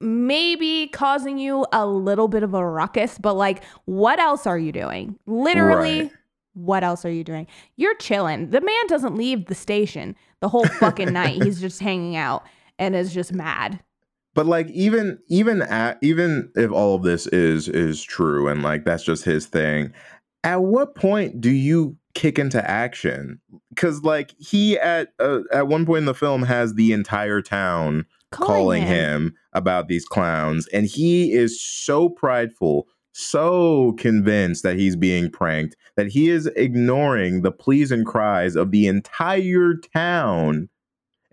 maybe 0.00 0.88
causing 0.88 1.36
you 1.38 1.66
a 1.70 1.86
little 1.86 2.28
bit 2.28 2.42
of 2.42 2.54
a 2.54 2.66
ruckus, 2.66 3.18
but 3.18 3.34
like, 3.34 3.62
what 3.84 4.18
else 4.18 4.46
are 4.46 4.58
you 4.58 4.72
doing? 4.72 5.18
Literally, 5.26 6.00
Right. 6.02 6.12
what 6.54 6.82
else 6.82 7.04
are 7.04 7.10
you 7.10 7.24
doing? 7.24 7.46
You're 7.76 7.96
chilling. 7.96 8.50
The 8.50 8.62
man 8.62 8.86
doesn't 8.88 9.16
leave 9.16 9.46
the 9.46 9.54
station 9.54 10.16
the 10.40 10.48
whole 10.48 10.64
fucking 10.66 11.12
night. 11.12 11.42
He's 11.42 11.60
just 11.60 11.80
hanging 11.80 12.16
out 12.16 12.44
and 12.78 12.96
is 12.96 13.12
just 13.12 13.32
mad. 13.34 13.80
But 14.36 14.46
like 14.46 14.68
even 14.70 15.18
even 15.28 15.62
at 15.62 15.98
even 16.02 16.52
if 16.54 16.70
all 16.70 16.94
of 16.94 17.02
this 17.02 17.26
is 17.28 17.68
is 17.68 18.02
true 18.02 18.46
and 18.46 18.62
like 18.62 18.84
that's 18.84 19.02
just 19.02 19.24
his 19.24 19.46
thing 19.46 19.92
at 20.44 20.62
what 20.62 20.94
point 20.94 21.40
do 21.40 21.50
you 21.50 21.96
kick 22.14 22.38
into 22.38 22.70
action 22.70 23.40
because 23.70 24.02
like 24.04 24.34
he 24.38 24.78
at 24.78 25.08
uh, 25.18 25.40
at 25.52 25.66
one 25.66 25.84
point 25.84 26.00
in 26.00 26.04
the 26.04 26.14
film 26.14 26.42
has 26.42 26.74
the 26.74 26.92
entire 26.92 27.42
town 27.42 28.06
calling, 28.30 28.82
him. 28.82 29.34
about 29.54 29.88
these 29.88 30.04
clowns 30.04 30.68
and 30.68 30.86
he 30.86 31.32
is 31.32 31.60
so 31.60 32.08
prideful 32.08 32.86
so 33.12 33.92
convinced 33.92 34.62
that 34.62 34.76
he's 34.76 34.96
being 34.96 35.30
pranked 35.30 35.74
that 35.96 36.08
he 36.08 36.28
is 36.28 36.46
ignoring 36.48 37.40
the 37.40 37.52
pleas 37.52 37.90
and 37.90 38.04
cries 38.04 38.54
of 38.54 38.70
the 38.70 38.86
entire 38.86 39.74
town 39.94 40.68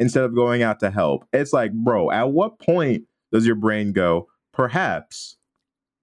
instead 0.03 0.25
of 0.25 0.35
going 0.35 0.61
out 0.61 0.81
to 0.81 0.91
help. 0.91 1.25
It's 1.31 1.53
like, 1.53 1.71
bro, 1.71 2.11
at 2.11 2.31
what 2.31 2.59
point 2.59 3.05
does 3.31 3.45
your 3.45 3.55
brain 3.55 3.93
go, 3.93 4.27
perhaps, 4.51 5.37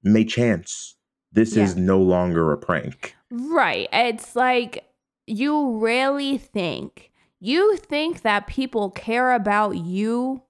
may 0.03 0.25
chance, 0.25 0.97
this 1.33 1.55
is 1.55 1.77
no 1.77 2.01
longer 2.01 2.51
a 2.51 2.57
prank? 2.57 3.15
Right. 3.31 3.89
It's 3.93 4.35
like 4.35 4.91
you 5.27 5.77
really 5.77 6.39
think, 6.39 7.13
you 7.41 7.77
think 7.77 8.23
that 8.23 8.47
people 8.47 8.91
care 8.91 9.33
about 9.33 9.77
you 9.77 10.43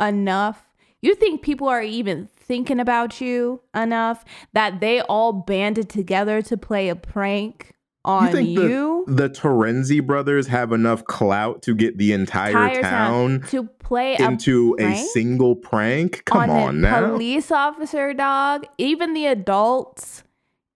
enough. 0.00 0.66
You 1.00 1.14
think 1.14 1.42
people 1.42 1.68
are 1.68 1.80
even 1.80 2.28
thinking 2.36 2.80
about 2.80 3.20
you 3.20 3.60
enough 3.76 4.24
that 4.54 4.80
they 4.80 5.02
all 5.02 5.32
banded 5.32 5.88
together 5.88 6.42
to 6.42 6.56
play 6.56 6.88
a 6.88 6.96
prank 6.96 7.74
on 8.08 8.32
think 8.32 8.56
the- 8.56 8.68
you? 8.68 9.04
The 9.06 9.28
Terenzi 9.30 10.04
brothers 10.04 10.48
have 10.48 10.72
enough 10.72 11.04
clout 11.04 11.62
to 11.62 11.74
get 11.74 11.96
the 11.98 12.12
entire, 12.12 12.48
Entire 12.50 12.82
town 12.82 13.40
to 13.48 13.64
play 13.64 14.16
into 14.18 14.74
a 14.78 14.82
prank 14.84 15.08
single 15.12 15.56
prank? 15.56 16.24
Come 16.24 16.50
on, 16.50 16.50
on, 16.50 16.80
now. 16.82 17.10
police 17.10 17.50
officer 17.52 18.12
dog 18.14 18.66
even 18.78 19.14
the 19.14 19.26
adults 19.26 20.24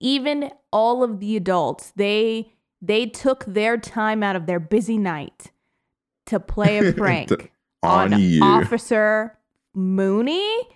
even 0.00 0.50
all 0.72 1.02
of 1.04 1.20
the 1.20 1.36
adults 1.36 1.92
they 1.96 2.52
they 2.80 3.06
took 3.06 3.44
their 3.44 3.76
time 3.76 4.22
out 4.22 4.34
of 4.34 4.46
their 4.46 4.58
busy 4.60 4.98
night 4.98 5.52
to 6.26 6.40
play 6.40 6.78
a 6.78 6.92
prank 6.94 7.28
To- 7.28 7.48
on 7.82 8.18
you. 8.18 8.42
officer 8.42 9.36
mooney 9.74 10.68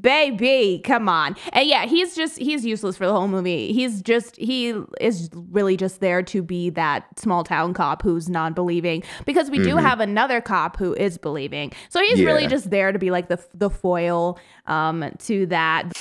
baby 0.00 0.80
come 0.84 1.08
on 1.08 1.36
and 1.52 1.68
yeah 1.68 1.86
he's 1.86 2.14
just 2.14 2.38
he's 2.38 2.64
useless 2.64 2.96
for 2.96 3.06
the 3.06 3.12
whole 3.12 3.28
movie 3.28 3.72
he's 3.72 4.00
just 4.02 4.36
he 4.36 4.74
is 5.00 5.28
really 5.50 5.76
just 5.76 6.00
there 6.00 6.22
to 6.22 6.42
be 6.42 6.70
that 6.70 7.06
small 7.18 7.44
town 7.44 7.74
cop 7.74 8.02
who's 8.02 8.28
non-believing 8.28 9.02
because 9.26 9.50
we 9.50 9.58
do 9.58 9.74
Mhm. 9.76 9.82
have 9.82 10.00
another 10.00 10.40
cop 10.40 10.76
who 10.76 10.94
is 10.94 11.18
believing 11.18 11.72
so 11.88 12.00
he's 12.02 12.22
really 12.22 12.46
just 12.46 12.70
there 12.70 12.92
to 12.92 12.98
be 12.98 13.10
like 13.10 13.28
the 13.28 13.38
the 13.54 13.70
foil 13.70 14.38
um 14.66 15.04
to 15.18 15.46
that 15.46 15.92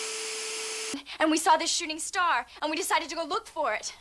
and 1.19 1.29
we 1.31 1.37
saw 1.37 1.57
this 1.57 1.69
shooting 1.71 1.99
star 1.99 2.45
and 2.61 2.71
we 2.71 2.77
decided 2.77 3.09
to 3.09 3.15
go 3.15 3.23
look 3.23 3.45
for 3.47 3.73
it. 3.73 3.93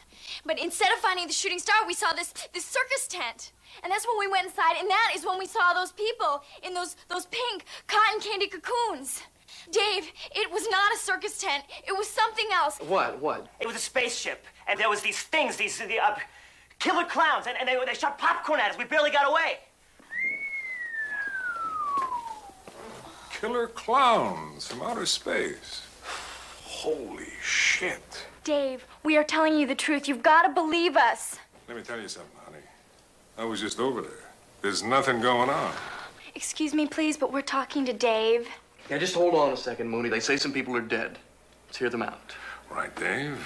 But 0.47 0.59
instead 0.59 0.91
of 0.93 0.99
finding 1.01 1.27
the 1.27 1.33
shooting 1.33 1.59
star, 1.59 1.77
we 1.87 1.93
saw 1.95 2.13
this 2.13 2.33
this 2.55 2.65
circus 2.65 3.07
tent. 3.09 3.53
And 3.83 3.93
that's 3.93 4.07
when 4.07 4.19
we 4.19 4.27
went 4.29 4.47
inside 4.47 4.77
and 4.81 4.89
that 4.89 5.13
is 5.15 5.25
when 5.27 5.39
we 5.39 5.47
saw 5.47 5.75
those 5.75 5.93
people 5.93 6.43
in 6.63 6.75
those 6.75 6.97
those 7.09 7.27
pink 7.27 7.65
cotton 7.87 8.21
candy 8.21 8.47
cocoons. 8.49 9.23
Dave, 9.71 10.11
it 10.35 10.51
was 10.51 10.69
not 10.71 10.93
a 10.93 10.99
circus 10.99 11.41
tent. 11.41 11.65
It 11.87 11.97
was 11.97 12.09
something 12.09 12.47
else. 12.53 12.79
What? 12.79 13.21
What? 13.21 13.47
It 13.61 13.67
was 13.67 13.77
a 13.77 13.81
spaceship, 13.81 14.45
and 14.67 14.79
there 14.79 14.89
was 14.89 15.01
these 15.01 15.21
things, 15.23 15.57
these 15.57 15.79
the, 15.79 15.99
uh, 15.99 16.17
killer 16.79 17.05
clowns, 17.05 17.47
and, 17.47 17.57
and 17.59 17.69
they, 17.69 17.77
they 17.85 17.95
shot 17.95 18.19
popcorn 18.19 18.61
at 18.61 18.71
us. 18.71 18.79
We 18.79 18.85
barely 18.85 19.11
got 19.11 19.29
away. 19.29 19.59
Killer 23.31 23.69
clowns 23.69 24.67
from 24.67 24.83
outer 24.83 25.07
space. 25.07 25.83
Holy 26.65 27.29
shit. 27.43 28.27
Dave, 28.43 28.85
we 29.05 29.17
are 29.17 29.25
telling 29.25 29.59
you 29.59 29.67
the 29.67 29.75
truth. 29.75 30.09
You've 30.09 30.23
got 30.23 30.43
to 30.43 30.49
believe 30.49 30.97
us. 30.97 31.39
Let 31.69 31.77
me 31.77 31.83
tell 31.83 32.01
you 32.01 32.09
something, 32.09 32.33
honey. 32.45 32.65
I 33.37 33.45
was 33.45 33.61
just 33.61 33.79
over 33.79 34.01
there. 34.01 34.31
There's 34.63 34.83
nothing 34.83 35.21
going 35.21 35.51
on. 35.51 35.73
Excuse 36.35 36.75
me, 36.75 36.87
please, 36.87 37.17
but 37.17 37.33
we're 37.33 37.43
talking 37.43 37.85
to 37.87 37.93
Dave. 37.93 38.49
Yeah, 38.91 38.99
just 38.99 39.15
hold 39.15 39.35
on 39.35 39.53
a 39.53 39.57
second, 39.57 39.89
Mooney. 39.89 40.09
They 40.09 40.21
say 40.21 40.37
some 40.37 40.53
people 40.53 40.77
are 40.77 40.81
dead. 40.81 41.19
Let's 41.67 41.79
hear 41.79 41.91
them 41.91 42.03
out. 42.03 42.35
Right, 42.71 42.95
Dave? 42.97 43.39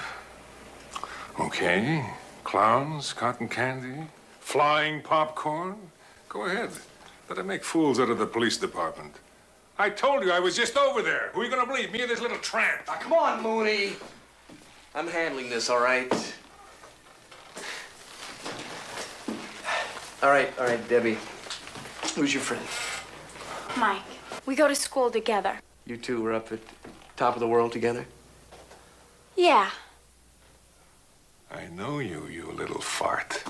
Okay. 1.41 2.05
Clowns, 2.45 3.13
cotton 3.13 3.49
candy, 3.49 4.07
flying 4.41 5.01
popcorn. 5.01 5.77
Go 6.29 6.47
ahead. 6.47 6.71
Let 7.29 7.37
them 7.37 7.47
make 7.47 7.65
fools 7.65 7.99
out 7.99 8.11
of 8.11 8.19
the 8.19 8.27
police 8.27 8.57
department. 8.57 9.15
I 9.79 9.91
told 9.91 10.23
you 10.25 10.33
I 10.33 10.39
was 10.39 10.57
just 10.57 10.77
over 10.77 11.03
there. 11.03 11.31
Who 11.33 11.41
are 11.41 11.45
you 11.45 11.51
gonna 11.51 11.67
believe? 11.67 11.93
Me 11.93 12.03
or 12.03 12.07
this 12.07 12.21
little 12.21 12.39
tramp? 12.39 12.83
Now, 12.87 12.95
come 12.95 13.13
on, 13.13 13.43
Mooney. 13.43 13.93
I'm 14.95 15.09
handling 15.09 15.49
this, 15.49 15.71
all 15.71 15.81
right? 15.81 16.13
All 20.23 20.31
right, 20.31 20.53
all 20.59 20.67
right, 20.67 20.89
Debbie. 20.89 21.19
Who's 22.15 22.35
your 22.35 22.43
friend? 22.43 22.65
Mike, 23.79 24.03
we 24.47 24.55
go 24.55 24.69
to 24.69 24.75
school 24.75 25.11
together. 25.11 25.61
You 25.87 25.97
two 25.97 26.23
were 26.23 26.33
up 26.33 26.53
at 26.53 26.61
top 27.17 27.35
of 27.35 27.41
the 27.41 27.49
world 27.49 27.73
together? 27.73 28.07
Yeah. 29.37 29.71
I 31.51 31.67
know 31.67 31.99
you, 31.99 32.27
you 32.27 32.51
little 32.53 32.81
fart. 32.81 33.45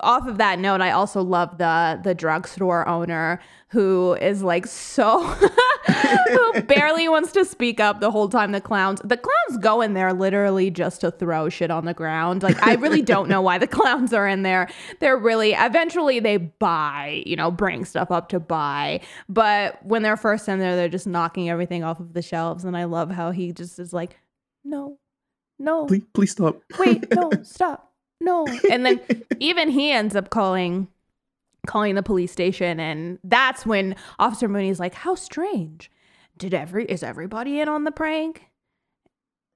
Off 0.00 0.26
of 0.26 0.38
that 0.38 0.58
note, 0.58 0.80
I 0.80 0.90
also 0.90 1.22
love 1.22 1.56
the 1.58 1.98
the 2.02 2.14
drugstore 2.14 2.86
owner 2.86 3.40
who 3.68 4.14
is 4.14 4.42
like 4.42 4.66
so 4.66 5.34
who 6.28 6.62
barely 6.62 7.08
wants 7.08 7.32
to 7.32 7.44
speak 7.44 7.80
up 7.80 8.00
the 8.00 8.10
whole 8.10 8.28
time 8.28 8.52
the 8.52 8.60
clowns 8.60 9.00
the 9.04 9.16
clowns 9.16 9.58
go 9.60 9.80
in 9.80 9.94
there 9.94 10.12
literally 10.12 10.70
just 10.70 11.00
to 11.00 11.10
throw 11.10 11.48
shit 11.48 11.70
on 11.70 11.84
the 11.84 11.94
ground. 11.94 12.42
Like 12.42 12.62
I 12.66 12.74
really 12.74 13.02
don't 13.02 13.28
know 13.28 13.42
why 13.42 13.58
the 13.58 13.66
clowns 13.78 14.12
are 14.12 14.28
in 14.28 14.42
there. 14.42 14.68
They're 15.00 15.16
really 15.16 15.52
eventually 15.52 16.20
they 16.20 16.36
buy, 16.36 17.22
you 17.26 17.36
know, 17.36 17.50
bring 17.50 17.84
stuff 17.84 18.10
up 18.10 18.28
to 18.30 18.40
buy. 18.40 19.00
But 19.28 19.84
when 19.84 20.02
they're 20.02 20.16
first 20.16 20.48
in 20.48 20.58
there, 20.58 20.76
they're 20.76 20.88
just 20.88 21.06
knocking 21.06 21.50
everything 21.50 21.82
off 21.84 22.00
of 22.00 22.12
the 22.12 22.22
shelves. 22.22 22.64
And 22.64 22.76
I 22.76 22.84
love 22.84 23.10
how 23.10 23.30
he 23.30 23.52
just 23.52 23.78
is 23.78 23.92
like, 23.92 24.18
no, 24.64 24.98
no, 25.58 25.86
Please, 25.86 26.04
please 26.12 26.30
stop. 26.32 26.60
wait, 26.78 27.12
no, 27.14 27.30
stop, 27.42 27.92
no. 28.20 28.46
And 28.70 28.86
then 28.86 29.00
even 29.40 29.70
he 29.70 29.90
ends 29.90 30.14
up 30.16 30.30
calling 30.30 30.88
calling 31.66 31.94
the 31.94 32.02
police 32.02 32.32
station 32.32 32.80
and 32.80 33.18
that's 33.24 33.64
when 33.64 33.94
Officer 34.18 34.48
Mooney's 34.48 34.80
like, 34.80 34.94
How 34.94 35.14
strange. 35.14 35.90
Did 36.38 36.54
every 36.54 36.84
is 36.86 37.02
everybody 37.02 37.60
in 37.60 37.68
on 37.68 37.84
the 37.84 37.92
prank? 37.92 38.42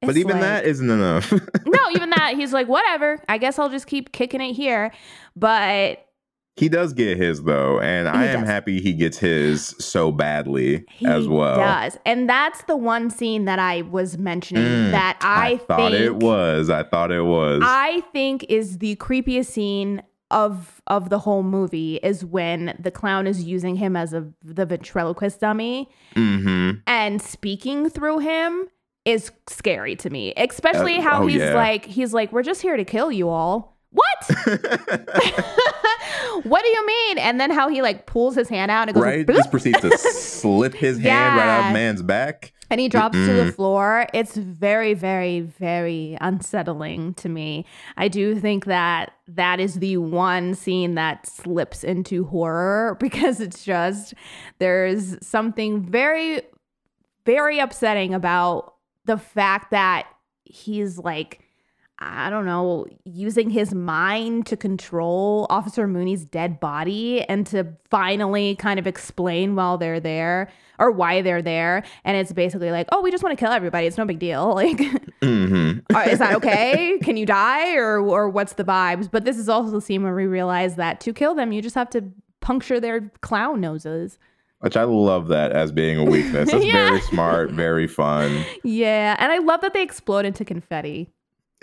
but 0.02 0.16
even 0.16 0.32
like- 0.32 0.40
that 0.42 0.64
isn't 0.66 0.88
enough. 0.90 1.32
No, 1.66 1.90
even 1.94 2.10
that, 2.10 2.34
he's 2.36 2.52
like, 2.52 2.68
whatever. 2.68 3.20
I 3.28 3.38
guess 3.38 3.58
I'll 3.58 3.70
just 3.70 3.86
keep 3.86 4.12
kicking 4.12 4.40
it 4.40 4.52
here. 4.52 4.92
But 5.34 6.06
he 6.54 6.68
does 6.68 6.92
get 6.92 7.16
his 7.18 7.42
though, 7.42 7.80
and 7.80 8.08
I 8.08 8.26
am 8.26 8.40
does. 8.40 8.48
happy 8.48 8.80
he 8.80 8.92
gets 8.92 9.18
his 9.18 9.74
so 9.78 10.12
badly 10.12 10.84
he 10.90 11.06
as 11.06 11.26
well. 11.26 11.56
does. 11.56 11.98
And 12.06 12.28
that's 12.28 12.62
the 12.64 12.76
one 12.76 13.10
scene 13.10 13.46
that 13.46 13.58
I 13.58 13.82
was 13.82 14.16
mentioning 14.16 14.62
Mm, 14.62 14.90
that 14.92 15.18
I, 15.22 15.56
thought 15.58 15.90
think 15.92 16.04
it 16.04 16.16
was. 16.16 16.70
I 16.70 16.82
thought 16.84 17.10
it 17.10 17.22
was. 17.22 17.62
I 17.64 18.00
think 18.12 18.44
is 18.48 18.78
the 18.78 18.96
creepiest 18.96 19.46
scene 19.46 20.02
of 20.30 20.82
of 20.86 21.08
the 21.10 21.20
whole 21.20 21.42
movie 21.42 21.96
is 22.02 22.24
when 22.24 22.76
the 22.78 22.90
clown 22.90 23.26
is 23.26 23.44
using 23.44 23.76
him 23.76 23.96
as 23.96 24.12
a 24.12 24.26
the 24.42 24.66
ventriloquist 24.66 25.40
dummy 25.40 25.88
mm-hmm. 26.14 26.78
and 26.86 27.22
speaking 27.22 27.88
through 27.88 28.18
him 28.18 28.68
is 29.04 29.30
scary 29.48 29.94
to 29.96 30.10
me. 30.10 30.34
Especially 30.36 30.98
Uh, 30.98 31.02
how 31.02 31.22
oh, 31.22 31.26
he's 31.26 31.40
yeah. 31.40 31.54
like 31.54 31.86
he's 31.86 32.12
like 32.12 32.32
we're 32.32 32.42
just 32.42 32.60
here 32.60 32.76
to 32.76 32.84
kill 32.84 33.12
you 33.12 33.28
all. 33.28 33.76
What? 33.90 34.30
what 36.44 36.62
do 36.62 36.68
you 36.68 36.86
mean? 36.86 37.18
And 37.18 37.40
then 37.40 37.50
how 37.50 37.68
he 37.68 37.80
like 37.82 38.06
pulls 38.06 38.34
his 38.34 38.48
hand 38.48 38.70
out 38.70 38.88
and 38.88 38.94
goes 38.94 39.04
right? 39.04 39.26
bloop, 39.26 39.36
Just 39.36 39.50
proceeds 39.50 39.80
to 39.80 39.96
slip 39.96 40.74
his 40.74 40.98
hand 41.02 41.36
right 41.36 41.48
out 41.48 41.68
of 41.68 41.72
man's 41.72 42.02
back. 42.02 42.52
And 42.70 42.80
he 42.80 42.88
drops 42.88 43.16
to 43.16 43.32
the 43.32 43.52
floor. 43.52 44.06
It's 44.12 44.36
very, 44.36 44.94
very, 44.94 45.40
very 45.40 46.16
unsettling 46.20 47.14
to 47.14 47.28
me. 47.28 47.64
I 47.96 48.08
do 48.08 48.38
think 48.38 48.64
that 48.64 49.12
that 49.28 49.60
is 49.60 49.74
the 49.74 49.96
one 49.98 50.54
scene 50.54 50.94
that 50.94 51.26
slips 51.26 51.84
into 51.84 52.24
horror 52.24 52.96
because 53.00 53.40
it's 53.40 53.64
just 53.64 54.14
there's 54.58 55.16
something 55.26 55.82
very, 55.82 56.42
very 57.24 57.58
upsetting 57.58 58.14
about 58.14 58.74
the 59.04 59.16
fact 59.16 59.70
that 59.70 60.06
he's 60.44 60.98
like. 60.98 61.40
I 61.98 62.28
don't 62.28 62.44
know, 62.44 62.86
using 63.04 63.48
his 63.48 63.72
mind 63.74 64.44
to 64.48 64.56
control 64.56 65.46
Officer 65.48 65.86
Mooney's 65.86 66.26
dead 66.26 66.60
body 66.60 67.22
and 67.22 67.46
to 67.46 67.66
finally 67.90 68.54
kind 68.56 68.78
of 68.78 68.86
explain 68.86 69.54
while 69.56 69.78
they're 69.78 69.98
there 69.98 70.50
or 70.78 70.90
why 70.90 71.22
they're 71.22 71.40
there. 71.40 71.82
And 72.04 72.14
it's 72.18 72.32
basically 72.34 72.70
like, 72.70 72.86
oh, 72.92 73.00
we 73.00 73.10
just 73.10 73.22
want 73.24 73.36
to 73.38 73.42
kill 73.42 73.50
everybody. 73.50 73.86
It's 73.86 73.96
no 73.96 74.04
big 74.04 74.18
deal. 74.18 74.54
Like, 74.54 74.78
Mm-hmm. 75.22 75.96
is 76.10 76.18
that 76.18 76.34
okay? 76.36 76.98
Can 77.02 77.16
you 77.16 77.24
die 77.24 77.74
or 77.76 77.98
or 77.98 78.28
what's 78.28 78.52
the 78.52 78.64
vibes? 78.64 79.10
But 79.10 79.24
this 79.24 79.38
is 79.38 79.48
also 79.48 79.70
the 79.70 79.80
scene 79.80 80.02
where 80.02 80.14
we 80.14 80.26
realize 80.26 80.76
that 80.76 81.00
to 81.00 81.14
kill 81.14 81.34
them, 81.34 81.52
you 81.52 81.62
just 81.62 81.74
have 81.74 81.88
to 81.90 82.04
puncture 82.40 82.78
their 82.78 83.10
clown 83.22 83.60
noses. 83.60 84.18
Which 84.60 84.76
I 84.76 84.84
love 84.84 85.28
that 85.28 85.52
as 85.52 85.72
being 85.72 85.98
a 85.98 86.04
weakness. 86.04 86.50
It's 86.52 86.64
Yeah. 86.64 86.88
very 86.88 87.00
smart, 87.00 87.50
very 87.52 87.86
fun. 87.86 88.44
Yeah, 88.64 89.16
and 89.18 89.32
I 89.32 89.38
love 89.38 89.62
that 89.62 89.72
they 89.72 89.82
explode 89.82 90.26
into 90.26 90.44
confetti. 90.44 91.10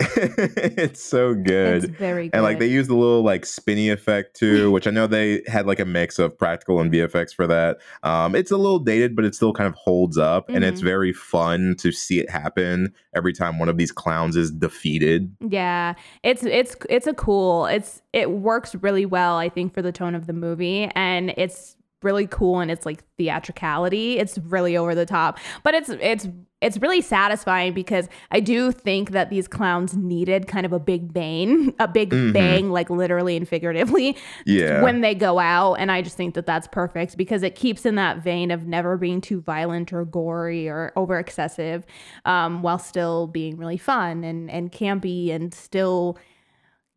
it's 0.00 1.02
so 1.02 1.34
good. 1.34 1.84
It's 1.84 1.86
very 1.86 2.24
good. 2.28 2.34
And 2.34 2.42
like 2.42 2.58
they 2.58 2.66
use 2.66 2.88
the 2.88 2.94
little 2.96 3.22
like 3.22 3.46
spinny 3.46 3.90
effect 3.90 4.34
too, 4.36 4.70
which 4.72 4.86
I 4.86 4.90
know 4.90 5.06
they 5.06 5.42
had 5.46 5.66
like 5.66 5.78
a 5.78 5.84
mix 5.84 6.18
of 6.18 6.36
practical 6.36 6.80
and 6.80 6.92
VFX 6.92 7.32
for 7.34 7.46
that. 7.46 7.78
Um, 8.02 8.34
it's 8.34 8.50
a 8.50 8.56
little 8.56 8.80
dated, 8.80 9.14
but 9.14 9.24
it 9.24 9.34
still 9.34 9.52
kind 9.52 9.68
of 9.68 9.74
holds 9.74 10.18
up, 10.18 10.48
and 10.48 10.64
it's 10.64 10.80
Mhm. 10.80 10.84
very 10.84 11.12
fun 11.12 11.76
to 11.78 11.92
see 11.92 12.18
it 12.18 12.28
happen 12.28 12.92
every 13.14 13.32
time 13.32 13.58
one 13.58 13.68
of 13.68 13.76
these 13.76 13.92
clowns 13.92 14.36
is 14.36 14.50
defeated. 14.50 15.30
Yeah, 15.40 15.94
it's 16.22 16.42
it's 16.42 16.76
it's 16.90 17.06
a 17.06 17.14
cool. 17.14 17.66
It's 17.66 18.02
it 18.12 18.30
works 18.30 18.74
really 18.74 19.06
well, 19.06 19.36
I 19.36 19.48
think, 19.48 19.72
for 19.74 19.82
the 19.82 19.92
tone 19.92 20.14
of 20.14 20.26
the 20.26 20.32
movie, 20.32 20.90
and 20.94 21.32
it's 21.36 21.76
really 22.04 22.26
cool 22.26 22.60
and 22.60 22.70
it's 22.70 22.86
like 22.86 23.02
theatricality. 23.16 24.18
It's 24.18 24.38
really 24.38 24.76
over 24.76 24.94
the 24.94 25.06
top, 25.06 25.38
but 25.62 25.74
it's 25.74 25.88
it's 25.88 26.28
it's 26.60 26.78
really 26.78 27.02
satisfying 27.02 27.74
because 27.74 28.08
I 28.30 28.40
do 28.40 28.72
think 28.72 29.10
that 29.10 29.28
these 29.28 29.46
clowns 29.46 29.94
needed 29.94 30.46
kind 30.46 30.64
of 30.64 30.72
a 30.72 30.78
big 30.78 31.12
bang, 31.12 31.74
a 31.78 31.86
big 31.86 32.08
Mhm. 32.10 32.32
bang, 32.32 32.70
like 32.70 32.88
literally 32.88 33.36
and 33.36 33.46
figuratively, 33.46 34.16
Yeah. 34.46 34.80
when 34.82 35.02
they 35.02 35.14
go 35.14 35.38
out. 35.38 35.74
And 35.74 35.92
I 35.92 36.00
just 36.00 36.16
think 36.16 36.34
that 36.36 36.46
that's 36.46 36.66
perfect 36.68 37.18
because 37.18 37.42
it 37.42 37.54
keeps 37.54 37.84
in 37.84 37.96
that 37.96 38.18
vein 38.22 38.50
of 38.50 38.66
never 38.66 38.96
being 38.96 39.20
too 39.20 39.42
violent 39.42 39.92
or 39.92 40.06
gory 40.06 40.66
or 40.68 40.92
over 40.96 41.18
excessive, 41.18 41.84
um, 42.24 42.62
while 42.62 42.78
still 42.78 43.26
being 43.26 43.58
really 43.58 43.76
fun 43.78 44.24
and 44.24 44.50
and 44.50 44.72
campy 44.72 45.30
and 45.34 45.52
still 45.52 46.16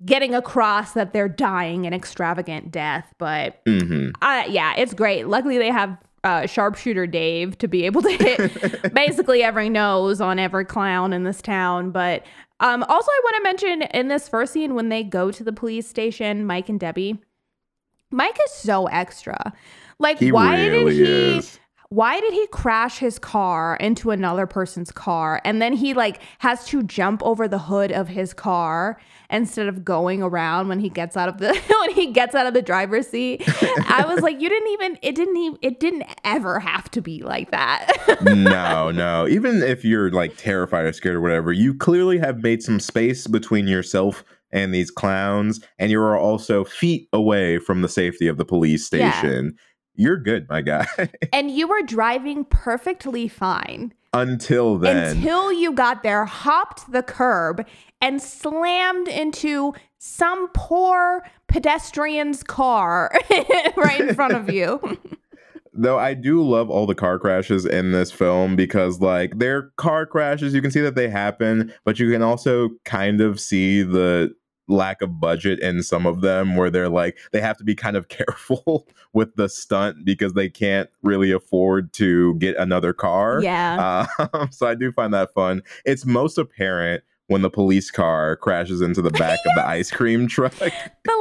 getting 0.06 0.36
across 0.36 0.94
that 0.94 1.14
they're 1.14 1.30
dying 1.30 1.86
an 1.88 1.94
extravagant 1.94 2.72
death. 2.72 3.14
But 3.18 3.62
hmm 3.66 4.10
uh, 4.22 4.44
yeah, 4.48 4.74
it's 4.78 4.94
great. 4.94 5.28
Luckily, 5.28 5.58
they 5.58 5.72
have 5.72 5.98
uh, 6.24 6.46
sharpshooter 6.46 7.08
Dave 7.08 7.58
to 7.60 7.68
be 7.68 7.84
able 7.86 8.02
to 8.02 8.10
hit 8.12 8.94
basically 8.94 9.44
every 9.44 9.70
nose 9.70 10.20
on 10.22 10.40
every 10.40 10.66
clown 10.66 11.14
in 11.14 11.24
this 11.24 11.42
town. 11.42 11.92
But 11.92 12.26
um, 12.60 12.84
also, 12.84 13.12
I 13.12 13.22
want 13.24 13.36
to 13.38 13.44
mention 13.44 13.82
in 13.94 14.08
this 14.08 14.28
first 14.28 14.52
scene 14.54 14.74
when 14.76 14.90
they 14.90 15.04
go 15.04 15.32
to 15.32 15.44
the 15.44 15.54
police 15.54 15.88
station, 15.88 16.46
Mike 16.46 16.70
and 16.70 16.80
Debbie. 16.80 17.20
Mike 18.12 18.38
is 18.46 18.52
so 18.52 18.88
extra. 18.88 19.54
Like, 20.00 20.20
He 20.20 20.32
why 20.32 20.56
really 20.68 20.96
did 20.96 21.06
he? 21.08 21.38
is. 21.38 21.60
Why 21.90 22.20
did 22.20 22.34
he 22.34 22.46
crash 22.48 22.98
his 23.00 23.18
car 23.20 23.78
into 23.78 24.12
another 24.12 24.46
person's 24.46 24.92
car 24.92 25.40
and 25.46 25.62
then 25.62 25.72
he 25.72 25.94
like 25.94 26.20
has 26.40 26.66
to 26.68 26.84
jump 26.84 27.24
over 27.24 27.48
the 27.48 27.60
hood 27.60 27.94
of 27.94 28.10
his 28.10 28.34
car 28.34 29.00
instead 29.30 29.68
of 29.68 29.84
going 29.84 30.22
around 30.24 30.68
when 30.68 30.80
he 30.80 30.90
gets 30.90 31.18
out 31.18 31.30
of 31.30 31.38
the 31.38 31.48
when 31.82 31.92
he 31.96 32.12
gets 32.12 32.34
out 32.36 32.46
of 32.48 32.54
the 32.54 32.62
driver's 32.62 33.08
seat? 33.08 33.44
I 33.90 34.06
was 34.08 34.22
like, 34.22 34.40
you 34.42 34.50
didn't 34.50 34.70
even 34.74 35.00
it 35.02 35.16
didn't 35.16 35.38
even 35.38 35.58
it 35.62 35.80
didn't 35.80 36.04
ever 36.24 36.60
have 36.60 36.90
to 36.92 37.02
be 37.02 37.22
like 37.24 37.52
that. 37.52 37.92
no, 38.22 38.92
no. 38.92 39.28
Even 39.28 39.62
if 39.62 39.84
you're 39.86 40.12
like 40.12 40.36
terrified 40.38 40.86
or 40.86 40.94
scared 40.94 41.16
or 41.16 41.22
whatever, 41.22 41.52
you 41.52 41.74
clearly 41.74 42.18
have 42.18 42.44
made 42.44 42.62
some 42.64 42.80
space 42.80 43.28
between 43.28 43.68
yourself 43.68 44.24
and 44.52 44.74
these 44.74 44.90
clowns, 44.90 45.60
and 45.78 45.92
you 45.92 46.00
are 46.00 46.18
also 46.18 46.64
feet 46.64 47.10
away 47.12 47.58
from 47.60 47.82
the 47.82 47.90
safety 47.90 48.28
of 48.28 48.38
the 48.38 48.46
police 48.46 48.90
Yeah. 48.94 49.12
station. 49.12 49.56
You're 50.00 50.18
good, 50.18 50.48
my 50.48 50.62
guy. 50.62 50.86
and 51.34 51.50
you 51.52 51.68
were 51.68 51.82
driving 51.82 52.46
perfectly 52.46 53.28
fine 53.28 53.94
Until 54.14 54.78
then. 54.78 55.18
until 55.18 55.52
you 55.52 55.74
got 55.74 56.04
there, 56.04 56.24
hopped 56.24 56.92
the 56.92 57.02
curb, 57.04 57.66
and 58.02 58.22
slammed 58.22 59.08
into 59.08 59.74
some 59.98 60.50
poor 60.54 61.24
pedestrian's 61.48 62.44
car 62.44 63.12
right 63.78 64.00
in 64.02 64.16
front 64.16 64.34
of 64.34 64.50
you. 64.50 65.00
Though 65.74 66.00
I 66.00 66.16
do 66.16 66.44
love 66.44 66.72
all 66.72 66.88
the 66.88 66.96
car 66.96 67.20
crashes 67.20 67.64
in 67.64 67.92
this 67.92 68.12
film 68.12 68.56
because, 68.56 69.00
like, 69.00 69.38
they're 69.38 69.70
car 69.78 70.08
crashes. 70.08 70.56
You 70.56 70.62
can 70.62 70.72
see 70.72 70.82
that 70.82 70.96
they 70.96 71.08
happen, 71.08 71.72
but 71.86 72.00
you 72.00 72.12
can 72.12 72.24
also 72.24 72.70
kind 72.84 73.22
of 73.22 73.40
see 73.40 73.84
the 73.84 74.34
lack 74.68 75.02
of 75.02 75.20
budget 75.20 75.60
in 75.60 75.84
some 75.84 76.06
of 76.06 76.22
them 76.22 76.56
where 76.56 76.70
they're 76.72 76.90
like, 76.90 77.18
they 77.32 77.40
have 77.42 77.58
to 77.58 77.64
be 77.64 77.76
kind 77.76 77.96
of 77.96 78.08
careful 78.10 78.88
with 79.14 79.36
the 79.36 79.48
stunt 79.48 80.04
because 80.04 80.34
they 80.34 80.50
can't 80.50 80.90
really 81.04 81.32
afford 81.32 81.94
to 81.94 82.34
get 82.36 82.58
another 82.58 82.92
car. 82.92 83.42
yeah. 83.42 84.08
Um, 84.34 84.52
so 84.52 84.68
I 84.68 84.76
do 84.76 84.92
find 84.92 85.14
that 85.14 85.34
fun. 85.34 85.62
It's 85.86 86.06
most 86.06 86.38
apparent 86.40 87.04
when 87.28 87.42
the 87.42 87.50
police 87.50 87.92
car 87.92 88.38
crashes 88.38 88.82
into 88.82 89.02
the 89.02 89.12
back 89.12 89.40
of 89.46 89.56
the 89.56 89.66
ice 89.68 89.92
cream 89.92 90.28
truck. 90.28 90.54
the 90.54 90.72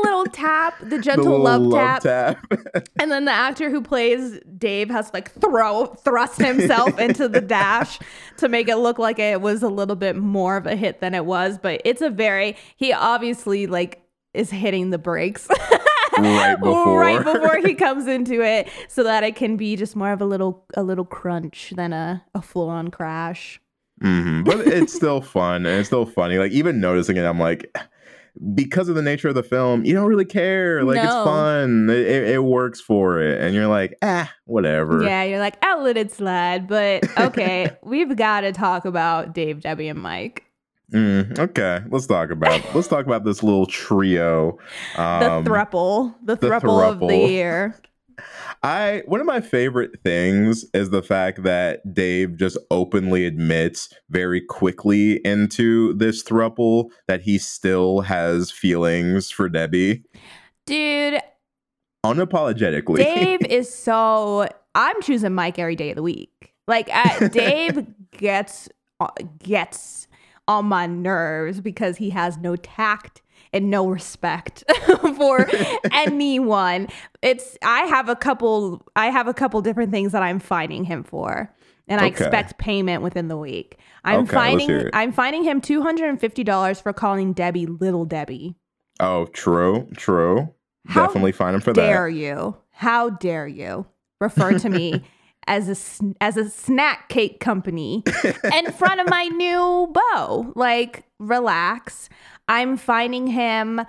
little 0.04 0.24
tap, 0.26 0.78
the 0.80 0.86
the 0.96 0.98
gentle 1.00 1.38
little 1.40 1.68
love, 1.68 2.02
tap. 2.02 2.48
tap. 2.48 2.88
And 3.00 3.10
then 3.10 3.24
the 3.24 3.32
actor 3.32 3.70
who 3.70 3.82
plays 3.82 4.38
Dave 4.56 4.88
has 4.90 5.10
like 5.12 5.32
throw 5.32 5.86
thrust 5.86 6.40
himself 6.40 6.98
into 6.98 7.28
the 7.28 7.40
dash 7.40 7.98
to 8.38 8.48
make 8.48 8.68
it 8.68 8.76
look 8.76 8.98
like 8.98 9.18
it 9.18 9.40
was 9.40 9.62
a 9.62 9.68
little 9.68 9.96
bit 9.96 10.16
more 10.16 10.56
of 10.56 10.66
a 10.66 10.76
hit 10.76 11.00
than 11.00 11.14
it 11.14 11.24
was. 11.26 11.58
But 11.58 11.82
it's 11.84 12.02
a 12.02 12.10
very 12.10 12.56
he 12.76 12.92
obviously 12.92 13.66
like 13.66 14.02
is 14.34 14.50
hitting 14.50 14.90
the 14.90 14.98
brakes 14.98 15.48
Right 16.18 16.56
before. 16.58 16.98
right 16.98 17.22
before 17.22 17.58
he 17.58 17.74
comes 17.74 18.06
into 18.06 18.40
it 18.42 18.68
so 18.88 19.02
that 19.02 19.22
it 19.22 19.36
can 19.36 19.56
be 19.56 19.76
just 19.76 19.94
more 19.96 20.12
of 20.12 20.20
a 20.22 20.24
little 20.24 20.64
a 20.74 20.82
little 20.82 21.04
crunch 21.04 21.74
than 21.76 21.92
a, 21.92 22.24
a 22.34 22.40
full 22.40 22.68
on 22.68 22.88
crash. 22.88 23.60
Hmm 24.00 24.42
But 24.42 24.66
it's 24.66 24.92
still 24.92 25.20
fun 25.20 25.66
and 25.66 25.80
it's 25.80 25.88
still 25.88 26.06
funny. 26.06 26.38
Like 26.38 26.52
even 26.52 26.80
noticing 26.80 27.16
it, 27.16 27.24
I'm 27.24 27.38
like, 27.40 27.74
because 28.54 28.88
of 28.88 28.94
the 28.94 29.02
nature 29.02 29.28
of 29.28 29.34
the 29.34 29.42
film, 29.42 29.84
you 29.84 29.94
don't 29.94 30.06
really 30.06 30.24
care. 30.24 30.84
Like 30.84 30.98
it's 30.98 31.14
fun. 31.14 31.88
It, 31.88 31.98
it, 32.06 32.28
it 32.34 32.44
works 32.44 32.80
for 32.80 33.20
it, 33.20 33.40
and 33.40 33.54
you're 33.54 33.66
like, 33.68 33.96
ah, 34.02 34.30
whatever. 34.44 35.02
Yeah, 35.02 35.22
you're 35.22 35.38
like, 35.38 35.56
I'll 35.64 35.82
let 35.82 35.96
it 35.96 36.12
slide. 36.12 36.68
But 36.68 37.08
okay, 37.18 37.70
we've 37.82 38.14
got 38.16 38.42
to 38.42 38.52
talk 38.52 38.84
about 38.84 39.32
Dave, 39.34 39.62
Debbie, 39.62 39.88
and 39.88 40.00
Mike. 40.00 40.44
Mm, 40.92 41.38
okay, 41.38 41.80
let's 41.90 42.06
talk 42.06 42.30
about 42.30 42.60
let's 42.74 42.88
talk 42.88 43.06
about 43.06 43.24
this 43.24 43.42
little 43.42 43.66
trio. 43.66 44.58
The 44.94 45.00
Um, 45.02 45.44
thruple, 45.44 46.14
the, 46.22 46.36
the 46.36 46.48
thruple 46.48 46.88
of 46.88 47.00
the 47.00 47.16
year. 47.16 47.76
I 48.62 49.02
one 49.06 49.20
of 49.20 49.26
my 49.26 49.40
favorite 49.40 50.00
things 50.02 50.64
is 50.74 50.90
the 50.90 51.02
fact 51.02 51.42
that 51.44 51.94
Dave 51.94 52.36
just 52.36 52.58
openly 52.70 53.26
admits 53.26 53.88
very 54.10 54.40
quickly 54.40 55.24
into 55.24 55.94
this 55.94 56.22
thruple 56.22 56.90
that 57.06 57.22
he 57.22 57.38
still 57.38 58.00
has 58.00 58.50
feelings 58.50 59.30
for 59.30 59.48
Debbie 59.48 60.04
Dude, 60.66 61.20
unapologetically. 62.04 62.96
Dave 62.96 63.40
is 63.48 63.72
so. 63.72 64.48
I'm 64.74 65.00
choosing 65.00 65.32
Mike 65.32 65.58
every 65.58 65.76
day 65.76 65.90
of 65.90 65.96
the 65.96 66.02
week. 66.02 66.54
Like 66.66 66.90
uh, 66.92 67.28
Dave 67.32 67.86
gets 68.10 68.68
uh, 69.00 69.08
gets 69.38 70.08
on 70.48 70.66
my 70.66 70.86
nerves 70.86 71.60
because 71.60 71.96
he 71.96 72.10
has 72.10 72.36
no 72.36 72.56
tact 72.56 73.22
and 73.52 73.70
no 73.70 73.86
respect 73.88 74.64
for 75.16 75.46
anyone. 75.92 76.88
It's 77.22 77.56
I 77.62 77.82
have 77.82 78.08
a 78.08 78.16
couple. 78.16 78.86
I 78.96 79.06
have 79.10 79.26
a 79.28 79.34
couple 79.34 79.60
different 79.62 79.90
things 79.92 80.12
that 80.12 80.22
I'm 80.22 80.38
fining 80.38 80.84
him 80.84 81.02
for. 81.04 81.52
And 81.88 82.00
I 82.00 82.06
Okay. 82.06 82.24
expect 82.24 82.58
payment 82.58 83.02
within 83.02 83.28
the 83.28 83.36
week. 83.36 83.78
I'm 84.04 84.20
Okay, 84.20 84.34
finding. 84.34 84.90
I'm 84.92 85.12
finding 85.12 85.44
him 85.44 85.60
two 85.60 85.82
hundred 85.82 86.08
and 86.10 86.20
fifty 86.20 86.42
dollars 86.42 86.80
for 86.80 86.92
calling 86.92 87.32
Debbie 87.32 87.66
Little 87.66 88.04
Debbie. 88.04 88.56
oh, 89.00 89.26
true, 89.26 89.88
true. 89.96 90.52
How 90.86 91.06
Definitely 91.06 91.32
find 91.32 91.54
him 91.54 91.60
for 91.60 91.72
that. 91.72 91.80
How 91.80 91.86
dare 91.86 92.08
you? 92.08 92.56
How 92.70 93.10
dare 93.10 93.46
you 93.46 93.86
refer 94.20 94.54
to 94.58 94.68
me 94.68 95.04
as 95.46 95.68
a 95.68 96.14
as 96.20 96.36
a 96.36 96.50
snack 96.50 97.08
cake 97.08 97.38
company 97.40 98.02
in 98.52 98.70
front 98.72 99.00
of 99.00 99.06
my 99.06 99.26
new 99.28 99.92
beau? 99.92 100.52
Like, 100.56 101.04
relax. 101.20 102.08
I'm 102.48 102.76
finding 102.76 103.26
him 103.26 103.80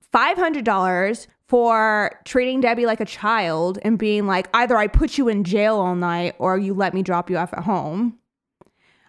five 0.00 0.36
hundred 0.36 0.64
dollars 0.64 1.28
for 1.48 2.20
treating 2.24 2.60
Debbie 2.60 2.86
like 2.86 3.00
a 3.00 3.04
child 3.04 3.78
and 3.82 3.98
being 3.98 4.26
like, 4.26 4.48
either 4.52 4.76
I 4.76 4.88
put 4.88 5.16
you 5.16 5.28
in 5.28 5.44
jail 5.44 5.76
all 5.76 5.94
night 5.94 6.34
or 6.38 6.58
you 6.58 6.74
let 6.74 6.92
me 6.92 7.02
drop 7.02 7.30
you 7.30 7.36
off 7.36 7.52
at 7.52 7.64
home. 7.64 8.18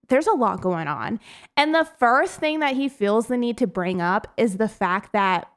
there's 0.08 0.26
a 0.26 0.32
lot 0.32 0.60
going 0.60 0.88
on." 0.88 1.20
And 1.56 1.74
the 1.74 1.88
first 1.98 2.40
thing 2.40 2.60
that 2.60 2.74
he 2.74 2.88
feels 2.88 3.26
the 3.26 3.36
need 3.36 3.58
to 3.58 3.66
bring 3.66 4.00
up 4.00 4.26
is 4.36 4.56
the 4.56 4.68
fact 4.68 5.12
that 5.12 5.48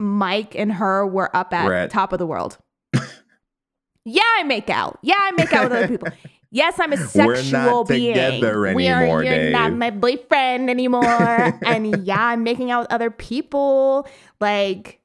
Mike 0.00 0.54
and 0.56 0.72
her 0.72 1.06
were 1.06 1.34
up 1.36 1.52
at 1.52 1.68
Right. 1.68 1.90
top 1.90 2.12
of 2.12 2.18
the 2.18 2.26
world. 2.26 2.58
yeah, 4.04 4.22
I 4.38 4.42
make 4.44 4.70
out. 4.70 4.98
Yeah, 5.02 5.18
I 5.18 5.30
make 5.32 5.52
out 5.52 5.64
with 5.64 5.72
other 5.72 5.88
people. 5.88 6.08
Yes, 6.52 6.80
I'm 6.80 6.92
a 6.92 6.96
We're 6.96 7.00
not 7.36 7.44
sexual 7.44 7.84
being. 7.84 8.12
together 8.12 8.74
we 8.74 8.88
are, 8.88 9.22
you're 9.22 9.50
not 9.50 9.72
my 9.72 9.90
boyfriend 9.90 10.68
anymore. 10.68 11.04
and 11.64 12.04
yeah, 12.04 12.20
I'm 12.20 12.42
making 12.42 12.72
out 12.72 12.80
with 12.80 12.92
other 12.92 13.08
people. 13.12 14.08
Like, 14.40 15.00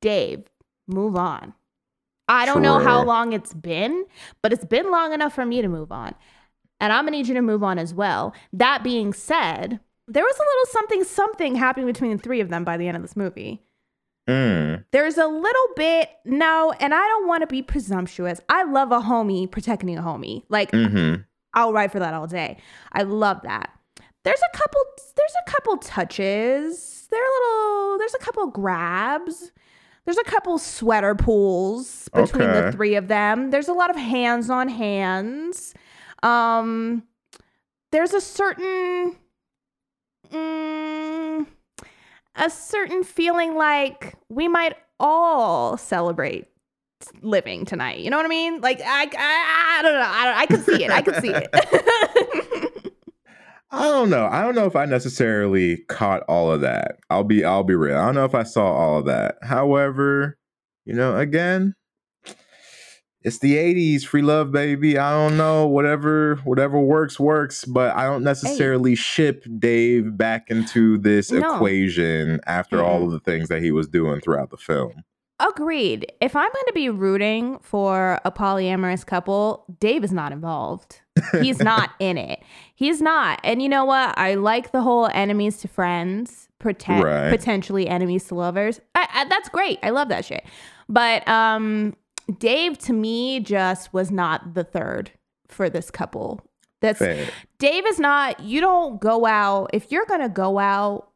Dave, 0.00 0.44
move 0.88 1.14
on. 1.14 1.52
I 2.28 2.46
don't 2.46 2.62
know 2.62 2.78
how 2.78 3.04
long 3.04 3.34
it's 3.34 3.52
been, 3.52 4.06
but 4.40 4.54
it's 4.54 4.64
been 4.64 4.90
long 4.90 5.12
enough 5.12 5.34
for 5.34 5.44
me 5.44 5.60
to 5.60 5.68
move 5.68 5.92
on. 5.92 6.14
And 6.80 6.94
I'm 6.94 7.04
gonna 7.04 7.10
need 7.18 7.28
you 7.28 7.34
to 7.34 7.42
move 7.42 7.62
on 7.62 7.78
as 7.78 7.92
well. 7.92 8.34
That 8.54 8.82
being 8.82 9.12
said, 9.12 9.80
there 10.08 10.24
was 10.24 10.36
a 10.36 10.40
little 10.40 10.66
something 10.72 11.04
something 11.04 11.54
happening 11.56 11.86
between 11.88 12.12
the 12.16 12.22
three 12.22 12.40
of 12.40 12.48
them 12.48 12.64
by 12.64 12.78
the 12.78 12.88
end 12.88 12.96
of 12.96 13.02
this 13.02 13.16
movie. 13.16 13.60
Mm. 14.28 14.84
There's 14.90 15.18
a 15.18 15.26
little 15.26 15.68
bit 15.76 16.10
no, 16.24 16.72
and 16.80 16.92
I 16.92 16.98
don't 17.06 17.28
want 17.28 17.42
to 17.42 17.46
be 17.46 17.62
presumptuous. 17.62 18.40
I 18.48 18.64
love 18.64 18.90
a 18.92 18.98
homie 18.98 19.50
protecting 19.50 19.96
a 19.96 20.02
homie. 20.02 20.42
Like 20.48 20.72
Mm-hmm. 20.72 21.22
I'll 21.54 21.72
ride 21.72 21.90
for 21.92 22.00
that 22.00 22.12
all 22.12 22.26
day. 22.26 22.58
I 22.92 23.02
love 23.02 23.40
that. 23.44 23.70
There's 24.24 24.40
a 24.52 24.56
couple 24.56 24.80
there's 25.16 25.34
a 25.46 25.50
couple 25.50 25.76
touches. 25.78 27.06
There 27.10 27.20
are 27.22 27.40
little 27.40 27.98
there's 27.98 28.14
a 28.14 28.18
couple 28.18 28.46
grabs. 28.48 29.52
There's 30.04 30.18
a 30.18 30.24
couple 30.24 30.58
sweater 30.58 31.14
pulls 31.14 32.08
between 32.14 32.48
the 32.52 32.70
three 32.72 32.94
of 32.96 33.08
them. 33.08 33.50
There's 33.50 33.68
a 33.68 33.72
lot 33.72 33.90
of 33.90 33.96
hands 33.96 34.50
on 34.50 34.68
hands. 34.68 35.72
Um 36.22 37.04
there's 37.92 38.12
a 38.12 38.20
certain 38.20 39.16
mm, 40.32 41.46
a 42.36 42.50
certain 42.50 43.04
feeling 43.04 43.54
like 43.54 44.14
we 44.28 44.48
might 44.48 44.76
all 45.00 45.76
celebrate 45.76 46.46
living 47.20 47.64
tonight. 47.64 48.00
You 48.00 48.10
know 48.10 48.16
what 48.16 48.26
I 48.26 48.30
mean? 48.30 48.60
Like 48.60 48.80
I 48.80 49.04
I, 49.16 49.78
I 49.78 49.82
don't 49.82 49.94
know. 49.94 50.00
I 50.00 50.34
I 50.40 50.46
could 50.46 50.64
see 50.64 50.84
it. 50.84 50.90
I 50.90 51.02
could 51.02 51.16
see 51.16 51.32
it. 51.32 52.92
I 53.70 53.82
don't 53.82 54.10
know. 54.10 54.26
I 54.26 54.42
don't 54.42 54.54
know 54.54 54.66
if 54.66 54.76
I 54.76 54.84
necessarily 54.84 55.78
caught 55.88 56.22
all 56.28 56.50
of 56.52 56.60
that. 56.60 56.98
I'll 57.10 57.24
be 57.24 57.44
I'll 57.44 57.64
be 57.64 57.74
real. 57.74 57.96
I 57.96 58.06
don't 58.06 58.14
know 58.14 58.24
if 58.24 58.34
I 58.34 58.44
saw 58.44 58.66
all 58.66 58.98
of 58.98 59.06
that. 59.06 59.36
However, 59.42 60.38
you 60.84 60.94
know, 60.94 61.16
again, 61.16 61.74
it's 63.26 63.40
the 63.40 63.56
80s, 63.56 64.04
free 64.06 64.22
love 64.22 64.52
baby. 64.52 64.96
I 64.96 65.10
don't 65.10 65.36
know, 65.36 65.66
whatever 65.66 66.36
whatever 66.44 66.78
works 66.80 67.18
works, 67.20 67.64
but 67.64 67.94
I 67.96 68.04
don't 68.04 68.22
necessarily 68.22 68.94
ship 68.94 69.44
Dave 69.58 70.16
back 70.16 70.48
into 70.48 70.96
this 70.98 71.30
No. 71.30 71.56
equation 71.56 72.40
after 72.46 72.82
all 72.82 73.04
of 73.04 73.10
the 73.10 73.20
things 73.20 73.48
that 73.48 73.60
he 73.62 73.70
was 73.72 73.88
doing 73.88 74.20
throughout 74.20 74.50
the 74.50 74.56
film. 74.56 75.02
Agreed. 75.38 76.10
If 76.22 76.34
I'm 76.34 76.48
going 76.50 76.64
to 76.68 76.72
be 76.72 76.88
rooting 76.88 77.58
for 77.60 78.20
a 78.24 78.30
polyamorous 78.32 79.04
couple, 79.04 79.66
Dave 79.80 80.02
is 80.02 80.12
not 80.12 80.32
involved. 80.32 81.00
He's 81.42 81.58
not 81.72 81.90
in 81.98 82.16
it. 82.16 82.42
He's 82.74 83.02
not. 83.02 83.38
And 83.44 83.60
you 83.60 83.68
know 83.68 83.84
what? 83.84 84.16
I 84.18 84.34
like 84.34 84.72
the 84.72 84.80
whole 84.80 85.08
enemies 85.12 85.58
to 85.58 85.68
friends, 85.68 86.48
protect 86.58 87.04
Right. 87.04 87.28
potentially 87.30 87.86
enemies 87.86 88.24
to 88.28 88.34
lovers. 88.34 88.80
I, 88.94 89.06
I, 89.12 89.24
that's 89.28 89.50
great. 89.50 89.78
I 89.82 89.90
love 89.90 90.08
that 90.08 90.24
shit. 90.24 90.42
But 90.88 91.26
um, 91.28 91.94
Dave 92.38 92.78
to 92.78 92.92
me 92.92 93.40
just 93.40 93.92
was 93.92 94.10
not 94.10 94.54
the 94.54 94.64
third 94.64 95.12
for 95.48 95.70
this 95.70 95.90
couple. 95.90 96.40
That's 96.80 96.98
Fair. 96.98 97.28
Dave 97.58 97.86
is 97.86 97.98
not. 97.98 98.40
You 98.40 98.60
don't 98.60 99.00
go 99.00 99.26
out 99.26 99.70
if 99.72 99.90
you're 99.90 100.06
gonna 100.06 100.28
go 100.28 100.58
out 100.58 101.10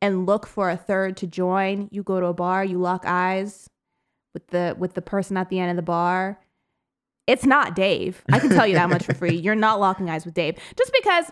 and 0.00 0.26
look 0.26 0.46
for 0.46 0.70
a 0.70 0.76
third 0.76 1.16
to 1.18 1.26
join. 1.26 1.88
You 1.90 2.02
go 2.02 2.20
to 2.20 2.26
a 2.26 2.34
bar. 2.34 2.64
You 2.64 2.78
lock 2.78 3.04
eyes 3.06 3.68
with 4.34 4.46
the 4.48 4.76
with 4.78 4.94
the 4.94 5.02
person 5.02 5.36
at 5.36 5.48
the 5.48 5.58
end 5.58 5.70
of 5.70 5.76
the 5.76 5.82
bar. 5.82 6.40
It's 7.26 7.44
not 7.44 7.74
Dave. 7.74 8.22
I 8.30 8.38
can 8.38 8.50
tell 8.50 8.66
you 8.66 8.74
that 8.74 8.88
much 8.88 9.04
for 9.04 9.14
free. 9.14 9.34
You're 9.42 9.54
not 9.56 9.80
locking 9.80 10.08
eyes 10.08 10.24
with 10.24 10.34
Dave 10.34 10.56
just 10.76 10.92
because. 10.92 11.30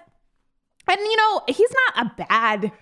And 0.86 0.98
you 0.98 1.16
know 1.16 1.42
he's 1.48 1.72
not 1.86 2.06
a 2.06 2.24
bad 2.28 2.72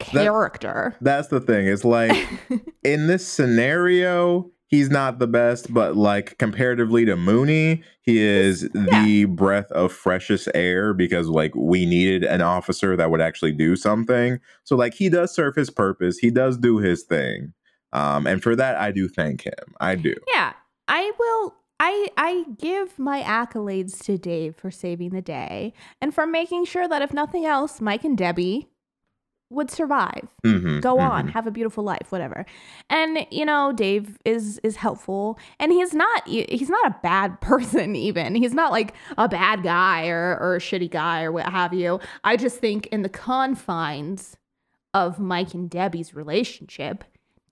character. 0.00 0.96
That's 1.00 1.28
the 1.28 1.40
thing. 1.40 1.66
It's 1.68 1.84
like 1.84 2.28
in 2.82 3.06
this 3.06 3.26
scenario, 3.26 4.50
he's 4.72 4.90
not 4.90 5.18
the 5.18 5.26
best, 5.28 5.72
but 5.72 5.96
like 5.96 6.38
comparatively 6.38 7.04
to 7.04 7.14
Mooney, 7.14 7.84
he 8.00 8.18
is 8.20 8.62
the 8.72 9.26
breath 9.26 9.70
of 9.70 9.92
freshest 9.92 10.48
air 10.54 10.94
because 10.94 11.28
like 11.28 11.54
we 11.54 11.84
needed 11.84 12.24
an 12.24 12.40
officer 12.40 12.96
that 12.96 13.10
would 13.10 13.20
actually 13.20 13.52
do 13.52 13.76
something. 13.76 14.40
So 14.64 14.74
like 14.74 14.94
he 14.94 15.10
does 15.10 15.32
serve 15.32 15.54
his 15.54 15.68
purpose. 15.68 16.16
He 16.16 16.30
does 16.30 16.56
do 16.56 16.78
his 16.78 17.02
thing. 17.02 17.52
Um, 17.92 18.26
and 18.26 18.42
for 18.42 18.56
that, 18.56 18.76
I 18.76 18.90
do 18.90 19.08
thank 19.08 19.42
him. 19.42 19.74
I 19.78 19.94
do. 19.94 20.14
Yeah, 20.34 20.54
I 20.88 21.12
will. 21.18 21.54
I 21.78 22.08
I 22.16 22.44
give 22.58 22.98
my 22.98 23.20
accolades 23.22 24.02
to 24.04 24.16
Dave 24.16 24.56
for 24.56 24.70
saving 24.70 25.10
the 25.10 25.20
day 25.20 25.74
and 26.00 26.14
for 26.14 26.26
making 26.26 26.64
sure 26.64 26.88
that 26.88 27.02
if 27.02 27.12
nothing 27.12 27.44
else, 27.44 27.82
Mike 27.82 28.04
and 28.04 28.16
Debbie 28.16 28.68
would 29.52 29.70
survive, 29.70 30.28
Mhm, 30.44 30.80
go 30.80 30.98
on, 30.98 31.28
mhm. 31.28 31.32
have 31.32 31.46
a 31.46 31.50
beautiful 31.50 31.84
life, 31.84 32.10
whatever. 32.10 32.44
And 32.90 33.26
you 33.30 33.44
know, 33.44 33.72
Dave 33.72 34.18
is 34.24 34.58
is 34.64 34.76
helpful, 34.76 35.38
and 35.60 35.70
he's 35.72 35.94
not 35.94 36.26
he's 36.26 36.70
not 36.70 36.86
a 36.86 36.96
bad 37.02 37.40
person. 37.42 37.94
Even 37.94 38.34
he's 38.34 38.54
not 38.54 38.72
like 38.72 38.94
a 39.18 39.28
bad 39.28 39.62
guy 39.62 40.08
or 40.08 40.38
or 40.40 40.56
a 40.56 40.58
shitty 40.58 40.90
guy 40.90 41.22
or 41.22 41.32
what 41.32 41.46
have 41.46 41.72
you. 41.72 42.00
I 42.24 42.36
just 42.36 42.58
think 42.58 42.86
in 42.88 43.02
the 43.02 43.08
confines 43.08 44.36
of 44.94 45.18
Mike 45.18 45.54
and 45.54 45.70
Debbie's 45.70 46.14
relationship, 46.14 47.04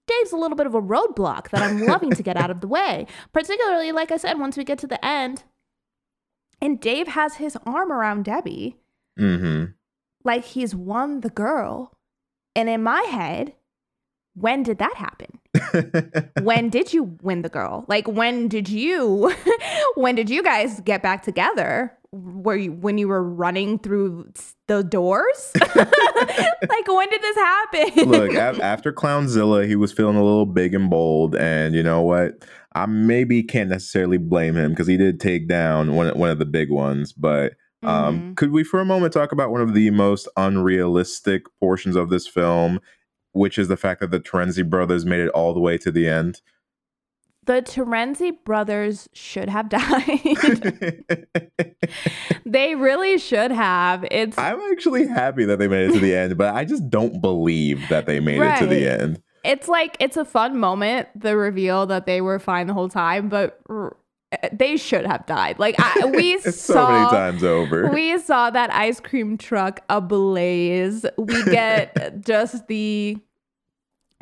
Dave's 0.06 0.32
a 0.32 0.36
little 0.36 0.56
bit 0.56 0.66
of 0.66 0.74
a 0.74 0.82
roadblock 0.82 1.50
that 1.50 1.62
I'm 1.62 1.84
loving 1.86 2.10
to 2.10 2.22
get 2.22 2.36
out 2.36 2.50
of 2.50 2.60
the 2.60 2.68
way. 2.68 3.06
Particularly, 3.32 3.92
like 3.92 4.10
I 4.12 4.16
said, 4.16 4.38
once 4.38 4.56
we 4.56 4.64
get 4.64 4.78
to 4.80 4.86
the 4.86 5.02
end, 5.04 5.44
and 6.60 6.78
Dave 6.80 7.08
has 7.08 7.36
his 7.36 7.56
arm 7.66 7.90
around 7.92 8.24
Debbie, 8.24 8.76
Mm-hmm. 9.18 9.72
Like 10.24 10.44
he's 10.44 10.74
won 10.74 11.20
the 11.20 11.30
girl. 11.30 11.92
And 12.54 12.68
in 12.68 12.82
my 12.82 13.02
head, 13.02 13.54
when 14.34 14.62
did 14.62 14.78
that 14.78 14.94
happen? 14.94 15.38
when 16.42 16.68
did 16.68 16.92
you 16.92 17.16
win 17.22 17.42
the 17.42 17.48
girl? 17.48 17.84
Like 17.88 18.06
when 18.06 18.48
did 18.48 18.68
you 18.68 19.32
when 19.94 20.14
did 20.14 20.30
you 20.30 20.42
guys 20.42 20.80
get 20.80 21.02
back 21.02 21.22
together? 21.22 21.96
Were 22.12 22.56
you 22.56 22.72
when 22.72 22.98
you 22.98 23.06
were 23.06 23.22
running 23.22 23.78
through 23.78 24.32
the 24.66 24.82
doors? 24.82 25.52
like 25.76 26.88
when 26.88 27.08
did 27.08 27.22
this 27.22 27.36
happen? 27.36 28.08
Look, 28.10 28.32
a- 28.32 28.64
after 28.64 28.92
Clownzilla, 28.92 29.66
he 29.66 29.76
was 29.76 29.92
feeling 29.92 30.16
a 30.16 30.24
little 30.24 30.46
big 30.46 30.74
and 30.74 30.90
bold, 30.90 31.36
and 31.36 31.74
you 31.74 31.84
know 31.84 32.02
what? 32.02 32.44
I 32.72 32.86
maybe 32.86 33.44
can't 33.44 33.70
necessarily 33.70 34.18
blame 34.18 34.56
him 34.56 34.70
because 34.70 34.88
he 34.88 34.96
did 34.96 35.20
take 35.20 35.48
down 35.48 35.94
one 35.94 36.16
one 36.18 36.30
of 36.30 36.40
the 36.40 36.46
big 36.46 36.68
ones. 36.70 37.12
But 37.12 37.52
um, 37.82 38.20
Mhm. 38.20 38.36
could 38.36 38.50
we, 38.52 38.62
for 38.64 38.80
a 38.80 38.84
moment, 38.84 39.12
talk 39.12 39.32
about 39.32 39.50
one 39.50 39.60
of 39.60 39.74
the 39.74 39.90
most 39.90 40.28
unrealistic 40.36 41.42
portions 41.58 41.96
of 41.96 42.10
this 42.10 42.26
film, 42.26 42.80
which 43.32 43.58
is 43.58 43.68
the 43.68 43.76
fact 43.76 44.00
that 44.00 44.10
the 44.10 44.20
Terenzi 44.20 44.68
brothers 44.68 45.06
made 45.06 45.20
it 45.20 45.28
all 45.30 45.54
the 45.54 45.60
way 45.60 45.78
to 45.78 45.90
the 45.90 46.06
end? 46.08 46.40
the 47.46 47.62
Terenzi 47.62 48.32
brothers 48.44 49.08
should 49.12 49.48
have 49.48 49.68
died. 49.70 50.20
they 52.46 52.74
really 52.74 53.18
should 53.18 53.50
have. 53.50 54.04
It's 54.10 54.38
I'm 54.38 54.60
actually 54.70 55.06
happy 55.08 55.44
that 55.46 55.58
they 55.58 55.66
made 55.66 55.88
it 55.90 55.92
to 55.94 55.98
the 56.00 56.14
end, 56.14 56.36
but 56.36 56.54
I 56.54 56.64
just 56.64 56.88
don't 56.90 57.20
believe 57.20 57.88
that 57.88 58.06
they 58.06 58.20
made 58.20 58.40
it 58.40 58.58
to 58.58 58.66
the 58.66 58.86
end. 58.88 59.22
it's 59.42 59.68
like 59.68 59.96
it's 60.00 60.16
a 60.18 60.24
fun 60.24 60.58
moment 60.58 61.08
the 61.16 61.34
reveal 61.36 61.86
that 61.86 62.04
they 62.06 62.20
were 62.20 62.38
fine 62.38 62.66
the 62.66 62.74
whole 62.74 62.90
time 62.90 63.28
but 63.30 63.58
r- 63.70 63.96
they 64.52 64.76
should 64.76 65.06
have 65.06 65.26
died. 65.26 65.58
Like 65.58 65.74
I, 65.78 66.06
we 66.06 66.38
so 66.40 66.50
saw 66.50 66.90
many 66.90 67.10
times 67.10 67.44
over. 67.44 67.88
we 67.88 68.18
saw 68.18 68.50
that 68.50 68.72
ice 68.72 69.00
cream 69.00 69.36
truck 69.36 69.80
ablaze. 69.88 71.04
We 71.18 71.44
get 71.44 72.20
just 72.24 72.66
the 72.68 73.18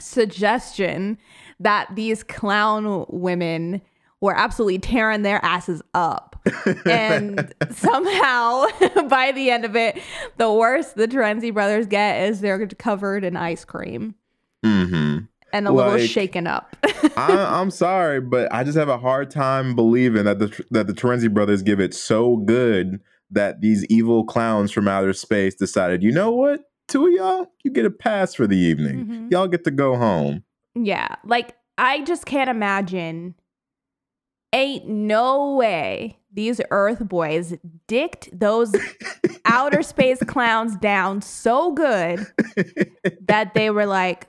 suggestion 0.00 1.18
that 1.60 1.88
these 1.94 2.22
clown 2.22 3.04
women 3.08 3.82
were 4.20 4.36
absolutely 4.36 4.78
tearing 4.78 5.22
their 5.22 5.44
asses 5.44 5.82
up. 5.94 6.40
And 6.86 7.52
somehow 7.70 8.66
by 9.08 9.32
the 9.32 9.50
end 9.50 9.64
of 9.64 9.76
it 9.76 10.00
the 10.38 10.52
worst 10.52 10.96
the 10.96 11.06
Terenzi 11.06 11.52
brothers 11.52 11.86
get 11.86 12.28
is 12.28 12.40
they're 12.40 12.66
covered 12.66 13.24
in 13.24 13.36
ice 13.36 13.64
cream. 13.64 14.14
Hmm 14.64 15.18
and 15.52 15.66
a 15.68 15.72
little 15.72 15.98
shaken 15.98 16.46
up. 16.46 16.76
I, 17.16 17.58
I'm 17.60 17.70
sorry, 17.70 18.20
but 18.20 18.52
I 18.52 18.64
just 18.64 18.76
have 18.78 18.88
a 18.88 18.98
hard 18.98 19.30
time 19.30 19.74
believing 19.74 20.24
that 20.24 20.38
the 20.38 20.64
that 20.70 20.86
the 20.86 20.92
Terenzi 20.92 21.32
brothers 21.32 21.62
give 21.62 21.80
it 21.80 21.94
so 21.94 22.36
good 22.36 23.00
that 23.30 23.60
these 23.60 23.84
evil 23.86 24.24
clowns 24.24 24.70
from 24.72 24.88
outer 24.88 25.12
space 25.12 25.54
decided, 25.54 26.02
you 26.02 26.10
know 26.10 26.30
what, 26.30 26.60
two 26.88 27.06
of 27.06 27.12
y'all, 27.12 27.46
you 27.62 27.70
get 27.70 27.84
a 27.84 27.90
pass 27.90 28.34
for 28.34 28.46
the 28.46 28.56
evening. 28.56 29.04
Mhm. 29.06 29.30
Y'all 29.30 29.48
get 29.48 29.64
to 29.64 29.70
go 29.70 29.96
home. 29.96 30.44
yeah, 30.74 31.16
like 31.24 31.54
I 31.76 32.02
just 32.04 32.26
can't 32.26 32.50
imagine. 32.50 33.34
Ain't 34.54 34.88
no 34.88 35.56
way 35.56 36.16
these 36.32 36.58
Earth 36.70 37.00
boys 37.06 37.54
dicked 37.86 38.30
those 38.38 38.74
outer 39.44 39.82
space 39.82 40.20
clowns 40.26 40.74
down 40.76 41.20
so 41.20 41.72
good 41.72 42.26
that 43.28 43.52
they 43.52 43.68
were 43.68 43.84
like, 43.84 44.26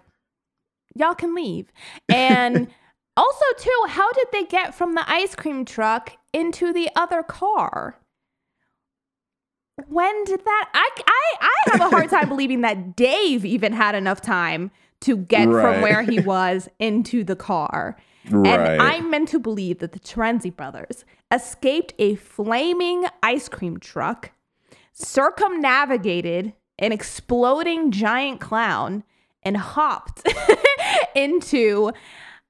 y'all 0.99 1.15
can 1.15 1.33
leave. 1.33 1.71
And 2.07 2.67
also, 3.17 3.45
too, 3.57 3.83
how 3.87 4.11
did 4.13 4.27
they 4.31 4.43
get 4.43 4.75
from 4.75 4.93
the 4.95 5.09
ice 5.09 5.35
cream 5.35 5.65
truck 5.65 6.17
into 6.33 6.71
the 6.73 6.89
other 6.95 7.23
car? 7.23 7.95
When 9.87 10.23
did 10.25 10.43
that? 10.43 10.69
I, 10.73 10.89
I, 11.07 11.35
I 11.41 11.71
have 11.71 11.81
a 11.81 11.89
hard 11.89 12.09
time 12.09 12.27
believing 12.29 12.61
that 12.61 12.95
Dave 12.95 13.45
even 13.45 13.71
had 13.73 13.95
enough 13.95 14.21
time 14.21 14.71
to 15.01 15.15
get 15.15 15.47
Right. 15.47 15.61
from 15.61 15.81
where 15.81 16.01
he 16.01 16.19
was 16.33 16.67
into 16.79 17.23
the 17.23 17.35
car. 17.37 17.95
Right. 18.29 18.47
And 18.47 18.81
I'm 18.81 19.09
meant 19.09 19.29
to 19.29 19.39
believe 19.39 19.79
that 19.79 19.93
the 19.93 19.99
Terenzi 19.99 20.53
brothers 20.53 21.05
escaped 21.31 21.93
a 21.97 22.15
flaming 22.15 23.05
ice 23.23 23.47
cream 23.47 23.79
truck, 23.79 24.31
circumnavigated 24.91 26.53
an 26.77 26.91
exploding 26.91 27.91
giant 27.91 28.41
clown, 28.41 29.03
and 29.43 29.57
hopped 29.57 30.27
into 31.15 31.91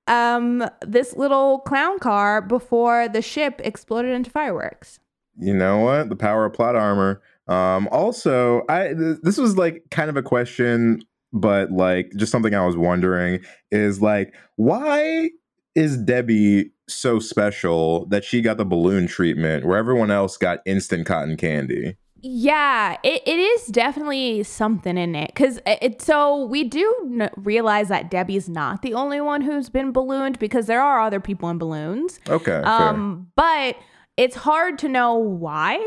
um, 0.07 0.65
this 0.81 1.15
little 1.15 1.59
clown 1.59 1.99
car 1.99 2.41
before 2.41 3.07
the 3.07 3.21
ship 3.21 3.61
exploded 3.63 4.11
into 4.11 4.29
fireworks. 4.31 4.99
you 5.37 5.53
know 5.53 5.79
what? 5.79 6.09
The 6.09 6.15
power 6.15 6.45
of 6.45 6.53
plot 6.53 6.75
armor. 6.75 7.21
Um, 7.47 7.87
also, 7.91 8.63
I 8.69 8.93
th- 8.93 9.17
this 9.23 9.37
was 9.37 9.57
like 9.57 9.83
kind 9.91 10.09
of 10.09 10.17
a 10.17 10.21
question, 10.23 11.03
but 11.33 11.71
like 11.71 12.11
just 12.15 12.31
something 12.31 12.53
I 12.53 12.65
was 12.65 12.77
wondering 12.77 13.39
is 13.71 14.01
like, 14.01 14.33
why 14.55 15.29
is 15.75 15.97
Debbie 15.97 16.71
so 16.87 17.19
special 17.19 18.07
that 18.07 18.23
she 18.23 18.41
got 18.41 18.57
the 18.57 18.65
balloon 18.65 19.07
treatment 19.07 19.65
where 19.65 19.77
everyone 19.77 20.11
else 20.11 20.37
got 20.37 20.59
instant 20.65 21.05
cotton 21.05 21.37
candy? 21.37 21.97
Yeah, 22.21 22.97
it, 23.03 23.21
it 23.25 23.39
is 23.39 23.67
definitely 23.67 24.43
something 24.43 24.97
in 24.97 25.15
it 25.15 25.27
because 25.27 25.59
it. 25.65 26.01
So 26.01 26.45
we 26.45 26.63
do 26.63 26.95
n- 27.05 27.29
realize 27.37 27.87
that 27.89 28.11
Debbie's 28.11 28.49
not 28.49 28.81
the 28.81 28.93
only 28.93 29.21
one 29.21 29.41
who's 29.41 29.69
been 29.69 29.91
ballooned 29.91 30.39
because 30.39 30.65
there 30.65 30.81
are 30.81 31.01
other 31.01 31.19
people 31.19 31.49
in 31.49 31.57
balloons. 31.57 32.19
Okay, 32.27 32.45
fair. 32.45 32.65
Um, 32.67 33.31
but 33.35 33.77
it's 34.17 34.35
hard 34.35 34.77
to 34.79 34.89
know 34.89 35.15
why. 35.15 35.77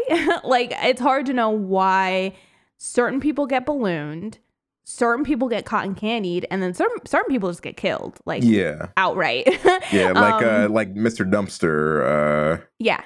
like 0.44 0.72
it's 0.82 1.00
hard 1.00 1.26
to 1.26 1.32
know 1.32 1.50
why 1.50 2.34
certain 2.78 3.20
people 3.20 3.46
get 3.46 3.66
ballooned, 3.66 4.38
certain 4.84 5.24
people 5.24 5.48
get 5.48 5.64
cotton 5.66 5.94
candied, 5.94 6.46
and 6.50 6.62
then 6.62 6.72
certain 6.72 7.04
certain 7.06 7.30
people 7.30 7.50
just 7.50 7.62
get 7.62 7.76
killed. 7.76 8.18
Like 8.24 8.42
yeah, 8.42 8.86
outright. 8.96 9.46
yeah, 9.92 10.12
like 10.12 10.42
uh, 10.42 10.64
Um, 10.64 10.72
like 10.72 10.94
Mr. 10.94 11.30
Dumpster, 11.30 12.58
uh, 12.58 12.64
yeah. 12.78 13.02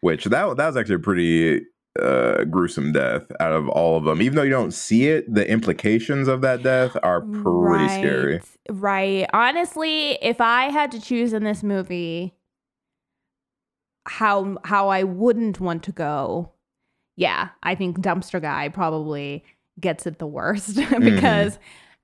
which 0.00 0.24
that 0.24 0.56
that 0.56 0.66
was 0.66 0.76
actually 0.76 0.96
a 0.96 0.98
pretty 1.00 1.66
uh 2.02 2.44
gruesome 2.44 2.92
death 2.92 3.22
out 3.38 3.52
of 3.52 3.68
all 3.68 3.96
of 3.96 4.04
them 4.04 4.20
even 4.20 4.34
though 4.34 4.42
you 4.42 4.50
don't 4.50 4.74
see 4.74 5.06
it 5.06 5.32
the 5.32 5.48
implications 5.48 6.26
of 6.26 6.40
that 6.40 6.62
death 6.62 6.96
are 7.02 7.20
pretty 7.20 7.88
scary 7.88 8.40
Right. 8.70 9.28
Honestly, 9.32 10.12
if 10.22 10.40
I 10.40 10.70
had 10.70 10.90
to 10.92 11.00
choose 11.00 11.32
in 11.32 11.44
this 11.44 11.62
movie 11.62 12.34
how 14.06 14.58
how 14.64 14.88
I 14.88 15.02
wouldn't 15.02 15.60
want 15.60 15.82
to 15.84 15.92
go, 15.92 16.52
yeah, 17.16 17.50
I 17.62 17.74
think 17.74 18.00
dumpster 18.00 18.40
guy 18.40 18.68
probably 18.68 19.44
gets 19.80 20.06
it 20.06 20.18
the 20.18 20.26
worst 20.26 20.76
because 21.00 21.58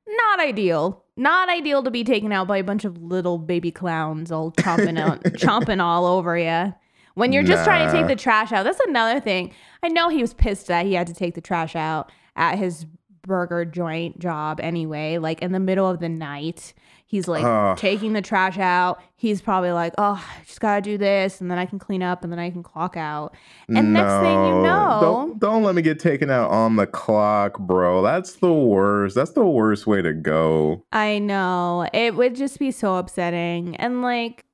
not 0.06 0.40
ideal. 0.40 1.04
Not 1.16 1.48
ideal 1.48 1.82
to 1.82 1.90
be 1.90 2.04
taken 2.04 2.32
out 2.32 2.48
by 2.48 2.58
a 2.58 2.64
bunch 2.64 2.84
of 2.84 3.02
little 3.02 3.38
baby 3.38 3.70
clowns 3.70 4.30
all 4.32 4.52
chomping 4.52 4.98
out 4.98 5.22
chomping 5.24 5.82
all 5.82 6.06
over 6.06 6.36
you. 6.36 6.74
When 7.14 7.32
you're 7.32 7.42
just 7.42 7.64
trying 7.64 7.86
to 7.86 7.92
take 7.92 8.06
the 8.06 8.16
trash 8.16 8.52
out, 8.52 8.64
that's 8.64 8.80
another 8.86 9.20
thing. 9.20 9.52
I 9.82 9.88
know 9.88 10.08
he 10.08 10.20
was 10.20 10.34
pissed 10.34 10.68
that 10.68 10.86
he 10.86 10.94
had 10.94 11.06
to 11.08 11.14
take 11.14 11.34
the 11.34 11.40
trash 11.40 11.74
out 11.76 12.10
at 12.36 12.58
his 12.58 12.86
burger 13.22 13.64
joint 13.64 14.18
job 14.18 14.60
anyway, 14.60 15.18
like 15.18 15.42
in 15.42 15.52
the 15.52 15.60
middle 15.60 15.88
of 15.88 16.00
the 16.00 16.08
night. 16.08 16.72
He's 17.06 17.26
like 17.26 17.42
Ugh. 17.44 17.76
taking 17.76 18.12
the 18.12 18.22
trash 18.22 18.56
out. 18.56 19.00
He's 19.16 19.42
probably 19.42 19.72
like, 19.72 19.92
"Oh, 19.98 20.24
I 20.24 20.44
just 20.44 20.60
gotta 20.60 20.80
do 20.80 20.96
this, 20.96 21.40
and 21.40 21.50
then 21.50 21.58
I 21.58 21.66
can 21.66 21.80
clean 21.80 22.04
up, 22.04 22.22
and 22.22 22.32
then 22.32 22.38
I 22.38 22.50
can 22.50 22.62
clock 22.62 22.96
out." 22.96 23.34
And 23.68 23.92
next 23.92 24.12
thing 24.20 24.32
you 24.32 24.52
No, 24.52 24.62
know, 24.62 24.98
don't 25.00 25.38
don't 25.40 25.62
let 25.64 25.74
me 25.74 25.82
get 25.82 25.98
taken 25.98 26.30
out 26.30 26.50
on 26.52 26.76
the 26.76 26.86
clock, 26.86 27.58
bro. 27.58 28.00
That's 28.00 28.34
the 28.34 28.52
worst. 28.52 29.16
That's 29.16 29.32
the 29.32 29.44
worst 29.44 29.88
way 29.88 30.02
to 30.02 30.12
go. 30.12 30.84
I 30.92 31.18
know 31.18 31.88
it 31.92 32.14
would 32.14 32.36
just 32.36 32.60
be 32.60 32.70
so 32.70 32.94
upsetting, 32.94 33.74
and 33.76 34.02
like, 34.02 34.44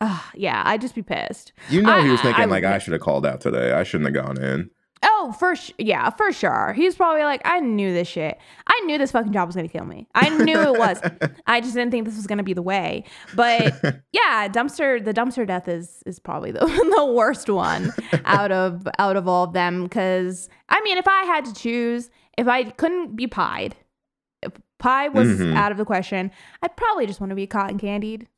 uh, 0.00 0.20
yeah, 0.34 0.62
I'd 0.66 0.80
just 0.80 0.94
be 0.94 1.02
pissed. 1.02 1.52
You 1.70 1.82
know, 1.82 2.02
he 2.02 2.10
was 2.10 2.20
thinking 2.20 2.42
I 2.42 2.46
like 2.46 2.62
would- 2.64 2.72
I 2.72 2.78
should 2.78 2.92
have 2.92 3.02
called 3.02 3.24
out 3.26 3.40
today. 3.40 3.72
I 3.72 3.82
shouldn't 3.82 4.14
have 4.14 4.24
gone 4.26 4.42
in. 4.42 4.70
Oh, 5.02 5.34
for 5.38 5.54
sh- 5.54 5.72
yeah, 5.78 6.08
for 6.10 6.32
sure. 6.32 6.72
He's 6.74 6.96
probably 6.96 7.22
like, 7.22 7.42
I 7.44 7.60
knew 7.60 7.92
this 7.92 8.08
shit. 8.08 8.38
I 8.66 8.80
knew 8.86 8.96
this 8.96 9.10
fucking 9.12 9.32
job 9.32 9.46
was 9.46 9.54
gonna 9.54 9.68
kill 9.68 9.84
me. 9.84 10.08
I 10.14 10.30
knew 10.30 10.58
it 10.58 10.78
was. 10.78 10.98
I 11.46 11.60
just 11.60 11.74
didn't 11.74 11.90
think 11.90 12.06
this 12.06 12.16
was 12.16 12.26
gonna 12.26 12.42
be 12.42 12.54
the 12.54 12.62
way. 12.62 13.04
But 13.34 13.74
yeah, 14.12 14.48
dumpster. 14.48 15.04
The 15.04 15.12
dumpster 15.12 15.46
death 15.46 15.68
is 15.68 16.02
is 16.06 16.18
probably 16.18 16.50
the 16.50 16.60
the 16.96 17.12
worst 17.14 17.50
one 17.50 17.92
out 18.24 18.50
of 18.52 18.88
out 18.98 19.16
of 19.16 19.28
all 19.28 19.44
of 19.44 19.52
them. 19.52 19.82
Because 19.84 20.48
I 20.70 20.80
mean, 20.82 20.96
if 20.96 21.06
I 21.06 21.24
had 21.24 21.44
to 21.44 21.54
choose, 21.54 22.10
if 22.38 22.48
I 22.48 22.64
couldn't 22.64 23.16
be 23.16 23.26
pied, 23.26 23.76
if 24.42 24.52
pie 24.78 25.08
was 25.08 25.28
Mhm. 25.28 25.54
out 25.54 25.72
of 25.72 25.78
the 25.78 25.84
question, 25.84 26.30
I'd 26.62 26.74
probably 26.76 27.06
just 27.06 27.20
want 27.20 27.30
to 27.30 27.36
be 27.36 27.46
cotton 27.46 27.78
candied. 27.78 28.28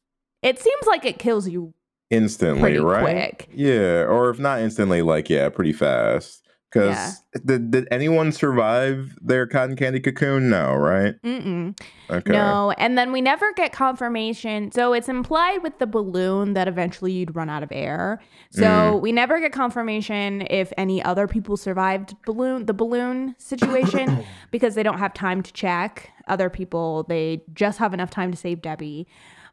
It 0.43 0.59
seems 0.59 0.87
like 0.87 1.05
it 1.05 1.19
kills 1.19 1.49
you 1.49 1.75
instantly, 2.11 2.79
right? 2.79 3.03
quick. 3.03 3.49
Yeah, 3.53 4.05
or 4.05 4.31
if 4.31 4.39
not 4.39 4.61
instantly, 4.61 5.03
like 5.03 5.29
yeah, 5.29 5.49
pretty 5.49 5.73
fast. 5.73 6.45
Because 6.71 7.23
Yeah. 7.35 7.41
did, 7.47 7.71
did 7.71 7.89
anyone 7.91 8.31
survive 8.31 9.17
their 9.23 9.47
cotton 9.47 9.75
candy 9.75 10.01
cocoon? 10.01 10.51
No, 10.51 10.75
right? 10.75 11.15
Mm-mm. 11.25 11.79
Okay. 12.11 12.31
No, 12.33 12.73
and 12.77 12.99
then 12.99 13.11
we 13.11 13.23
never 13.23 13.55
get 13.55 13.73
confirmation. 13.73 14.71
So 14.73 14.93
it's 14.93 15.09
implied 15.09 15.63
with 15.63 15.79
the 15.79 15.87
balloon 15.87 16.53
that 16.53 16.69
eventually 16.69 17.13
you'd 17.13 17.35
run 17.35 17.49
out 17.49 17.63
of 17.63 17.71
air. 17.73 18.21
So 18.51 18.65
Mm. 18.67 19.01
we 19.01 19.13
never 19.13 19.41
get 19.41 19.53
confirmation 19.53 20.47
if 20.51 20.71
any 20.77 21.03
other 21.03 21.27
people 21.27 21.57
survived 21.57 22.15
balloon 22.27 22.67
the 22.67 22.75
balloon 22.75 23.35
situation 23.39 24.27
because 24.51 24.75
they 24.75 24.83
don't 24.83 24.99
have 24.99 25.15
time 25.15 25.43
to 25.43 25.53
check. 25.55 26.11
Other 26.27 26.51
people 26.51 27.05
they 27.09 27.43
just 27.55 27.79
have 27.79 27.95
enough 27.95 28.11
time 28.11 28.31
to 28.31 28.37
save 28.37 28.61
Debbie. 28.61 29.07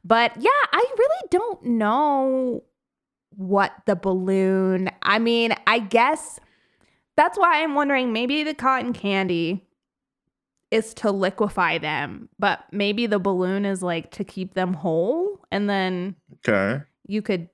But 0.08 0.34
yeah, 0.39 0.49
I 0.72 0.86
really 0.97 1.28
don't 1.32 1.66
know 1.66 2.64
what 3.36 3.74
the 3.86 3.95
balloon. 3.95 4.89
I 5.01 5.18
mean, 5.20 5.53
I 5.68 5.80
guess 5.80 6.39
that's 7.18 7.38
why 7.38 7.64
I'm 7.64 7.74
wondering 7.76 8.14
maybe 8.14 8.43
the 8.43 8.53
cotton 8.53 8.93
candy 8.93 9.66
is 10.72 10.93
to 10.95 11.12
liquefy 11.12 11.78
them, 11.80 12.30
but 12.39 12.60
maybe 12.72 13.08
the 13.08 13.20
balloon 13.20 13.66
is 13.66 13.82
like 13.82 14.12
to 14.12 14.24
keep 14.24 14.53
them 14.53 14.74
whole 14.74 15.39
and 15.51 15.70
then 15.70 16.16
Okay. 16.47 16.84
you 17.08 17.22
could 17.22 17.49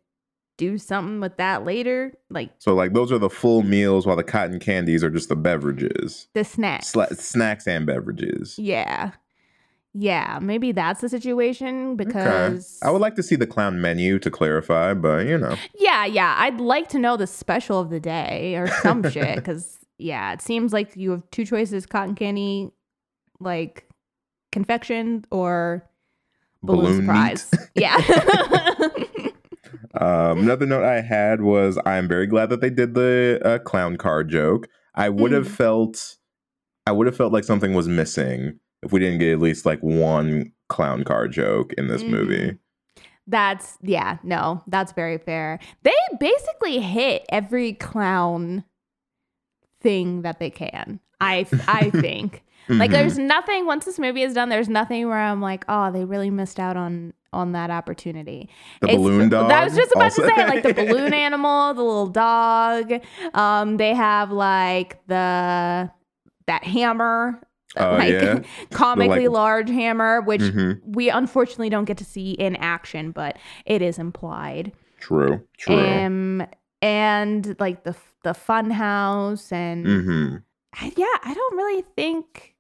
do 0.58 0.78
something 0.78 1.20
with 1.20 1.38
that 1.38 1.64
later, 1.66 2.14
like 2.30 2.52
So 2.60 2.74
like 2.76 2.94
those 2.94 3.12
are 3.12 3.18
the 3.18 3.30
full 3.30 3.64
meals, 3.64 4.06
while 4.06 4.16
the 4.16 4.24
cotton 4.24 4.60
candies 4.60 5.04
are 5.04 5.10
just 5.10 5.30
the 5.30 5.36
beverages, 5.36 6.28
the 6.34 6.44
snacks. 6.44 6.92
Sla- 6.94 7.16
snacks 7.18 7.68
and 7.68 7.86
beverages. 7.86 8.58
yeah. 8.60 9.12
Yeah, 9.94 10.40
maybe 10.42 10.72
that's 10.72 11.02
the 11.02 11.10
situation 11.10 11.92
Okay. 12.00 12.06
because 12.06 12.80
I 12.82 12.92
would 12.92 13.02
like 13.02 13.16
to 13.16 13.24
see 13.24 13.36
the 13.36 13.46
clown 13.48 13.82
menu 13.82 14.20
to 14.20 14.32
clarify, 14.32 14.94
but 14.94 15.26
you 15.28 15.38
know, 15.38 15.56
Yeah, 15.78 16.06
yeah. 16.06 16.36
I'd 16.40 16.62
like 16.62 16.88
to 16.90 17.00
know 17.00 17.18
the 17.18 17.28
special 17.28 17.80
of 17.82 17.90
the 17.90 18.00
day 18.00 18.56
or 18.56 18.68
some 18.68 19.04
shit 19.12 19.36
because, 19.36 19.80
yeah, 19.98 20.32
it 20.32 20.42
seems 20.42 20.72
like 20.72 20.96
you 20.96 21.12
have 21.12 21.30
two 21.32 21.44
choices 21.46 21.86
cotton 21.86 22.16
candy, 22.16 22.72
like 23.42 23.90
confection 24.54 25.26
or 25.30 25.86
balloon, 26.64 26.86
Balloon 26.86 27.02
surprise. 27.06 27.52
yeah. 27.76 27.98
Um, 30.00 30.40
another 30.40 30.66
note 30.66 30.86
I 30.86 31.02
had 31.02 31.42
was 31.42 31.78
I'm 31.86 32.08
very 32.08 32.26
glad 32.26 32.50
that 32.50 32.62
they 32.62 32.70
did 32.70 32.94
the 32.94 33.42
uh, 33.44 33.60
clown 33.60 33.98
car 33.98 34.24
joke. 34.24 34.70
I 34.96 35.10
would 35.10 35.34
have 35.34 35.46
Mhm. 35.48 35.52
felt, 35.52 36.18
I 36.88 36.94
would 36.94 37.08
have 37.08 37.16
felt 37.18 37.34
like 37.34 37.44
something 37.44 37.74
was 37.74 37.90
missing 37.90 38.61
if 38.84 38.92
we 38.92 39.00
didn't 39.00 39.20
get 39.20 39.32
at 39.34 39.40
least 39.40 39.66
like 39.66 39.80
one 39.82 40.52
clown 40.70 41.04
car 41.04 41.28
joke 41.28 41.74
in 41.74 41.88
this 41.88 42.04
movie. 42.04 42.58
that's, 43.28 43.78
yeah, 43.82 44.18
no, 44.24 44.64
that's 44.68 44.92
very 44.94 45.18
fair. 45.18 45.60
They 45.84 45.94
basically 46.20 46.80
hit 46.80 47.24
every 47.30 47.74
clown 47.74 48.64
thing 49.82 50.22
that 50.24 50.40
they 50.40 50.50
can. 50.50 51.00
I, 51.20 51.46
I 51.68 51.90
think. 52.02 52.44
Like 52.70 52.90
Mhm. 52.90 52.94
there's 52.94 53.18
nothing 53.18 53.66
once 53.66 53.86
this 53.86 53.98
movie 54.00 54.22
is 54.22 54.34
done, 54.34 54.50
there's 54.50 54.70
nothing 54.70 55.08
where 55.08 55.18
I'm 55.18 55.42
like, 55.42 55.66
oh, 55.68 55.92
they 55.92 56.06
really 56.06 56.30
missed 56.30 56.60
out 56.60 56.78
on 56.78 57.14
on 57.34 57.54
that 57.54 57.72
opportunity. 57.72 58.50
The 58.82 58.88
It's- 58.88 58.98
balloon 59.00 59.30
dog. 59.30 59.50
I 59.52 59.64
was 59.64 59.74
just 59.76 59.92
about 59.94 60.04
also- 60.06 60.24
to 60.24 60.36
say, 60.36 60.48
like 60.48 60.64
the 60.64 60.74
balloon 60.74 61.14
animal, 61.14 61.74
the 61.74 61.82
little 61.82 62.08
dog. 62.08 62.92
Um, 63.34 63.78
they 63.78 63.94
have 63.94 64.32
like 64.32 65.00
the 65.08 65.90
that 66.48 66.64
hammer, 66.66 67.42
Oh, 67.78 67.92
like 67.98 68.12
yeah? 68.12 68.40
comically 68.72 69.28
like- 69.28 69.36
large 69.36 69.70
hammer, 69.70 70.22
which 70.22 70.42
Mhm. 70.42 70.80
we 70.86 71.10
unfortunately 71.10 71.70
don't 71.70 71.86
get 71.86 71.98
to 71.98 72.06
see 72.06 72.32
in 72.32 72.56
action, 72.58 73.12
but 73.12 73.38
it 73.66 73.82
is 73.82 73.98
implied. 74.00 74.72
True. 75.00 75.42
True. 75.58 75.78
Um, 75.80 76.46
and 76.82 77.56
like 77.60 77.84
the 77.84 77.96
the 78.24 78.34
fun 78.34 78.70
house, 78.72 79.52
and 79.52 79.86
hmm 79.86 80.36
I- 80.80 80.94
yeah, 80.96 81.18
I 81.24 81.34
don't 81.34 81.56
really 81.58 81.84
think 81.96 82.56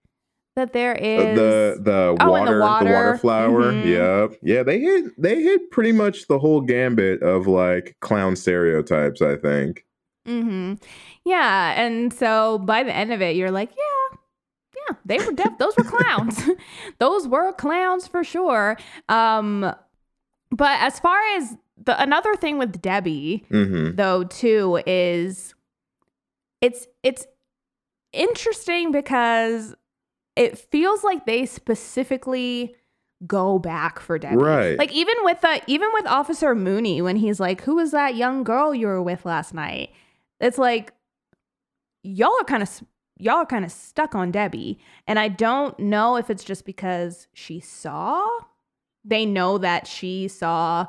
that 0.55 0.73
there 0.73 0.93
is 0.95 1.37
the 1.37 1.79
the 1.81 2.17
Oh, 2.19 2.35
and 2.35 2.47
the 2.47 2.51
water, 2.51 2.53
the 2.55 2.59
water. 2.61 2.91
water 2.93 3.17
flower. 3.17 3.71
Mhm. 3.71 3.85
Yep. 3.85 4.39
Yeah, 4.43 4.63
they 4.63 4.79
hit 4.79 5.05
they 5.21 5.41
hit 5.41 5.71
pretty 5.71 5.91
much 5.91 6.27
the 6.27 6.39
whole 6.39 6.61
gambit 6.61 7.21
of 7.21 7.47
like 7.47 7.95
clown 8.01 8.35
stereotypes. 8.35 9.21
I 9.21 9.35
think. 9.37 9.85
Mm-hmm. 10.27 10.73
Yeah, 11.25 11.81
and 11.81 12.13
so 12.13 12.59
by 12.59 12.83
the 12.83 12.93
end 12.95 13.11
of 13.13 13.21
it, 13.21 13.35
you're 13.35 13.49
like, 13.51 13.69
yeah, 13.71 13.90
yeah, 14.89 14.95
they 15.05 15.17
were 15.17 15.31
def- 15.31 15.57
those 15.57 15.75
were 15.77 15.83
clowns. 15.83 16.41
those 16.99 17.27
were 17.27 17.53
clowns 17.53 18.07
for 18.07 18.23
sure. 18.23 18.77
Um, 19.09 19.73
but 20.51 20.79
as 20.81 20.99
far 20.99 21.19
as 21.37 21.57
the 21.83 22.01
another 22.01 22.35
thing 22.35 22.57
with 22.57 22.81
Debbie, 22.81 23.45
hmm 23.49 23.91
though, 23.95 24.23
too, 24.23 24.81
is 24.85 25.55
it's 26.61 26.87
it's 27.03 27.25
interesting 28.13 28.91
because 28.91 29.75
it 30.35 30.57
feels 30.57 31.03
like 31.03 31.25
they 31.25 31.45
specifically 31.45 32.75
go 33.27 33.59
back 33.59 33.99
for 33.99 34.17
Debbie. 34.17 34.37
Right. 34.37 34.77
Like 34.77 34.91
even 34.91 35.15
with 35.21 35.41
the 35.41 35.61
even 35.67 35.89
with 35.93 36.05
Officer 36.07 36.55
Mooney 36.55 37.01
when 37.01 37.15
he's 37.15 37.39
like, 37.39 37.61
"Who 37.61 37.75
was 37.75 37.91
that 37.91 38.15
young 38.15 38.43
girl 38.43 38.73
you 38.73 38.87
were 38.87 39.01
with 39.01 39.25
last 39.25 39.53
night?" 39.53 39.91
It's 40.39 40.57
like 40.57 40.93
y'all 42.03 42.33
are 42.39 42.45
kind 42.45 42.63
of 42.63 42.83
y'all 43.21 43.35
are 43.35 43.45
kind 43.45 43.63
of 43.63 43.71
stuck 43.71 44.15
on 44.15 44.31
Debbie, 44.31 44.79
and 45.07 45.17
I 45.19 45.27
don't 45.29 45.77
know 45.79 46.17
if 46.17 46.29
it's 46.29 46.43
just 46.43 46.65
because 46.65 47.27
she 47.33 47.59
saw 47.59 48.27
they 49.03 49.25
know 49.25 49.57
that 49.57 49.87
she 49.87 50.27
saw 50.27 50.87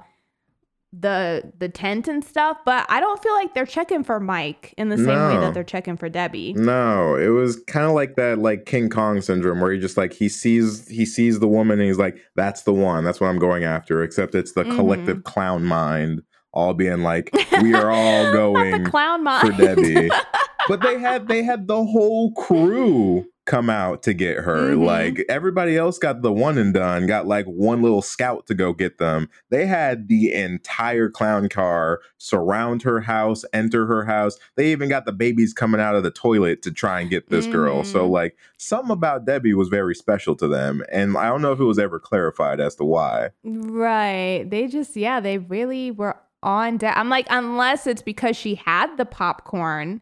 the 0.92 1.50
the 1.58 1.70
tent 1.70 2.06
and 2.06 2.22
stuff, 2.22 2.58
but 2.66 2.84
I 2.90 3.00
don't 3.00 3.22
feel 3.22 3.32
like 3.32 3.54
they're 3.54 3.64
checking 3.64 4.04
for 4.04 4.20
Mike 4.20 4.74
in 4.76 4.90
the 4.90 4.98
same 4.98 5.26
way 5.26 5.38
that 5.38 5.54
they're 5.54 5.64
checking 5.64 5.96
for 5.96 6.10
Debbie. 6.10 6.52
No, 6.52 7.14
it 7.16 7.28
was 7.28 7.56
kind 7.66 7.86
of 7.86 7.92
like 7.92 8.16
that, 8.16 8.38
like 8.40 8.66
King 8.66 8.90
Kong 8.90 9.22
syndrome, 9.22 9.60
where 9.60 9.72
he 9.72 9.80
just 9.80 9.96
like 9.96 10.12
he 10.12 10.28
sees 10.28 10.86
he 10.88 11.06
sees 11.06 11.38
the 11.38 11.48
woman 11.48 11.78
and 11.80 11.88
he's 11.88 11.96
like, 11.98 12.18
"That's 12.36 12.62
the 12.64 12.74
one. 12.74 13.04
That's 13.04 13.20
what 13.22 13.28
I'm 13.28 13.38
going 13.38 13.64
after." 13.64 14.02
Except 14.02 14.34
it's 14.34 14.52
the 14.52 14.64
Mhm. 14.66 14.74
collective 14.74 15.24
clown 15.24 15.64
mind, 15.64 16.22
all 16.52 16.74
being 16.74 17.02
like, 17.02 17.30
"We 17.62 17.74
are 17.74 17.90
all 17.90 18.30
going 18.34 18.84
clown 18.84 19.24
for. 19.40 19.50
Debbie." 19.52 20.10
but 20.68 20.80
they 20.80 20.98
had 20.98 21.28
they 21.28 21.42
had 21.42 21.66
the 21.66 21.84
whole 21.84 22.32
crew 22.32 23.26
come 23.44 23.68
out 23.68 24.04
to 24.04 24.14
get 24.14 24.36
her. 24.38 24.70
Mhm. 24.72 24.84
Like 24.86 25.24
everybody 25.28 25.76
else 25.76 25.98
got 25.98 26.22
the 26.22 26.32
one 26.32 26.58
and 26.58 26.72
done, 26.72 27.08
got 27.08 27.26
like 27.26 27.44
one 27.46 27.82
little 27.82 28.00
scout 28.00 28.46
to 28.46 28.54
go 28.54 28.72
get 28.72 28.98
them. 28.98 29.28
They 29.50 29.66
had 29.66 30.06
the 30.06 30.32
entire 30.32 31.10
clown 31.10 31.48
car 31.48 32.00
surround 32.18 32.82
her 32.82 33.00
house, 33.00 33.44
enter 33.52 33.86
her 33.86 34.04
house. 34.04 34.38
They 34.56 34.70
even 34.70 34.88
got 34.88 35.06
the 35.06 35.12
babies 35.12 35.52
coming 35.52 35.80
out 35.80 35.96
of 35.96 36.04
the 36.04 36.12
toilet 36.12 36.62
to 36.62 36.70
try 36.70 37.00
and 37.00 37.10
get 37.10 37.30
this 37.30 37.46
girl. 37.48 37.82
So 37.82 38.06
Mhm. 38.06 38.10
like 38.12 38.36
something 38.58 38.92
about 38.92 39.24
Debbie 39.26 39.54
was 39.54 39.68
very 39.68 39.96
special 39.96 40.36
to 40.36 40.46
them. 40.46 40.80
And 40.92 41.16
I 41.16 41.28
don't 41.28 41.42
know 41.42 41.50
if 41.50 41.58
it 41.58 41.64
was 41.64 41.80
ever 41.80 41.98
clarified 41.98 42.60
as 42.60 42.76
to 42.76 42.84
why. 42.84 43.30
Right. 43.42 44.46
They 44.48 44.68
just, 44.68 44.96
yeah, 44.96 45.18
they 45.18 45.38
really 45.38 45.90
were 45.90 46.16
on 46.44 46.76
deck. 46.76 46.94
I'm 46.96 47.08
like, 47.08 47.26
unless 47.28 47.88
it's 47.88 48.02
because 48.02 48.36
she 48.36 48.54
had 48.54 48.96
the 48.98 49.04
popcorn 49.04 50.00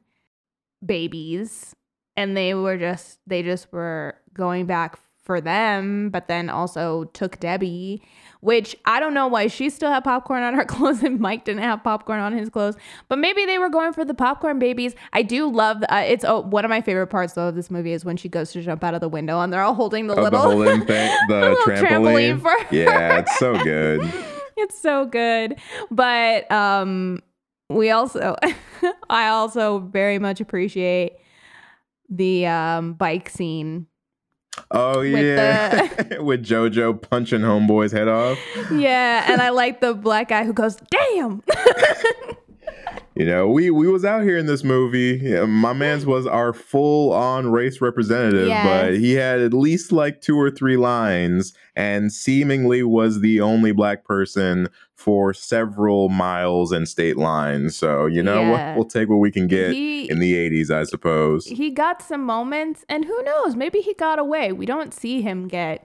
babies 0.85 1.75
and 2.17 2.37
they 2.37 2.55
were 2.55 2.77
just, 2.77 3.19
they 3.27 3.43
just 3.43 3.73
were 3.73 4.17
going 4.35 4.67
back 4.67 4.99
for 5.23 5.41
them, 5.41 6.11
but 6.11 6.29
then 6.29 6.49
also 6.49 7.05
took 7.13 7.39
Debbie, 7.39 8.03
which 8.41 8.75
I 8.87 8.99
don't 8.99 9.13
know 9.15 9.29
why 9.29 9.47
she 9.49 9.69
still 9.71 9.91
had 9.91 10.03
popcorn 10.03 10.43
on 10.43 10.55
her 10.55 10.65
clothes 10.67 11.03
and 11.03 11.21
Mike 11.21 11.45
didn't 11.45 11.63
have 11.63 11.85
popcorn 11.85 12.19
on 12.21 12.33
his 12.33 12.49
clothes. 12.49 12.75
But 13.09 13.19
maybe 13.19 13.45
they 13.45 13.59
were 13.59 13.69
going 13.69 13.93
for 13.93 14.05
the 14.05 14.15
popcorn 14.15 14.59
babies. 14.59 14.95
I 15.13 15.23
do 15.23 15.49
love 15.51 15.83
uh, 15.89 16.03
it's 16.07 16.25
oh, 16.25 16.41
one 16.41 16.65
of 16.65 16.69
my 16.71 16.81
favorite 16.81 17.09
parts 17.09 17.35
though 17.35 17.49
of 17.49 17.55
this 17.55 17.71
movie 17.71 17.93
is 17.93 18.05
when 18.05 18.17
she 18.17 18.29
goes 18.29 18.51
to 18.53 18.63
jump 18.63 18.83
out 18.83 18.95
of 18.95 19.01
the 19.03 19.11
window 19.11 19.41
and 19.41 19.53
they're 19.53 19.63
all 19.63 19.75
holding 19.75 20.07
the 20.07 20.17
Oh, 20.17 20.23
little 20.23 20.59
the 20.59 20.79
thing, 20.87 21.17
the 21.29 21.41
little 21.41 21.57
trampoline. 21.65 22.41
trampoline 22.41 22.41
for 22.41 22.75
yeah, 22.75 23.19
it's 23.19 23.39
so 23.39 23.63
good. 23.63 24.01
it's 24.57 24.81
so 24.81 25.05
good. 25.05 25.57
But 25.91 26.51
um 26.51 27.23
we 27.71 27.91
also 27.91 28.37
I 29.11 29.29
also 29.29 29.79
very 29.79 30.19
much 30.19 30.41
appreciate 30.41 31.13
the 32.09 32.47
um 32.47 32.95
bike 32.95 33.31
scene. 33.31 33.87
Oh 34.73 34.99
With 34.99 35.25
yeah, 35.25 36.19
with 36.21 36.45
JoJo 36.45 37.01
punching 37.09 37.41
homeboy's 37.41 37.93
head 37.93 38.09
off. 38.09 38.39
Yeah, 38.73 39.25
and 39.33 39.41
I 39.41 39.51
like 39.51 39.81
the 39.81 39.95
black 39.95 40.29
guy 40.29 40.45
who 40.45 40.53
goes, 40.53 40.77
"Damn." 40.91 41.43
You 43.21 43.27
know, 43.27 43.49
we 43.49 43.69
we 43.69 43.87
was 43.87 44.03
out 44.03 44.23
here 44.23 44.39
in 44.39 44.47
this 44.47 44.65
movie. 44.65 45.21
My 45.47 45.75
man's 45.75 46.07
was 46.07 46.27
our 46.27 46.55
full 46.55 47.13
on 47.13 47.53
race 47.53 47.83
representative, 47.83 48.49
but 48.49 48.95
he 48.95 49.13
had 49.13 49.41
at 49.41 49.53
least 49.53 49.93
like 49.93 50.23
two 50.23 50.41
or 50.41 50.51
three 50.51 50.79
lines, 50.79 51.53
and 51.77 52.11
seemingly 52.11 52.83
was 52.83 53.21
the 53.21 53.43
only 53.43 53.73
black 53.73 54.05
person 54.05 54.69
for 54.95 55.35
several 55.35 56.09
miles 56.09 56.73
and 56.73 56.89
state 56.89 57.19
lines. 57.19 57.77
So 57.77 58.07
you 58.07 58.23
know, 58.23 58.41
Yeah. 58.41 58.69
we'll, 58.71 58.77
we'll 58.77 58.89
take 58.89 59.11
what 59.11 59.17
we 59.19 59.31
can 59.31 59.47
get 59.47 59.73
He- 59.73 60.09
in 60.11 60.19
the 60.19 60.35
'80s, 60.37 60.71
I 60.71 60.85
suppose. 60.85 61.45
he 61.45 61.69
got 61.69 62.01
some 62.01 62.25
moments 62.25 62.87
and 62.89 63.05
who 63.05 63.23
knows, 63.23 63.55
maybe 63.55 63.81
he 63.81 63.93
got 63.93 64.19
away. 64.19 64.51
We 64.53 64.65
don't 64.65 64.95
see 64.95 65.21
him 65.21 65.47
get 65.47 65.85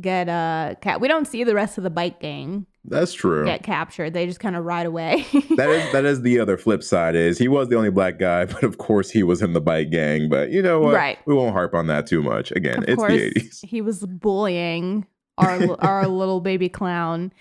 get 0.00 0.28
uh 0.28 0.74
cat. 0.80 1.00
We 1.00 1.08
don't 1.08 1.26
see 1.26 1.44
the 1.44 1.54
rest 1.54 1.78
of 1.78 1.84
the 1.84 1.90
bike 1.90 2.20
gang 2.20 2.66
That's 2.84 3.12
true. 3.12 3.44
get 3.44 3.62
captured. 3.62 4.14
They 4.14 4.26
just 4.26 4.40
kind 4.40 4.56
of 4.56 4.64
ride 4.64 4.86
away. 4.86 5.26
that 5.56 5.68
is 5.68 5.92
that 5.92 6.04
is 6.04 6.22
the 6.22 6.38
other 6.40 6.56
flip 6.56 6.82
side 6.82 7.14
is 7.14 7.38
he 7.38 7.48
was 7.48 7.68
the 7.68 7.76
only 7.76 7.90
black 7.90 8.18
guy, 8.18 8.44
but 8.46 8.62
of 8.62 8.78
course 8.78 9.10
he 9.10 9.22
was 9.22 9.42
in 9.42 9.52
the 9.52 9.60
bike 9.60 9.90
gang. 9.90 10.28
But 10.28 10.50
you 10.50 10.62
know 10.62 10.80
what? 10.80 10.94
Right. 10.94 11.18
We 11.26 11.34
won't 11.34 11.52
harp 11.52 11.74
on 11.74 11.86
that 11.88 12.06
too 12.06 12.22
much. 12.22 12.52
Again, 12.52 12.78
of 12.82 12.88
it's 12.88 12.96
course, 12.96 13.12
the 13.12 13.30
'80s. 13.32 13.64
he 13.64 13.80
was 13.82 14.04
bullying 14.06 15.06
our 15.38 15.80
our 15.80 16.06
little 16.08 16.40
baby 16.40 16.68
clown. 16.68 17.32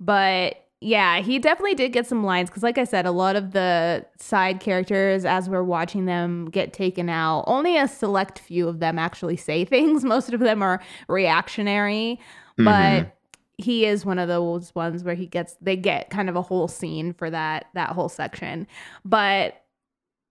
But 0.00 0.63
yeah, 0.80 1.20
he 1.20 1.38
definitely 1.38 1.74
did 1.74 1.92
get 1.92 2.06
some 2.06 2.24
lines 2.24 2.50
because, 2.50 2.62
like 2.62 2.76
I 2.78 2.84
said, 2.84 3.06
a 3.06 3.10
lot 3.10 3.36
of 3.36 3.52
the 3.52 4.04
side 4.18 4.60
characters, 4.60 5.24
as 5.24 5.48
we're 5.48 5.62
watching 5.62 6.04
them 6.04 6.46
get 6.50 6.72
taken 6.72 7.08
out, 7.08 7.44
only 7.46 7.78
a 7.78 7.88
select 7.88 8.38
few 8.38 8.68
of 8.68 8.80
them 8.80 8.98
actually 8.98 9.36
say 9.36 9.64
things. 9.74 10.04
Most 10.04 10.32
of 10.32 10.40
them 10.40 10.62
are 10.62 10.80
reactionary, 11.08 12.20
Mhm. 12.58 12.64
but 12.64 13.16
he 13.56 13.86
is 13.86 14.04
one 14.04 14.18
of 14.18 14.28
those 14.28 14.74
ones 14.74 15.04
where 15.04 15.14
he 15.14 15.26
gets 15.26 15.56
they 15.60 15.76
get 15.76 16.10
kind 16.10 16.28
of 16.28 16.34
a 16.36 16.42
whole 16.42 16.66
scene 16.68 17.12
for 17.12 17.30
that 17.30 17.66
that 17.74 17.90
whole 17.90 18.08
section. 18.08 18.66
But 19.04 19.62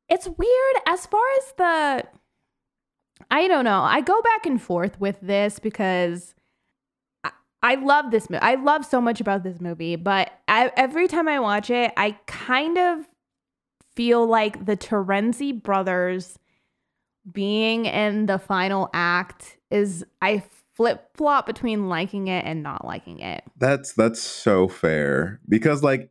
it's 0.09 0.27
weird 0.27 0.75
as 0.87 1.05
far 1.05 1.23
as 1.39 1.53
the 1.57 2.07
I 3.31 3.47
don't 3.47 3.63
know. 3.65 3.81
I 3.81 4.01
go 4.01 4.21
back 4.21 4.45
and 4.45 4.61
forth 4.61 4.99
with 4.99 5.17
this 5.21 5.57
because 5.57 6.35
I, 7.63 7.75
love 7.75 8.11
this 8.11 8.29
movie. 8.29 8.41
I 8.41 8.55
love 8.55 8.85
so 8.85 9.01
much 9.01 9.21
about 9.21 9.43
this 9.43 9.59
movie, 9.59 9.95
but 9.95 10.31
I, 10.47 10.71
every 10.77 11.07
time 11.07 11.27
I 11.27 11.39
watch 11.39 11.69
it, 11.69 11.93
I 11.97 12.17
kind 12.27 12.77
of 12.77 13.07
feel 13.95 14.25
like 14.25 14.65
the 14.65 14.75
Terenzi 14.75 15.61
brothers 15.61 16.37
being 17.31 17.85
in 17.85 18.25
the 18.25 18.37
final 18.37 18.89
act 18.93 19.57
is 19.71 20.05
I 20.21 20.43
flip 20.75 21.09
flop 21.15 21.45
between 21.45 21.87
liking 21.87 22.27
it 22.27 22.45
and 22.45 22.63
not 22.63 22.85
liking 22.85 23.19
it. 23.19 23.43
That's 23.57 23.93
that's 23.93 24.21
so 24.21 24.67
fair 24.67 25.39
because 25.47 25.83
like 25.83 26.09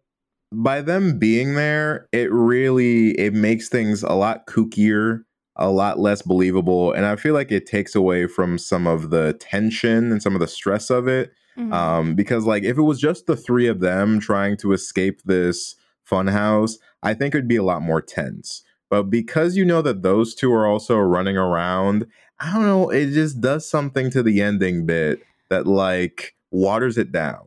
by 0.53 0.80
them 0.82 1.18
being 1.18 1.55
there, 1.55 2.09
it 2.12 2.30
really 2.32 3.11
it 3.18 3.34
makes 3.34 3.68
things 3.68 4.03
a 4.03 4.12
lot 4.12 4.46
kookier, 4.46 5.24
a 5.57 5.70
lot 5.70 5.98
less 5.98 6.22
believable, 6.22 6.92
and 6.92 7.07
I 7.07 7.16
feel 7.16 7.34
like 7.34 7.50
it 7.50 7.66
takes 7.66 7.94
away 7.94 8.26
from 8.26 8.59
some 8.59 8.86
of 8.86 9.11
the 9.11 9.34
tension 9.34 10.12
and 10.12 10.22
some 10.22 10.34
of 10.34 10.40
the 10.40 10.48
stress 10.48 10.90
of 10.90 11.09
it. 11.09 11.32
Mhm. 11.59 11.72
Um, 11.72 12.14
because 12.14 12.44
like 12.44 12.62
if 12.64 12.78
it 12.78 12.82
was 12.82 13.00
just 13.00 13.26
the 13.26 13.36
three 13.36 13.66
of 13.66 13.80
them 13.80 14.20
trying 14.20 14.57
to 14.59 14.72
escape 14.72 15.22
this 15.24 15.74
funhouse, 16.11 16.78
I 17.03 17.14
think 17.14 17.34
it'd 17.34 17.48
be 17.48 17.57
a 17.57 17.62
lot 17.62 17.82
more 17.82 18.00
tense. 18.03 18.62
But 18.90 19.05
because 19.05 19.57
you 19.57 19.64
know 19.64 19.82
that 19.82 20.03
those 20.03 20.34
two 20.34 20.53
are 20.53 20.66
also 20.66 20.98
running 20.98 21.36
around, 21.36 22.07
I 22.40 22.53
don't 22.53 22.62
know, 22.64 22.90
it 22.90 23.11
just 23.12 23.40
does 23.40 23.68
something 23.68 24.11
to 24.11 24.22
the 24.22 24.40
ending 24.42 24.86
bit 24.86 25.20
that 25.50 25.66
like 25.66 26.34
waters 26.50 26.98
it 26.98 27.12
down. 27.12 27.46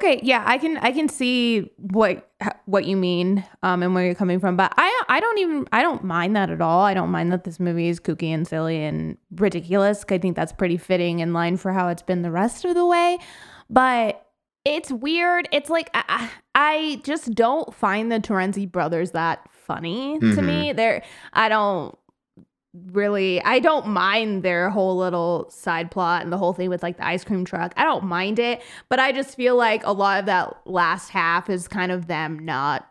Okay, 0.00 0.20
yeah, 0.22 0.44
I 0.46 0.58
can 0.58 0.76
I 0.76 0.92
can 0.92 1.08
see 1.08 1.70
what 1.76 2.30
what 2.66 2.84
you 2.84 2.96
mean 2.96 3.44
um 3.64 3.82
and 3.82 3.94
where 3.96 4.04
you're 4.04 4.14
coming 4.14 4.38
from, 4.38 4.56
but 4.56 4.72
I 4.76 5.02
I 5.08 5.18
don't 5.18 5.38
even 5.38 5.66
I 5.72 5.82
don't 5.82 6.04
mind 6.04 6.36
that 6.36 6.50
at 6.50 6.60
all. 6.60 6.82
I 6.82 6.94
don't 6.94 7.10
mind 7.10 7.32
that 7.32 7.42
this 7.42 7.58
movie 7.58 7.88
is 7.88 7.98
kooky 7.98 8.28
and 8.28 8.46
silly 8.46 8.84
and 8.84 9.16
ridiculous. 9.34 10.04
I 10.08 10.18
think 10.18 10.36
that's 10.36 10.52
pretty 10.52 10.76
fitting 10.76 11.18
in 11.18 11.32
line 11.32 11.56
for 11.56 11.72
how 11.72 11.88
it's 11.88 12.02
been 12.02 12.22
the 12.22 12.30
rest 12.30 12.64
of 12.64 12.74
the 12.76 12.86
way. 12.86 13.18
But 13.68 14.24
it's 14.64 14.92
weird. 14.92 15.48
It's 15.50 15.68
like 15.70 15.90
I, 15.94 16.30
I 16.54 17.00
just 17.02 17.34
don't 17.34 17.74
find 17.74 18.12
the 18.12 18.20
Terenzi 18.20 18.70
brothers 18.70 19.10
that 19.12 19.48
funny 19.50 20.18
to 20.20 20.26
Mhm. 20.26 20.44
me. 20.44 20.72
They're 20.72 21.02
I 21.32 21.48
don't 21.48 21.97
really 22.92 23.42
I 23.42 23.58
don't 23.58 23.88
mind 23.88 24.42
their 24.42 24.70
whole 24.70 24.96
little 24.96 25.48
side 25.50 25.90
plot 25.90 26.22
and 26.22 26.32
the 26.32 26.38
whole 26.38 26.52
thing 26.52 26.68
with 26.70 26.82
like 26.82 26.96
the 26.96 27.06
ice 27.06 27.24
cream 27.24 27.44
truck. 27.44 27.72
I 27.76 27.84
don't 27.84 28.04
mind 28.04 28.38
it, 28.38 28.62
but 28.88 28.98
I 29.00 29.12
just 29.12 29.34
feel 29.36 29.56
like 29.56 29.82
a 29.84 29.92
lot 29.92 30.20
of 30.20 30.26
that 30.26 30.56
last 30.66 31.10
half 31.10 31.48
is 31.50 31.68
kind 31.68 31.92
of 31.92 32.06
them 32.06 32.38
not 32.38 32.88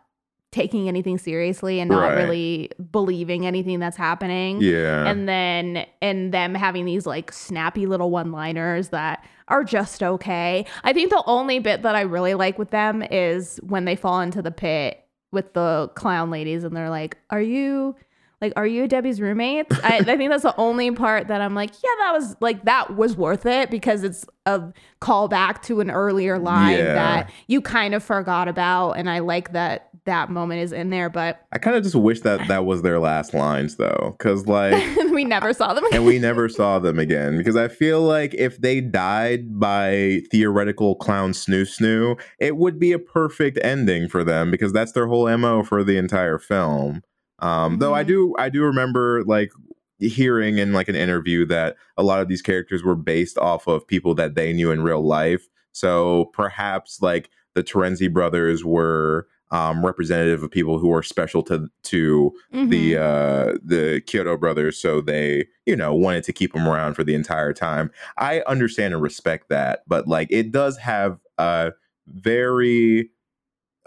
taking 0.50 0.88
anything 0.88 1.18
seriously 1.18 1.78
and 1.78 1.90
not 1.90 2.08
Right. 2.08 2.16
really 2.24 2.70
believing 2.90 3.46
anything 3.46 3.80
that's 3.80 3.98
happening. 3.98 4.60
Yeah. 4.62 5.04
And 5.06 5.28
then 5.28 5.84
and 6.00 6.32
them 6.32 6.54
having 6.54 6.86
these 6.86 7.04
like 7.06 7.32
snappy 7.32 7.84
little 7.86 8.10
one-liners 8.10 8.88
that 8.88 9.24
are 9.48 9.62
just 9.64 10.02
okay. 10.02 10.64
I 10.84 10.92
think 10.92 11.10
the 11.10 11.22
only 11.26 11.58
bit 11.58 11.82
that 11.82 11.94
I 11.94 12.00
really 12.02 12.34
like 12.34 12.58
with 12.58 12.70
them 12.70 13.02
is 13.10 13.60
when 13.62 13.84
they 13.84 13.94
fall 13.96 14.20
into 14.20 14.40
the 14.40 14.50
pit 14.50 15.04
with 15.32 15.52
the 15.52 15.90
clown 15.94 16.30
ladies 16.30 16.64
and 16.64 16.74
they're 16.74 16.88
like, 16.90 17.18
"Are 17.28 17.42
you 17.42 17.94
like 18.40 18.52
are 18.56 18.66
you 18.66 18.86
Debbie's 18.88 19.20
roommates?" 19.20 19.76
I, 19.82 19.98
I 19.98 20.16
think 20.16 20.30
that's 20.30 20.42
the 20.42 20.54
only 20.56 20.90
part 20.90 21.28
that 21.28 21.40
I'm 21.40 21.54
like, 21.54 21.70
"Yeah, 21.82 21.90
that 22.00 22.12
was 22.12 22.36
like 22.40 22.64
that 22.64 22.96
was 22.96 23.16
worth 23.16 23.46
it 23.46 23.70
because 23.70 24.04
it's 24.04 24.24
a 24.46 24.62
callback 25.00 25.62
to 25.62 25.80
an 25.80 25.90
earlier 25.90 26.38
line 26.38 26.78
Yeah. 26.78 26.94
that 26.94 27.30
you 27.48 27.60
kind 27.60 27.94
of 27.94 28.02
forgot 28.02 28.48
about 28.48 28.92
and 28.92 29.08
I 29.10 29.18
like 29.20 29.52
that 29.52 29.84
that 30.04 30.30
moment 30.30 30.62
is 30.62 30.72
in 30.72 30.88
there, 30.88 31.10
but 31.10 31.44
I 31.52 31.58
kind 31.58 31.76
of 31.76 31.82
just 31.82 31.94
wish 31.94 32.20
that 32.22 32.48
that 32.48 32.64
was 32.64 32.80
their 32.80 32.98
last 32.98 33.34
lines 33.34 33.76
though, 33.76 34.14
because 34.16 34.46
like, 34.46 34.72
we 35.12 35.22
never 35.26 35.52
saw 35.52 35.74
them 35.74 35.84
again. 35.84 35.98
and 35.98 36.06
we 36.06 36.18
never 36.18 36.48
saw 36.48 36.78
them 36.78 36.98
again. 36.98 37.36
Because 37.36 37.56
I 37.56 37.68
feel 37.68 38.00
like 38.00 38.32
if 38.34 38.58
they 38.58 38.80
died 38.80 39.60
by 39.60 40.22
theoretical 40.30 40.94
clown 40.94 41.32
snoo 41.32 41.62
snoo, 41.62 42.18
it 42.40 42.56
would 42.56 42.78
be 42.78 42.92
a 42.92 42.98
perfect 42.98 43.58
ending 43.62 44.08
for 44.08 44.24
them 44.24 44.50
because 44.50 44.72
that's 44.72 44.92
their 44.92 45.08
whole 45.08 45.28
mo 45.36 45.62
for 45.62 45.84
the 45.84 45.98
entire 45.98 46.38
film. 46.38 47.02
Um, 47.40 47.78
Though 47.78 47.94
I 47.94 48.04
Mhm. 48.04 48.08
do, 48.08 48.34
I 48.38 48.48
do 48.48 48.62
remember 48.64 49.22
like 49.24 49.52
hearing 50.00 50.58
in 50.58 50.72
like 50.72 50.88
an 50.88 50.94
interview 50.96 51.44
that 51.46 51.76
a 51.96 52.02
lot 52.02 52.20
of 52.20 52.28
these 52.28 52.42
characters 52.42 52.82
were 52.84 52.94
based 52.94 53.36
off 53.38 53.66
of 53.66 53.86
people 53.86 54.14
that 54.14 54.34
they 54.36 54.52
knew 54.52 54.70
in 54.70 54.82
real 54.82 55.04
life. 55.04 55.48
So 55.72 56.26
perhaps 56.34 57.02
like 57.02 57.30
the 57.54 57.62
Terenzi 57.64 58.12
brothers 58.12 58.64
were 58.64 59.26
um, 59.50 59.84
representative 59.84 60.42
of 60.42 60.50
people 60.50 60.78
who 60.78 60.92
are 60.92 61.02
special 61.02 61.42
to 61.44 61.68
to 61.84 62.32
the 62.52 62.92
Mhm. 62.94 62.98
uh 63.00 63.58
the 63.64 64.02
Chiodo 64.06 64.38
brothers 64.38 64.76
so 64.76 65.00
they 65.00 65.46
you 65.64 65.74
know 65.74 65.94
wanted 65.94 66.22
to 66.24 66.34
keep 66.34 66.52
them 66.52 66.68
around 66.68 66.94
for 66.94 67.02
the 67.02 67.14
entire 67.14 67.54
time 67.54 67.90
I 68.18 68.42
understand 68.46 68.92
and 68.92 69.02
respect 69.02 69.48
that 69.48 69.84
but 69.86 70.06
like 70.06 70.28
it 70.30 70.52
does 70.52 70.76
have 70.76 71.18
a 71.38 71.72
very 72.06 73.10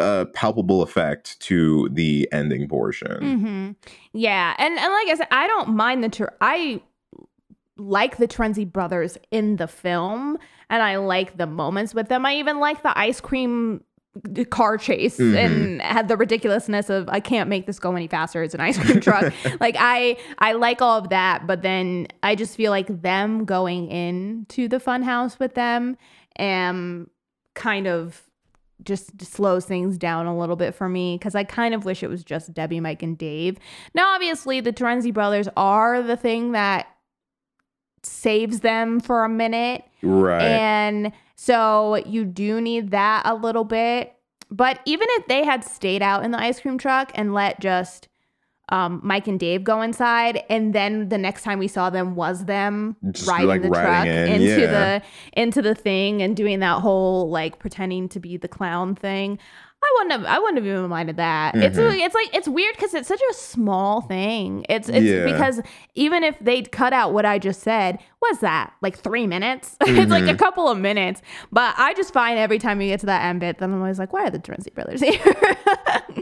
uh 0.01 0.25
palpable 0.33 0.81
effect 0.81 1.39
to 1.39 1.87
the 1.93 2.27
ending 2.31 2.67
portion 2.67 3.17
hmm 3.39 3.71
Yeah, 4.13 4.55
and 4.57 4.77
and 4.77 4.91
like 4.93 5.07
I 5.07 5.15
said, 5.17 5.27
I 5.31 5.47
don't 5.47 5.69
mind 5.69 6.03
the 6.03 6.09
Ter- 6.09 6.35
I 6.41 6.81
like 7.77 8.17
the 8.17 8.27
Terenzi 8.27 8.69
brothers 8.69 9.17
in 9.31 9.55
the 9.55 9.67
film, 9.67 10.37
and 10.69 10.83
I 10.83 10.97
like 10.97 11.37
the 11.37 11.47
moments 11.47 11.93
with 11.95 12.09
them. 12.09 12.25
I 12.25 12.35
even 12.35 12.59
like 12.59 12.83
the 12.83 12.97
ice 12.97 13.21
cream 13.21 13.83
car 14.49 14.77
chase 14.77 15.17
Mhm. 15.17 15.37
and 15.37 15.81
had 15.81 16.09
the 16.09 16.17
ridiculousness 16.17 16.89
of 16.89 17.07
I 17.07 17.21
can't 17.21 17.47
make 17.49 17.65
this 17.65 17.79
go 17.79 17.95
any 17.95 18.07
faster. 18.07 18.43
It's 18.43 18.53
an 18.53 18.59
ice 18.59 18.77
cream 18.77 18.99
truck. 18.99 19.33
like 19.61 19.77
I 19.79 20.17
I 20.37 20.51
like 20.53 20.81
all 20.81 20.97
of 20.97 21.09
that, 21.09 21.47
but 21.47 21.61
then 21.61 22.07
I 22.21 22.35
just 22.35 22.57
feel 22.57 22.71
like 22.71 23.01
them 23.01 23.45
going 23.45 23.87
into 23.89 24.67
the 24.67 24.79
fun 24.81 25.01
house 25.03 25.39
with 25.39 25.53
them 25.55 25.95
um 26.39 27.09
kind 27.55 27.87
of 27.87 28.21
just 28.83 29.21
slows 29.21 29.65
things 29.65 29.97
down 29.97 30.25
a 30.25 30.37
little 30.37 30.55
bit 30.55 30.73
for 30.75 30.89
me 30.89 31.17
because 31.17 31.35
I 31.35 31.43
kind 31.43 31.73
of 31.73 31.85
wish 31.85 32.03
it 32.03 32.09
was 32.09 32.23
just 32.23 32.53
Debbie, 32.53 32.79
Mike, 32.79 33.03
and 33.03 33.17
Dave. 33.17 33.57
Now, 33.93 34.13
obviously, 34.13 34.59
the 34.59 34.73
Terenzi 34.73 35.13
brothers 35.13 35.47
are 35.55 36.01
the 36.01 36.17
thing 36.17 36.51
that 36.53 36.87
saves 38.03 38.61
them 38.61 38.99
for 38.99 39.23
a 39.23 39.29
minute. 39.29 39.83
Right. 40.01 40.41
And 40.41 41.11
so 41.35 41.95
you 42.05 42.25
do 42.25 42.61
need 42.61 42.91
that 42.91 43.23
a 43.25 43.35
little 43.35 43.63
bit. 43.63 44.15
But 44.49 44.79
even 44.85 45.07
if 45.11 45.27
they 45.27 45.45
had 45.45 45.63
stayed 45.63 46.01
out 46.01 46.25
in 46.25 46.31
the 46.31 46.39
ice 46.39 46.59
cream 46.59 46.77
truck 46.77 47.11
and 47.15 47.33
let 47.33 47.59
just 47.61 48.09
um, 48.71 48.99
Mike 49.03 49.27
and 49.27 49.39
Dave 49.39 49.63
go 49.63 49.81
inside, 49.81 50.43
and 50.49 50.73
then 50.73 51.09
the 51.09 51.17
next 51.17 51.43
time 51.43 51.59
we 51.59 51.67
saw 51.67 51.89
them 51.89 52.15
was 52.15 52.45
them 52.45 52.95
Just, 53.11 53.27
riding 53.27 53.47
like, 53.47 53.61
the 53.61 53.69
truck 53.69 54.05
in, 54.07 54.27
into 54.41 54.61
yeah. 54.61 54.99
the 54.99 55.39
into 55.41 55.61
the 55.61 55.75
thing 55.75 56.21
and 56.21 56.35
doing 56.35 56.59
that 56.61 56.81
whole 56.81 57.29
like 57.29 57.59
pretending 57.59 58.07
to 58.09 58.19
be 58.19 58.37
the 58.37 58.47
clown 58.47 58.95
thing. 58.95 59.37
I 59.83 59.91
wouldn't 59.97 60.11
have. 60.11 60.25
I 60.25 60.37
wouldn't 60.37 60.57
have 60.57 60.67
even 60.67 60.89
minded 60.91 61.17
that. 61.17 61.55
It's 61.55 61.75
Mhm. 61.75 61.99
it's 62.05 62.13
like 62.13 62.35
it's 62.35 62.47
weird 62.47 62.75
because 62.75 62.93
it's 62.93 63.07
such 63.07 63.21
a 63.31 63.33
small 63.33 64.01
thing. 64.01 64.63
It's 64.69 64.87
it's 64.87 65.03
Yeah. 65.05 65.25
because 65.25 65.59
even 65.95 66.23
if 66.23 66.37
they'd 66.39 66.71
cut 66.71 66.93
out 66.93 67.13
what 67.13 67.25
I 67.25 67.39
just 67.39 67.61
said, 67.63 67.97
what's 68.19 68.41
that 68.41 68.73
like 68.81 68.95
three 68.99 69.25
minutes? 69.25 69.77
it's 69.81 70.11
like 70.11 70.25
a 70.25 70.35
Mhm. 70.35 70.37
couple 70.37 70.69
of 70.69 70.77
minutes. 70.77 71.23
But 71.51 71.73
I 71.79 71.95
just 71.95 72.13
find 72.13 72.37
every 72.37 72.59
time 72.59 72.79
you 72.79 72.89
get 72.89 72.99
to 72.99 73.05
that 73.07 73.25
end 73.25 73.39
bit, 73.39 73.57
then 73.57 73.73
I'm 73.73 73.79
always 73.81 73.97
like, 73.97 74.13
why 74.13 74.25
are 74.25 74.29
the 74.29 74.37
Terenzi 74.37 74.71
brothers 74.71 75.01
here? 75.01 75.19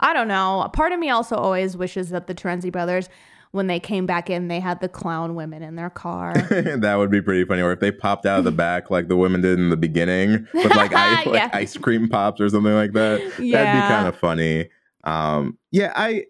I 0.00 0.12
don't 0.12 0.28
know. 0.28 0.62
A 0.62 0.68
part 0.68 0.92
of 0.92 0.98
me 0.98 1.10
also 1.10 1.36
always 1.36 1.76
wishes 1.76 2.10
that 2.10 2.26
the 2.26 2.34
Terenzi 2.34 2.70
brothers, 2.70 3.08
when 3.52 3.66
they 3.66 3.80
came 3.80 4.04
back 4.06 4.28
in, 4.28 4.48
they 4.48 4.60
had 4.60 4.80
the 4.80 4.88
clown 4.88 5.34
women 5.34 5.62
in 5.62 5.76
their 5.76 5.90
car. 5.90 6.34
that 6.50 6.96
would 6.96 7.10
be 7.10 7.22
pretty 7.22 7.44
funny. 7.44 7.62
Or 7.62 7.72
if 7.72 7.80
they 7.80 7.90
popped 7.90 8.26
out 8.26 8.38
of 8.38 8.44
the 8.44 8.52
back 8.52 8.90
like 8.90 9.08
the 9.08 9.16
women 9.16 9.40
did 9.40 9.58
in 9.58 9.70
the 9.70 9.76
beginning 9.76 10.46
with 10.52 10.74
like, 10.74 10.92
ice, 10.94 11.26
like 11.26 11.54
ice 11.54 11.76
cream 11.76 12.08
pops 12.08 12.40
or 12.40 12.48
something 12.48 12.74
like 12.74 12.92
that. 12.92 13.20
yeah. 13.38 13.62
That'd 13.62 13.82
be 13.82 13.88
kind 13.88 14.08
of 14.08 14.16
funny. 14.18 14.68
Um, 15.04 15.56
yeah, 15.70 15.92
I 15.94 16.26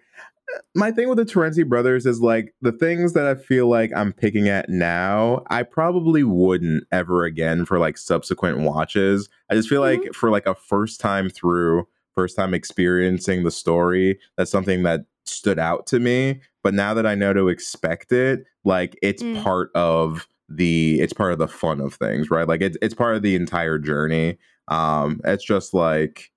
my 0.74 0.92
thing 0.92 1.08
with 1.08 1.18
the 1.18 1.24
Terenzi 1.24 1.66
brothers 1.66 2.06
is 2.06 2.20
like 2.20 2.54
the 2.62 2.72
things 2.72 3.14
that 3.14 3.26
I 3.26 3.34
feel 3.34 3.68
like 3.68 3.90
I'm 3.94 4.12
picking 4.12 4.48
at 4.48 4.68
now, 4.68 5.42
I 5.50 5.62
probably 5.62 6.22
wouldn't 6.22 6.84
ever 6.92 7.24
again 7.24 7.64
for 7.64 7.78
like 7.78 7.98
subsequent 7.98 8.60
watches. 8.60 9.28
I 9.50 9.54
just 9.54 9.68
feel 9.68 9.80
like 9.80 10.14
for 10.14 10.30
like 10.30 10.46
a 10.46 10.54
first 10.54 11.00
time 11.00 11.28
through, 11.28 11.86
first 12.16 12.36
time 12.36 12.54
experiencing 12.54 13.44
the 13.44 13.50
story, 13.50 14.18
that's 14.36 14.50
something 14.50 14.82
that 14.82 15.02
stood 15.24 15.58
out 15.58 15.86
to 15.88 16.00
me. 16.00 16.40
But 16.64 16.74
now 16.74 16.94
that 16.94 17.06
I 17.06 17.14
know 17.14 17.32
to 17.32 17.48
expect 17.48 18.10
it, 18.10 18.44
like 18.64 18.98
it's 19.02 19.22
Mm. 19.22 19.42
part 19.44 19.70
of 19.74 20.26
the 20.48 21.00
it's 21.00 21.12
part 21.12 21.32
of 21.32 21.38
the 21.38 21.48
fun 21.48 21.80
of 21.80 21.94
things, 21.94 22.30
right? 22.30 22.48
Like 22.48 22.62
it's 22.62 22.76
it's 22.82 22.94
part 22.94 23.16
of 23.16 23.22
the 23.22 23.34
entire 23.36 23.78
journey. 23.78 24.38
Um, 24.68 25.20
it's 25.24 25.44
just 25.44 25.74
like, 25.74 26.30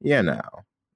you 0.00 0.22
know, 0.22 0.40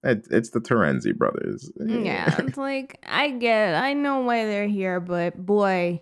it, 0.03 0.27
it's 0.31 0.51
the 0.51 0.61
Terenzi 0.61 1.15
brothers. 1.17 1.71
yeah, 1.79 2.35
it's 2.41 2.57
like 2.59 2.99
I 3.07 3.31
get, 3.31 3.71
it. 3.71 3.77
I 3.77 3.93
know 3.93 4.21
why 4.21 4.45
they're 4.45 4.67
here, 4.69 4.99
but 5.01 5.37
boy, 5.45 6.01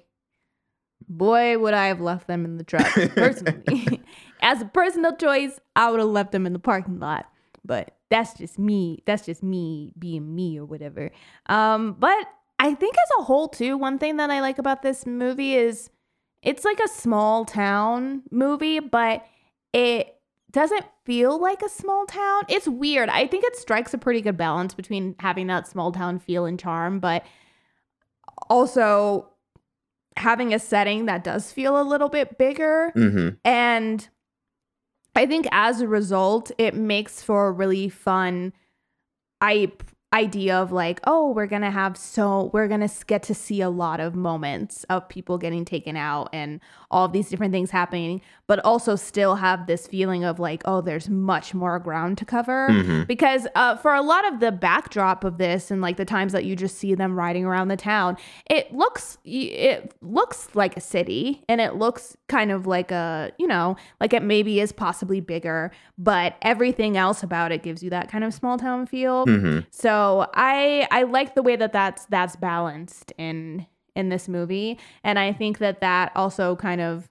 boy, 1.08 1.58
would 1.58 1.74
I 1.74 1.86
have 1.86 2.00
left 2.00 2.26
them 2.26 2.44
in 2.44 2.56
the 2.56 2.64
truck 2.64 2.92
personally. 3.14 4.00
As 4.40 4.60
a 4.60 4.66
personal 4.66 5.14
choice, 5.16 5.58
I 5.76 5.90
would 5.90 6.00
have 6.00 6.08
left 6.08 6.32
them 6.32 6.46
in 6.46 6.52
the 6.52 6.58
parking 6.58 6.98
lot. 6.98 7.26
But 7.64 7.96
that's 8.12 8.34
just 8.34 8.58
me. 8.58 9.02
That's 9.06 9.24
just 9.24 9.42
me 9.42 9.90
being 9.98 10.34
me 10.34 10.58
or 10.58 10.66
whatever. 10.66 11.10
Um, 11.46 11.96
but 11.98 12.28
I 12.58 12.74
think 12.74 12.94
as 12.94 13.10
a 13.20 13.22
whole 13.24 13.48
too, 13.48 13.78
one 13.78 13.98
thing 13.98 14.18
that 14.18 14.30
I 14.30 14.42
like 14.42 14.58
about 14.58 14.82
this 14.82 15.06
movie 15.06 15.54
is 15.54 15.88
it's 16.42 16.62
like 16.62 16.78
a 16.78 16.88
small 16.88 17.46
town 17.46 18.22
movie, 18.30 18.80
but 18.80 19.24
it 19.72 20.14
doesn't 20.50 20.84
feel 21.06 21.40
like 21.40 21.62
a 21.62 21.70
small 21.70 22.04
town. 22.04 22.42
It's 22.50 22.68
weird. 22.68 23.08
I 23.08 23.26
think 23.26 23.44
it 23.44 23.56
strikes 23.56 23.94
a 23.94 23.98
pretty 23.98 24.20
good 24.20 24.36
balance 24.36 24.74
between 24.74 25.14
having 25.18 25.46
that 25.46 25.66
small 25.66 25.90
town 25.90 26.18
feel 26.18 26.44
and 26.44 26.60
charm, 26.60 27.00
but 27.00 27.24
also 28.50 29.30
having 30.18 30.52
a 30.52 30.58
setting 30.58 31.06
that 31.06 31.24
does 31.24 31.50
feel 31.50 31.80
a 31.80 31.82
little 31.82 32.10
bit 32.10 32.36
bigger. 32.36 32.90
hmm 32.94 33.30
And 33.42 34.06
I 35.14 35.26
think 35.26 35.46
as 35.52 35.80
a 35.80 35.88
result, 35.88 36.50
it 36.58 36.74
makes 36.74 37.22
for 37.22 37.48
a 37.48 37.52
really 37.52 37.88
fun 37.88 38.52
I 39.40 39.72
idea 40.12 40.56
of 40.56 40.72
like, 40.72 41.00
oh, 41.04 41.30
we're 41.32 41.46
gonna 41.46 41.70
have 41.70 41.96
so 41.96 42.50
we're 42.52 42.68
gonna 42.68 42.88
get 43.06 43.22
to 43.24 43.34
see 43.34 43.60
a 43.60 43.70
lot 43.70 43.98
of 44.00 44.14
moments 44.14 44.84
of 44.84 45.08
people 45.08 45.38
getting 45.38 45.64
taken 45.64 45.96
out 45.96 46.28
and 46.32 46.60
all 46.90 47.06
of 47.06 47.12
these 47.12 47.30
different 47.30 47.52
things 47.52 47.70
happening, 47.70 48.20
but 48.46 48.58
also 48.64 48.94
still 48.96 49.36
have 49.36 49.66
this 49.66 49.86
feeling 49.86 50.24
of 50.24 50.38
like, 50.38 50.60
oh, 50.66 50.82
there's 50.82 51.08
much 51.08 51.54
more 51.54 51.78
ground 51.78 52.18
to 52.18 52.24
cover. 52.26 52.68
Mhm. 52.68 53.06
Because 53.06 53.46
uh, 53.54 53.76
for 53.76 53.94
a 53.94 54.02
lot 54.02 54.30
of 54.30 54.40
the 54.40 54.52
backdrop 54.52 55.24
of 55.24 55.38
this 55.38 55.70
and 55.70 55.80
like 55.80 55.96
the 55.96 56.04
times 56.04 56.32
that 56.32 56.44
you 56.44 56.54
just 56.56 56.76
see 56.76 56.94
them 56.94 57.18
riding 57.18 57.44
around 57.46 57.68
the 57.68 57.76
town, 57.76 58.18
it 58.50 58.72
looks 58.74 59.16
it 59.24 59.94
looks 60.02 60.48
like 60.54 60.76
a 60.76 60.80
city 60.80 61.42
and 61.48 61.60
it 61.60 61.76
looks 61.76 62.16
kind 62.28 62.50
of 62.50 62.66
like 62.66 62.90
a 62.90 63.30
you 63.38 63.46
know 63.46 63.76
like 64.00 64.12
it 64.12 64.22
maybe 64.22 64.60
is 64.60 64.72
possibly 64.72 65.20
bigger, 65.20 65.70
but 65.96 66.36
everything 66.42 66.96
else 66.98 67.22
about 67.22 67.52
it 67.52 67.62
gives 67.62 67.82
you 67.82 67.88
that 67.88 68.10
kind 68.10 68.24
of 68.24 68.34
small 68.34 68.58
town 68.58 68.84
feel. 68.86 69.24
hmm 69.24 69.60
So 69.70 70.01
I 70.34 70.86
I 70.90 71.02
like 71.04 71.34
the 71.34 71.42
way 71.42 71.56
that 71.56 71.72
that's 71.72 72.04
that's 72.06 72.36
balanced 72.36 73.12
in 73.18 73.66
in 73.94 74.08
this 74.08 74.28
movie, 74.28 74.78
and 75.04 75.18
I 75.18 75.32
think 75.32 75.58
that 75.58 75.80
that 75.80 76.12
also 76.16 76.56
kind 76.56 76.80
of 76.80 77.08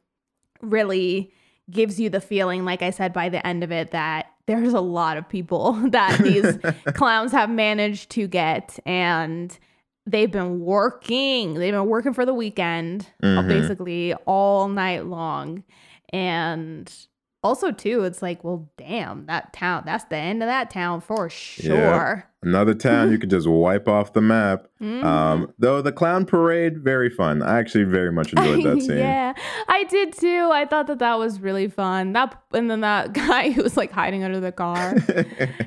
really 0.61 1.31
gives 1.69 1.99
you 1.99 2.09
the 2.09 2.22
feeling, 2.22 2.65
like 2.65 2.81
I 2.81 2.89
said, 2.89 3.13
by 3.13 3.30
the 3.30 3.45
end 3.45 3.63
of 3.63 3.72
it, 3.72 3.91
that 3.91 4.27
there's 4.47 4.73
a 4.73 4.81
lot 4.81 5.18
of 5.18 5.30
people 5.30 5.73
that 5.91 6.19
these 6.23 6.57
clowns 6.95 7.31
have 7.31 7.49
managed 7.49 8.09
to 8.11 8.27
get, 8.27 8.80
and 8.85 9.57
they've 10.05 10.31
been 10.31 10.59
working. 10.59 11.53
They've 11.53 11.73
been 11.73 11.85
working 11.88 12.13
for 12.13 12.26
the 12.26 12.34
weekend, 12.34 13.07
Mhm. 13.23 13.47
basically 13.47 14.13
all 14.26 14.68
night 14.68 15.05
long, 15.05 15.63
and 16.11 16.91
also 17.43 17.72
too, 17.72 18.03
it's 18.03 18.22
like, 18.22 18.43
well, 18.43 18.69
damn, 18.77 19.26
that 19.26 19.51
town. 19.53 19.84
That's 19.85 20.03
the 20.05 20.15
end 20.18 20.43
of 20.43 20.47
that 20.47 20.69
town 20.69 21.01
for 21.01 21.30
sure. 21.30 22.27
Another 22.43 22.73
town 22.73 23.11
you 23.11 23.19
could 23.19 23.30
just 23.30 23.47
wipe 23.47 23.88
off 23.88 24.13
the 24.13 24.22
map. 24.22 24.68
Mhm. 24.81 25.03
Um, 25.11 25.53
though 25.59 25.81
the 25.81 25.91
clown 25.91 26.26
parade, 26.26 26.84
very 26.84 27.09
fun. 27.09 27.41
I 27.43 27.59
actually 27.59 27.84
very 27.85 28.11
much 28.11 28.34
enjoyed 28.34 28.63
that 28.65 28.81
scene. 28.85 28.97
yeah, 28.97 29.34
I 29.68 29.84
did 29.85 30.13
too. 30.13 30.49
I 30.51 30.65
thought 30.65 30.88
that 30.88 30.99
that 30.99 31.18
was 31.19 31.39
really 31.39 31.68
fun. 31.68 32.13
That 32.13 32.39
and 32.53 32.69
then 32.69 32.81
that 32.81 33.13
guy 33.27 33.51
who 33.51 33.61
was 33.63 33.77
like 33.77 33.91
hiding 33.91 34.23
under 34.23 34.39
the 34.39 34.51
car 34.51 34.95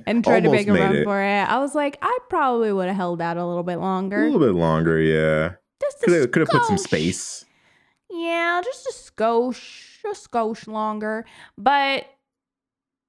and 0.06 0.24
tried 0.24 0.44
to 0.44 0.50
make 0.50 0.66
a 0.68 0.72
run 0.72 0.96
it. 0.96 1.04
for 1.04 1.20
it. 1.22 1.42
I 1.48 1.58
was 1.58 1.74
like, 1.74 1.98
I 2.02 2.18
probably 2.28 2.72
would 2.72 2.86
have 2.88 2.96
held 2.96 3.20
out 3.22 3.36
a 3.36 3.44
little 3.46 3.62
bit 3.62 3.76
longer. 3.78 4.22
A 4.22 4.24
little 4.30 4.40
bit 4.46 4.54
longer, 4.54 5.00
yeah. 5.00 5.54
Just 5.80 6.02
a 6.02 6.06
Could 6.06 6.14
have 6.20 6.30
could 6.32 6.40
have 6.40 6.48
put 6.48 6.64
some 6.64 6.78
space. 6.78 7.44
Yeah, 8.10 8.60
just 8.64 8.86
a 8.86 8.92
skosh, 9.12 9.93
a 10.10 10.14
skosh 10.14 10.66
longer. 10.66 11.24
But 11.58 12.06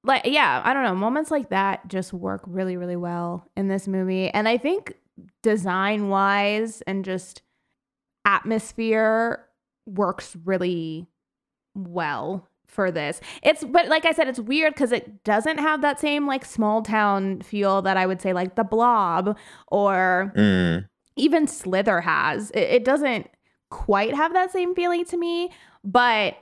like, 0.04 0.24
yeah, 0.26 0.62
I 0.64 0.74
don't 0.74 0.84
know. 0.84 0.96
Moments 0.96 1.32
like 1.32 1.50
that 1.50 1.88
just 1.88 2.14
work 2.14 2.44
really, 2.46 2.78
really 2.78 2.96
well 2.96 3.48
in 3.56 3.68
this 3.68 3.88
movie, 3.88 4.30
and 4.30 4.48
I 4.48 4.58
think 4.58 4.96
design 5.42 6.10
wise 6.10 6.82
and 6.86 7.04
just 7.06 7.42
atmosphere 8.26 9.46
works 9.86 10.36
really 10.46 11.08
well 11.76 12.48
for 12.68 12.92
this. 12.92 13.22
It's 13.44 13.64
but 13.64 13.88
like 13.88 14.06
I 14.06 14.12
said, 14.12 14.28
it's 14.28 14.40
weird 14.40 14.74
because 14.74 14.92
it 14.92 15.24
doesn't 15.24 15.60
have 15.60 15.82
that 15.82 16.00
same 16.00 16.28
like 16.28 16.44
small 16.46 16.82
town 16.82 17.42
feel 17.42 17.82
that 17.84 17.98
I 17.98 18.06
would 18.06 18.22
say 18.22 18.34
like 18.34 18.56
the 18.56 18.64
Blob 18.64 19.38
or 19.68 20.34
Mm. 20.36 20.88
even 21.16 21.48
Slither 21.48 22.02
has. 22.02 22.52
It, 22.52 22.60
it 22.62 22.86
doesn't 22.86 23.30
quite 23.70 24.14
have 24.16 24.34
that 24.34 24.52
same 24.52 24.76
feeling 24.76 25.06
to 25.06 25.18
me, 25.18 25.52
but 25.84 26.36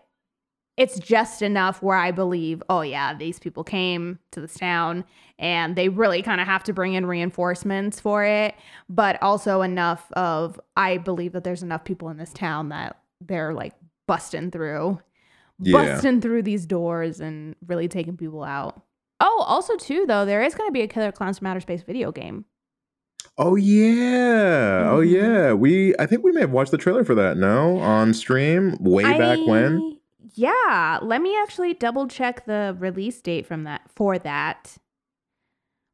it's 0.78 0.98
just 1.00 1.42
enough 1.42 1.82
where 1.84 1.98
I 1.98 2.12
believe, 2.12 2.64
oh 2.70 2.82
yeah, 2.82 3.14
these 3.14 3.40
people 3.40 3.64
came 3.64 4.20
to 4.32 4.42
this 4.42 4.56
town 4.56 5.04
and 5.38 5.76
they 5.76 5.90
really 5.90 6.22
kind 6.24 6.42
of 6.42 6.48
have 6.48 6.64
to 6.64 6.74
bring 6.74 6.94
in 6.94 7.06
reinforcements 7.06 8.00
for 8.00 8.24
it, 8.26 8.56
but 8.90 9.22
also 9.22 9.62
enough 9.62 10.12
of 10.14 10.60
I 10.76 10.98
believe 10.98 11.34
that 11.34 11.44
there's 11.44 11.64
enough 11.64 11.84
people 11.84 12.10
in 12.10 12.18
this 12.18 12.34
town 12.34 12.70
that 12.70 12.98
they're 13.22 13.54
like 13.54 13.74
busting 14.08 14.52
through, 14.52 15.00
Yeah. 15.60 15.74
busting 15.94 16.22
through 16.22 16.42
these 16.44 16.66
doors 16.66 17.20
and 17.20 17.56
really 17.68 17.88
taking 17.88 18.18
people 18.18 18.44
out. 18.44 18.82
Oh, 19.20 19.44
also 19.48 19.76
too 19.78 20.06
though, 20.08 20.26
there 20.26 20.42
is 20.44 20.56
going 20.56 20.68
to 20.68 20.74
be 20.74 20.82
a 20.82 20.88
Killer 20.88 21.12
Klowns 21.12 21.38
from 21.38 21.48
Outer 21.48 21.60
Space 21.62 21.84
video 21.84 22.12
game. 22.12 22.46
Oh 23.38 23.56
yeah. 23.56 24.90
Oh 24.92 25.00
Mhm. 25.02 25.12
yeah. 25.12 25.54
We 25.54 25.96
I 25.98 26.06
think 26.06 26.24
we 26.24 26.32
may 26.32 26.42
have 26.42 26.52
watched 26.52 26.72
the 26.72 26.78
trailer 26.78 27.04
for 27.04 27.16
that, 27.16 27.38
no? 27.38 27.78
On 27.78 28.14
stream 28.14 28.76
way 28.80 29.04
back 29.04 29.40
when. 29.48 29.98
Yeah, 30.34 31.00
let 31.02 31.22
me 31.22 31.36
actually 31.42 31.74
double 31.74 32.08
check 32.08 32.46
the 32.46 32.76
release 32.80 33.22
date 33.22 33.46
from 33.46 33.64
that 33.66 33.82
for 33.96 34.18
that 34.20 34.78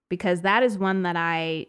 because 0.09 0.41
that 0.41 0.63
is 0.63 0.77
one 0.77 1.03
that 1.03 1.15
I 1.15 1.67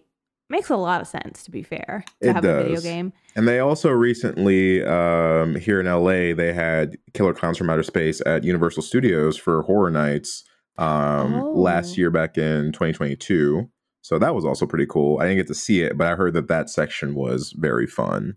makes 0.48 0.68
a 0.70 0.76
lot 0.76 1.00
of 1.00 1.06
sense 1.06 1.42
to 1.44 1.50
be 1.50 1.62
fair 1.62 2.04
to 2.22 2.28
It 2.28 2.34
have 2.34 2.44
a 2.44 2.56
video 2.58 2.74
does. 2.76 2.82
game. 2.82 3.12
And 3.36 3.46
they 3.46 3.60
also 3.60 3.90
recently, 3.90 4.82
um, 4.84 5.54
here 5.54 5.78
in 5.80 5.86
LA, 5.86 6.34
they 6.34 6.52
had 6.52 6.96
Killer 7.14 7.34
Klowns 7.34 7.56
from 7.58 7.70
Outer 7.70 7.84
Space 7.84 8.20
at 8.26 8.42
Universal 8.42 8.82
Studios 8.82 9.36
for 9.36 9.62
Horror 9.62 9.90
Nights 9.90 10.42
um, 10.76 11.34
Oh. 11.34 11.52
last 11.54 11.96
year 11.98 12.10
back 12.10 12.36
in 12.36 12.72
2022. 12.72 13.70
So 14.02 14.18
that 14.18 14.34
was 14.34 14.44
also 14.44 14.66
pretty 14.66 14.86
cool. 14.86 15.18
I 15.20 15.24
didn't 15.24 15.36
get 15.38 15.46
to 15.48 15.54
see 15.54 15.82
it, 15.82 15.96
but 15.96 16.06
I 16.08 16.16
heard 16.16 16.34
that 16.34 16.48
that 16.48 16.68
section 16.70 17.14
was 17.14 17.52
very 17.56 17.86
fun. 17.86 18.34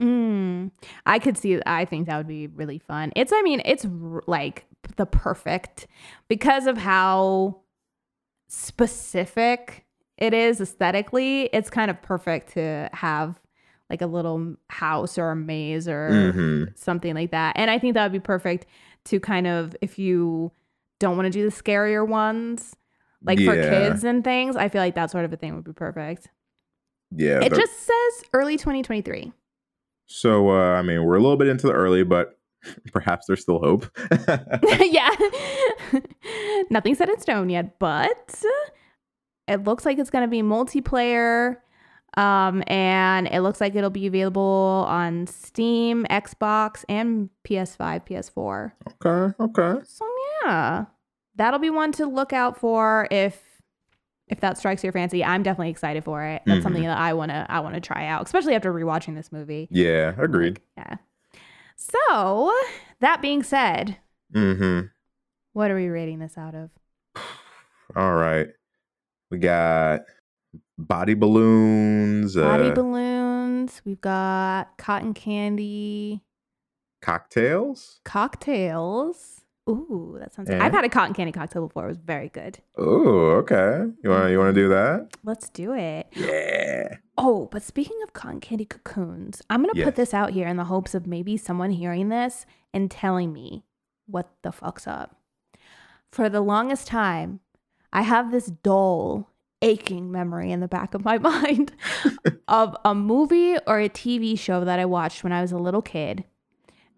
Mm, 0.00 0.70
I 1.06 1.18
could 1.18 1.36
see. 1.36 1.60
I 1.66 1.84
think 1.84 2.06
that 2.06 2.16
would 2.16 2.26
be 2.28 2.46
really 2.46 2.78
fun. 2.78 3.12
It's. 3.16 3.32
I 3.32 3.42
mean, 3.42 3.60
it's 3.64 3.84
r- 3.84 4.22
like 4.26 4.66
the 4.96 5.06
perfect 5.06 5.86
because 6.28 6.66
of 6.66 6.78
how 6.78 7.60
specific 8.48 9.84
it 10.18 10.34
is 10.34 10.60
aesthetically. 10.60 11.44
It's 11.52 11.70
kind 11.70 11.90
of 11.90 12.00
perfect 12.02 12.52
to 12.54 12.88
have 12.92 13.40
like 13.88 14.02
a 14.02 14.06
little 14.06 14.56
house 14.68 15.18
or 15.18 15.30
a 15.30 15.36
maze 15.36 15.88
or 15.88 16.10
Mhm. 16.10 16.78
something 16.78 17.14
like 17.14 17.30
that. 17.32 17.56
And 17.56 17.70
I 17.70 17.78
think 17.78 17.94
that 17.94 18.04
would 18.04 18.12
be 18.12 18.20
perfect 18.20 18.66
to 19.06 19.18
kind 19.18 19.46
of 19.46 19.74
if 19.80 19.98
you 19.98 20.52
don't 20.98 21.16
want 21.16 21.26
to 21.26 21.30
do 21.30 21.48
the 21.48 21.54
scarier 21.54 22.06
ones, 22.06 22.76
like 23.22 23.38
for 23.40 23.54
kids 23.54 24.04
and 24.04 24.22
things. 24.22 24.54
I 24.56 24.68
feel 24.68 24.80
like 24.82 24.94
that 24.94 25.10
sort 25.10 25.24
of 25.24 25.32
a 25.32 25.36
thing 25.36 25.54
would 25.56 25.64
be 25.64 25.72
perfect. 25.72 26.28
Yeah. 27.10 27.40
It 27.42 27.52
just 27.54 27.72
says 27.80 28.24
early 28.32 28.56
2023. 28.56 29.32
So 30.10 30.50
uh, 30.50 30.74
I 30.74 30.82
mean, 30.82 31.04
we're 31.04 31.14
a 31.14 31.20
little 31.20 31.36
bit 31.36 31.46
into 31.46 31.68
the 31.68 31.72
early, 31.72 32.02
but 32.02 32.36
perhaps 32.92 33.26
there's 33.26 33.42
still 33.42 33.60
hope. 33.60 33.86
yeah. 34.80 35.10
Nothing 36.70 36.96
set 36.96 37.08
in 37.08 37.20
stone 37.20 37.48
yet, 37.48 37.78
but 37.78 38.42
it 39.46 39.62
looks 39.62 39.86
like 39.86 39.98
it's 39.98 40.10
going 40.10 40.24
to 40.24 40.28
be 40.28 40.42
multiplayer. 40.42 41.56
Um, 42.16 42.64
and 42.66 43.28
it 43.28 43.40
looks 43.42 43.60
like 43.60 43.76
it'll 43.76 43.88
be 43.88 44.08
available 44.08 44.84
on 44.88 45.28
Steam, 45.28 46.04
Xbox, 46.10 46.84
and 46.88 47.30
PS5, 47.48 48.04
PS4. 48.04 48.72
okay. 49.04 49.34
Okay. 49.38 49.84
So 49.86 50.04
yeah, 50.44 50.86
that'll 51.36 51.60
be 51.60 51.70
one 51.70 51.92
to 51.92 52.06
look 52.06 52.32
out 52.32 52.58
for 52.58 53.06
if 53.12 53.40
if 54.30 54.40
that 54.40 54.56
strikes 54.58 54.82
your 54.82 54.92
fancy. 54.92 55.22
I'm 55.24 55.42
definitely 55.42 55.70
excited 55.70 56.04
for 56.04 56.22
it. 56.24 56.42
That's 56.46 56.60
Mhm. 56.60 56.62
something 56.62 56.82
that 56.84 56.96
I 56.98 57.12
wanna 57.12 57.46
I 57.48 57.60
wanna 57.60 57.80
try 57.80 58.06
out, 58.06 58.22
especially 58.24 58.54
after 58.54 58.72
rewatching 58.72 59.14
this 59.14 59.30
movie. 59.32 59.68
Yeah. 59.70 60.14
Agreed. 60.18 60.60
Yeah. 60.76 60.96
So 61.76 62.52
that 63.00 63.20
being 63.22 63.42
said, 63.42 63.96
Mm-hmm. 64.34 64.86
what 65.52 65.70
are 65.70 65.76
we 65.76 65.88
rating 65.88 66.18
this 66.20 66.36
out 66.38 66.54
of? 66.54 66.70
All 67.96 68.14
right. 68.14 68.48
We 69.30 69.38
got 69.38 70.02
body 70.78 71.14
balloons, 71.14 72.34
Body 72.36 72.68
uh, 72.70 72.74
balloons. 72.74 73.82
We've 73.84 74.00
got 74.00 74.76
cotton 74.78 75.14
candy, 75.14 76.22
cocktails. 77.02 78.00
cocktails. 78.04 79.39
Ooh, 79.70 80.16
that 80.18 80.32
sounds. 80.32 80.50
And? 80.50 80.62
I've 80.62 80.72
had 80.72 80.84
a 80.84 80.88
cotton 80.88 81.14
candy 81.14 81.32
cocktail 81.32 81.66
before. 81.66 81.84
It 81.84 81.88
was 81.88 81.96
very 81.98 82.28
good. 82.28 82.58
Oh, 82.76 83.30
okay. 83.42 83.84
You 84.02 84.10
want 84.10 84.30
you 84.30 84.38
want 84.38 84.54
to 84.54 84.60
do 84.60 84.68
that? 84.70 85.08
Let's 85.24 85.48
do 85.50 85.72
it. 85.74 86.06
Yeah. 86.14 86.96
Oh, 87.16 87.48
but 87.52 87.62
speaking 87.62 87.98
of 88.02 88.12
cotton 88.12 88.40
candy 88.40 88.64
cocoons, 88.64 89.42
I'm 89.50 89.62
going 89.62 89.72
to 89.74 89.78
Yes. 89.78 89.84
put 89.86 89.96
this 89.96 90.12
out 90.14 90.30
here 90.30 90.48
in 90.48 90.56
the 90.56 90.64
hopes 90.64 90.94
of 90.94 91.06
maybe 91.06 91.36
someone 91.36 91.70
hearing 91.70 92.08
this 92.08 92.46
and 92.74 92.90
telling 92.90 93.32
me 93.32 93.64
what 94.06 94.30
the 94.42 94.52
fuck's 94.52 94.86
up. 94.86 95.16
For 96.10 96.28
the 96.28 96.40
longest 96.40 96.86
time, 96.88 97.40
I 97.92 98.02
have 98.02 98.30
this 98.32 98.46
dull, 98.46 99.28
aching 99.62 100.10
memory 100.10 100.50
in 100.50 100.60
the 100.60 100.68
back 100.68 100.94
of 100.94 101.04
my 101.04 101.18
mind 101.30 101.72
of 102.48 102.76
a 102.84 102.94
movie 102.94 103.56
or 103.66 103.78
a 103.80 103.88
TV 103.88 104.38
show 104.38 104.64
that 104.64 104.78
I 104.80 104.86
watched 104.86 105.22
when 105.22 105.32
I 105.32 105.42
was 105.42 105.52
a 105.52 105.58
little 105.58 105.82
kid 105.82 106.24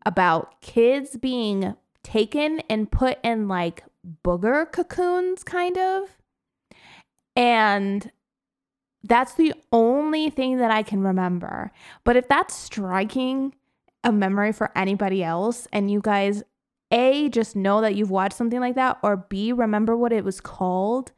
about 0.07 0.61
kids 0.61 1.17
being 1.17 1.75
taken 2.03 2.61
and 2.69 2.91
put 2.91 3.19
in 3.23 3.49
like 3.49 3.85
booger 4.25 4.71
cocoons, 4.71 5.45
kind 5.45 5.79
of. 5.79 6.17
And 7.35 8.11
that's 9.03 9.35
the 9.35 9.55
only 9.73 10.31
thing 10.31 10.59
that 10.59 10.71
I 10.71 10.83
can 10.83 11.03
remember. 11.03 11.73
But 12.05 12.17
if 12.17 12.29
that's 12.29 12.55
striking 12.55 13.55
a 14.05 14.13
memory 14.13 14.53
for 14.53 14.71
anybody 14.77 15.23
else, 15.23 15.67
and 15.73 15.91
you 15.91 16.01
guys, 16.01 16.43
A, 16.91 17.29
just 17.29 17.57
know 17.57 17.81
that 17.81 17.95
you've 17.95 18.11
watched 18.11 18.37
something 18.37 18.61
like 18.61 18.75
that, 18.75 18.99
or 19.03 19.17
B, 19.17 19.53
remember 19.53 19.97
what 19.97 20.13
it 20.13 20.25
was 20.25 20.41
called, 20.41 21.13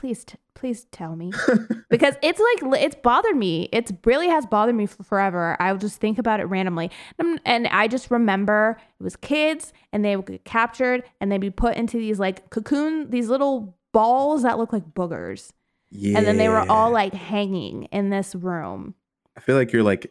please, 0.00 0.24
t- 0.24 0.38
please 0.54 0.84
tell 0.92 1.14
me. 1.14 1.30
because 1.90 2.14
it's 2.22 2.40
like, 2.40 2.82
it's 2.82 2.96
bothered 3.02 3.36
me. 3.36 3.68
It's 3.70 3.92
really 4.06 4.28
has 4.28 4.46
bothered 4.46 4.74
me 4.74 4.86
for 4.86 5.02
forever. 5.02 5.58
I'll 5.60 5.76
just 5.76 6.00
think 6.00 6.18
about 6.18 6.40
it 6.40 6.44
randomly. 6.44 6.90
And, 7.18 7.38
and 7.44 7.66
I 7.66 7.86
just 7.86 8.10
remember 8.10 8.78
it 8.98 9.02
was 9.04 9.14
kids, 9.16 9.74
and 9.92 10.02
they 10.02 10.16
would 10.16 10.24
get 10.24 10.44
captured, 10.46 11.04
and 11.20 11.30
they'd 11.30 11.36
be 11.38 11.50
put 11.50 11.76
into 11.76 11.98
these 11.98 12.18
like 12.18 12.48
cocoon, 12.48 13.10
these 13.10 13.28
little 13.28 13.76
balls 13.92 14.42
that 14.42 14.56
look 14.56 14.72
like 14.72 14.86
boogers 14.94 15.52
Yeah. 15.90 16.16
and 16.16 16.26
then 16.26 16.38
they 16.38 16.48
were 16.48 16.64
all 16.70 16.90
like 16.90 17.12
hanging 17.12 17.84
in 17.92 18.08
this 18.08 18.34
room. 18.34 18.94
I 19.36 19.40
feel 19.40 19.56
like 19.56 19.72
you're 19.72 19.82
like 19.82 20.10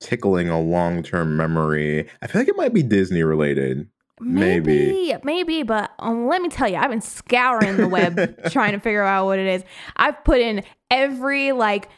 tickling 0.00 0.48
a 0.48 0.60
long 0.60 1.04
term 1.04 1.36
memory. 1.36 2.08
I 2.20 2.26
feel 2.26 2.40
like 2.40 2.48
it 2.48 2.56
might 2.56 2.74
be 2.74 2.82
Disney 2.82 3.22
related. 3.22 3.86
Maybe. 4.20 4.86
Maybe, 4.92 5.16
maybe, 5.24 5.62
but 5.62 5.92
um, 5.98 6.26
let 6.26 6.42
me 6.42 6.48
tell 6.48 6.68
you, 6.68 6.76
I've 6.76 6.90
been 6.90 7.00
scouring 7.00 7.76
the 7.76 7.88
web 7.88 8.16
trying 8.50 8.72
to 8.72 8.78
figure 8.80 9.02
out 9.02 9.26
what 9.26 9.38
it 9.38 9.46
is. 9.46 9.64
I've 9.96 10.22
put 10.24 10.40
in 10.40 10.62
every 10.90 11.52
like 11.52 11.88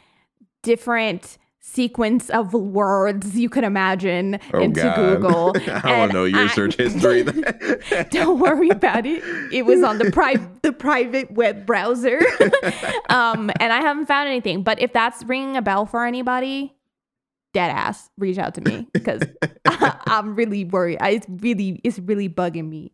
different 0.61 1.37
sequence 1.65 2.29
of 2.29 2.53
words 2.53 3.37
you 3.37 3.49
can 3.49 3.63
imagine 3.63 4.37
Oh 4.53 4.59
into 4.59 4.81
God. 4.81 4.95
Google. 4.95 5.55
I 5.73 5.95
don't 5.97 6.13
know 6.13 6.25
your 6.25 6.41
I- 6.45 6.47
search 6.47 6.75
history. 6.77 7.23
Don't 8.11 8.39
worry 8.39 8.69
about 8.69 9.05
it. 9.05 9.23
It 9.53 9.65
was 9.65 9.81
on 9.83 9.97
the 9.97 10.11
private 10.11 10.61
the 10.61 10.73
private 10.73 11.31
web 11.31 11.65
browser. 11.65 12.19
um, 13.09 13.49
and 13.59 13.71
I 13.73 13.81
haven't 13.81 14.05
found 14.07 14.27
anything. 14.29 14.63
But 14.63 14.79
if 14.81 14.93
that's 14.93 15.23
ringing 15.25 15.55
a 15.57 15.61
bell 15.61 15.85
for 15.85 16.05
anybody, 16.05 16.73
dead 17.53 17.69
ass, 17.71 18.09
reach 18.17 18.37
out 18.37 18.55
to 18.55 18.61
me 18.61 18.87
because 18.93 19.21
I'm 19.65 20.35
really 20.35 20.65
worried. 20.65 20.97
I, 20.99 21.11
it's 21.11 21.27
really 21.29 21.79
it's 21.83 21.99
really 21.99 22.27
bugging 22.27 22.67
me. 22.69 22.91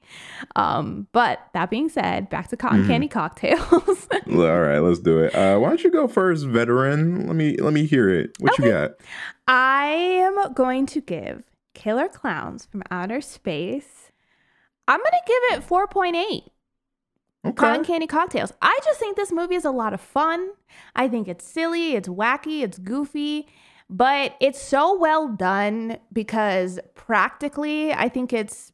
Um, 0.56 1.08
but 1.12 1.40
that 1.54 1.70
being 1.70 1.90
said, 1.90 2.30
back 2.30 2.50
to 2.50 2.58
cotton 2.58 2.80
Mm-hmm. 2.82 2.90
candy 2.90 3.08
cocktails. 3.08 4.08
all 4.32 4.60
right, 4.62 4.80
let's 4.80 5.00
do 5.00 5.20
it. 5.20 5.34
Uh, 5.34 5.58
why 5.58 5.70
don't 5.70 5.84
you 5.84 5.92
go 5.92 6.08
first, 6.08 6.46
veteran? 6.46 7.26
Let 7.28 7.36
me 7.36 7.58
let 7.58 7.74
me 7.74 7.86
hear 7.86 8.10
it. 8.10 8.32
What 8.40 8.58
you 8.60 8.70
got? 8.70 8.92
I 9.48 9.86
am 9.88 10.54
going 10.54 10.86
to 10.88 11.02
give 11.02 11.44
Killer 11.74 12.08
Klowns 12.08 12.68
from 12.70 12.84
Outer 12.92 13.22
Space. 13.22 14.12
I'm 14.88 15.00
gonna 15.00 15.18
give 15.28 15.60
it 15.60 15.68
4.8. 15.68 17.56
Cotton 17.56 17.86
candy 17.86 18.06
cocktails. 18.06 18.52
I 18.62 18.78
just 18.84 19.00
think 19.00 19.16
this 19.16 19.32
movie 19.32 19.56
is 19.56 19.64
a 19.64 19.72
lot 19.72 19.94
of 19.94 20.02
fun. 20.02 20.50
I 20.96 21.08
think 21.08 21.28
it's 21.28 21.46
silly, 21.48 21.96
it's 21.96 22.10
wacky, 22.10 22.64
it's 22.64 22.78
goofy, 22.78 23.48
but 23.90 24.36
it's 24.40 24.62
so 24.62 24.98
well 24.98 25.28
done 25.28 25.98
because 26.14 26.80
practically, 26.96 27.92
I 27.92 28.10
think 28.10 28.34
it's 28.34 28.72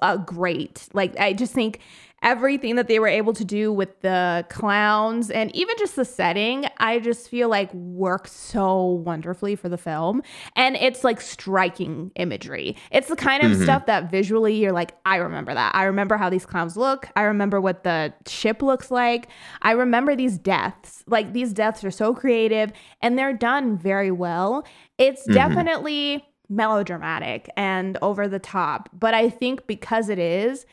uh, 0.00 0.16
great. 0.16 0.88
Like, 0.92 1.18
I 1.18 1.32
just 1.32 1.52
think 1.52 1.80
everything 2.22 2.76
that 2.76 2.86
they 2.86 2.98
were 2.98 3.08
able 3.08 3.32
to 3.32 3.44
do 3.44 3.72
with 3.72 4.00
the 4.00 4.44
clowns 4.50 5.30
and 5.30 5.54
even 5.56 5.74
just 5.78 5.96
the 5.96 6.04
setting, 6.04 6.66
I 6.76 6.98
just 6.98 7.28
feel 7.28 7.48
like 7.48 7.72
works 7.72 8.32
so 8.32 8.84
wonderfully 8.84 9.56
for 9.56 9.68
the 9.68 9.78
film. 9.78 10.22
And 10.54 10.76
it's 10.76 11.02
like 11.02 11.20
striking 11.20 12.10
imagery. 12.16 12.76
It's 12.90 13.08
the 13.08 13.16
kind 13.16 13.42
of 13.42 13.52
mm-hmm. 13.52 13.62
stuff 13.62 13.86
that 13.86 14.10
visually 14.10 14.54
you're 14.54 14.72
like, 14.72 14.92
I 15.06 15.16
remember 15.16 15.54
that. 15.54 15.74
I 15.74 15.84
remember 15.84 16.16
how 16.16 16.28
these 16.28 16.44
clowns 16.44 16.76
look. 16.76 17.08
I 17.16 17.22
remember 17.22 17.60
what 17.60 17.84
the 17.84 18.12
ship 18.26 18.62
looks 18.62 18.90
like. 18.90 19.28
I 19.62 19.72
remember 19.72 20.14
these 20.14 20.36
deaths. 20.38 21.02
Like, 21.06 21.32
these 21.32 21.52
deaths 21.52 21.84
are 21.84 21.90
so 21.90 22.14
creative 22.14 22.72
and 23.00 23.18
they're 23.18 23.32
done 23.32 23.78
very 23.78 24.10
well. 24.10 24.66
It's 24.98 25.22
mm-hmm. 25.22 25.32
definitely 25.32 26.26
melodramatic 26.50 27.48
and 27.56 27.96
over 28.02 28.28
the 28.28 28.40
top. 28.40 28.90
But 28.92 29.14
I 29.14 29.30
think 29.30 29.66
because 29.66 30.08
it 30.08 30.18
is, 30.18 30.66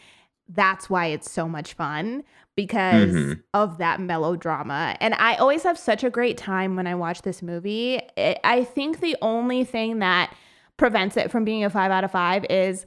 that's 0.49 0.89
why 0.89 1.07
it's 1.07 1.29
so 1.29 1.47
much 1.47 1.73
fun 1.73 2.23
because 2.55 3.13
Mhm. 3.13 3.43
of 3.53 3.77
that 3.77 3.99
melodrama. 3.99 4.95
And 4.99 5.13
I 5.15 5.35
always 5.35 5.63
have 5.63 5.77
such 5.77 6.03
a 6.03 6.09
great 6.09 6.37
time 6.37 6.75
when 6.75 6.87
I 6.87 6.95
watch 6.95 7.21
this 7.21 7.41
movie. 7.41 8.01
I 8.17 8.37
I 8.43 8.63
think 8.63 8.99
the 8.99 9.15
only 9.21 9.63
thing 9.63 9.99
that 9.99 10.33
prevents 10.77 11.17
it 11.17 11.29
from 11.31 11.43
being 11.43 11.63
a 11.63 11.69
five 11.69 11.91
out 11.91 12.03
of 12.03 12.11
five 12.11 12.45
is 12.49 12.85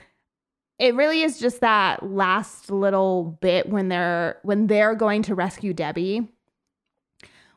it 0.79 0.95
really 0.95 1.23
is 1.23 1.39
just 1.39 1.61
that 1.61 2.03
last 2.03 2.71
little 2.71 3.39
bit 3.43 3.69
when 3.69 3.89
they're 3.89 4.39
when 4.43 4.67
they're 4.67 4.95
going 4.95 5.23
to 5.25 5.35
rescue 5.35 5.75
Debbie 5.75 6.27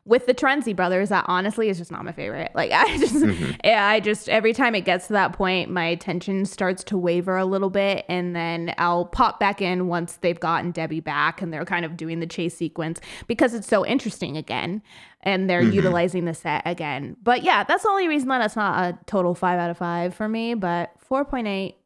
with 0.05 0.25
the 0.25 0.33
Terenzi 0.33 0.75
brothers, 0.75 1.09
that 1.09 1.23
honestly 1.27 1.69
is 1.69 1.77
just 1.77 1.91
not 1.91 2.03
my 2.03 2.11
favorite. 2.11 2.51
Like 2.53 2.71
I 2.71 2.97
just, 2.97 3.15
mm-hmm. 3.15 3.51
yeah, 3.63 3.87
I 3.87 3.99
just 3.99 4.27
every 4.27 4.53
time 4.53 4.75
it 4.75 4.81
gets 4.81 5.07
to 5.07 5.13
that 5.13 5.33
point, 5.33 5.69
my 5.69 5.85
attention 5.85 6.45
starts 6.45 6.83
to 6.85 6.97
waver 6.97 7.37
a 7.37 7.45
little 7.45 7.69
bit, 7.69 8.05
and 8.09 8.35
then 8.35 8.73
I'll 8.77 9.05
pop 9.05 9.39
back 9.39 9.61
in 9.61 9.87
once 9.87 10.17
they've 10.17 10.39
gotten 10.39 10.71
Debbie 10.71 10.99
back 10.99 11.41
and 11.41 11.53
they're 11.53 11.65
kind 11.65 11.85
of 11.85 11.95
doing 11.95 12.19
the 12.19 12.27
chase 12.27 12.55
sequence 12.55 12.99
because 13.27 13.53
it's 13.53 13.67
so 13.67 13.85
interesting 13.85 14.35
again, 14.35 14.81
and 15.21 15.49
they're 15.49 15.61
mm-hmm. 15.61 15.73
utilizing 15.73 16.25
the 16.25 16.33
set 16.33 16.63
again. 16.65 17.15
But 17.23 17.43
yeah, 17.43 17.63
that's 17.63 17.83
the 17.83 17.89
only 17.89 18.07
reason 18.07 18.27
that 18.29 18.43
it's 18.43 18.55
not 18.55 18.83
a 18.83 18.99
total 19.05 19.35
five 19.35 19.59
out 19.59 19.69
of 19.69 19.77
five 19.77 20.13
for 20.13 20.27
me. 20.27 20.53
But 20.53 20.91
four 20.97 21.23
point 21.23 21.47
eight 21.47 21.77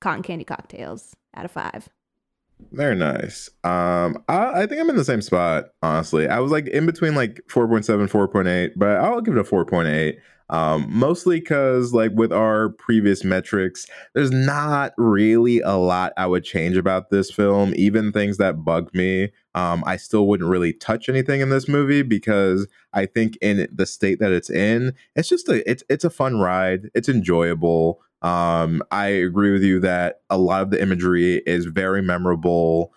cotton 0.00 0.22
candy 0.22 0.44
cocktails 0.44 1.14
out 1.36 1.44
of 1.44 1.52
five. 1.52 1.88
Very 2.72 2.94
nice. 2.94 3.50
Um, 3.64 4.22
I, 4.28 4.62
I 4.62 4.66
think 4.66 4.80
I'm 4.80 4.90
in 4.90 4.96
the 4.96 5.04
same 5.04 5.22
spot, 5.22 5.70
honestly. 5.82 6.28
I 6.28 6.38
was 6.38 6.52
like 6.52 6.68
in 6.68 6.86
between 6.86 7.14
like 7.14 7.40
4.7, 7.48 8.08
4.8, 8.08 8.72
but 8.76 8.98
I'll 8.98 9.20
give 9.20 9.36
it 9.36 9.40
a 9.40 9.44
4.8. 9.44 10.16
Um, 10.50 10.86
mostly 10.88 11.38
because 11.38 11.92
like 11.92 12.10
with 12.14 12.32
our 12.32 12.70
previous 12.70 13.22
metrics, 13.22 13.86
there's 14.14 14.32
not 14.32 14.92
really 14.98 15.60
a 15.60 15.74
lot 15.76 16.12
I 16.16 16.26
would 16.26 16.42
change 16.44 16.76
about 16.76 17.10
this 17.10 17.30
film. 17.30 17.72
Even 17.76 18.10
things 18.10 18.36
that 18.38 18.64
bug 18.64 18.90
me, 18.92 19.30
um, 19.54 19.84
I 19.86 19.96
still 19.96 20.26
wouldn't 20.26 20.50
really 20.50 20.72
touch 20.72 21.08
anything 21.08 21.40
in 21.40 21.50
this 21.50 21.68
movie 21.68 22.02
because 22.02 22.66
I 22.92 23.06
think 23.06 23.36
in 23.40 23.68
the 23.72 23.86
state 23.86 24.18
that 24.18 24.32
it's 24.32 24.50
in, 24.50 24.94
it's 25.14 25.28
just 25.28 25.48
a 25.48 25.68
it's 25.70 25.84
it's 25.88 26.04
a 26.04 26.10
fun 26.10 26.40
ride. 26.40 26.90
It's 26.94 27.08
enjoyable. 27.08 28.00
Um, 28.22 28.82
I 28.90 29.06
agree 29.06 29.52
with 29.52 29.62
you 29.62 29.80
that 29.80 30.20
a 30.28 30.38
lot 30.38 30.62
of 30.62 30.70
the 30.70 30.80
imagery 30.80 31.42
is 31.46 31.66
very 31.66 32.02
memorable. 32.02 32.92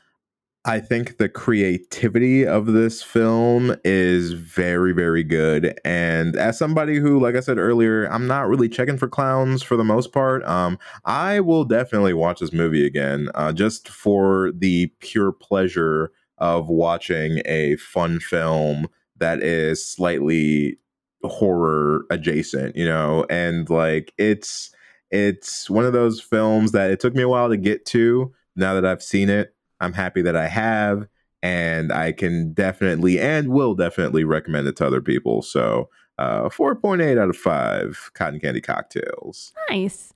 I 0.65 0.79
think 0.79 1.17
the 1.17 1.27
creativity 1.27 2.45
of 2.47 2.67
this 2.67 3.03
film 3.03 3.75
is 3.83 4.31
very, 4.31 4.93
very 4.93 5.23
good. 5.23 5.77
And 5.83 6.37
as 6.37 6.57
somebody 6.57 6.99
who, 6.99 7.19
like 7.19 7.35
I 7.35 7.41
said 7.41 7.57
earlier, 7.57 8.05
I'm 8.05 8.27
not 8.27 8.47
really 8.47 8.69
checking 8.69 8.97
for 8.97 9.09
clowns 9.09 9.61
for 9.61 9.75
the 9.75 9.83
most 9.83 10.13
part. 10.13 10.43
Um, 10.45 10.79
I 11.03 11.41
will 11.41 11.65
definitely 11.65 12.13
watch 12.13 12.39
this 12.39 12.53
movie 12.53 12.85
again, 12.85 13.27
uh, 13.35 13.51
just 13.51 13.89
for 13.89 14.53
the 14.53 14.87
pure 14.99 15.33
pleasure 15.33 16.11
of 16.37 16.69
watching 16.69 17.41
a 17.45 17.75
fun 17.75 18.21
film 18.21 18.87
that 19.17 19.43
is 19.43 19.85
slightly 19.85 20.77
horror 21.23 22.05
adjacent, 22.09 22.75
you 22.75 22.85
know, 22.85 23.25
and 23.29 23.69
like 23.69 24.13
it's 24.17 24.71
it's 25.13 25.69
one 25.69 25.85
of 25.85 25.93
those 25.93 26.19
films 26.19 26.71
that 26.71 26.89
it 26.89 26.99
took 26.99 27.13
me 27.13 27.21
a 27.21 27.29
while 27.29 27.47
to 27.47 27.55
get 27.55 27.85
to. 27.85 28.33
Now 28.55 28.73
that 28.73 28.83
I've 28.83 29.03
seen 29.03 29.29
it, 29.29 29.53
I'm 29.79 29.93
happy 29.93 30.23
that 30.23 30.35
I 30.35 30.47
have, 30.47 31.07
and 31.43 31.93
I 31.93 32.13
can 32.13 32.53
definitely 32.53 33.19
and 33.19 33.49
will 33.49 33.75
definitely 33.75 34.23
recommend 34.23 34.67
it 34.67 34.75
to 34.77 34.87
other 34.87 35.01
people. 35.01 35.43
So, 35.43 35.89
uh, 36.17 36.49
4.8 36.49 37.19
out 37.19 37.29
of 37.29 37.37
5 37.37 38.11
cotton 38.15 38.39
candy 38.39 38.59
cocktails. 38.59 39.53
Nice. 39.69 40.12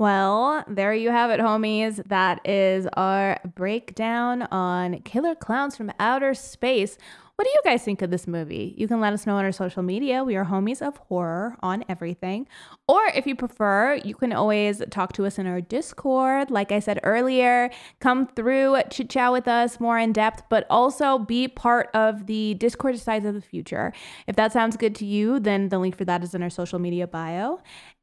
Well, 0.00 0.64
there 0.66 0.94
you 0.94 1.10
have 1.10 1.30
it, 1.30 1.40
homies. 1.40 2.02
That 2.08 2.40
is 2.48 2.86
our 2.94 3.38
breakdown 3.54 4.44
on 4.44 5.00
Killer 5.00 5.34
Klowns 5.34 5.76
from 5.76 5.92
Outer 6.00 6.32
Space. 6.32 6.96
What 7.36 7.44
do 7.44 7.50
you 7.50 7.60
guys 7.64 7.84
think 7.84 8.00
of 8.00 8.10
this 8.10 8.26
movie? 8.26 8.74
You 8.78 8.88
can 8.88 9.00
let 9.00 9.12
us 9.12 9.26
know 9.26 9.36
on 9.36 9.44
our 9.44 9.52
social 9.52 9.82
media. 9.82 10.24
We 10.24 10.36
are 10.36 10.46
homies 10.46 10.80
of 10.80 10.96
horror 10.96 11.54
on 11.60 11.84
everything. 11.86 12.48
Or 12.88 13.02
if 13.14 13.26
you 13.26 13.36
prefer, 13.36 14.00
you 14.02 14.14
can 14.14 14.32
always 14.32 14.80
talk 14.88 15.12
to 15.14 15.26
us 15.26 15.38
in 15.38 15.46
our 15.46 15.60
Discord. 15.60 16.50
Like 16.50 16.72
I 16.72 16.78
said 16.78 17.00
earlier, 17.02 17.68
come 17.98 18.26
through, 18.26 18.80
chit 18.90 19.10
chat 19.10 19.32
with 19.32 19.48
us 19.48 19.80
more 19.80 19.98
in 19.98 20.14
depth, 20.14 20.44
but 20.48 20.66
also 20.70 21.18
be 21.18 21.46
part 21.46 21.90
of 21.92 22.24
the 22.24 22.54
Discord 22.54 22.94
Decides 22.94 23.26
of 23.26 23.34
the 23.34 23.42
Future. 23.42 23.92
If 24.26 24.36
that 24.36 24.54
sounds 24.54 24.78
good 24.78 24.94
to 24.94 25.04
you, 25.04 25.40
then 25.40 25.68
the 25.68 25.78
link 25.78 25.94
for 25.94 26.06
that 26.06 26.24
is 26.24 26.34
in 26.34 26.42
our 26.42 26.48
social 26.48 26.78
media 26.78 27.06
bio. 27.06 27.60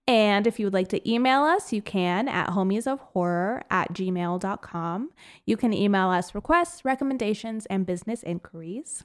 And 0.08 0.48
if 0.48 0.58
you 0.58 0.66
would 0.66 0.74
like 0.74 0.88
to 0.90 1.10
email 1.10 1.44
us, 1.44 1.74
you 1.74 1.82
can 1.82 2.30
at 2.30 2.50
homiesofhorror 2.50 3.64
at 3.70 3.92
gmail.com. 3.94 5.12
You 5.46 5.58
can 5.58 5.74
email 5.74 6.08
us 6.08 6.34
requests, 6.34 6.86
recommendations, 6.86 7.66
and 7.66 7.86
business 7.86 8.24
inquiries. 8.24 9.04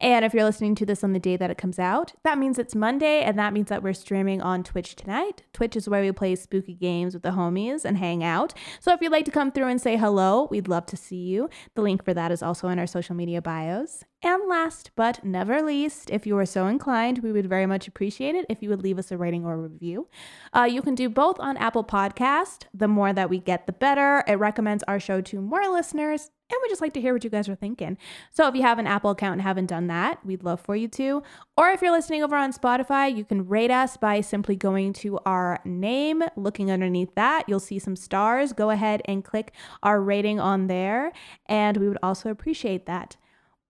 And 0.00 0.24
if 0.24 0.32
you're 0.32 0.44
listening 0.44 0.74
to 0.76 0.86
this 0.86 1.02
on 1.02 1.12
the 1.12 1.18
day 1.18 1.36
that 1.36 1.50
it 1.50 1.58
comes 1.58 1.80
out, 1.80 2.12
that 2.22 2.38
means 2.38 2.58
it's 2.58 2.74
Monday, 2.74 3.22
and 3.22 3.38
that 3.38 3.52
means 3.52 3.68
that 3.68 3.82
we're 3.82 3.92
streaming 3.92 4.40
on 4.40 4.62
Twitch 4.62 4.94
tonight. 4.94 5.42
Twitch 5.52 5.74
is 5.74 5.88
where 5.88 6.02
we 6.02 6.12
play 6.12 6.36
spooky 6.36 6.74
games 6.74 7.14
with 7.14 7.24
the 7.24 7.30
homies 7.30 7.84
and 7.84 7.98
hang 7.98 8.22
out. 8.22 8.54
So 8.80 8.92
if 8.92 9.00
you'd 9.00 9.12
like 9.12 9.24
to 9.24 9.30
come 9.32 9.50
through 9.50 9.66
and 9.68 9.80
say 9.80 9.96
hello, 9.96 10.46
we'd 10.50 10.68
love 10.68 10.86
to 10.86 10.96
see 10.96 11.16
you. 11.16 11.48
The 11.74 11.82
link 11.82 12.04
for 12.04 12.14
that 12.14 12.30
is 12.30 12.42
also 12.42 12.68
in 12.68 12.78
our 12.78 12.86
social 12.86 13.16
media 13.16 13.42
bios. 13.42 14.04
And 14.26 14.48
last 14.48 14.90
but 14.96 15.22
never 15.22 15.60
least, 15.60 16.08
if 16.08 16.26
you 16.26 16.38
are 16.38 16.46
so 16.46 16.66
inclined, 16.66 17.18
we 17.18 17.30
would 17.30 17.46
very 17.46 17.66
much 17.66 17.86
appreciate 17.86 18.34
it 18.34 18.46
if 18.48 18.62
you 18.62 18.70
would 18.70 18.82
leave 18.82 18.98
us 18.98 19.12
a 19.12 19.18
rating 19.18 19.44
or 19.44 19.52
a 19.52 19.58
review. 19.58 20.08
Uh, 20.56 20.62
you 20.62 20.80
can 20.80 20.94
do 20.94 21.10
both 21.10 21.38
on 21.40 21.58
Apple 21.58 21.84
Podcast. 21.84 22.62
The 22.72 22.88
more 22.88 23.12
that 23.12 23.28
we 23.28 23.38
get, 23.38 23.66
the 23.66 23.72
better. 23.72 24.24
It 24.26 24.36
recommends 24.36 24.82
our 24.84 24.98
show 24.98 25.20
to 25.20 25.42
more 25.42 25.68
listeners, 25.70 26.30
and 26.50 26.58
we 26.62 26.70
just 26.70 26.80
like 26.80 26.94
to 26.94 27.02
hear 27.02 27.12
what 27.12 27.22
you 27.22 27.28
guys 27.28 27.50
are 27.50 27.54
thinking. 27.54 27.98
So 28.30 28.48
if 28.48 28.54
you 28.54 28.62
have 28.62 28.78
an 28.78 28.86
Apple 28.86 29.10
account 29.10 29.34
and 29.34 29.42
haven't 29.42 29.66
done 29.66 29.88
that, 29.88 30.24
we'd 30.24 30.42
love 30.42 30.62
for 30.62 30.74
you 30.74 30.88
to. 30.88 31.22
Or 31.58 31.68
if 31.68 31.82
you're 31.82 31.92
listening 31.92 32.22
over 32.22 32.34
on 32.34 32.54
Spotify, 32.54 33.14
you 33.14 33.26
can 33.26 33.46
rate 33.46 33.70
us 33.70 33.98
by 33.98 34.22
simply 34.22 34.56
going 34.56 34.94
to 34.94 35.18
our 35.26 35.60
name, 35.66 36.22
looking 36.34 36.70
underneath 36.70 37.14
that. 37.14 37.46
You'll 37.46 37.60
see 37.60 37.78
some 37.78 37.94
stars. 37.94 38.54
Go 38.54 38.70
ahead 38.70 39.02
and 39.04 39.22
click 39.22 39.52
our 39.82 40.00
rating 40.00 40.40
on 40.40 40.66
there, 40.68 41.12
and 41.44 41.76
we 41.76 41.88
would 41.88 41.98
also 42.02 42.30
appreciate 42.30 42.86
that. 42.86 43.18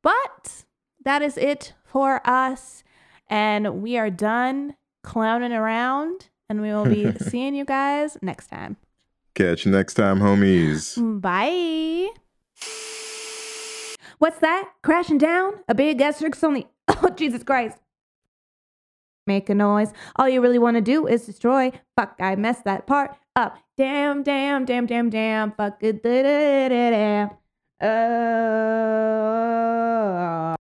But 0.05 0.64
that 1.02 1.22
is 1.22 1.36
it 1.39 1.72
for 1.82 2.20
us, 2.24 2.85
and 3.28 3.82
we 3.82 3.97
are 3.97 4.10
done 4.10 4.76
clowning 5.02 5.52
around, 5.52 6.28
and 6.48 6.60
we 6.60 6.68
will 6.68 6.85
be 6.85 7.10
seeing 7.18 7.55
you 7.55 7.64
guys 7.64 8.18
next 8.20 8.48
time. 8.48 8.76
Catch 9.35 9.64
you 9.64 9.72
next 9.72 9.94
time, 9.94 10.20
homies. 10.20 11.01
Bye. 11.20 12.10
What's 14.18 14.39
that? 14.40 14.70
Crashing 14.82 15.18
down? 15.18 15.55
A 15.68 15.74
big 15.74 16.01
circus 16.14 16.44
on 16.44 16.55
the. 16.55 16.66
Oh, 17.02 17.09
Jesus 17.09 17.43
Christ. 17.43 17.78
Make 19.26 19.48
a 19.48 19.55
noise. 19.55 19.90
All 20.16 20.28
you 20.28 20.43
really 20.43 20.59
want 20.59 20.76
to 20.76 20.82
do 20.82 21.06
is 21.06 21.24
destroy. 21.24 21.72
Fuck, 21.97 22.16
I 22.20 22.36
messed 22.36 22.64
that 22.64 22.86
part 22.86 23.16
up. 23.35 23.56
Damn, 23.78 24.22
damn, 24.22 24.66
damn, 24.66 24.85
damn, 24.85 25.09
damn. 25.09 25.52
Fuck 25.52 25.78
it. 25.82 26.02
Uh... 27.85 28.05